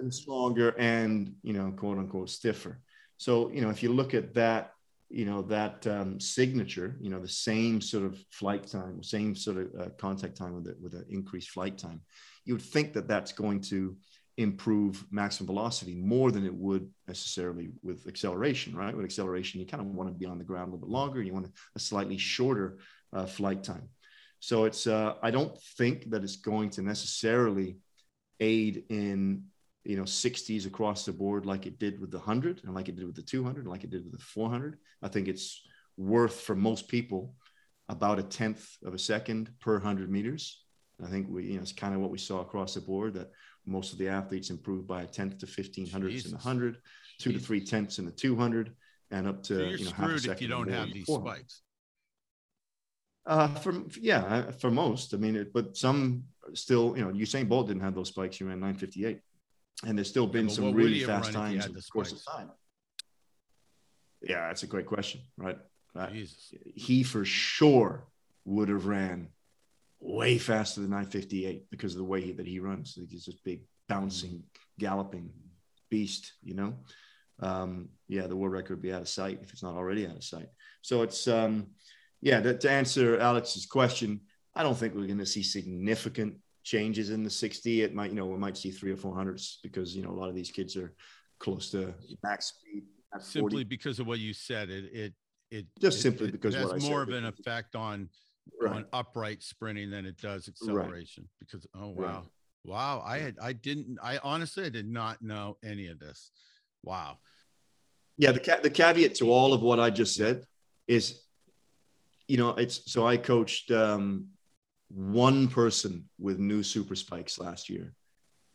and 0.00 0.12
stronger 0.12 0.74
and 0.78 1.34
you 1.42 1.52
know 1.52 1.72
quote 1.72 1.98
unquote 1.98 2.30
stiffer 2.30 2.80
so 3.16 3.50
you 3.50 3.60
know 3.60 3.70
if 3.70 3.82
you 3.82 3.92
look 3.92 4.14
at 4.14 4.34
that 4.34 4.72
you 5.10 5.24
know 5.24 5.42
that 5.42 5.86
um, 5.86 6.20
signature 6.20 6.96
you 7.00 7.10
know 7.10 7.20
the 7.20 7.28
same 7.28 7.80
sort 7.80 8.04
of 8.04 8.18
flight 8.30 8.66
time 8.66 9.02
same 9.02 9.34
sort 9.34 9.56
of 9.58 9.80
uh, 9.80 9.88
contact 9.98 10.36
time 10.36 10.54
with 10.54 10.68
it 10.68 10.76
with 10.80 10.94
an 10.94 11.04
increased 11.10 11.50
flight 11.50 11.76
time 11.76 12.00
you 12.44 12.54
would 12.54 12.62
think 12.62 12.92
that 12.92 13.08
that's 13.08 13.32
going 13.32 13.60
to 13.60 13.96
improve 14.36 15.04
maximum 15.10 15.46
velocity 15.46 15.94
more 15.94 16.30
than 16.30 16.46
it 16.46 16.54
would 16.54 16.88
necessarily 17.06 17.70
with 17.82 18.06
acceleration 18.06 18.74
right? 18.74 18.96
With 18.96 19.04
acceleration 19.04 19.60
you 19.60 19.66
kind 19.66 19.82
of 19.82 19.88
want 19.88 20.08
to 20.08 20.14
be 20.14 20.26
on 20.26 20.38
the 20.38 20.44
ground 20.44 20.68
a 20.68 20.72
little 20.72 20.86
bit 20.86 20.92
longer 20.92 21.22
you 21.22 21.34
want 21.34 21.52
a 21.76 21.78
slightly 21.78 22.16
shorter 22.16 22.78
uh, 23.12 23.26
flight 23.26 23.62
time. 23.62 23.88
So 24.38 24.64
it's 24.64 24.86
uh, 24.86 25.14
i 25.22 25.30
don't 25.30 25.54
think 25.76 26.10
that 26.10 26.22
it's 26.22 26.36
going 26.36 26.70
to 26.70 26.82
necessarily 26.82 27.76
aid 28.38 28.84
in 28.88 29.44
you 29.84 29.96
know 29.96 30.02
60s 30.02 30.66
across 30.66 31.04
the 31.04 31.12
board 31.12 31.46
like 31.46 31.66
it 31.66 31.78
did 31.78 32.00
with 32.00 32.10
the 32.10 32.18
100 32.18 32.62
and 32.64 32.74
like 32.74 32.88
it 32.88 32.96
did 32.96 33.06
with 33.06 33.16
the 33.16 33.22
200 33.22 33.60
and 33.60 33.68
like 33.68 33.84
it 33.84 33.90
did 33.90 34.04
with 34.04 34.12
the 34.12 34.18
400 34.18 34.78
i 35.02 35.08
think 35.08 35.26
it's 35.26 35.62
worth 35.96 36.40
for 36.40 36.54
most 36.54 36.88
people 36.88 37.34
about 37.88 38.18
a 38.18 38.22
tenth 38.22 38.76
of 38.84 38.94
a 38.94 38.98
second 38.98 39.50
per 39.60 39.74
100 39.74 40.10
meters 40.10 40.64
i 41.02 41.08
think 41.08 41.28
we 41.30 41.44
you 41.44 41.54
know 41.54 41.62
it's 41.62 41.72
kind 41.72 41.94
of 41.94 42.00
what 42.00 42.10
we 42.10 42.18
saw 42.18 42.40
across 42.40 42.74
the 42.74 42.80
board 42.80 43.14
that 43.14 43.30
most 43.66 43.92
of 43.92 43.98
the 43.98 44.08
athletes 44.08 44.50
improved 44.50 44.86
by 44.86 45.02
a 45.02 45.06
tenth 45.06 45.38
to 45.38 45.46
15 45.46 45.88
hundredths 45.88 46.24
in 46.24 46.30
the 46.30 46.36
100 46.36 46.76
two 47.18 47.32
to 47.32 47.38
three 47.38 47.60
tenths 47.60 47.98
in 47.98 48.06
the 48.06 48.12
200 48.12 48.74
and 49.10 49.26
up 49.26 49.42
to 49.42 49.54
So 49.54 49.60
you're 49.60 49.76
you 49.76 49.84
know 49.84 49.90
half 49.90 49.98
a 49.98 50.02
screwed 50.04 50.20
second 50.20 50.34
if 50.34 50.42
you 50.42 50.48
don't 50.48 50.70
have 50.70 50.92
these 50.92 51.04
400. 51.06 51.36
spikes. 51.36 51.62
Uh, 53.26 53.48
for 53.48 53.74
yeah, 54.00 54.24
uh, 54.24 54.52
for 54.52 54.70
most. 54.70 55.14
I 55.14 55.18
mean, 55.18 55.36
it, 55.36 55.52
but 55.52 55.76
some 55.76 56.24
still, 56.54 56.96
you 56.96 57.04
know, 57.04 57.12
Usain 57.12 57.48
Bolt 57.48 57.68
didn't 57.68 57.82
have 57.82 57.94
those 57.94 58.08
spikes. 58.08 58.38
He 58.38 58.44
ran 58.44 58.60
958, 58.60 59.20
and 59.86 59.96
there's 59.96 60.08
still 60.08 60.26
been 60.26 60.46
but 60.46 60.54
some 60.54 60.72
really 60.72 61.00
fast 61.00 61.34
run 61.34 61.46
if 61.46 61.50
he 61.52 61.58
times 61.58 61.66
in 61.66 61.72
the 61.74 61.82
course 61.92 62.12
of 62.12 62.24
time. 62.24 62.50
Yeah, 64.22 64.48
that's 64.48 64.62
a 64.62 64.66
great 64.66 64.86
question, 64.86 65.22
right? 65.36 65.58
Uh, 65.96 66.06
Jesus. 66.08 66.54
he 66.74 67.02
for 67.02 67.24
sure 67.24 68.06
would 68.44 68.68
have 68.68 68.86
ran 68.86 69.28
way 70.00 70.38
faster 70.38 70.80
than 70.80 70.90
958 70.90 71.70
because 71.70 71.94
of 71.94 71.98
the 71.98 72.04
way 72.04 72.20
he, 72.20 72.32
that 72.32 72.46
he 72.46 72.60
runs. 72.60 72.98
He's 73.10 73.24
this 73.24 73.34
big 73.44 73.62
bouncing, 73.88 74.42
galloping 74.78 75.30
beast, 75.90 76.34
you 76.42 76.54
know. 76.54 76.74
Um, 77.40 77.88
yeah, 78.08 78.26
the 78.26 78.36
world 78.36 78.52
record 78.52 78.76
would 78.76 78.82
be 78.82 78.92
out 78.92 79.02
of 79.02 79.08
sight 79.08 79.40
if 79.42 79.52
it's 79.52 79.62
not 79.62 79.74
already 79.74 80.06
out 80.06 80.16
of 80.16 80.24
sight. 80.24 80.48
So 80.82 81.02
it's 81.02 81.26
um, 81.26 81.68
yeah. 82.20 82.40
To, 82.40 82.56
to 82.56 82.70
answer 82.70 83.18
Alex's 83.18 83.66
question, 83.66 84.20
I 84.54 84.62
don't 84.62 84.76
think 84.76 84.94
we're 84.94 85.06
going 85.06 85.18
to 85.18 85.26
see 85.26 85.42
significant 85.42 86.36
changes 86.62 87.10
in 87.10 87.22
the 87.22 87.30
60. 87.30 87.82
It 87.82 87.94
might, 87.94 88.10
you 88.10 88.16
know, 88.16 88.26
we 88.26 88.38
might 88.38 88.56
see 88.56 88.70
three 88.70 88.92
or 88.92 88.96
four 88.96 89.14
hundreds 89.14 89.58
because 89.62 89.94
you 89.96 90.02
know 90.02 90.10
a 90.10 90.18
lot 90.18 90.28
of 90.28 90.34
these 90.34 90.50
kids 90.50 90.76
are 90.76 90.94
close 91.38 91.70
to 91.70 91.94
max 92.22 92.46
speed. 92.56 92.84
at 93.14 93.20
40. 93.22 93.24
Simply 93.32 93.64
because 93.64 93.98
of 93.98 94.06
what 94.06 94.18
you 94.18 94.32
said, 94.32 94.70
it 94.70 94.84
it 94.92 95.14
it 95.50 95.66
Just 95.80 95.98
it- 95.98 96.02
simply 96.02 96.28
it 96.28 96.32
because 96.32 96.54
has 96.54 96.66
what 96.66 96.82
I 96.82 96.88
more 96.88 97.02
of 97.02 97.08
an 97.10 97.24
effect 97.24 97.74
on 97.74 98.08
right. 98.60 98.72
on 98.76 98.84
upright 98.92 99.42
sprinting 99.42 99.90
than 99.90 100.06
it 100.06 100.18
does 100.18 100.48
acceleration. 100.48 101.28
Because 101.38 101.66
oh 101.74 101.94
Right. 101.94 102.12
wow, 102.12 102.22
wow, 102.64 103.02
I 103.04 103.18
had 103.18 103.36
I 103.40 103.52
didn't 103.54 103.98
I 104.02 104.18
honestly 104.22 104.64
I 104.66 104.68
did 104.68 104.88
not 104.88 105.22
know 105.22 105.56
any 105.64 105.86
of 105.88 105.98
this. 105.98 106.30
Wow. 106.82 107.18
Yeah, 108.18 108.32
the 108.32 108.40
ca- 108.40 108.60
the 108.62 108.70
caveat 108.70 109.14
to 109.16 109.30
all 109.30 109.54
of 109.54 109.62
what 109.62 109.80
I 109.80 109.88
just 109.88 110.14
said 110.14 110.44
is, 110.86 111.22
you 112.28 112.36
know, 112.36 112.50
it's 112.50 112.90
so 112.92 113.06
I 113.06 113.16
coached 113.16 113.70
um, 113.70 114.28
one 114.94 115.48
person 115.48 116.08
with 116.18 116.38
new 116.38 116.62
super 116.62 116.94
spikes 116.94 117.38
last 117.38 117.68
year. 117.68 117.94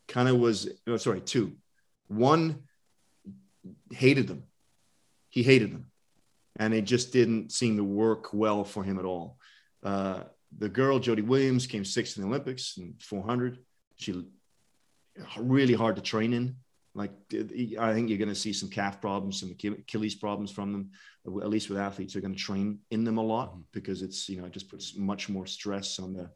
Kind 0.07 0.29
of 0.29 0.37
was 0.37 0.69
no, 0.85 0.97
sorry, 0.97 1.21
two. 1.21 1.53
One 2.07 2.63
hated 3.91 4.27
them. 4.27 4.43
He 5.29 5.43
hated 5.43 5.73
them, 5.73 5.87
and 6.57 6.73
it 6.73 6.83
just 6.83 7.11
didn't 7.11 7.51
seem 7.51 7.77
to 7.77 7.83
work 7.83 8.33
well 8.33 8.63
for 8.63 8.83
him 8.83 8.99
at 8.99 9.05
all. 9.05 9.37
Uh, 9.83 10.23
the 10.57 10.69
girl 10.69 10.99
Jodie 10.99 11.25
Williams 11.25 11.67
came 11.67 11.83
sixth 11.83 12.17
in 12.17 12.23
the 12.23 12.29
Olympics 12.29 12.77
in 12.77 12.95
400. 12.99 13.59
She 13.97 14.25
really 15.37 15.73
hard 15.73 15.95
to 15.95 16.01
train 16.01 16.33
in. 16.33 16.55
Like 16.95 17.11
I 17.33 17.93
think 17.93 18.09
you're 18.09 18.17
going 18.17 18.29
to 18.29 18.35
see 18.35 18.53
some 18.53 18.69
calf 18.69 19.01
problems, 19.01 19.39
some 19.41 19.51
Achilles 19.51 20.15
problems 20.15 20.49
from 20.51 20.71
them. 20.71 20.91
At 21.27 21.49
least 21.49 21.69
with 21.69 21.77
athletes, 21.77 22.13
they're 22.13 22.21
going 22.21 22.33
to 22.35 22.39
train 22.39 22.79
in 22.89 23.03
them 23.03 23.17
a 23.17 23.23
lot 23.23 23.53
Mhm. 23.53 23.63
because 23.73 24.01
it's 24.01 24.29
you 24.29 24.37
know 24.39 24.45
it 24.45 24.53
just 24.53 24.69
puts 24.69 24.95
much 24.95 25.27
more 25.27 25.45
stress 25.45 25.99
on 25.99 26.13
the 26.13 26.29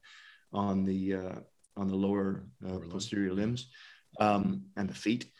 on 0.51 0.83
the 0.83 1.13
uh, 1.15 1.39
on 1.77 1.87
the 1.87 1.95
lower 1.95 2.43
uh, 2.65 2.69
Lower 2.69 2.79
limb. 2.81 2.89
posterior 2.89 3.33
limbs 3.33 3.69
um, 4.19 4.65
and 4.75 4.89
the 4.89 4.93
feet. 4.93 5.31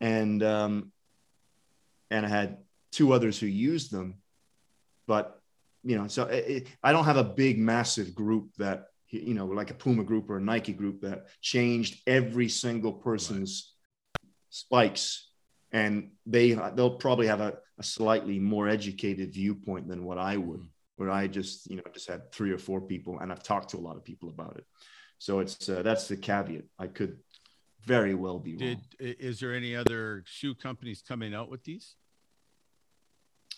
And 0.00 0.42
um, 0.42 0.92
and 2.10 2.24
I 2.24 2.28
had 2.28 2.58
two 2.92 3.12
others 3.12 3.38
who 3.38 3.46
used 3.46 3.90
them, 3.92 4.22
but 5.06 5.42
you 5.84 5.96
know, 5.98 6.08
so 6.08 6.24
it, 6.24 6.66
I 6.82 6.92
don't 6.92 7.04
have 7.04 7.16
a 7.18 7.24
big, 7.24 7.58
massive 7.58 8.14
group 8.14 8.54
that 8.56 8.86
you 9.10 9.34
know, 9.34 9.46
like 9.46 9.70
a 9.70 9.74
Puma 9.74 10.02
group 10.02 10.30
or 10.30 10.38
a 10.38 10.40
Nike 10.40 10.72
group 10.72 11.02
that 11.02 11.26
changed 11.40 12.00
every 12.06 12.48
single 12.48 12.92
person's. 12.92 13.75
Spikes, 14.56 15.28
and 15.72 16.10
they 16.24 16.52
they'll 16.74 16.96
probably 16.96 17.26
have 17.26 17.42
a, 17.42 17.58
a, 17.78 17.82
slightly 17.82 18.38
more 18.38 18.68
educated 18.68 19.34
viewpoint 19.34 19.86
than 19.86 20.04
what 20.04 20.16
I 20.16 20.38
would, 20.38 20.60
mm. 20.60 20.68
where 20.96 21.10
I 21.10 21.26
just 21.26 21.70
you 21.70 21.76
know 21.76 21.82
just 21.92 22.08
had 22.08 22.32
three 22.32 22.52
or 22.52 22.58
four 22.58 22.80
people, 22.80 23.18
and 23.18 23.30
I've 23.30 23.42
talked 23.42 23.70
to 23.70 23.76
a 23.76 23.84
lot 23.86 23.96
of 23.96 24.04
people 24.04 24.30
about 24.30 24.56
it. 24.56 24.64
So 25.18 25.40
it's 25.40 25.68
uh, 25.68 25.82
that's 25.82 26.08
the 26.08 26.16
caveat. 26.16 26.64
I 26.78 26.86
could 26.86 27.18
very 27.84 28.14
well 28.14 28.38
be 28.38 28.56
Did, 28.56 28.78
wrong. 28.78 29.14
Is 29.18 29.40
there 29.40 29.54
any 29.54 29.76
other 29.76 30.24
shoe 30.26 30.54
companies 30.54 31.02
coming 31.06 31.34
out 31.34 31.50
with 31.50 31.62
these? 31.64 31.94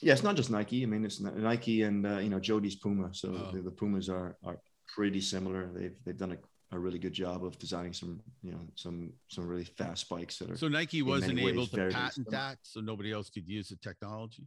Yeah, 0.00 0.14
it's 0.14 0.24
not 0.24 0.36
just 0.36 0.50
Nike. 0.50 0.82
I 0.82 0.86
mean, 0.86 1.04
it's 1.04 1.20
Nike 1.20 1.82
and 1.82 2.04
uh, 2.06 2.18
you 2.18 2.28
know 2.28 2.40
Jodie's 2.40 2.76
Puma. 2.76 3.10
So 3.12 3.28
oh. 3.28 3.52
the, 3.52 3.62
the, 3.62 3.70
Pumas 3.70 4.08
are 4.08 4.36
are 4.44 4.58
pretty 4.88 5.20
similar. 5.20 5.70
They've 5.72 5.96
they've 6.04 6.16
done 6.16 6.32
a, 6.32 6.38
a 6.70 6.78
really 6.78 6.98
good 6.98 7.12
job 7.12 7.44
of 7.44 7.58
designing 7.58 7.92
some 7.92 8.20
you 8.42 8.52
know 8.52 8.60
some 8.74 9.12
some 9.28 9.46
really 9.46 9.64
fast 9.64 10.02
spikes 10.02 10.38
that 10.38 10.50
are. 10.50 10.56
So 10.56 10.68
Nike 10.68 11.02
wasn't 11.02 11.38
able 11.38 11.66
to 11.66 11.90
patent 11.90 12.30
that, 12.30 12.58
so 12.62 12.80
nobody 12.80 13.12
else 13.12 13.30
could 13.30 13.48
use 13.48 13.68
the 13.68 13.76
technology. 13.76 14.46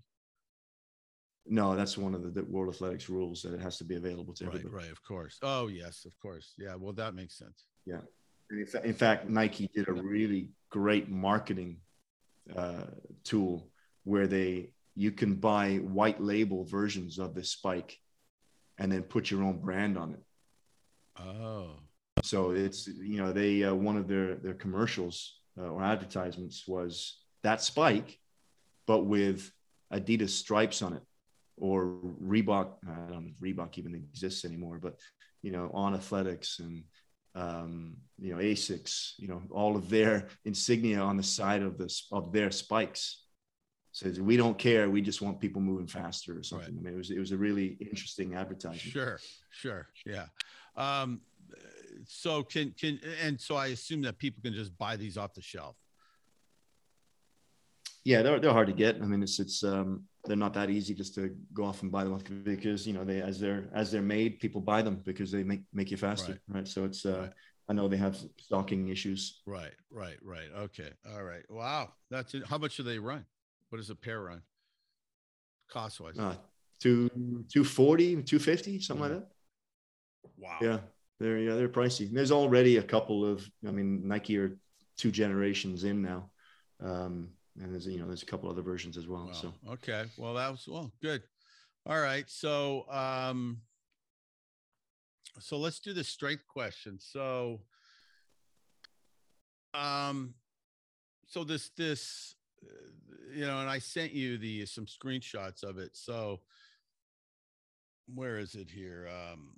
No, 1.47 1.75
that's 1.75 1.97
one 1.97 2.13
of 2.13 2.21
the, 2.21 2.29
the, 2.29 2.43
World 2.43 2.71
Athletics 2.71 3.09
rules 3.09 3.41
that 3.41 3.55
it 3.55 3.59
has 3.61 3.79
to 3.79 3.83
be 3.83 3.95
available 3.95 4.31
to 4.35 4.45
right, 4.45 4.53
everybody. 4.53 4.75
Right, 4.75 4.83
right, 4.83 4.91
of 4.91 5.03
course. 5.03 5.39
Oh 5.41 5.67
yes, 5.67 6.05
of 6.05 6.17
course. 6.19 6.53
Yeah, 6.57 6.75
well 6.75 6.93
that 6.93 7.15
makes 7.15 7.37
sense. 7.37 7.65
Yeah, 7.85 8.01
in, 8.51 8.65
fa- 8.65 8.85
in 8.85 8.93
fact, 8.93 9.27
Nike 9.27 9.69
did 9.73 9.87
a 9.87 9.93
really 9.93 10.49
great 10.69 11.09
marketing 11.09 11.77
uh, 12.55 12.85
tool 13.23 13.71
where 14.03 14.27
they 14.27 14.73
you 14.95 15.11
can 15.11 15.35
buy 15.35 15.77
white 15.77 16.21
label 16.21 16.65
versions 16.65 17.17
of 17.17 17.33
this 17.33 17.49
spike 17.49 17.97
and 18.77 18.91
then 18.91 19.03
put 19.03 19.31
your 19.31 19.43
own 19.43 19.59
brand 19.59 19.97
on 19.97 20.13
it. 20.13 20.23
Oh. 21.19 21.77
So 22.23 22.51
it's 22.51 22.87
you 22.87 23.17
know 23.17 23.31
they 23.31 23.63
uh, 23.63 23.73
one 23.73 23.97
of 23.97 24.07
their 24.07 24.35
their 24.35 24.53
commercials 24.53 25.39
uh, 25.57 25.67
or 25.67 25.83
advertisements 25.83 26.67
was 26.67 27.17
that 27.43 27.61
spike, 27.61 28.19
but 28.85 29.05
with 29.05 29.51
Adidas 29.91 30.29
stripes 30.29 30.81
on 30.81 30.93
it, 30.93 31.01
or 31.57 31.97
Reebok. 32.21 32.73
I 32.87 32.93
don't 32.93 33.11
know 33.11 33.31
if 33.31 33.39
Reebok 33.39 33.77
even 33.77 33.95
exists 33.95 34.45
anymore, 34.45 34.79
but 34.81 34.99
you 35.41 35.51
know 35.51 35.71
on 35.73 35.93
athletics 35.93 36.59
and 36.59 36.83
um, 37.33 37.95
you 38.19 38.33
know 38.33 38.41
Asics, 38.41 39.13
you 39.17 39.27
know 39.27 39.41
all 39.49 39.75
of 39.75 39.89
their 39.89 40.27
insignia 40.45 40.99
on 40.99 41.17
the 41.17 41.23
side 41.23 41.63
of 41.63 41.77
this 41.77 42.07
of 42.11 42.31
their 42.31 42.51
spikes 42.51 43.23
says 43.93 44.21
we 44.21 44.37
don't 44.37 44.57
care 44.57 44.89
we 44.89 45.01
just 45.01 45.21
want 45.21 45.39
people 45.39 45.61
moving 45.61 45.87
faster 45.87 46.37
or 46.37 46.43
something 46.43 46.75
right. 46.75 46.79
i 46.79 46.83
mean 46.83 46.93
it 46.93 46.97
was 46.97 47.11
it 47.11 47.19
was 47.19 47.33
a 47.33 47.37
really 47.37 47.77
interesting 47.81 48.35
advertisement. 48.35 48.79
sure 48.79 49.19
sure 49.49 49.89
yeah 50.05 50.25
um 50.77 51.19
so 52.07 52.43
can 52.43 52.73
can 52.79 52.99
and 53.23 53.39
so 53.39 53.55
i 53.55 53.67
assume 53.67 54.01
that 54.01 54.17
people 54.17 54.41
can 54.43 54.53
just 54.53 54.77
buy 54.77 54.95
these 54.95 55.17
off 55.17 55.33
the 55.33 55.41
shelf 55.41 55.75
yeah 58.03 58.21
they're, 58.21 58.39
they're 58.39 58.53
hard 58.53 58.67
to 58.67 58.73
get 58.73 58.95
i 58.97 59.05
mean 59.05 59.23
it's 59.23 59.39
it's 59.39 59.63
um 59.63 60.03
they're 60.25 60.37
not 60.37 60.53
that 60.53 60.69
easy 60.69 60.93
just 60.93 61.15
to 61.15 61.35
go 61.53 61.63
off 61.65 61.81
and 61.81 61.91
buy 61.91 62.03
them 62.03 62.13
off 62.13 62.23
because 62.43 62.85
you 62.85 62.93
know 62.93 63.03
they 63.03 63.21
as 63.21 63.39
they're 63.39 63.69
as 63.73 63.91
they're 63.91 64.01
made 64.01 64.39
people 64.39 64.61
buy 64.61 64.81
them 64.81 65.01
because 65.03 65.31
they 65.31 65.43
make 65.43 65.61
make 65.73 65.89
you 65.89 65.97
faster 65.97 66.33
right, 66.47 66.55
right? 66.55 66.67
so 66.67 66.85
it's 66.85 67.05
uh. 67.05 67.29
I 67.69 67.73
know 67.73 67.87
they 67.87 67.95
have 67.97 68.17
stocking 68.37 68.89
issues. 68.89 69.43
Right, 69.45 69.71
right, 69.89 70.17
right. 70.21 70.49
Okay, 70.57 70.89
all 71.09 71.23
right. 71.23 71.43
Wow, 71.49 71.93
that's 72.09 72.33
it. 72.33 72.45
How 72.45 72.57
much 72.57 72.75
do 72.75 72.83
they 72.83 72.99
run? 72.99 73.23
What 73.69 73.77
does 73.77 73.89
a 73.89 73.95
pair 73.95 74.21
run? 74.21 74.41
Cost 75.69 76.01
wise? 76.01 76.19
Uh, 76.19 76.35
two, 76.81 77.07
240, 77.53 78.23
250, 78.23 78.81
something 78.81 79.01
like 79.01 79.11
that. 79.13 79.27
Wow. 80.37 80.57
Yeah. 80.61 80.79
They're, 81.21 81.37
yeah, 81.37 81.53
they're 81.53 81.69
pricey. 81.69 82.11
There's 82.11 82.31
already 82.31 82.77
a 82.77 82.83
couple 82.83 83.23
of, 83.23 83.47
I 83.67 83.69
mean, 83.69 84.07
Nike 84.07 84.39
are 84.39 84.57
two 84.97 85.11
generations 85.11 85.83
in 85.83 86.01
now. 86.01 86.31
Um, 86.83 87.29
and 87.61 87.71
there's, 87.71 87.85
you 87.85 87.99
know, 87.99 88.07
there's 88.07 88.23
a 88.23 88.25
couple 88.25 88.49
other 88.49 88.63
versions 88.63 88.97
as 88.97 89.07
well. 89.07 89.27
Wow. 89.27 89.33
So, 89.33 89.53
okay. 89.69 90.05
Well, 90.17 90.33
that 90.33 90.49
was, 90.49 90.67
well, 90.67 90.91
good. 90.99 91.21
All 91.85 91.99
right. 91.99 92.27
So, 92.27 92.89
um, 92.89 93.61
so 95.37 95.57
let's 95.57 95.79
do 95.79 95.93
the 95.93 96.03
strength 96.03 96.47
question. 96.47 96.97
So, 96.99 97.61
um, 99.75 100.33
so 101.27 101.43
this, 101.43 101.69
this, 101.77 102.35
you 103.31 103.45
know, 103.45 103.59
and 103.59 103.69
I 103.69 103.77
sent 103.77 104.11
you 104.11 104.39
the 104.39 104.65
some 104.65 104.87
screenshots 104.87 105.61
of 105.61 105.77
it. 105.77 105.91
So 105.93 106.39
where 108.13 108.39
is 108.39 108.55
it 108.55 108.71
here? 108.71 109.07
Um, 109.07 109.51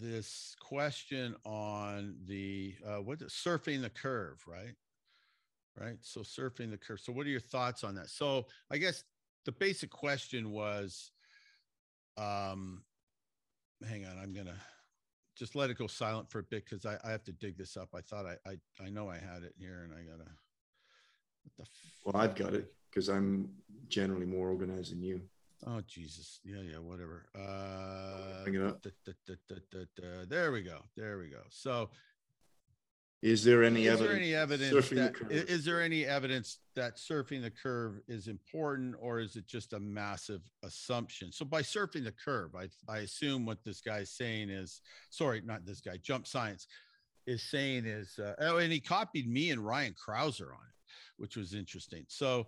this 0.00 0.54
question 0.60 1.34
on 1.44 2.16
the 2.26 2.74
uh, 2.86 2.96
what 2.96 3.20
surfing 3.20 3.82
the 3.82 3.90
curve, 3.90 4.42
right? 4.46 4.74
Right. 5.78 5.98
So 6.00 6.20
surfing 6.20 6.70
the 6.70 6.76
curve. 6.76 7.00
So 7.00 7.12
what 7.12 7.26
are 7.26 7.30
your 7.30 7.40
thoughts 7.40 7.84
on 7.84 7.94
that? 7.94 8.10
So 8.10 8.46
I 8.70 8.78
guess 8.78 9.04
the 9.44 9.52
basic 9.52 9.90
question 9.90 10.50
was, 10.50 11.12
um, 12.16 12.82
hang 13.88 14.04
on, 14.04 14.18
I'm 14.20 14.32
gonna 14.32 14.56
just 15.36 15.54
let 15.54 15.70
it 15.70 15.78
go 15.78 15.86
silent 15.86 16.30
for 16.30 16.40
a 16.40 16.42
bit 16.42 16.64
because 16.64 16.84
I, 16.84 16.98
I 17.04 17.12
have 17.12 17.22
to 17.24 17.32
dig 17.32 17.56
this 17.56 17.76
up. 17.76 17.90
I 17.94 18.00
thought 18.00 18.26
I, 18.26 18.36
I 18.50 18.84
I 18.84 18.90
know 18.90 19.08
I 19.08 19.18
had 19.18 19.42
it 19.44 19.54
here 19.56 19.84
and 19.84 19.92
I 19.92 20.02
gotta. 20.02 20.30
well, 22.04 22.16
I've 22.16 22.34
got 22.34 22.54
it 22.54 22.72
because 22.90 23.08
I'm 23.08 23.48
generally 23.88 24.26
more 24.26 24.48
organized 24.48 24.92
than 24.92 25.02
you. 25.02 25.20
Oh 25.66 25.80
Jesus! 25.86 26.40
Yeah, 26.44 26.60
yeah, 26.60 26.78
whatever. 26.78 27.26
Uh, 27.34 28.44
Bring 28.44 28.54
it 28.54 28.62
up. 28.62 28.82
Da, 28.82 28.90
da, 29.04 29.54
da, 29.96 30.24
there 30.28 30.52
we 30.52 30.62
go. 30.62 30.78
There 30.96 31.18
we 31.18 31.28
go. 31.28 31.40
So, 31.50 31.90
is 33.22 33.42
there 33.42 33.64
any 33.64 33.86
is 33.86 34.00
evidence? 34.00 34.08
There 34.08 34.16
any 34.16 34.34
evidence 34.34 34.88
that, 34.90 35.28
the 35.28 35.52
is 35.52 35.64
there 35.64 35.82
any 35.82 36.04
evidence 36.04 36.58
that 36.76 36.96
surfing 36.96 37.42
the 37.42 37.50
curve 37.50 38.00
is 38.06 38.28
important, 38.28 38.94
or 39.00 39.18
is 39.18 39.34
it 39.34 39.48
just 39.48 39.72
a 39.72 39.80
massive 39.80 40.42
assumption? 40.62 41.32
So, 41.32 41.44
by 41.44 41.62
surfing 41.62 42.04
the 42.04 42.14
curve, 42.24 42.54
I 42.54 42.68
I 42.88 42.98
assume 42.98 43.44
what 43.44 43.64
this 43.64 43.80
guy's 43.80 44.10
saying 44.10 44.50
is, 44.50 44.80
sorry, 45.10 45.42
not 45.44 45.66
this 45.66 45.80
guy. 45.80 45.96
Jump 45.96 46.28
Science 46.28 46.68
is 47.26 47.42
saying 47.42 47.84
is, 47.84 48.18
uh, 48.20 48.34
oh, 48.40 48.58
and 48.58 48.72
he 48.72 48.80
copied 48.80 49.28
me 49.28 49.50
and 49.50 49.66
Ryan 49.66 49.94
Crouser 49.94 50.46
on 50.52 50.60
it, 50.60 50.74
which 51.16 51.36
was 51.36 51.52
interesting. 51.52 52.04
So 52.08 52.46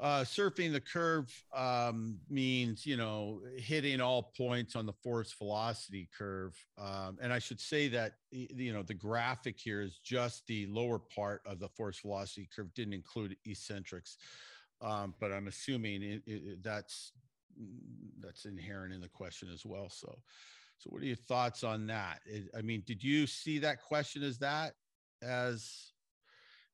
uh, 0.00 0.22
surfing 0.22 0.72
the 0.72 0.80
curve 0.80 1.32
um, 1.54 2.18
means 2.28 2.84
you 2.84 2.96
know 2.96 3.40
hitting 3.56 4.00
all 4.00 4.32
points 4.36 4.74
on 4.74 4.86
the 4.86 4.92
force 4.92 5.32
velocity 5.32 6.08
curve. 6.16 6.56
Um, 6.78 7.18
and 7.22 7.32
i 7.32 7.38
should 7.38 7.60
say 7.60 7.88
that 7.88 8.14
you 8.30 8.72
know 8.72 8.82
the 8.82 8.94
graphic 8.94 9.58
here 9.58 9.80
is 9.80 9.98
just 10.02 10.46
the 10.46 10.66
lower 10.66 10.98
part 10.98 11.42
of 11.46 11.60
the 11.60 11.68
force 11.68 12.00
velocity 12.00 12.48
curve 12.54 12.74
didn't 12.74 12.94
include 12.94 13.36
eccentrics. 13.46 14.18
Um, 14.80 15.14
but 15.20 15.32
i'm 15.32 15.46
assuming 15.46 16.02
it, 16.02 16.22
it, 16.26 16.62
that's 16.62 17.12
that's 18.18 18.46
inherent 18.46 18.92
in 18.92 19.00
the 19.00 19.08
question 19.08 19.48
as 19.52 19.64
well. 19.64 19.88
So 19.88 20.18
so 20.78 20.90
what 20.90 21.02
are 21.02 21.06
your 21.06 21.14
thoughts 21.14 21.62
on 21.62 21.86
that? 21.86 22.18
I 22.56 22.62
mean 22.62 22.82
did 22.84 23.02
you 23.02 23.28
see 23.28 23.60
that 23.60 23.80
question 23.80 24.24
as 24.24 24.38
that 24.38 24.74
as 25.22 25.92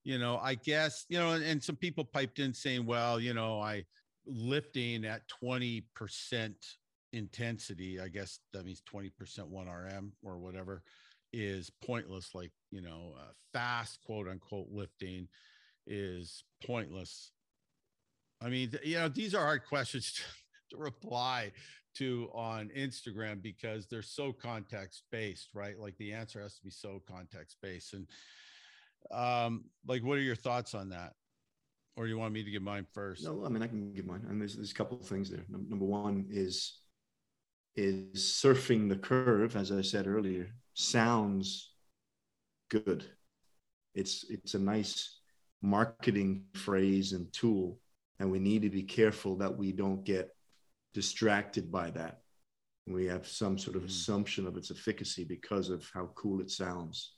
you 0.04 0.18
know, 0.18 0.38
I 0.38 0.54
guess, 0.54 1.04
you 1.08 1.18
know, 1.18 1.32
and, 1.32 1.44
and 1.44 1.62
some 1.62 1.76
people 1.76 2.04
piped 2.04 2.38
in 2.38 2.54
saying, 2.54 2.86
well, 2.86 3.20
you 3.20 3.34
know, 3.34 3.60
I 3.60 3.84
lifting 4.26 5.04
at 5.04 5.22
20% 5.42 5.84
intensity, 7.12 8.00
I 8.00 8.08
guess 8.08 8.40
that 8.52 8.64
means 8.64 8.82
20% 8.92 9.10
1RM 9.10 10.10
or 10.22 10.38
whatever 10.38 10.82
is 11.32 11.70
pointless. 11.84 12.30
Like, 12.34 12.52
you 12.70 12.80
know, 12.80 13.14
uh, 13.18 13.32
fast 13.52 13.98
quote 14.04 14.28
unquote 14.28 14.68
lifting 14.70 15.28
is 15.86 16.44
pointless. 16.64 17.32
I 18.42 18.48
mean, 18.48 18.72
you 18.82 18.98
know, 18.98 19.08
these 19.08 19.34
are 19.34 19.44
hard 19.44 19.66
questions 19.66 20.12
to, 20.70 20.76
to 20.76 20.82
reply 20.82 21.52
to 21.96 22.30
on 22.32 22.70
Instagram 22.76 23.42
because 23.42 23.86
they're 23.86 24.02
so 24.02 24.32
context 24.32 25.02
based, 25.10 25.48
right? 25.54 25.78
Like 25.78 25.96
the 25.98 26.12
answer 26.12 26.40
has 26.40 26.54
to 26.56 26.62
be 26.62 26.70
so 26.70 27.02
context 27.06 27.56
based. 27.60 27.92
And, 27.92 28.06
um, 29.10 29.64
like, 29.86 30.02
what 30.02 30.18
are 30.18 30.22
your 30.22 30.36
thoughts 30.36 30.74
on 30.74 30.90
that? 30.90 31.12
Or 31.96 32.04
do 32.04 32.10
you 32.10 32.18
want 32.18 32.32
me 32.32 32.42
to 32.44 32.50
give 32.50 32.62
mine 32.62 32.86
first? 32.92 33.24
No, 33.24 33.44
I 33.44 33.48
mean 33.48 33.62
I 33.62 33.66
can 33.66 33.92
give 33.92 34.06
mine. 34.06 34.24
And 34.28 34.40
there's 34.40 34.56
there's 34.56 34.70
a 34.70 34.74
couple 34.74 34.98
of 34.98 35.06
things 35.06 35.30
there. 35.30 35.44
Number 35.48 35.84
one 35.84 36.26
is 36.30 36.80
is 37.76 38.22
surfing 38.22 38.88
the 38.88 38.96
curve, 38.96 39.56
as 39.56 39.70
I 39.70 39.82
said 39.82 40.06
earlier, 40.06 40.48
sounds 40.74 41.72
good. 42.70 43.04
It's 43.94 44.24
it's 44.30 44.54
a 44.54 44.58
nice 44.58 45.18
marketing 45.62 46.44
phrase 46.54 47.12
and 47.12 47.30
tool, 47.32 47.78
and 48.18 48.30
we 48.30 48.38
need 48.38 48.62
to 48.62 48.70
be 48.70 48.82
careful 48.82 49.36
that 49.36 49.56
we 49.56 49.72
don't 49.72 50.04
get 50.04 50.30
distracted 50.94 51.70
by 51.70 51.90
that. 51.90 52.20
We 52.86 53.06
have 53.06 53.26
some 53.26 53.58
sort 53.58 53.76
of 53.76 53.82
mm. 53.82 53.86
assumption 53.86 54.46
of 54.46 54.56
its 54.56 54.70
efficacy 54.70 55.24
because 55.24 55.68
of 55.68 55.88
how 55.92 56.10
cool 56.14 56.40
it 56.40 56.50
sounds. 56.50 57.14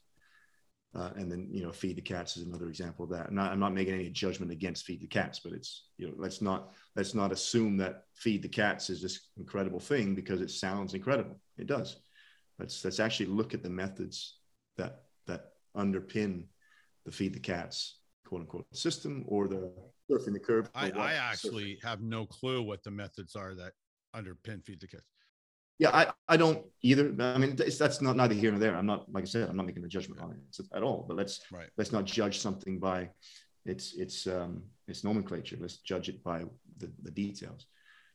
Uh, 0.94 1.10
and 1.16 1.32
then 1.32 1.48
you 1.50 1.62
know 1.62 1.72
feed 1.72 1.96
the 1.96 2.02
cats 2.02 2.36
is 2.36 2.46
another 2.46 2.68
example 2.68 3.04
of 3.04 3.10
that. 3.10 3.30
And 3.30 3.40
I, 3.40 3.48
I'm 3.48 3.60
not 3.60 3.72
making 3.72 3.94
any 3.94 4.10
judgment 4.10 4.52
against 4.52 4.84
feed 4.84 5.00
the 5.00 5.06
cats, 5.06 5.40
but 5.40 5.52
it's 5.52 5.86
you 5.96 6.06
know 6.06 6.14
let's 6.18 6.42
not 6.42 6.72
let's 6.96 7.14
not 7.14 7.32
assume 7.32 7.78
that 7.78 8.04
feed 8.14 8.42
the 8.42 8.48
cats 8.48 8.90
is 8.90 9.00
this 9.00 9.30
incredible 9.38 9.80
thing 9.80 10.14
because 10.14 10.42
it 10.42 10.50
sounds 10.50 10.92
incredible. 10.92 11.40
It 11.56 11.66
does. 11.66 11.96
Let's 12.58 12.84
let's 12.84 13.00
actually 13.00 13.26
look 13.26 13.54
at 13.54 13.62
the 13.62 13.70
methods 13.70 14.38
that 14.76 15.04
that 15.26 15.52
underpin 15.74 16.44
the 17.06 17.12
feed 17.12 17.32
the 17.32 17.40
cats 17.40 17.98
quote 18.26 18.42
unquote 18.42 18.66
system 18.72 19.24
or 19.28 19.48
the 19.48 19.72
surfing 20.10 20.34
the 20.34 20.40
curve. 20.40 20.70
I, 20.74 20.90
I 20.90 21.12
actually 21.14 21.76
surfing. 21.76 21.84
have 21.84 22.02
no 22.02 22.26
clue 22.26 22.62
what 22.62 22.82
the 22.82 22.90
methods 22.90 23.34
are 23.34 23.54
that 23.54 23.72
underpin 24.14 24.62
feed 24.62 24.80
the 24.80 24.88
cats 24.88 25.11
yeah, 25.82 25.90
I, 25.92 26.12
I 26.28 26.36
don't 26.36 26.64
either. 26.82 27.12
I 27.18 27.38
mean, 27.38 27.56
that's 27.56 28.00
not 28.00 28.14
neither 28.14 28.34
here 28.34 28.52
nor 28.52 28.60
there. 28.60 28.76
I'm 28.76 28.86
not, 28.86 29.12
like 29.12 29.22
I 29.22 29.26
said, 29.26 29.48
I'm 29.48 29.56
not 29.56 29.66
making 29.66 29.84
a 29.84 29.88
judgment 29.88 30.20
on 30.20 30.30
it 30.30 30.66
at 30.72 30.84
all. 30.84 31.04
But 31.08 31.16
let's 31.16 31.40
right. 31.50 31.66
let's 31.76 31.90
not 31.90 32.04
judge 32.04 32.38
something 32.38 32.78
by 32.78 33.10
its 33.66 33.94
its 33.94 34.28
um, 34.28 34.62
its 34.86 35.02
nomenclature. 35.02 35.56
Let's 35.58 35.78
judge 35.78 36.08
it 36.08 36.22
by 36.22 36.44
the, 36.78 36.88
the 37.02 37.10
details. 37.10 37.66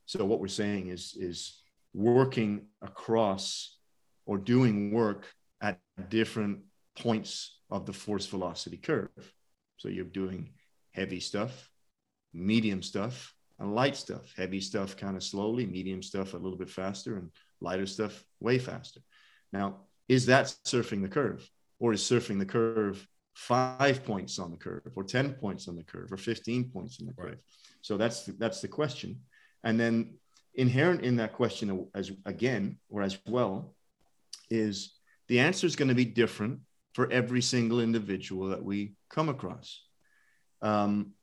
So 0.06 0.24
what 0.24 0.40
we're 0.40 0.48
saying 0.48 0.88
is 0.88 1.18
is 1.20 1.62
working 1.94 2.68
across 2.82 3.78
or 4.26 4.38
doing 4.38 4.94
work 4.94 5.26
at 5.60 5.78
different 6.08 6.60
points 6.98 7.60
of 7.70 7.86
the 7.86 7.92
force 7.92 8.28
velocity 8.28 8.78
curve. 8.78 9.10
So 9.76 9.90
you're 9.90 10.06
doing 10.06 10.54
heavy 10.94 11.20
stuff, 11.20 11.70
medium 12.34 12.82
stuff, 12.82 13.34
and 13.60 13.76
light 13.76 13.98
stuff. 13.98 14.34
Heavy 14.38 14.62
stuff 14.62 14.96
kind 14.96 15.18
of 15.18 15.24
slowly, 15.24 15.66
medium 15.66 16.02
stuff 16.02 16.34
a 16.34 16.38
little 16.38 16.58
bit 16.58 16.70
faster, 16.70 17.18
and 17.18 17.30
lighter 17.62 17.86
stuff 17.86 18.24
way 18.40 18.60
faster. 18.60 19.02
Now, 19.52 19.82
is 20.08 20.28
that 20.28 20.46
surfing 20.66 21.02
the 21.02 21.10
curve 21.10 21.50
or 21.80 21.94
is 21.94 22.02
surfing 22.02 22.40
the 22.40 22.46
curve 22.46 23.06
five 23.34 24.04
points 24.04 24.40
on 24.40 24.52
the 24.52 24.58
curve 24.58 24.92
or 24.96 25.04
10 25.04 25.34
points 25.34 25.68
on 25.68 25.76
the 25.76 25.84
curve 25.84 26.12
or 26.12 26.18
15 26.18 26.72
points 26.72 27.00
on 27.00 27.08
the 27.08 27.14
curve? 27.14 27.26
Right. 27.26 27.38
So 27.82 27.98
that's 27.98 28.26
the, 28.26 28.34
that's 28.34 28.62
the 28.62 28.68
question. 28.68 29.22
And 29.64 29.80
then 29.80 30.16
inherent 30.56 31.02
in 31.02 31.18
that 31.18 31.34
question 31.34 31.88
as 31.94 32.12
again 32.26 32.78
or 32.90 33.04
as 33.04 33.18
well 33.28 33.76
is 34.50 34.96
the 35.28 35.40
answer 35.40 35.68
is 35.68 35.76
going 35.76 35.90
to 35.90 35.96
be 35.96 36.06
different 36.06 36.60
for 36.94 37.12
every 37.12 37.42
single 37.42 37.80
individual 37.80 38.50
that 38.50 38.64
we 38.64 38.94
come 39.10 39.30
across. 39.30 39.84
Um, 40.62 41.14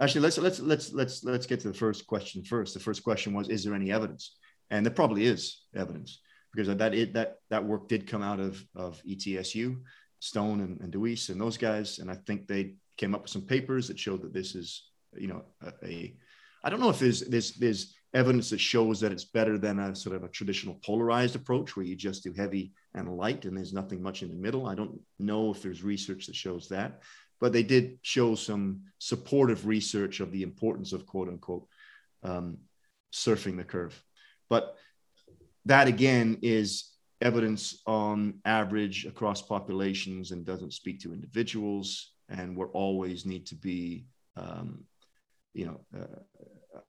actually, 0.00 0.22
let's 0.22 0.38
let's 0.38 0.60
let's 0.60 0.92
let's 0.92 1.24
let's 1.24 1.46
get 1.46 1.60
to 1.60 1.68
the 1.68 1.74
first 1.74 2.06
question 2.06 2.42
first. 2.42 2.74
The 2.74 2.80
first 2.80 3.04
question 3.04 3.34
was: 3.34 3.48
Is 3.48 3.64
there 3.64 3.74
any 3.74 3.92
evidence? 3.92 4.36
And 4.70 4.84
there 4.84 4.92
probably 4.92 5.26
is 5.26 5.62
evidence 5.74 6.20
because 6.52 6.74
that 6.74 6.94
it, 6.94 7.14
that 7.14 7.36
that 7.50 7.64
work 7.64 7.88
did 7.88 8.06
come 8.06 8.22
out 8.22 8.40
of 8.40 8.64
of 8.74 9.02
ETSU, 9.04 9.80
Stone 10.20 10.60
and, 10.60 10.80
and 10.80 10.92
DeWeese 10.92 11.30
and 11.30 11.40
those 11.40 11.56
guys, 11.56 11.98
and 11.98 12.10
I 12.10 12.14
think 12.14 12.46
they 12.46 12.74
came 12.96 13.14
up 13.14 13.22
with 13.22 13.30
some 13.30 13.42
papers 13.42 13.88
that 13.88 13.98
showed 13.98 14.22
that 14.22 14.32
this 14.32 14.54
is 14.54 14.90
you 15.16 15.28
know 15.28 15.44
a, 15.62 15.72
a 15.84 16.16
I 16.62 16.70
don't 16.70 16.80
know 16.80 16.90
if 16.90 16.98
there's 16.98 17.20
there's 17.22 17.52
there's 17.54 17.94
evidence 18.12 18.50
that 18.50 18.60
shows 18.60 19.00
that 19.00 19.12
it's 19.12 19.24
better 19.24 19.56
than 19.56 19.78
a 19.78 19.94
sort 19.94 20.16
of 20.16 20.24
a 20.24 20.28
traditional 20.28 20.80
polarized 20.84 21.36
approach 21.36 21.76
where 21.76 21.86
you 21.86 21.94
just 21.94 22.24
do 22.24 22.32
heavy 22.32 22.72
and 22.94 23.16
light 23.16 23.44
and 23.44 23.56
there's 23.56 23.72
nothing 23.72 24.02
much 24.02 24.22
in 24.22 24.28
the 24.28 24.34
middle. 24.34 24.66
I 24.66 24.74
don't 24.74 25.00
know 25.18 25.52
if 25.52 25.62
there's 25.62 25.84
research 25.84 26.26
that 26.26 26.34
shows 26.34 26.68
that, 26.68 27.02
but 27.40 27.52
they 27.52 27.62
did 27.62 27.98
show 28.02 28.34
some 28.34 28.82
supportive 28.98 29.66
research 29.66 30.20
of 30.20 30.32
the 30.32 30.42
importance 30.42 30.92
of 30.92 31.06
quote 31.06 31.28
unquote 31.28 31.66
um, 32.22 32.58
surfing 33.12 33.56
the 33.56 33.64
curve. 33.64 34.00
But 34.50 34.76
that 35.64 35.88
again 35.88 36.38
is 36.42 36.90
evidence 37.22 37.80
on 37.86 38.40
average 38.44 39.06
across 39.06 39.40
populations 39.40 40.32
and 40.32 40.44
doesn't 40.44 40.74
speak 40.74 41.00
to 41.00 41.14
individuals. 41.14 42.12
And 42.28 42.56
we 42.56 42.64
always 42.66 43.24
need 43.24 43.46
to 43.46 43.54
be, 43.54 44.06
um, 44.36 44.84
you 45.54 45.66
know, 45.66 45.80
uh, 45.96 46.80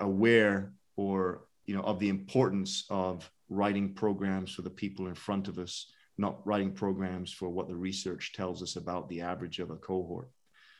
aware 0.00 0.72
or 0.96 1.46
you 1.66 1.74
know 1.74 1.82
of 1.82 1.98
the 1.98 2.08
importance 2.08 2.84
of 2.90 3.30
writing 3.48 3.94
programs 3.94 4.52
for 4.52 4.62
the 4.62 4.70
people 4.70 5.06
in 5.06 5.14
front 5.14 5.48
of 5.48 5.58
us, 5.58 5.90
not 6.18 6.46
writing 6.46 6.72
programs 6.72 7.32
for 7.32 7.48
what 7.48 7.68
the 7.68 7.76
research 7.76 8.32
tells 8.34 8.62
us 8.62 8.76
about 8.76 9.08
the 9.08 9.20
average 9.20 9.58
of 9.60 9.70
a 9.70 9.76
cohort. 9.76 10.30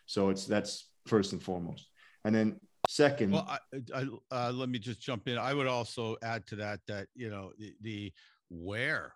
So 0.07 0.31
it's 0.31 0.47
that's 0.47 0.91
first 1.07 1.33
and 1.33 1.43
foremost. 1.43 1.89
And 2.25 2.35
then 2.35 2.61
Second, 2.89 3.33
well, 3.33 3.49
I, 3.49 3.59
I, 3.95 4.07
uh, 4.31 4.53
let 4.53 4.69
me 4.69 4.79
just 4.79 5.01
jump 5.01 5.27
in. 5.29 5.39
I 5.39 5.55
would 5.55 5.67
also 5.67 6.17
add 6.23 6.47
to 6.49 6.57
that 6.57 6.81
that 6.87 7.09
you 7.15 7.31
know 7.31 7.53
the, 7.59 7.75
the 7.81 8.13
where 8.51 9.13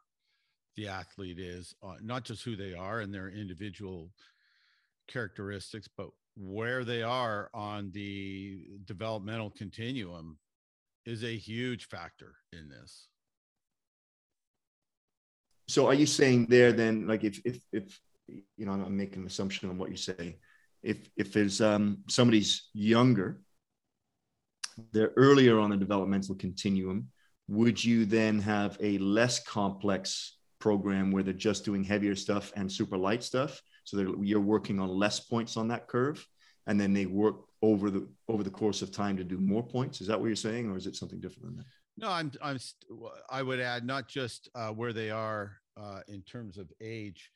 the 0.77 0.89
athlete 0.89 1.39
is, 1.39 1.75
uh, 1.83 1.95
not 2.01 2.25
just 2.25 2.45
who 2.45 2.57
they 2.57 2.75
are 2.75 3.01
and 3.01 3.13
their 3.13 3.29
individual 3.29 4.11
characteristics, 5.09 5.89
but 5.97 6.09
where 6.37 6.85
they 6.85 7.03
are 7.03 7.51
on 7.53 7.91
the 7.93 8.67
developmental 8.85 9.51
continuum 9.51 10.39
is 11.05 11.25
a 11.25 11.37
huge 11.37 11.89
factor 11.89 12.37
in 12.53 12.69
this. 12.69 13.09
So, 15.67 15.87
are 15.87 15.95
you 15.95 16.07
saying 16.07 16.47
there 16.47 16.73
then, 16.73 17.07
like 17.07 17.25
if 17.25 17.41
if 17.45 17.61
if 17.73 18.01
you 18.57 18.67
know, 18.67 18.73
I'm 18.73 18.97
making 18.97 19.21
an 19.21 19.27
assumption 19.27 19.69
on 19.69 19.79
what 19.79 19.91
you 19.91 19.97
say. 19.97 20.39
If 20.83 21.11
if 21.17 21.33
there's 21.33 21.61
um 21.61 21.99
somebody's 22.09 22.69
younger 22.73 23.41
they're 24.93 25.13
earlier 25.17 25.59
on 25.59 25.71
the 25.71 25.77
developmental 25.77 26.35
continuum, 26.35 27.09
would 27.49 27.83
you 27.83 28.05
then 28.05 28.39
have 28.41 28.77
a 28.81 28.99
less 28.99 29.41
complex 29.41 30.37
program 30.59 31.11
where 31.11 31.23
they're 31.23 31.33
just 31.33 31.65
doing 31.65 31.85
heavier 31.85 32.15
stuff 32.15 32.53
and 32.57 32.71
super 32.71 32.97
light 32.97 33.23
stuff? 33.23 33.61
So 33.85 33.97
that 33.97 34.19
you're 34.23 34.41
working 34.41 34.79
on 34.81 34.91
less 34.91 35.19
points 35.21 35.57
on 35.57 35.69
that 35.69 35.89
curve, 35.89 36.27
and 36.67 36.79
then 36.79 36.93
they 36.93 37.07
work 37.07 37.37
over 37.63 37.91
the 37.91 38.07
over 38.29 38.43
the 38.43 38.51
course 38.51 38.83
of 38.83 38.93
time 38.93 39.17
to 39.17 39.25
do 39.25 39.39
more 39.39 39.63
points. 39.63 40.03
Is 40.03 40.07
that 40.09 40.21
what 40.21 40.27
you're 40.27 40.37
saying, 40.37 40.71
or 40.71 40.77
is 40.77 40.87
it 40.87 40.95
something 40.95 41.21
different 41.21 41.47
than 41.47 41.57
that? 41.57 41.67
No, 41.97 42.11
I'm 42.11 42.31
I'm 42.43 42.59
I 43.31 43.43
would 43.43 43.61
add 43.61 43.87
not 43.87 44.07
just 44.09 44.51
uh, 44.55 44.69
where 44.69 44.93
they 44.93 45.11
are 45.11 45.57
uh, 45.77 46.01
in 46.07 46.23
terms 46.23 46.59
of 46.59 46.71
age, 46.81 47.33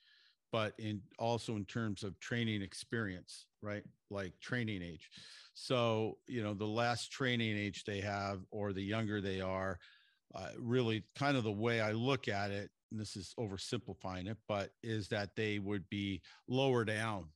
but 0.53 0.75
in 0.79 1.01
also 1.19 1.57
in 1.57 1.65
terms 1.65 2.05
of 2.05 2.19
training 2.21 2.63
experience, 2.63 3.47
right? 3.63 3.83
Like 4.11 4.39
training 4.41 4.83
age. 4.83 5.09
So, 5.55 6.19
you 6.27 6.43
know, 6.43 6.55
the 6.55 6.67
less 6.67 7.07
training 7.07 7.57
age 7.57 7.85
they 7.85 8.01
have 8.01 8.41
or 8.51 8.73
the 8.73 8.83
younger 8.83 9.21
they 9.21 9.41
are, 9.41 9.79
uh, 10.35 10.49
really 10.59 11.05
kind 11.15 11.37
of 11.37 11.45
the 11.45 11.53
way 11.53 11.81
I 11.81 11.93
look 11.93 12.29
at 12.29 12.51
it, 12.51 12.71
and 12.91 13.01
this 13.01 13.17
is 13.17 13.35
oversimplifying 13.39 14.31
it, 14.31 14.39
but 14.49 14.71
is 14.83 15.09
that 15.09 15.37
they 15.37 15.59
would 15.59 15.89
be 15.91 16.23
lower 16.49 16.85
down 16.85 17.27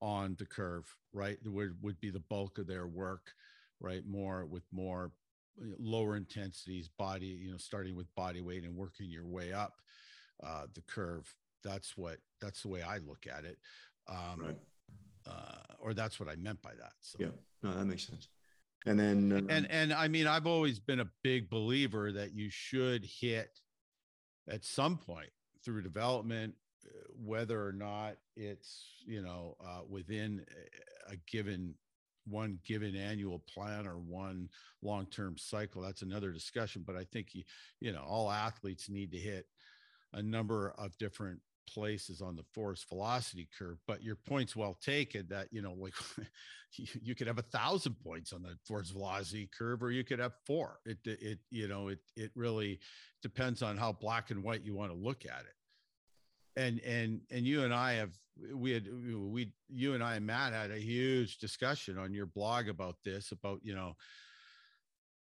on 0.00 0.36
the 0.38 0.46
curve, 0.46 0.84
right? 1.12 1.38
Would 1.44 1.76
would 1.82 2.00
be 2.00 2.10
the 2.10 2.20
bulk 2.20 2.58
of 2.58 2.66
their 2.66 2.86
work, 2.86 3.32
right? 3.80 4.04
More 4.06 4.46
with 4.46 4.64
more 4.72 5.10
lower 5.78 6.16
intensities, 6.16 6.88
body, 6.88 7.26
you 7.26 7.50
know, 7.50 7.56
starting 7.56 7.96
with 7.96 8.12
body 8.14 8.40
weight 8.40 8.64
and 8.64 8.76
working 8.76 9.10
your 9.10 9.26
way 9.26 9.52
up 9.52 9.74
uh, 10.44 10.66
the 10.74 10.82
curve. 10.82 11.32
That's 11.64 11.96
what 11.96 12.18
that's 12.40 12.62
the 12.62 12.68
way 12.68 12.82
I 12.82 12.98
look 12.98 13.26
at 13.26 13.44
it. 13.44 13.58
Um, 14.08 14.40
right 14.40 14.56
uh, 15.26 15.74
or 15.80 15.94
that's 15.94 16.18
what 16.20 16.28
I 16.28 16.36
meant 16.36 16.62
by 16.62 16.72
that. 16.78 16.92
So 17.00 17.18
yeah, 17.20 17.28
no, 17.62 17.72
that 17.72 17.84
makes 17.84 18.06
sense. 18.06 18.28
And 18.86 18.98
then 18.98 19.32
uh, 19.32 19.52
and 19.54 19.70
and 19.70 19.92
I 19.92 20.08
mean, 20.08 20.26
I've 20.26 20.46
always 20.46 20.78
been 20.78 21.00
a 21.00 21.08
big 21.22 21.48
believer 21.48 22.12
that 22.12 22.34
you 22.34 22.48
should 22.50 23.04
hit 23.04 23.58
at 24.48 24.64
some 24.64 24.98
point 24.98 25.30
through 25.64 25.82
development, 25.82 26.54
uh, 26.84 26.90
whether 27.16 27.64
or 27.64 27.72
not 27.72 28.16
it's 28.36 28.86
you 29.06 29.22
know 29.22 29.56
uh, 29.64 29.82
within 29.88 30.44
a 31.08 31.16
given 31.30 31.74
one 32.24 32.58
given 32.64 32.94
annual 32.94 33.40
plan 33.52 33.86
or 33.86 33.98
one 33.98 34.48
long-term 34.80 35.36
cycle 35.36 35.82
that's 35.82 36.02
another 36.02 36.30
discussion 36.30 36.84
but 36.86 36.94
i 36.94 37.04
think 37.12 37.34
you 37.34 37.42
you 37.80 37.90
know 37.90 38.02
all 38.06 38.30
athletes 38.30 38.88
need 38.88 39.10
to 39.10 39.18
hit 39.18 39.46
a 40.12 40.22
number 40.22 40.72
of 40.78 40.96
different 40.98 41.40
places 41.68 42.20
on 42.20 42.36
the 42.36 42.44
force 42.52 42.84
velocity 42.88 43.48
curve 43.58 43.78
but 43.86 44.02
your 44.02 44.16
point's 44.16 44.54
well 44.56 44.76
taken 44.80 45.26
that 45.28 45.48
you 45.50 45.62
know 45.62 45.74
like 45.74 45.94
you, 46.76 46.86
you 47.02 47.14
could 47.14 47.26
have 47.26 47.38
a 47.38 47.42
thousand 47.42 47.94
points 48.02 48.32
on 48.32 48.42
the 48.42 48.56
force 48.66 48.90
velocity 48.90 49.48
curve 49.56 49.82
or 49.82 49.90
you 49.90 50.04
could 50.04 50.18
have 50.18 50.32
four. 50.46 50.78
It 50.84 50.98
it 51.04 51.38
you 51.50 51.68
know 51.68 51.88
it 51.88 51.98
it 52.16 52.30
really 52.34 52.80
depends 53.22 53.62
on 53.62 53.76
how 53.76 53.92
black 53.92 54.30
and 54.30 54.42
white 54.42 54.64
you 54.64 54.74
want 54.74 54.90
to 54.90 54.96
look 54.96 55.24
at 55.24 55.42
it. 55.42 56.60
And 56.60 56.80
and 56.80 57.20
and 57.30 57.46
you 57.46 57.64
and 57.64 57.72
i 57.72 57.94
have 57.94 58.12
we 58.54 58.72
had 58.72 58.86
we 59.30 59.52
you 59.70 59.94
and 59.94 60.02
i 60.02 60.16
and 60.16 60.26
matt 60.26 60.52
had 60.52 60.70
a 60.70 60.78
huge 60.78 61.38
discussion 61.38 61.96
on 61.96 62.12
your 62.12 62.26
blog 62.26 62.68
about 62.68 62.96
this 63.04 63.32
about 63.32 63.60
you 63.62 63.74
know 63.74 63.96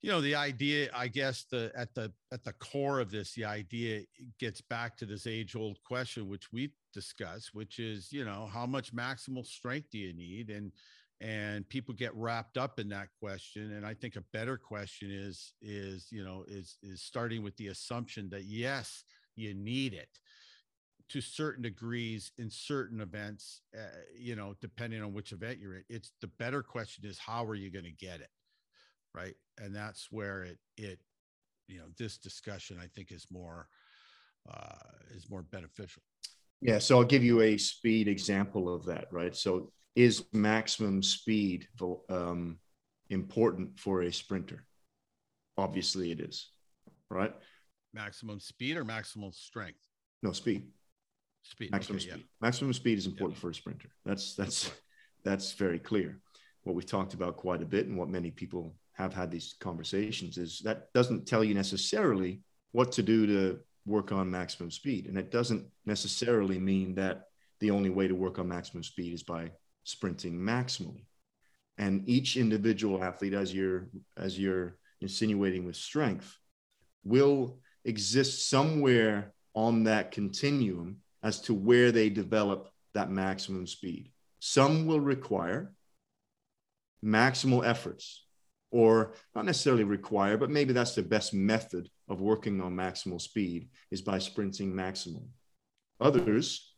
you 0.02 0.10
know 0.10 0.20
the 0.20 0.34
idea 0.34 0.90
i 0.94 1.06
guess 1.08 1.44
the 1.44 1.70
at 1.74 1.94
the 1.94 2.12
at 2.32 2.44
the 2.44 2.52
core 2.54 3.00
of 3.00 3.10
this 3.10 3.32
the 3.34 3.44
idea 3.44 4.02
gets 4.38 4.60
back 4.60 4.96
to 4.96 5.06
this 5.06 5.26
age 5.26 5.54
old 5.56 5.78
question 5.84 6.28
which 6.28 6.52
we 6.52 6.72
discuss 6.92 7.50
which 7.52 7.78
is 7.78 8.12
you 8.12 8.24
know 8.24 8.48
how 8.52 8.66
much 8.66 8.94
maximal 8.94 9.44
strength 9.44 9.88
do 9.90 9.98
you 9.98 10.12
need? 10.12 10.50
And 10.50 10.72
and 11.20 11.68
people 11.68 11.94
get 11.94 12.12
wrapped 12.16 12.58
up 12.58 12.80
in 12.80 12.88
that 12.88 13.08
question. 13.20 13.72
And 13.72 13.86
i 13.86 13.94
think 13.94 14.16
a 14.16 14.24
better 14.32 14.56
question 14.56 15.10
is 15.10 15.54
is 15.60 16.08
you 16.10 16.24
know 16.24 16.44
is 16.46 16.78
is 16.82 17.02
starting 17.02 17.42
with 17.42 17.56
the 17.56 17.68
assumption 17.68 18.28
that 18.30 18.44
yes 18.44 19.04
you 19.36 19.54
need 19.54 19.94
it 19.94 20.08
to 21.08 21.20
certain 21.20 21.62
degrees 21.62 22.32
in 22.38 22.48
certain 22.48 23.02
events, 23.02 23.60
uh, 23.76 23.98
you 24.18 24.34
know, 24.34 24.54
depending 24.62 25.02
on 25.02 25.12
which 25.12 25.32
event 25.32 25.58
you're 25.58 25.76
in. 25.76 25.84
It's 25.90 26.12
the 26.22 26.26
better 26.26 26.62
question 26.62 27.04
is 27.04 27.18
how 27.18 27.44
are 27.44 27.54
you 27.54 27.70
going 27.70 27.84
to 27.84 27.90
get 27.90 28.20
it, 28.20 28.30
right? 29.14 29.34
And 29.58 29.74
that's 29.74 30.08
where 30.10 30.42
it 30.42 30.58
it 30.76 30.98
you 31.68 31.78
know 31.78 31.86
this 31.98 32.18
discussion 32.18 32.78
I 32.80 32.86
think 32.86 33.12
is 33.12 33.26
more 33.30 33.68
uh, 34.50 34.78
is 35.14 35.30
more 35.30 35.42
beneficial. 35.42 36.02
Yeah, 36.60 36.78
so 36.78 36.98
I'll 36.98 37.04
give 37.04 37.24
you 37.24 37.40
a 37.40 37.58
speed 37.58 38.06
example 38.06 38.72
of 38.72 38.84
that, 38.86 39.06
right? 39.10 39.34
So 39.34 39.72
is 39.96 40.24
maximum 40.32 41.02
speed 41.02 41.66
um, 42.08 42.58
important 43.10 43.78
for 43.78 44.02
a 44.02 44.12
sprinter? 44.12 44.64
Obviously, 45.58 46.12
it 46.12 46.20
is, 46.20 46.50
right? 47.10 47.34
Maximum 47.92 48.40
speed 48.40 48.76
or 48.76 48.84
maximum 48.84 49.32
strength? 49.32 49.80
No 50.22 50.32
speed. 50.32 50.68
Speed. 51.42 51.72
Maximum 51.72 51.96
okay, 51.96 52.08
speed. 52.08 52.18
Yeah. 52.18 52.24
Maximum 52.40 52.72
speed 52.72 52.98
is 52.98 53.06
important 53.06 53.36
yeah. 53.36 53.40
for 53.40 53.50
a 53.50 53.54
sprinter. 53.54 53.88
That's 54.04 54.34
that's 54.34 54.70
that's 55.24 55.52
very 55.52 55.78
clear. 55.78 56.20
What 56.62 56.76
we've 56.76 56.86
talked 56.86 57.14
about 57.14 57.36
quite 57.36 57.60
a 57.60 57.66
bit, 57.66 57.86
and 57.86 57.98
what 57.98 58.08
many 58.08 58.30
people 58.30 58.76
have 58.94 59.14
had 59.14 59.30
these 59.30 59.54
conversations 59.60 60.38
is 60.38 60.60
that 60.64 60.92
doesn't 60.92 61.26
tell 61.26 61.42
you 61.42 61.54
necessarily 61.54 62.40
what 62.72 62.92
to 62.92 63.02
do 63.02 63.26
to 63.26 63.60
work 63.86 64.12
on 64.12 64.30
maximum 64.30 64.70
speed, 64.70 65.06
and 65.06 65.18
it 65.18 65.30
doesn't 65.30 65.66
necessarily 65.86 66.58
mean 66.58 66.94
that 66.94 67.24
the 67.60 67.70
only 67.70 67.90
way 67.90 68.06
to 68.08 68.14
work 68.14 68.38
on 68.38 68.48
maximum 68.48 68.82
speed 68.82 69.12
is 69.12 69.22
by 69.22 69.50
sprinting 69.84 70.34
maximally. 70.34 71.04
And 71.78 72.08
each 72.08 72.36
individual 72.36 73.02
athlete, 73.02 73.34
as 73.34 73.52
you're 73.52 73.88
as 74.16 74.38
you're 74.38 74.76
insinuating 75.00 75.64
with 75.64 75.76
strength, 75.76 76.38
will 77.04 77.58
exist 77.84 78.48
somewhere 78.48 79.32
on 79.54 79.84
that 79.84 80.12
continuum 80.12 80.98
as 81.22 81.40
to 81.42 81.54
where 81.54 81.92
they 81.92 82.08
develop 82.08 82.68
that 82.94 83.10
maximum 83.10 83.66
speed. 83.66 84.12
Some 84.38 84.86
will 84.86 85.00
require 85.00 85.72
maximal 87.04 87.66
efforts, 87.66 88.21
or 88.72 89.12
not 89.34 89.44
necessarily 89.44 89.84
require, 89.84 90.36
but 90.36 90.50
maybe 90.50 90.72
that's 90.72 90.94
the 90.94 91.02
best 91.02 91.32
method 91.34 91.88
of 92.08 92.20
working 92.20 92.60
on 92.60 92.74
maximal 92.74 93.20
speed 93.20 93.68
is 93.90 94.00
by 94.02 94.18
sprinting 94.18 94.74
maximum. 94.74 95.28
Others 96.00 96.74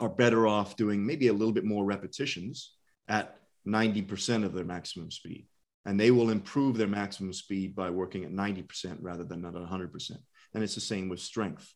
are 0.00 0.08
better 0.08 0.46
off 0.46 0.76
doing 0.76 1.06
maybe 1.06 1.28
a 1.28 1.32
little 1.32 1.54
bit 1.54 1.64
more 1.64 1.84
repetitions 1.84 2.74
at 3.08 3.36
90% 3.66 4.44
of 4.44 4.52
their 4.52 4.64
maximum 4.64 5.10
speed. 5.10 5.46
And 5.84 5.98
they 5.98 6.10
will 6.10 6.30
improve 6.30 6.76
their 6.76 6.88
maximum 6.88 7.32
speed 7.32 7.74
by 7.74 7.88
working 7.90 8.24
at 8.24 8.32
90% 8.32 8.98
rather 9.00 9.24
than 9.24 9.44
at 9.44 9.54
100%. 9.54 10.10
And 10.54 10.62
it's 10.62 10.74
the 10.74 10.80
same 10.80 11.08
with 11.08 11.20
strength 11.20 11.72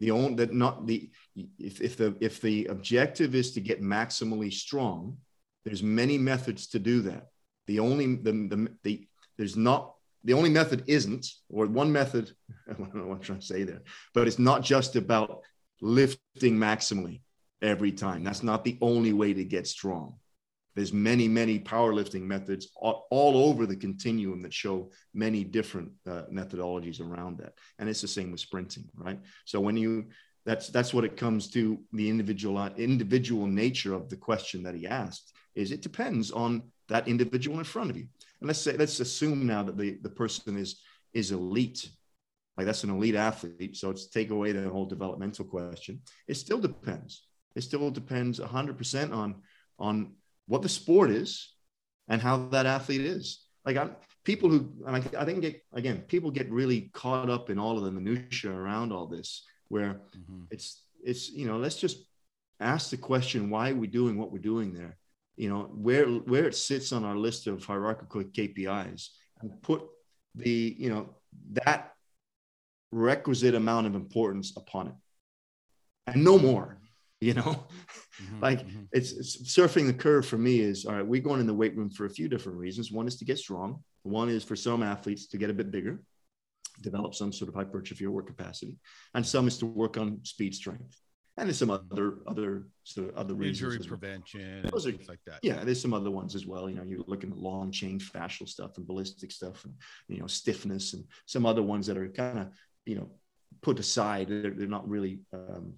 the 0.00 0.10
only 0.10 0.34
that 0.34 0.52
not 0.52 0.86
the 0.86 1.10
if, 1.58 1.80
if 1.80 1.96
the 1.96 2.16
if 2.20 2.40
the 2.40 2.66
objective 2.66 3.34
is 3.34 3.52
to 3.52 3.60
get 3.60 3.80
maximally 3.80 4.52
strong 4.52 5.16
there's 5.64 5.82
many 5.82 6.18
methods 6.18 6.66
to 6.66 6.78
do 6.78 7.00
that 7.02 7.28
the 7.66 7.80
only 7.80 8.16
the, 8.16 8.32
the, 8.32 8.68
the 8.82 9.06
there's 9.36 9.56
not 9.56 9.94
the 10.24 10.32
only 10.32 10.50
method 10.50 10.84
isn't 10.86 11.26
or 11.50 11.66
one 11.66 11.90
method 11.92 12.30
i 12.70 12.72
don't 12.72 12.94
know 12.94 13.06
what 13.06 13.16
i'm 13.16 13.20
trying 13.20 13.40
to 13.40 13.46
say 13.46 13.62
there 13.62 13.82
but 14.14 14.26
it's 14.26 14.38
not 14.38 14.62
just 14.62 14.96
about 14.96 15.42
lifting 15.80 16.56
maximally 16.56 17.20
every 17.64 17.92
time. 17.92 18.22
That's 18.22 18.42
not 18.42 18.64
the 18.64 18.78
only 18.80 19.12
way 19.12 19.32
to 19.32 19.44
get 19.44 19.66
strong. 19.66 20.14
There's 20.74 20.92
many 20.92 21.28
many 21.28 21.60
powerlifting 21.60 22.22
methods 22.22 22.68
all, 22.74 23.06
all 23.10 23.48
over 23.48 23.64
the 23.64 23.76
continuum 23.76 24.42
that 24.42 24.52
show 24.52 24.90
many 25.12 25.44
different 25.44 25.92
uh, 26.06 26.22
methodologies 26.32 27.00
around 27.00 27.38
that. 27.38 27.54
And 27.78 27.88
it's 27.88 28.00
the 28.00 28.08
same 28.08 28.32
with 28.32 28.40
sprinting 28.40 28.88
right? 28.96 29.20
So 29.44 29.60
when 29.60 29.76
you 29.76 30.06
that's 30.44 30.68
that's 30.68 30.92
what 30.92 31.04
it 31.04 31.16
comes 31.16 31.48
to 31.50 31.78
the 31.92 32.08
individual 32.10 32.66
individual 32.76 33.46
nature 33.46 33.94
of 33.94 34.08
the 34.08 34.16
question 34.16 34.64
that 34.64 34.74
he 34.74 34.86
asked 34.86 35.32
is 35.54 35.70
it 35.70 35.80
depends 35.80 36.32
on 36.32 36.62
that 36.88 37.08
individual 37.08 37.58
in 37.58 37.64
front 37.64 37.90
of 37.90 37.96
you. 37.96 38.06
And 38.40 38.48
let's 38.48 38.60
say 38.60 38.76
let's 38.76 39.00
assume 39.00 39.46
now 39.46 39.62
that 39.62 39.76
the 39.76 39.98
the 40.02 40.10
person 40.10 40.56
is 40.56 40.80
is 41.12 41.32
elite. 41.32 41.88
Like 42.56 42.66
that's 42.66 42.84
an 42.84 42.90
elite 42.90 43.16
athlete. 43.16 43.76
So 43.76 43.90
it's 43.90 44.06
take 44.06 44.30
away 44.30 44.52
the 44.52 44.68
whole 44.68 44.86
developmental 44.86 45.44
question. 45.44 46.00
It 46.28 46.34
still 46.34 46.58
depends. 46.58 47.26
It 47.56 47.62
still 47.62 47.90
depends 47.90 48.40
100% 48.40 49.12
on 49.12 49.42
on 49.78 50.12
what 50.46 50.62
the 50.62 50.68
sport 50.68 51.10
is 51.10 51.54
and 52.08 52.20
how 52.20 52.48
that 52.48 52.66
athlete 52.66 53.00
is. 53.00 53.44
Like 53.64 53.76
I'm, 53.76 53.96
people 54.24 54.50
who, 54.50 54.70
and 54.86 54.96
I, 54.96 55.22
I 55.22 55.24
think 55.24 55.40
get, 55.40 55.62
again, 55.72 56.02
people 56.02 56.30
get 56.30 56.50
really 56.50 56.90
caught 56.92 57.30
up 57.30 57.50
in 57.50 57.58
all 57.58 57.78
of 57.78 57.84
the 57.84 57.90
minutia 57.90 58.50
around 58.50 58.92
all 58.92 59.06
this, 59.06 59.44
where 59.68 60.00
mm-hmm. 60.16 60.42
it's 60.50 60.82
it's 61.02 61.30
you 61.30 61.46
know 61.46 61.58
let's 61.58 61.76
just 61.76 62.04
ask 62.60 62.90
the 62.90 62.96
question 62.96 63.50
why 63.50 63.70
are 63.70 63.74
we 63.74 63.86
doing 63.86 64.18
what 64.18 64.32
we're 64.32 64.38
doing 64.38 64.72
there, 64.72 64.96
you 65.36 65.48
know 65.48 65.62
where 65.74 66.06
where 66.06 66.46
it 66.46 66.54
sits 66.54 66.92
on 66.92 67.04
our 67.04 67.16
list 67.16 67.46
of 67.46 67.64
hierarchical 67.64 68.22
KPIs, 68.24 69.08
and 69.40 69.62
put 69.62 69.82
the 70.34 70.76
you 70.78 70.90
know 70.90 71.10
that 71.52 71.92
requisite 72.92 73.54
amount 73.54 73.86
of 73.86 73.94
importance 73.94 74.56
upon 74.56 74.88
it, 74.88 74.94
and 76.06 76.24
no 76.24 76.38
more 76.38 76.78
you 77.20 77.32
know? 77.32 77.42
Mm-hmm, 78.22 78.40
like 78.42 78.66
mm-hmm. 78.66 78.82
It's, 78.92 79.12
it's, 79.12 79.56
surfing 79.56 79.86
the 79.86 79.94
curve 79.94 80.26
for 80.26 80.36
me 80.36 80.60
is 80.60 80.84
all 80.84 80.94
right 80.94 81.06
we're 81.06 81.22
going 81.22 81.40
in 81.40 81.46
the 81.46 81.54
weight 81.54 81.74
room 81.74 81.88
for 81.88 82.04
a 82.04 82.10
few 82.10 82.28
different 82.28 82.58
reasons. 82.58 82.92
One 82.92 83.08
is 83.08 83.16
to 83.16 83.24
get 83.24 83.38
strong. 83.38 83.82
One 84.02 84.28
is 84.28 84.44
for 84.44 84.56
some 84.56 84.82
athletes 84.82 85.26
to 85.28 85.38
get 85.38 85.50
a 85.50 85.54
bit 85.54 85.70
bigger 85.70 86.02
develop 86.80 87.14
some 87.14 87.32
sort 87.32 87.48
of 87.48 87.54
hypertrophy 87.54 88.04
or 88.04 88.10
work 88.10 88.26
capacity. 88.26 88.78
And 89.14 89.24
some 89.24 89.46
is 89.46 89.58
to 89.58 89.66
work 89.66 89.96
on 89.96 90.18
speed 90.24 90.54
strength 90.54 90.98
and 91.36 91.48
there's 91.48 91.58
some 91.58 91.70
other 91.70 92.18
other 92.26 92.66
sort 92.84 93.08
of 93.08 93.16
other 93.16 93.34
reasons 93.34 93.74
injury 93.74 93.88
prevention 93.88 94.68
those 94.70 94.86
are 94.86 94.92
like 95.08 95.18
that 95.26 95.38
yeah 95.42 95.64
there's 95.64 95.80
some 95.80 95.94
other 95.94 96.10
ones 96.10 96.34
as 96.34 96.46
well 96.46 96.68
you 96.68 96.76
know 96.76 96.84
you're 96.84 97.04
looking 97.06 97.30
at 97.30 97.38
long 97.38 97.70
chain 97.70 97.98
fascial 97.98 98.48
stuff 98.48 98.76
and 98.76 98.86
ballistic 98.86 99.32
stuff 99.32 99.64
and 99.64 99.74
you 100.08 100.18
know 100.18 100.26
stiffness 100.26 100.92
and 100.92 101.04
some 101.26 101.44
other 101.44 101.62
ones 101.62 101.86
that 101.86 101.96
are 101.96 102.08
kind 102.08 102.38
of 102.38 102.48
you 102.86 102.94
know 102.94 103.10
put 103.62 103.78
aside 103.78 104.28
they're, 104.28 104.50
they're 104.50 104.66
not 104.66 104.88
really 104.88 105.20
um, 105.32 105.74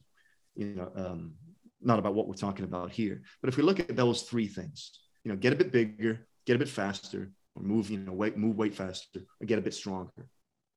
you 0.57 0.75
know, 0.75 0.91
um, 0.97 1.35
not 1.81 1.99
about 1.99 2.15
what 2.15 2.27
we're 2.27 2.35
talking 2.35 2.65
about 2.65 2.91
here. 2.91 3.23
But 3.41 3.49
if 3.49 3.57
we 3.57 3.63
look 3.63 3.79
at 3.79 3.95
those 3.95 4.23
three 4.23 4.49
things, 4.49 4.99
you 5.23 5.31
know, 5.31 5.37
get 5.37 5.53
a 5.53 5.57
bit 5.57 5.71
bigger, 5.71 6.27
get 6.47 6.57
a 6.57 6.59
bit 6.59 6.69
faster, 6.69 7.31
or 7.55 7.63
move, 7.63 7.91
you 7.91 7.99
know, 7.99 8.13
weight, 8.13 8.37
move 8.37 8.57
weight 8.57 8.75
faster, 8.75 9.21
or 9.41 9.47
get 9.47 9.59
a 9.59 9.63
bit 9.63 9.75
stronger. 9.75 10.27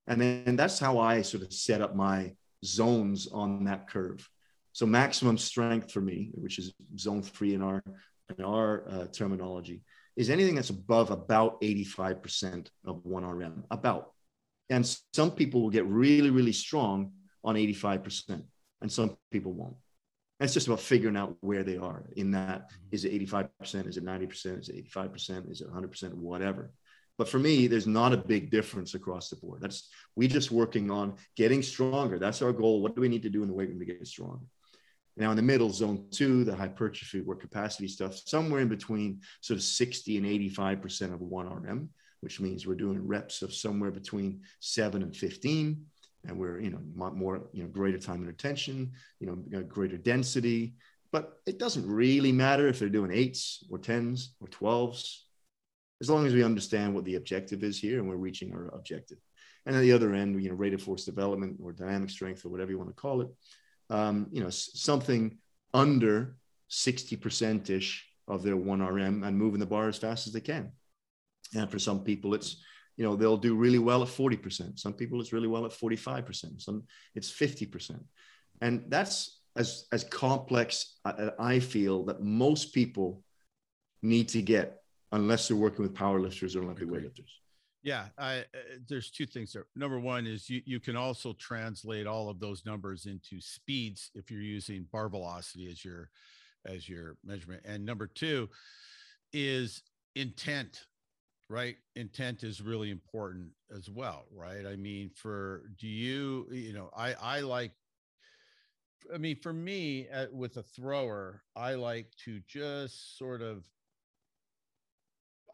And 0.07 0.19
then 0.19 0.43
and 0.45 0.60
that's 0.60 0.80
how 0.80 0.99
I 0.99 1.22
sort 1.22 1.43
of 1.43 1.53
set 1.53 1.81
up 1.81 1.95
my 1.95 2.34
zones 2.64 3.27
on 3.27 3.64
that 3.65 3.88
curve. 3.88 4.27
So 4.80 4.85
maximum 4.85 5.38
strength 5.38 5.91
for 5.91 5.99
me, 5.99 6.30
which 6.35 6.57
is 6.57 6.73
zone 6.97 7.22
three 7.22 7.53
in 7.53 7.61
our 7.61 7.84
in 8.38 8.45
our 8.45 8.85
uh, 8.89 9.07
terminology, 9.07 9.81
is 10.15 10.30
anything 10.30 10.56
that's 10.56 10.69
above 10.69 11.11
about 11.11 11.60
85% 11.60 12.69
of 12.85 13.03
1RM, 13.03 13.64
about. 13.72 14.14
And 14.69 14.89
some 15.14 15.31
people 15.31 15.61
will 15.61 15.69
get 15.69 15.85
really, 15.85 16.30
really 16.30 16.53
strong 16.53 17.11
on 17.43 17.56
85% 17.56 18.41
and 18.80 18.89
some 18.89 19.18
people 19.31 19.51
won't. 19.51 19.76
And 20.39 20.45
it's 20.45 20.53
just 20.53 20.68
about 20.68 20.80
figuring 20.80 21.18
out 21.18 21.35
where 21.41 21.64
they 21.64 21.76
are 21.76 22.06
in 22.15 22.31
that. 22.31 22.72
Mm-hmm. 22.93 23.06
It 23.06 23.49
85%? 23.61 23.85
Is 23.85 23.97
it 23.97 24.06
90%? 24.06 24.60
Is 24.61 24.69
it 24.69 24.89
85%? 24.89 25.51
Is 25.51 25.60
it 25.60 25.69
100%? 25.69 26.14
Whatever. 26.14 26.72
But 27.18 27.27
for 27.27 27.39
me, 27.39 27.68
there's 27.68 27.85
not 27.85 28.14
a 28.14 28.18
big 28.18 28.49
difference 28.49 28.93
across 28.93 29.30
the 29.30 29.35
board. 29.35 29.60
That's 29.60 29.89
we 30.15 30.30
just 30.30 30.51
working 30.51 30.89
on 30.89 31.15
getting 31.35 31.64
stronger. 31.64 32.18
That's 32.18 32.41
our 32.41 32.53
goal. 32.53 32.81
What 32.81 32.95
do 32.95 33.01
we 33.01 33.10
need 33.10 33.23
to 33.23 33.30
do 33.30 33.41
in 33.41 33.49
the 33.49 33.53
weight 33.53 33.68
room 33.68 33.80
to 33.80 33.85
get 33.85 34.07
stronger? 34.07 34.45
Now 35.19 35.31
in 35.31 35.35
the 35.35 35.43
middle, 35.43 35.69
zone 35.69 36.05
two, 36.11 36.45
the 36.45 36.55
hypertrophy 36.55 37.19
work 37.19 37.41
capacity 37.41 37.89
stuff, 37.89 38.15
somewhere 38.25 38.61
in 38.61 38.69
between 38.69 39.19
sort 39.41 39.57
of 39.57 39.63
60 39.63 40.17
and 40.17 40.25
85% 40.25 41.13
of 41.13 41.19
one 41.19 41.47
RM, 41.47 41.89
which 42.21 42.39
means 42.39 42.65
we're 42.65 42.75
doing 42.75 43.05
reps 43.05 43.41
of 43.41 43.53
somewhere 43.53 43.91
between 43.91 44.41
seven 44.61 45.03
and 45.03 45.15
15 45.15 45.85
and 46.25 46.37
we're 46.37 46.59
you 46.59 46.69
know 46.69 46.79
more 47.13 47.47
you 47.53 47.63
know 47.63 47.69
greater 47.69 47.97
time 47.97 48.21
and 48.21 48.29
attention 48.29 48.91
you 49.19 49.27
know 49.27 49.63
greater 49.63 49.97
density. 49.97 50.73
But 51.11 51.33
it 51.45 51.57
doesn't 51.59 51.87
really 51.87 52.31
matter 52.31 52.67
if 52.67 52.77
they're 52.77 52.87
doing 52.87 53.11
eights 53.11 53.65
or 53.69 53.79
tens 53.79 54.35
or 54.39 54.47
12s 54.47 55.21
as 56.01 56.09
long 56.09 56.25
as 56.27 56.33
we 56.33 56.43
understand 56.43 56.93
what 56.93 57.03
the 57.03 57.15
objective 57.15 57.63
is 57.63 57.79
here 57.79 57.99
and 57.99 58.07
we're 58.07 58.15
reaching 58.15 58.53
our 58.53 58.67
objective. 58.75 59.17
And 59.65 59.75
at 59.75 59.81
the 59.81 59.91
other 59.91 60.13
end 60.13 60.41
you 60.41 60.49
know 60.49 60.55
rate 60.55 60.73
of 60.73 60.81
force 60.81 61.03
development 61.03 61.57
or 61.61 61.73
dynamic 61.73 62.09
strength 62.09 62.45
or 62.45 62.49
whatever 62.49 62.71
you 62.71 62.77
want 62.77 62.89
to 62.89 63.01
call 63.01 63.21
it 63.21 63.29
um, 63.90 64.28
you 64.32 64.41
know 64.41 64.49
something 64.49 65.38
under 65.74 66.36
60% 66.70 67.70
ish 67.70 68.06
of 68.28 68.44
their 68.44 68.56
1rm 68.56 69.26
and 69.26 69.38
moving 69.38 69.60
the 69.60 69.66
bar 69.66 69.88
as 69.88 69.98
fast 69.98 70.28
as 70.28 70.34
they 70.34 70.41
can. 70.41 70.72
And 71.56 71.70
for 71.70 71.80
some 71.80 72.03
people 72.03 72.34
it's 72.34 72.64
you 72.99 73.06
know 73.06 73.16
they'll 73.16 73.38
do 73.38 73.56
really 73.56 73.80
well 73.80 74.03
at 74.03 74.10
40% 74.10 74.78
some 74.78 74.94
people 74.94 75.22
it's 75.22 75.34
really 75.34 75.48
well 75.48 75.66
at 75.66 75.72
45% 75.72 76.61
some 76.61 76.84
it's 77.16 77.32
50% 77.32 77.99
and 78.61 78.84
that's 78.90 79.40
as 79.56 79.86
as 79.91 80.03
complex 80.03 80.99
uh, 81.06 81.32
i 81.40 81.60
feel 81.60 82.06
that 82.06 82.22
most 82.22 82.74
people 82.74 83.24
need 84.03 84.28
to 84.30 84.41
get 84.41 84.82
unless 85.11 85.48
they're 85.48 85.57
working 85.57 85.84
with 85.84 85.95
power 85.95 86.20
lifters 86.20 86.56
or 86.56 86.64
olympic 86.64 86.88
weightlifters 86.88 87.34
Yeah, 87.81 88.07
I, 88.18 88.39
uh, 88.39 88.43
there's 88.88 89.10
two 89.10 89.26
things 89.26 89.53
there. 89.53 89.65
Number 89.76 89.99
one 89.99 90.27
is 90.27 90.49
you 90.49 90.61
you 90.65 90.80
can 90.80 90.97
also 90.97 91.34
translate 91.34 92.07
all 92.07 92.30
of 92.30 92.39
those 92.39 92.65
numbers 92.65 93.06
into 93.06 93.39
speeds 93.39 94.11
if 94.15 94.30
you're 94.30 94.41
using 94.41 94.85
bar 94.91 95.07
velocity 95.07 95.69
as 95.72 95.84
your 95.85 96.10
as 96.65 96.89
your 96.89 97.15
measurement. 97.23 97.64
And 97.65 97.85
number 97.85 98.06
two 98.06 98.49
is 99.31 99.81
intent, 100.15 100.85
right? 101.49 101.77
Intent 101.95 102.43
is 102.43 102.61
really 102.61 102.89
important 102.91 103.49
as 103.76 103.89
well, 103.89 104.26
right? 104.35 104.65
I 104.65 104.76
mean, 104.76 105.10
for 105.15 105.64
do 105.80 105.88
you 105.88 106.47
you 106.51 106.73
know 106.73 106.89
I 106.95 107.14
I 107.14 107.39
like 107.41 107.72
I 109.14 109.18
mean, 109.18 109.38
for 109.38 109.53
me, 109.53 110.07
with 110.31 110.57
a 110.57 110.64
thrower, 110.64 111.41
I 111.56 111.76
like 111.76 112.11
to 112.26 112.41
just 112.47 113.18
sort 113.18 113.41
of 113.41 113.65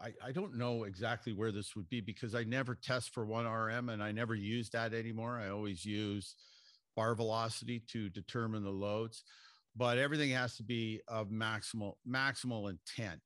I, 0.01 0.13
I 0.23 0.31
don't 0.31 0.57
know 0.57 0.84
exactly 0.84 1.34
where 1.34 1.51
this 1.51 1.76
would 1.76 1.89
be 1.89 2.01
because 2.01 2.35
I 2.35 2.43
never 2.43 2.76
test 2.76 3.13
for 3.13 3.26
one 3.26 3.45
RM 3.45 3.89
and 3.89 4.03
I 4.03 4.11
never 4.11 4.35
use 4.35 4.69
that 4.72 4.93
anymore. 4.93 5.39
I 5.39 5.49
always 5.49 5.85
use 5.85 6.35
bar 6.95 7.15
velocity 7.15 7.81
to 7.91 8.09
determine 8.09 8.63
the 8.63 8.69
loads, 8.69 9.23
but 9.76 9.97
everything 9.97 10.31
has 10.31 10.55
to 10.57 10.63
be 10.63 11.01
of 11.07 11.30
maximal 11.30 11.95
maximal 12.07 12.69
intent, 12.69 13.22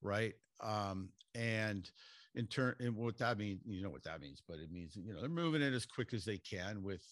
right? 0.00 0.34
Um, 0.60 1.10
and 1.34 1.90
in 2.34 2.46
turn, 2.46 2.74
and 2.80 2.96
what 2.96 3.18
that 3.18 3.38
means, 3.38 3.60
you 3.66 3.82
know 3.82 3.90
what 3.90 4.04
that 4.04 4.20
means, 4.20 4.42
but 4.46 4.58
it 4.58 4.72
means 4.72 4.96
you 4.96 5.12
know 5.12 5.20
they're 5.20 5.28
moving 5.28 5.62
it 5.62 5.74
as 5.74 5.86
quick 5.86 6.14
as 6.14 6.24
they 6.24 6.38
can 6.38 6.82
with 6.82 7.04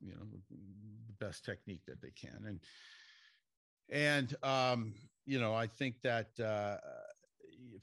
you 0.00 0.12
know 0.12 0.22
the 0.50 1.24
best 1.24 1.44
technique 1.44 1.82
that 1.86 2.00
they 2.00 2.10
can, 2.10 2.44
and 2.46 2.60
and 3.90 4.36
um, 4.44 4.94
you 5.26 5.40
know 5.40 5.54
I 5.54 5.66
think 5.66 5.96
that 6.02 6.28
uh, 6.38 6.76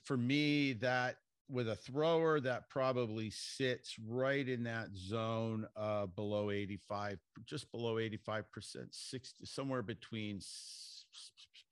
for 0.04 0.16
me, 0.16 0.74
that 0.74 1.16
with 1.50 1.68
a 1.68 1.76
thrower, 1.76 2.40
that 2.40 2.68
probably 2.68 3.30
sits 3.30 3.96
right 4.06 4.46
in 4.48 4.64
that 4.64 4.88
zone 4.94 5.66
uh, 5.76 6.06
below 6.06 6.50
85, 6.50 7.18
just 7.46 7.70
below 7.72 7.94
85%, 7.94 8.44
60, 8.90 9.46
somewhere 9.46 9.82
between 9.82 10.40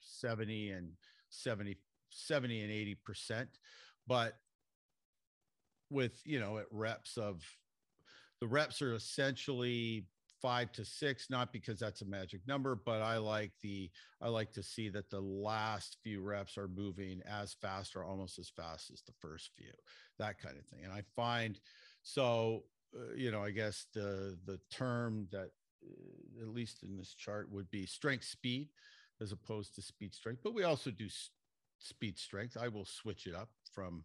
70 0.00 0.70
and 0.70 0.88
70, 1.28 1.76
70 2.10 2.60
and 2.60 2.96
80%. 3.08 3.46
But 4.06 4.38
with, 5.90 6.20
you 6.24 6.40
know, 6.40 6.58
at 6.58 6.66
reps 6.70 7.16
of 7.16 7.42
the 8.40 8.46
reps 8.46 8.82
are 8.82 8.94
essentially 8.94 10.06
five 10.40 10.72
to 10.72 10.84
six, 10.84 11.28
not 11.30 11.52
because 11.52 11.78
that's 11.78 12.02
a 12.02 12.06
magic 12.06 12.40
number, 12.46 12.74
but 12.74 13.02
I 13.02 13.18
like 13.18 13.52
the 13.62 13.90
I 14.20 14.28
like 14.28 14.52
to 14.52 14.62
see 14.62 14.88
that 14.90 15.10
the 15.10 15.20
last 15.20 15.98
few 16.02 16.22
reps 16.22 16.58
are 16.58 16.68
moving 16.68 17.22
as 17.28 17.54
fast 17.54 17.96
or 17.96 18.04
almost 18.04 18.38
as 18.38 18.48
fast 18.48 18.90
as 18.92 19.02
the 19.02 19.12
first 19.20 19.50
few, 19.56 19.72
that 20.18 20.40
kind 20.40 20.56
of 20.58 20.64
thing. 20.66 20.84
And 20.84 20.92
I 20.92 21.02
find 21.14 21.58
so 22.02 22.64
uh, 22.94 23.14
you 23.14 23.30
know, 23.30 23.42
I 23.42 23.50
guess 23.50 23.86
the 23.94 24.38
the 24.46 24.60
term 24.70 25.28
that 25.32 25.50
uh, 25.84 26.42
at 26.42 26.48
least 26.48 26.82
in 26.82 26.96
this 26.96 27.14
chart 27.14 27.50
would 27.50 27.70
be 27.70 27.86
strength 27.86 28.24
speed 28.24 28.68
as 29.20 29.32
opposed 29.32 29.74
to 29.74 29.82
speed 29.82 30.14
strength, 30.14 30.40
but 30.44 30.54
we 30.54 30.64
also 30.64 30.90
do 30.90 31.06
s- 31.06 31.30
speed 31.78 32.18
strength. 32.18 32.56
I 32.60 32.68
will 32.68 32.84
switch 32.84 33.26
it 33.26 33.34
up 33.34 33.48
from 33.72 34.04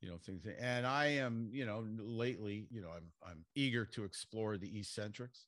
you 0.00 0.10
know 0.10 0.18
things 0.18 0.44
and 0.60 0.86
i 0.86 1.06
am 1.06 1.48
you 1.50 1.64
know 1.64 1.84
lately 1.98 2.66
you 2.70 2.82
know 2.82 2.90
i'm 2.94 3.06
i'm 3.26 3.44
eager 3.54 3.86
to 3.86 4.04
explore 4.04 4.58
the 4.58 4.78
eccentrics 4.78 5.46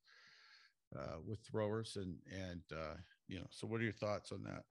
uh, 0.98 1.16
with 1.27 1.39
throwers 1.40 1.97
and 1.97 2.14
and 2.32 2.62
uh, 2.73 2.94
you 3.28 3.39
know 3.39 3.47
so 3.51 3.66
what 3.66 3.81
are 3.81 3.85
your 3.85 3.93
thoughts 3.93 4.32
on 4.32 4.43
that 4.43 4.62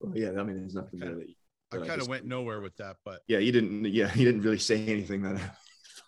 well 0.00 0.16
yeah 0.16 0.30
i 0.38 0.42
mean 0.42 0.56
there's 0.58 0.74
nothing 0.74 1.00
kinda, 1.00 1.16
there 1.16 1.24
that 1.70 1.82
i 1.82 1.86
kind 1.86 2.00
of 2.00 2.08
went 2.08 2.24
nowhere 2.24 2.60
with 2.60 2.76
that 2.76 2.96
but 3.04 3.20
yeah 3.28 3.38
you 3.38 3.52
didn't 3.52 3.84
yeah 3.86 4.12
you 4.14 4.24
didn't 4.24 4.42
really 4.42 4.58
say 4.58 4.84
anything 4.86 5.22
that 5.22 5.36
I 5.36 5.50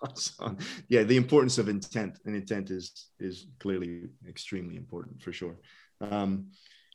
thoughts 0.01 0.35
on 0.41 0.59
yeah 0.89 1.03
the 1.03 1.17
importance 1.17 1.59
of 1.59 1.69
intent 1.69 2.19
and 2.27 2.37
intent 2.37 2.71
is 2.71 3.09
is 3.19 3.47
clearly 3.59 4.05
extremely 4.29 4.77
important 4.77 5.23
for 5.23 5.33
sure 5.33 5.57
um 6.01 6.47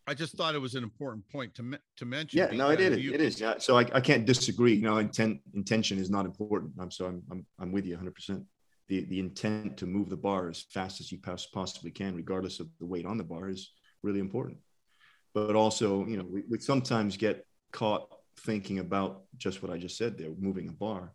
I 0.08 0.14
just 0.14 0.36
thought 0.36 0.56
it 0.56 0.60
was 0.60 0.76
an 0.76 0.84
important 0.84 1.28
point 1.30 1.54
to 1.56 1.78
to 1.98 2.06
mention. 2.06 2.40
Yeah, 2.40 2.50
no, 2.58 2.70
it 2.70 2.80
is. 2.80 2.98
You, 2.98 3.14
it 3.14 3.22
is. 3.22 3.40
Yeah. 3.40 3.60
So 3.60 3.78
I, 3.78 3.86
I 3.94 4.02
can't 4.02 4.26
disagree. 4.26 4.74
You 4.74 4.82
know, 4.82 4.98
intent 4.98 5.40
intention 5.54 6.00
is 6.00 6.10
not 6.10 6.26
important. 6.26 6.74
I'm 6.80 6.90
so 6.90 7.06
I'm 7.06 7.24
I'm, 7.32 7.46
I'm 7.60 7.72
with 7.72 7.86
you 7.86 7.94
100. 7.94 8.16
percent 8.16 8.44
the, 8.92 9.06
the 9.06 9.20
intent 9.20 9.78
to 9.78 9.86
move 9.86 10.10
the 10.10 10.18
bar 10.18 10.50
as 10.50 10.64
fast 10.64 11.00
as 11.00 11.14
you 11.14 11.18
possibly 11.18 11.92
can, 11.92 12.14
regardless 12.14 12.60
of 12.60 12.68
the 12.78 12.86
weight 12.86 13.06
on 13.06 13.18
the 13.18 13.24
bar, 13.24 13.48
is 13.48 13.72
really 14.04 14.20
important. 14.20 14.58
But 15.34 15.56
also, 15.56 16.06
you 16.08 16.18
know, 16.18 16.26
we, 16.30 16.44
we 16.50 16.60
sometimes 16.60 17.16
get 17.16 17.46
caught 17.72 18.14
thinking 18.42 18.80
about 18.80 19.22
just 19.38 19.64
what 19.64 19.72
I 19.72 19.78
just 19.78 19.98
said 19.98 20.18
there, 20.18 20.32
moving 20.38 20.68
a 20.68 20.74
bar. 20.74 21.14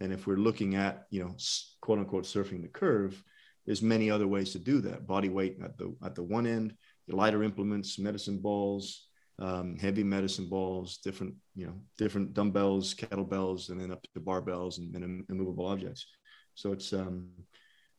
And 0.00 0.14
if 0.14 0.26
we're 0.26 0.36
looking 0.36 0.76
at, 0.76 1.08
you 1.10 1.22
know, 1.22 1.36
quote 1.82 1.98
unquote 1.98 2.24
surfing 2.24 2.62
the 2.62 2.68
curve, 2.68 3.22
there's 3.66 3.82
many 3.82 4.10
other 4.10 4.26
ways 4.26 4.52
to 4.52 4.58
do 4.58 4.80
that. 4.80 5.06
Body 5.06 5.28
weight 5.28 5.58
at 5.62 5.76
the 5.76 5.94
at 6.02 6.14
the 6.14 6.22
one 6.22 6.46
end, 6.46 6.74
lighter 7.06 7.42
implements, 7.42 7.98
medicine 7.98 8.38
balls, 8.38 9.08
um, 9.38 9.76
heavy 9.76 10.04
medicine 10.04 10.48
balls, 10.48 10.96
different, 11.04 11.34
you 11.54 11.66
know, 11.66 11.74
different 11.98 12.32
dumbbells, 12.32 12.94
kettlebells, 12.94 13.68
and 13.68 13.78
then 13.78 13.92
up 13.92 14.02
to 14.14 14.20
barbells 14.20 14.78
and, 14.78 14.94
and 14.96 15.24
immovable 15.28 15.66
objects. 15.66 16.06
So 16.54 16.72
it's, 16.72 16.92
um, 16.92 17.28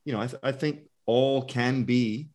you 0.06 0.14
know, 0.14 0.22
I, 0.22 0.28
th- 0.28 0.42
I 0.44 0.52
think 0.52 0.82
all 1.06 1.44
can 1.44 1.84
be 1.84 2.30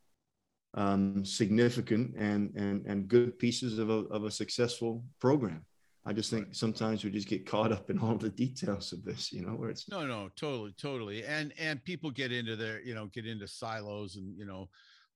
um, 0.75 1.25
significant 1.25 2.15
and, 2.17 2.53
and, 2.57 2.87
and 2.87 3.09
good 3.09 3.39
pieces 3.39 3.79
of 3.79 3.91
a, 3.91 4.05
of 4.11 4.25
a 4.25 4.31
successful 4.31 5.05
program. 5.21 5.65
I 6.05 6.13
just 6.13 6.31
think 6.31 6.55
sometimes 6.55 7.03
we 7.03 7.11
just 7.11 7.27
get 7.27 7.47
caught 7.47 7.73
up 7.73 7.91
in 7.91 7.99
all 7.99 8.17
the 8.17 8.29
details 8.29 8.93
of 8.93 9.05
this, 9.05 9.33
you 9.33 9.45
know, 9.45 9.53
where 9.53 9.71
it's 9.71 9.89
no, 9.89 10.07
no, 10.07 10.29
totally, 10.37 10.73
totally. 10.81 11.25
And, 11.25 11.53
and 11.59 11.83
people 11.83 12.13
get 12.13 12.31
into 12.31 12.55
their, 12.55 12.81
you 12.81 12.95
know, 12.95 13.07
get 13.07 13.27
into 13.27 13.49
silos 13.49 14.15
and, 14.15 14.37
you 14.39 14.45
know, 14.45 14.69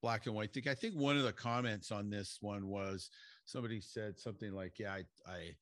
black 0.02 0.26
and 0.26 0.34
white 0.34 0.52
think. 0.52 0.66
I 0.66 0.74
think 0.74 0.94
one 0.94 1.16
of 1.16 1.22
the 1.22 1.32
comments 1.32 1.92
on 1.92 2.10
this 2.10 2.38
one 2.40 2.66
was 2.66 3.10
somebody 3.44 3.80
said 3.80 4.18
something 4.18 4.52
like, 4.52 4.80
yeah, 4.80 4.92
I, 4.92 5.30
I, 5.30 5.54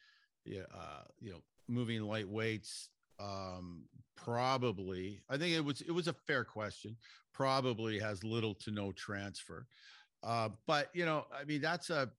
yeah, 0.46 0.62
uh, 0.74 1.02
you 1.20 1.32
know, 1.32 1.42
moving 1.68 2.00
light 2.02 2.28
weights 2.28 2.88
um, 3.20 3.84
probably 4.16 5.20
i 5.28 5.36
think 5.36 5.54
it 5.54 5.64
was 5.64 5.80
it 5.82 5.92
was 5.92 6.08
a 6.08 6.12
fair 6.12 6.44
question 6.44 6.96
probably 7.38 8.00
has 8.00 8.24
little 8.24 8.52
to 8.52 8.72
no 8.72 8.90
transfer. 8.90 9.64
Uh, 10.24 10.48
but 10.66 10.90
you 10.92 11.04
know 11.04 11.24
i 11.32 11.44
mean 11.44 11.60
that's 11.60 11.88
a 11.88 12.10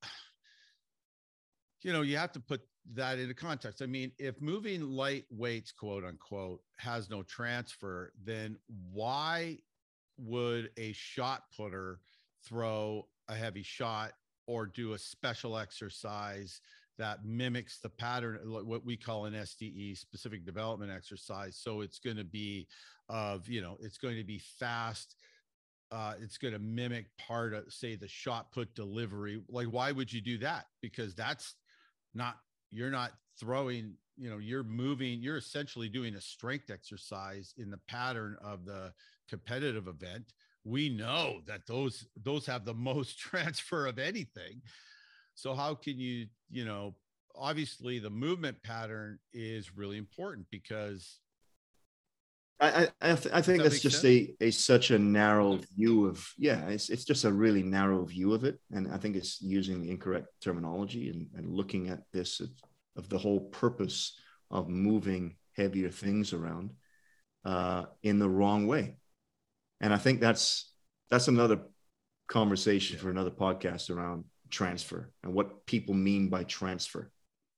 you 1.84 1.92
know 1.92 2.02
you 2.02 2.16
have 2.16 2.32
to 2.32 2.40
put 2.40 2.62
that 2.94 3.20
into 3.20 3.34
context. 3.34 3.82
I 3.82 3.86
mean 3.86 4.14
if 4.18 4.42
moving 4.42 4.82
light 4.82 5.26
weights 5.30 5.74
quote 5.74 6.06
unquote 6.06 6.62
has 6.78 7.10
no 7.10 7.22
transfer 7.24 8.14
then 8.24 8.58
why 8.94 9.58
would 10.18 10.72
a 10.78 10.94
shot 10.94 11.44
putter 11.56 12.00
throw 12.46 13.06
a 13.28 13.36
heavy 13.36 13.64
shot 13.64 14.14
or 14.48 14.66
do 14.66 14.94
a 14.94 14.98
special 14.98 15.58
exercise 15.58 16.62
that 17.00 17.26
mimics 17.26 17.80
the 17.80 17.90
pattern, 17.90 18.40
what 18.46 18.86
we 18.86 18.98
call 18.98 19.26
an 19.26 19.34
SDE 19.34 19.98
specific 19.98 20.46
development 20.46 20.92
exercise. 20.92 21.58
So 21.58 21.82
it's 21.82 21.98
going 21.98 22.18
to 22.18 22.26
be 22.26 22.68
of, 23.08 23.48
you 23.48 23.62
know, 23.62 23.78
it's 23.80 23.98
going 23.98 24.18
to 24.18 24.24
be 24.24 24.40
fast. 24.60 25.16
Uh, 25.92 26.14
it's 26.22 26.38
going 26.38 26.54
to 26.54 26.60
mimic 26.60 27.06
part 27.18 27.54
of, 27.54 27.64
say, 27.74 27.96
the 27.96 28.08
shot 28.08 28.52
put 28.52 28.76
delivery. 28.76 29.42
Like, 29.50 29.68
why 29.68 29.92
would 29.92 30.12
you 30.12 30.22
do 30.22 30.38
that? 30.40 30.66
Because 30.82 31.16
that's 31.16 31.56
not, 32.14 32.36
you're 32.70 32.92
not 32.92 33.14
throwing, 33.40 33.94
you 34.18 34.30
know, 34.30 34.38
you're 34.38 34.64
moving, 34.64 35.22
you're 35.22 35.38
essentially 35.38 35.88
doing 35.88 36.16
a 36.16 36.22
strength 36.22 36.70
exercise 36.70 37.54
in 37.58 37.72
the 37.72 37.80
pattern 37.88 38.36
of 38.44 38.66
the 38.66 38.92
competitive 39.30 39.88
event. 39.88 40.34
We 40.66 40.90
know 40.90 41.40
that 41.48 41.66
those 41.66 42.06
those 42.22 42.46
have 42.46 42.66
the 42.66 42.74
most 42.74 43.18
transfer 43.20 43.88
of 43.88 43.98
anything 43.98 44.62
so 45.40 45.56
how 45.56 45.74
can 45.74 45.98
you, 45.98 46.28
you 46.50 46.66
know, 46.66 46.96
obviously 47.34 47.98
the 47.98 48.10
movement 48.10 48.62
pattern 48.62 49.18
is 49.34 49.76
really 49.76 49.98
important 49.98 50.46
because 50.52 51.20
I 52.60 52.90
I, 53.02 53.16
th- 53.16 53.34
I 53.34 53.42
think 53.42 53.64
that 53.64 53.70
that's 53.70 53.82
just 53.82 54.04
a, 54.04 54.36
a 54.42 54.52
such 54.52 54.92
a 54.92 55.00
narrow 55.00 55.58
view 55.78 56.08
of 56.08 56.28
yeah 56.38 56.68
it's 56.68 56.90
it's 56.90 57.06
just 57.06 57.24
a 57.24 57.32
really 57.32 57.64
narrow 57.64 58.04
view 58.04 58.34
of 58.34 58.44
it. 58.44 58.60
And 58.72 58.92
I 58.92 58.98
think 58.98 59.16
it's 59.16 59.42
using 59.42 59.82
the 59.82 59.90
incorrect 59.90 60.28
terminology 60.44 61.10
and, 61.10 61.28
and 61.38 61.56
looking 61.56 61.88
at 61.88 62.00
this 62.12 62.42
of, 62.42 62.50
of 62.98 63.08
the 63.08 63.18
whole 63.18 63.40
purpose 63.40 64.20
of 64.52 64.68
moving 64.68 65.38
heavier 65.56 65.90
things 65.90 66.34
around 66.34 66.72
uh, 67.46 67.86
in 68.04 68.20
the 68.20 68.30
wrong 68.30 68.68
way. 68.68 68.98
And 69.80 69.94
I 69.94 69.98
think 69.98 70.20
that's 70.20 70.74
that's 71.10 71.30
another 71.30 71.62
conversation 72.28 72.98
yeah. 72.98 73.04
for 73.04 73.10
another 73.10 73.32
podcast 73.32 73.90
around 73.90 74.26
transfer 74.50 75.12
and 75.24 75.34
what 75.34 75.66
people 75.66 75.94
mean 75.94 76.30
by 76.30 76.44
transfer. 76.44 77.12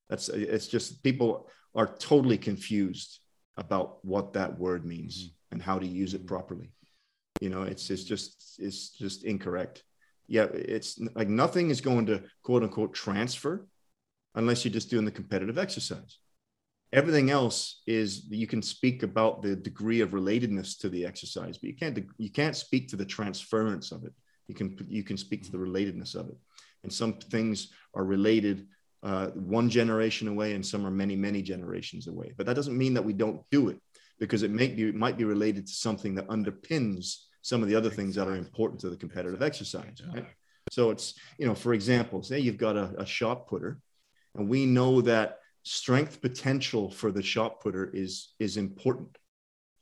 That's 0.09 0.29
it's 0.29 0.67
just 0.67 1.03
people 1.03 1.47
are 1.73 1.95
totally 1.97 2.37
confused 2.37 3.19
about 3.57 4.03
what 4.03 4.33
that 4.33 4.59
word 4.59 4.85
means 4.85 5.17
mm-hmm. 5.17 5.53
and 5.53 5.61
how 5.61 5.79
to 5.79 5.87
use 5.87 6.13
it 6.13 6.19
mm-hmm. 6.19 6.27
properly. 6.27 6.71
You 7.39 7.49
know, 7.49 7.63
it's 7.63 7.89
it's 7.89 8.03
just 8.03 8.59
it's 8.59 8.89
just 8.89 9.23
incorrect. 9.23 9.83
Yeah, 10.27 10.47
it's 10.53 10.99
like 11.15 11.27
nothing 11.27 11.69
is 11.69 11.81
going 11.81 12.05
to 12.07 12.23
quote 12.43 12.63
unquote 12.63 12.93
transfer 12.93 13.67
unless 14.35 14.63
you're 14.63 14.73
just 14.73 14.89
doing 14.89 15.05
the 15.05 15.11
competitive 15.11 15.57
exercise. 15.57 16.19
Everything 16.93 17.29
else 17.31 17.81
is 17.87 18.25
you 18.29 18.47
can 18.47 18.61
speak 18.61 19.01
about 19.03 19.41
the 19.41 19.55
degree 19.55 20.01
of 20.01 20.11
relatedness 20.11 20.77
to 20.79 20.89
the 20.89 21.05
exercise, 21.05 21.57
but 21.57 21.69
you 21.69 21.75
can't 21.75 22.05
you 22.17 22.29
can't 22.29 22.55
speak 22.55 22.89
to 22.89 22.97
the 22.97 23.05
transference 23.05 23.91
of 23.91 24.03
it. 24.03 24.13
You 24.47 24.55
can 24.55 24.77
you 24.89 25.03
can 25.03 25.17
speak 25.17 25.43
to 25.45 25.51
the 25.51 25.57
relatedness 25.57 26.15
of 26.15 26.27
it, 26.29 26.37
and 26.83 26.91
some 26.91 27.13
things 27.13 27.69
are 27.93 28.03
related 28.03 28.67
uh, 29.03 29.27
one 29.29 29.69
generation 29.69 30.27
away, 30.27 30.53
and 30.53 30.65
some 30.65 30.85
are 30.85 30.91
many 30.91 31.15
many 31.15 31.41
generations 31.41 32.07
away. 32.07 32.33
But 32.37 32.45
that 32.45 32.55
doesn't 32.55 32.77
mean 32.77 32.93
that 32.93 33.05
we 33.05 33.13
don't 33.13 33.41
do 33.49 33.69
it 33.69 33.79
because 34.19 34.43
it 34.43 34.51
may 34.51 34.67
be 34.67 34.89
it 34.89 34.95
might 34.95 35.17
be 35.17 35.23
related 35.23 35.67
to 35.67 35.73
something 35.73 36.15
that 36.15 36.27
underpins 36.27 37.17
some 37.41 37.63
of 37.63 37.69
the 37.69 37.75
other 37.75 37.89
things 37.89 38.15
that 38.15 38.27
are 38.27 38.35
important 38.35 38.79
to 38.81 38.89
the 38.89 38.97
competitive 38.97 39.41
exercise. 39.41 40.01
Right? 40.13 40.27
So 40.69 40.91
it's 40.91 41.15
you 41.39 41.47
know, 41.47 41.55
for 41.55 41.73
example, 41.73 42.21
say 42.21 42.39
you've 42.39 42.57
got 42.57 42.77
a, 42.77 42.93
a 42.99 43.05
shot 43.05 43.47
putter, 43.47 43.79
and 44.35 44.47
we 44.47 44.65
know 44.65 45.01
that 45.01 45.39
strength 45.63 46.21
potential 46.21 46.89
for 46.89 47.11
the 47.11 47.21
shot 47.21 47.61
putter 47.61 47.89
is 47.93 48.33
is 48.39 48.57
important 48.57 49.17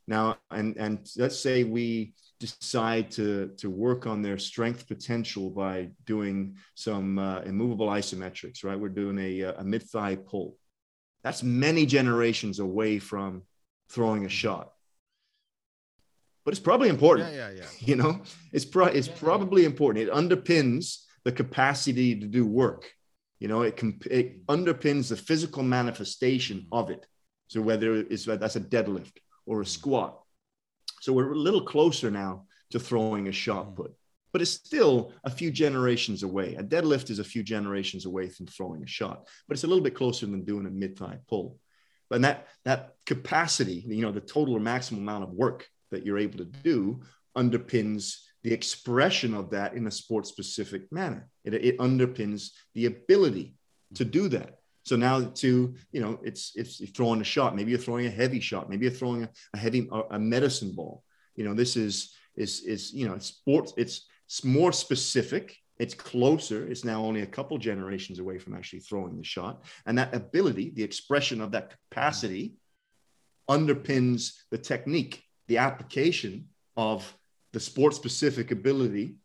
now 0.07 0.38
and 0.51 0.76
and 0.77 1.09
let's 1.17 1.39
say 1.39 1.63
we 1.63 2.13
decide 2.40 3.11
to 3.11 3.52
to 3.57 3.70
work 3.70 4.07
on 4.07 4.22
their 4.22 4.38
strength 4.38 4.88
potential 4.88 5.49
by 5.49 5.90
doing 6.06 6.56
some 6.76 7.20
uh, 7.20 7.41
immovable 7.41 7.88
isometrics 7.88 8.64
right 8.64 8.80
we're 8.80 8.90
doing 8.90 9.18
a, 9.20 9.41
a 9.41 9.64
mid 9.64 9.84
thigh 9.84 10.16
pull 10.16 10.56
that's 11.24 11.44
many 11.44 11.86
generations 11.86 12.60
away 12.60 12.99
from 12.99 13.44
throwing 13.90 14.26
a 14.26 14.30
shot 14.30 14.72
but 16.45 16.52
it's 16.52 16.60
probably 16.60 16.90
important 16.90 17.32
yeah 17.34 17.49
yeah 17.49 17.56
yeah 17.57 17.66
you 17.80 17.95
know 17.95 18.22
it's 18.53 18.66
pro- 18.66 18.86
it's 18.86 19.07
yeah, 19.07 19.16
probably 19.20 19.64
yeah. 19.64 19.68
important 19.68 20.07
it 20.07 20.14
underpins 20.14 21.03
the 21.26 21.32
capacity 21.32 22.20
to 22.20 22.26
do 22.26 22.45
work 22.45 22.90
you 23.40 23.48
know, 23.48 23.61
it, 23.61 23.78
can 23.78 23.99
it 24.11 24.45
underpins 24.48 25.10
the 25.10 25.16
physical 25.16 25.64
manifestation 25.64 26.68
of 26.72 26.90
it. 26.90 27.06
So 27.48 27.61
whether 27.61 27.95
it's 27.95 28.26
that's 28.26 28.57
a 28.57 28.61
deadlift 28.61 29.14
or 29.45 29.61
a 29.61 29.66
squat. 29.66 30.22
So 31.01 31.13
we're 31.13 31.31
a 31.31 31.38
little 31.38 31.61
closer 31.61 32.11
now 32.11 32.45
to 32.71 32.80
throwing 32.80 33.27
a 33.27 33.31
shot 33.31 33.67
mm. 33.67 33.76
put, 33.76 33.93
but 34.31 34.41
it's 34.41 34.51
still 34.51 35.13
a 35.23 35.30
few 35.30 35.51
generations 35.51 36.23
away. 36.23 36.55
A 36.55 36.63
deadlift 36.63 37.09
is 37.09 37.19
a 37.19 37.23
few 37.23 37.43
generations 37.43 38.05
away 38.05 38.30
from 38.30 38.47
throwing 38.47 38.84
a 38.84 38.88
shot, 38.88 39.27
but 39.47 39.55
it's 39.55 39.63
a 39.63 39.67
little 39.67 39.84
bit 39.84 39.95
closer 39.95 40.26
than 40.26 40.45
doing 40.45 40.65
a 40.65 40.71
mid 40.71 40.97
thigh 40.97 41.19
pull. 41.27 41.57
But 42.09 42.21
that 42.21 42.47
that 42.65 42.95
capacity, 43.05 43.84
you 43.88 44.01
know, 44.01 44.11
the 44.11 44.21
total 44.21 44.55
or 44.55 44.59
maximum 44.59 45.01
amount 45.01 45.23
of 45.23 45.31
work 45.31 45.67
that 45.91 46.05
you're 46.05 46.17
able 46.17 46.39
to 46.39 46.45
do 46.45 47.01
underpins 47.38 48.17
the 48.43 48.53
expression 48.53 49.34
of 49.34 49.51
that 49.51 49.73
in 49.73 49.85
a 49.88 49.91
sport 49.91 50.26
specific 50.26 50.91
manner. 50.91 51.27
It, 51.43 51.53
it 51.53 51.77
underpins 51.77 52.51
the 52.73 52.85
ability 52.85 53.53
to 53.95 54.05
do 54.05 54.30
that. 54.30 54.59
So 54.90 54.95
now 54.95 55.22
to, 55.22 55.76
you 55.91 56.02
know, 56.02 56.20
it's, 56.24 56.53
it's 56.56 56.82
throwing 56.90 57.22
a 57.22 57.24
shot. 57.24 57.56
Maybe 57.56 57.70
you're 57.70 57.80
throwing 57.80 58.07
a 58.07 58.10
heavy 58.10 58.40
shot. 58.40 58.72
Maybe 58.72 58.88
you're 58.88 58.99
throwing 59.02 59.22
a, 59.22 59.30
a 59.53 59.57
heavy, 59.60 59.88
a 60.10 60.18
medicine 60.18 60.72
ball. 60.72 61.03
You 61.36 61.44
know, 61.44 61.53
this 61.53 61.78
is, 61.78 62.16
is, 62.36 62.61
is, 62.61 62.91
you 62.91 63.07
know, 63.07 63.14
it's 63.14 63.28
sports, 63.28 63.72
it's, 63.78 64.07
it's 64.26 64.44
more 64.44 64.72
specific. 64.72 65.56
It's 65.78 65.94
closer. 65.94 66.66
It's 66.66 66.84
now 66.84 67.06
only 67.06 67.22
a 67.22 67.28
couple 67.28 67.56
generations 67.60 68.18
away 68.18 68.40
from 68.40 68.56
actually 68.56 68.80
throwing 68.80 69.16
the 69.16 69.24
shot. 69.24 69.64
And 69.86 69.95
that 69.99 70.16
ability, 70.16 70.72
the 70.76 70.84
expression 70.84 71.40
of 71.40 71.52
that 71.52 71.70
capacity 71.70 72.56
underpins 73.48 74.34
the 74.49 74.57
technique, 74.57 75.24
the 75.48 75.60
application 75.60 76.48
of 76.76 77.16
the 77.53 77.60
sport 77.60 77.94
specific 77.94 78.49
ability 78.49 79.18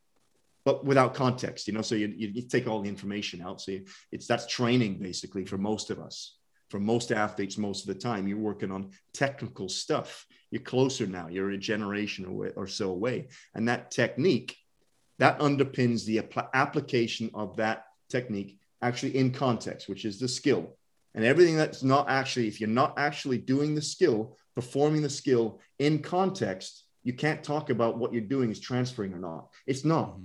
but 0.65 0.85
without 0.85 1.15
context 1.15 1.67
you 1.67 1.73
know 1.73 1.83
so 1.83 1.95
you, 1.95 2.13
you, 2.17 2.43
take 2.43 2.67
all 2.67 2.81
the 2.81 2.89
information 2.89 3.43
out 3.43 3.61
so 3.61 3.73
you, 3.73 3.85
it's 4.13 4.27
that's 4.27 4.47
training 4.47 4.99
basically 4.99 5.45
for 5.45 5.59
most 5.59 5.91
of 5.91 5.99
us 6.01 6.37
for 6.71 6.81
most 6.81 7.13
athletes 7.13 7.59
most 7.59 7.83
of 7.83 7.95
the 7.95 8.01
time 8.01 8.27
you're 8.27 8.39
working 8.39 8.71
on 8.71 8.91
technical 9.13 9.69
stuff 9.69 10.27
you're 10.51 10.63
closer 10.63 11.07
now 11.07 11.29
you're 11.29 11.51
a 11.51 11.59
generation 11.59 12.25
away 12.25 12.51
or 12.57 12.67
so 12.67 12.91
away 12.91 13.29
and 13.55 13.69
that 13.69 13.91
technique 13.91 14.57
that 15.19 15.39
underpins 15.39 16.05
the 16.05 16.19
apl- 16.19 16.49
application 16.55 17.31
of 17.35 17.57
that 17.57 17.85
technique 18.09 18.59
actually 18.83 19.17
in 19.17 19.31
context 19.31 19.89
which 19.89 20.05
is 20.05 20.19
the 20.19 20.29
skill 20.29 20.77
and 21.15 21.25
everything 21.25 21.57
that's 21.57 21.83
not 21.83 22.09
actually 22.09 22.49
if 22.49 22.61
you're 22.61 22.69
not 22.69 22.95
actually 22.99 23.39
doing 23.39 23.75
the 23.75 23.83
skill 23.83 24.37
performing 24.55 25.03
the 25.03 25.11
skill 25.11 25.61
in 25.79 26.01
context 26.01 26.85
you 27.05 27.13
can't 27.13 27.45
talk 27.45 27.71
about 27.71 27.99
what 27.99 28.13
you're 28.13 28.23
doing 28.23 28.51
is 28.51 28.59
transferring 28.59 29.13
or 29.13 29.19
not. 29.19 29.51
It's 29.67 29.85
not. 29.85 30.13
Mm-hmm. 30.13 30.25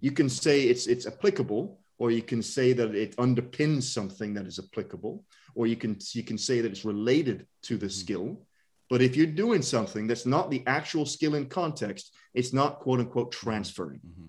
You 0.00 0.12
can 0.12 0.28
say 0.28 0.62
it's 0.62 0.86
it's 0.86 1.06
applicable, 1.06 1.80
or 1.98 2.10
you 2.10 2.22
can 2.22 2.42
say 2.42 2.72
that 2.72 2.94
it 2.94 3.16
underpins 3.16 3.82
something 3.82 4.34
that 4.34 4.46
is 4.46 4.58
applicable, 4.58 5.24
or 5.54 5.66
you 5.66 5.76
can 5.76 5.98
you 6.12 6.22
can 6.22 6.38
say 6.38 6.60
that 6.60 6.70
it's 6.70 6.84
related 6.84 7.46
to 7.62 7.76
the 7.76 7.86
mm-hmm. 7.86 7.92
skill. 7.92 8.46
But 8.88 9.02
if 9.02 9.14
you're 9.14 9.26
doing 9.26 9.62
something 9.62 10.08
that's 10.08 10.26
not 10.26 10.50
the 10.50 10.64
actual 10.66 11.06
skill 11.06 11.36
in 11.36 11.46
context, 11.46 12.12
it's 12.34 12.52
not 12.52 12.80
quote 12.80 13.00
unquote 13.00 13.30
transferring. 13.30 14.00
Mm-hmm. 14.00 14.26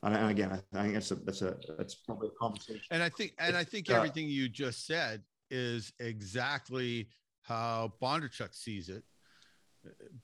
And, 0.00 0.30
again, 0.30 0.62
I 0.72 0.82
think 0.82 0.94
that's 0.94 1.10
a 1.10 1.16
that's 1.16 1.42
a 1.42 1.56
that's 1.76 1.96
probably 1.96 2.28
a 2.28 2.38
conversation. 2.38 2.82
And 2.90 3.02
I 3.02 3.08
think 3.08 3.34
and 3.38 3.56
I 3.56 3.64
think 3.64 3.90
uh, 3.90 3.94
everything 3.94 4.28
you 4.28 4.48
just 4.48 4.86
said 4.86 5.22
is 5.50 5.92
exactly 5.98 7.08
how 7.42 7.92
Bondarchuk 8.00 8.54
sees 8.54 8.88
it 8.88 9.02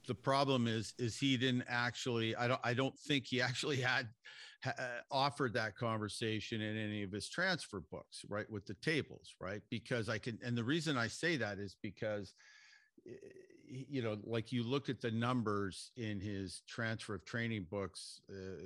the 0.07 0.15
problem 0.15 0.67
is 0.67 0.95
is 0.99 1.17
he 1.17 1.37
didn't 1.37 1.65
actually 1.69 2.35
i 2.37 2.49
don't 2.49 2.61
i 2.65 2.75
don't 2.75 2.99
think 3.01 3.27
he 3.27 3.41
actually 3.41 3.77
had 3.77 4.09
uh, 4.67 4.73
offered 5.11 5.53
that 5.55 5.77
conversation 5.77 6.61
in 6.61 6.77
any 6.77 7.03
of 7.03 7.13
his 7.13 7.29
transfer 7.29 7.81
books 7.91 8.25
right 8.29 8.51
with 8.51 8.67
the 8.67 8.75
tables 8.75 9.35
right? 9.41 9.63
Because 9.71 10.09
i 10.09 10.19
can 10.19 10.39
and 10.45 10.57
the 10.57 10.65
reason 10.65 10.97
i 10.97 11.09
say 11.09 11.37
that 11.37 11.59
is 11.59 11.77
because 11.83 12.35
eh, 13.07 13.13
you 13.69 14.03
know 14.03 14.17
like 14.25 14.53
you 14.53 14.63
look 14.63 14.89
at 14.89 15.01
the 15.01 15.11
numbers 15.11 15.91
in 15.97 16.21
his 16.21 16.63
transfer 16.69 17.15
of 17.15 17.25
training 17.25 17.67
books 17.71 18.21
uh, 18.31 18.63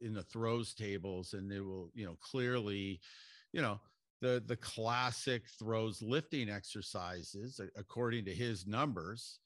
in 0.00 0.14
the 0.14 0.22
throws 0.22 0.74
tables 0.74 1.34
and 1.34 1.50
they 1.50 1.60
will 1.60 1.90
you 1.94 2.06
know 2.06 2.16
clearly 2.20 3.00
you 3.52 3.62
know 3.62 3.78
the 4.20 4.42
the 4.46 4.56
classic 4.56 5.42
throws 5.58 6.02
lifting 6.02 6.48
exercises 6.48 7.60
according 7.76 8.24
to 8.24 8.34
his 8.34 8.66
numbers 8.66 9.38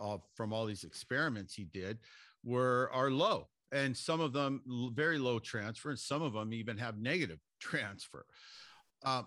uh, 0.00 0.16
from 0.34 0.52
all 0.52 0.66
these 0.66 0.84
experiments 0.84 1.54
he 1.54 1.64
did 1.64 1.98
were 2.44 2.90
are 2.92 3.10
low 3.10 3.46
and 3.72 3.96
some 3.96 4.20
of 4.20 4.32
them 4.32 4.62
very 4.94 5.18
low 5.18 5.38
transfer 5.38 5.90
and 5.90 5.98
some 5.98 6.22
of 6.22 6.32
them 6.32 6.52
even 6.52 6.76
have 6.76 6.98
negative 6.98 7.38
transfer 7.60 8.24
uh, 9.04 9.22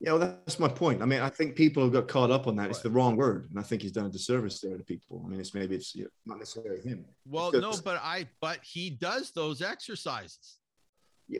yeah 0.00 0.12
well 0.12 0.18
that's 0.18 0.58
my 0.58 0.68
point 0.68 1.02
i 1.02 1.04
mean 1.04 1.20
i 1.20 1.28
think 1.28 1.54
people 1.54 1.82
have 1.82 1.92
got 1.92 2.08
caught 2.08 2.30
up 2.30 2.46
on 2.46 2.56
that 2.56 2.62
right. 2.62 2.70
it's 2.70 2.82
the 2.82 2.90
wrong 2.90 3.16
word 3.16 3.48
and 3.50 3.58
i 3.58 3.62
think 3.62 3.82
he's 3.82 3.92
done 3.92 4.06
a 4.06 4.10
disservice 4.10 4.60
there 4.60 4.76
to 4.76 4.84
people 4.84 5.22
i 5.24 5.28
mean 5.28 5.40
it's 5.40 5.54
maybe 5.54 5.74
it's 5.74 5.96
not 6.26 6.38
necessarily 6.38 6.80
him 6.80 7.04
well 7.26 7.52
no 7.52 7.72
but 7.84 8.00
i 8.02 8.26
but 8.40 8.58
he 8.62 8.90
does 8.90 9.30
those 9.32 9.62
exercises 9.62 10.58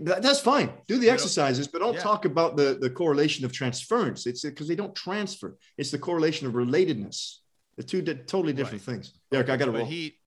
that's 0.00 0.40
fine. 0.40 0.70
Do 0.86 0.98
the 0.98 1.10
exercises, 1.10 1.68
but 1.68 1.80
don't 1.80 1.94
yeah. 1.94 2.00
talk 2.00 2.24
about 2.24 2.56
the, 2.56 2.78
the 2.80 2.88
correlation 2.88 3.44
of 3.44 3.52
transference. 3.52 4.26
It's 4.26 4.42
because 4.42 4.68
they 4.68 4.74
don't 4.74 4.94
transfer. 4.94 5.56
It's 5.76 5.90
the 5.90 5.98
correlation 5.98 6.46
of 6.46 6.54
relatedness. 6.54 7.38
The 7.76 7.82
two 7.82 8.02
did 8.02 8.28
totally 8.28 8.52
different 8.52 8.86
right. 8.86 8.94
things. 8.94 9.12
Derek, 9.30 9.48
I 9.50 9.56
got 9.56 9.66
to 9.66 9.72
roll. 9.72 9.84
He, 9.84 10.18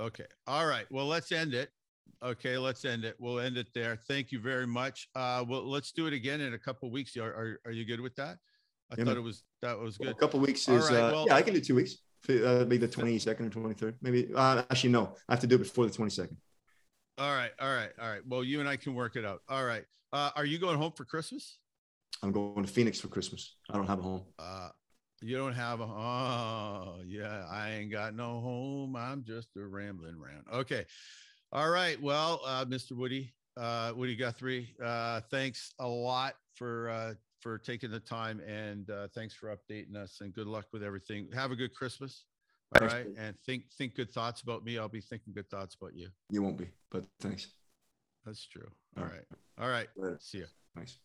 okay. 0.00 0.26
All 0.46 0.66
right. 0.66 0.86
Well, 0.90 1.06
let's 1.06 1.32
end 1.32 1.54
it. 1.54 1.70
Okay, 2.22 2.56
let's 2.56 2.84
end 2.84 3.04
it. 3.04 3.16
We'll 3.18 3.40
end 3.40 3.56
it 3.56 3.68
there. 3.74 3.96
Thank 4.08 4.30
you 4.30 4.38
very 4.38 4.66
much. 4.66 5.08
Uh, 5.14 5.44
well, 5.48 5.68
let's 5.68 5.92
do 5.92 6.06
it 6.06 6.12
again 6.12 6.40
in 6.40 6.54
a 6.54 6.58
couple 6.58 6.90
weeks. 6.90 7.16
Are, 7.16 7.24
are, 7.24 7.60
are 7.66 7.72
you 7.72 7.84
good 7.84 8.00
with 8.00 8.14
that? 8.16 8.38
I 8.90 8.94
yeah, 8.96 9.04
thought 9.04 9.06
man. 9.06 9.16
it 9.16 9.22
was 9.22 9.44
that 9.62 9.78
was 9.78 9.96
good. 9.96 10.08
Well, 10.08 10.14
a 10.14 10.18
couple 10.18 10.40
weeks 10.40 10.68
is 10.68 10.90
right, 10.90 10.98
uh, 10.98 11.12
well, 11.12 11.26
yeah. 11.26 11.34
I 11.34 11.42
can 11.42 11.54
do 11.54 11.60
two 11.60 11.74
weeks. 11.74 11.96
Uh, 12.28 12.64
maybe 12.68 12.76
the 12.76 12.88
twenty 12.88 13.18
second 13.18 13.46
or 13.46 13.50
twenty 13.50 13.74
third. 13.74 13.96
Maybe 14.02 14.28
uh, 14.34 14.62
actually 14.70 14.90
no. 14.90 15.16
I 15.28 15.32
have 15.32 15.40
to 15.40 15.46
do 15.46 15.56
it 15.56 15.58
before 15.58 15.86
the 15.86 15.92
twenty 15.92 16.10
second. 16.10 16.36
All 17.18 17.34
right, 17.34 17.50
all 17.60 17.74
right, 17.74 17.90
all 18.00 18.08
right. 18.08 18.20
Well, 18.26 18.44
you 18.44 18.60
and 18.60 18.68
I 18.68 18.76
can 18.76 18.94
work 18.94 19.16
it 19.16 19.24
out. 19.24 19.40
All 19.48 19.64
right. 19.64 19.84
Uh, 20.12 20.30
are 20.36 20.44
you 20.44 20.58
going 20.58 20.76
home 20.76 20.92
for 20.92 21.04
Christmas? 21.04 21.58
I'm 22.22 22.30
going 22.30 22.62
to 22.62 22.70
Phoenix 22.70 23.00
for 23.00 23.08
Christmas. 23.08 23.56
I 23.70 23.76
don't 23.76 23.86
have 23.86 23.98
a 23.98 24.02
home. 24.02 24.22
Uh, 24.38 24.68
you 25.22 25.36
don't 25.36 25.54
have 25.54 25.80
a 25.80 25.84
oh 25.84 26.96
yeah, 27.06 27.46
I 27.50 27.70
ain't 27.70 27.90
got 27.90 28.14
no 28.14 28.40
home. 28.40 28.96
I'm 28.96 29.24
just 29.24 29.48
a 29.56 29.60
rambling 29.60 30.16
around. 30.16 30.44
Okay. 30.52 30.84
All 31.52 31.70
right. 31.70 32.00
Well, 32.00 32.40
uh, 32.46 32.64
Mr. 32.64 32.92
Woody, 32.92 33.32
uh, 33.56 33.92
Woody 33.94 34.16
Guthrie, 34.16 34.74
uh, 34.82 35.20
thanks 35.30 35.74
a 35.78 35.86
lot 35.86 36.34
for 36.54 36.88
uh, 36.88 37.14
for 37.40 37.58
taking 37.58 37.90
the 37.90 38.00
time 38.00 38.40
and 38.40 38.88
uh, 38.90 39.08
thanks 39.14 39.34
for 39.34 39.54
updating 39.54 39.96
us 39.96 40.18
and 40.20 40.32
good 40.32 40.46
luck 40.46 40.66
with 40.72 40.82
everything. 40.82 41.28
Have 41.34 41.50
a 41.50 41.56
good 41.56 41.74
Christmas. 41.74 42.24
All 42.74 42.80
thanks, 42.80 42.94
right. 42.94 43.06
And 43.18 43.36
think 43.44 43.64
think 43.76 43.94
good 43.94 44.10
thoughts 44.10 44.40
about 44.40 44.64
me. 44.64 44.78
I'll 44.78 44.88
be 44.88 45.00
thinking 45.00 45.32
good 45.34 45.50
thoughts 45.50 45.76
about 45.80 45.94
you. 45.94 46.08
You 46.30 46.42
won't 46.42 46.56
be, 46.56 46.68
but 46.90 47.04
thanks. 47.20 47.48
That's 48.24 48.46
true. 48.46 48.68
All, 48.96 49.04
All 49.04 49.10
right. 49.10 49.24
right. 49.30 49.64
All 49.64 49.68
right. 49.68 49.88
Later. 49.96 50.18
See 50.20 50.38
you. 50.38 50.46
Thanks. 50.74 50.98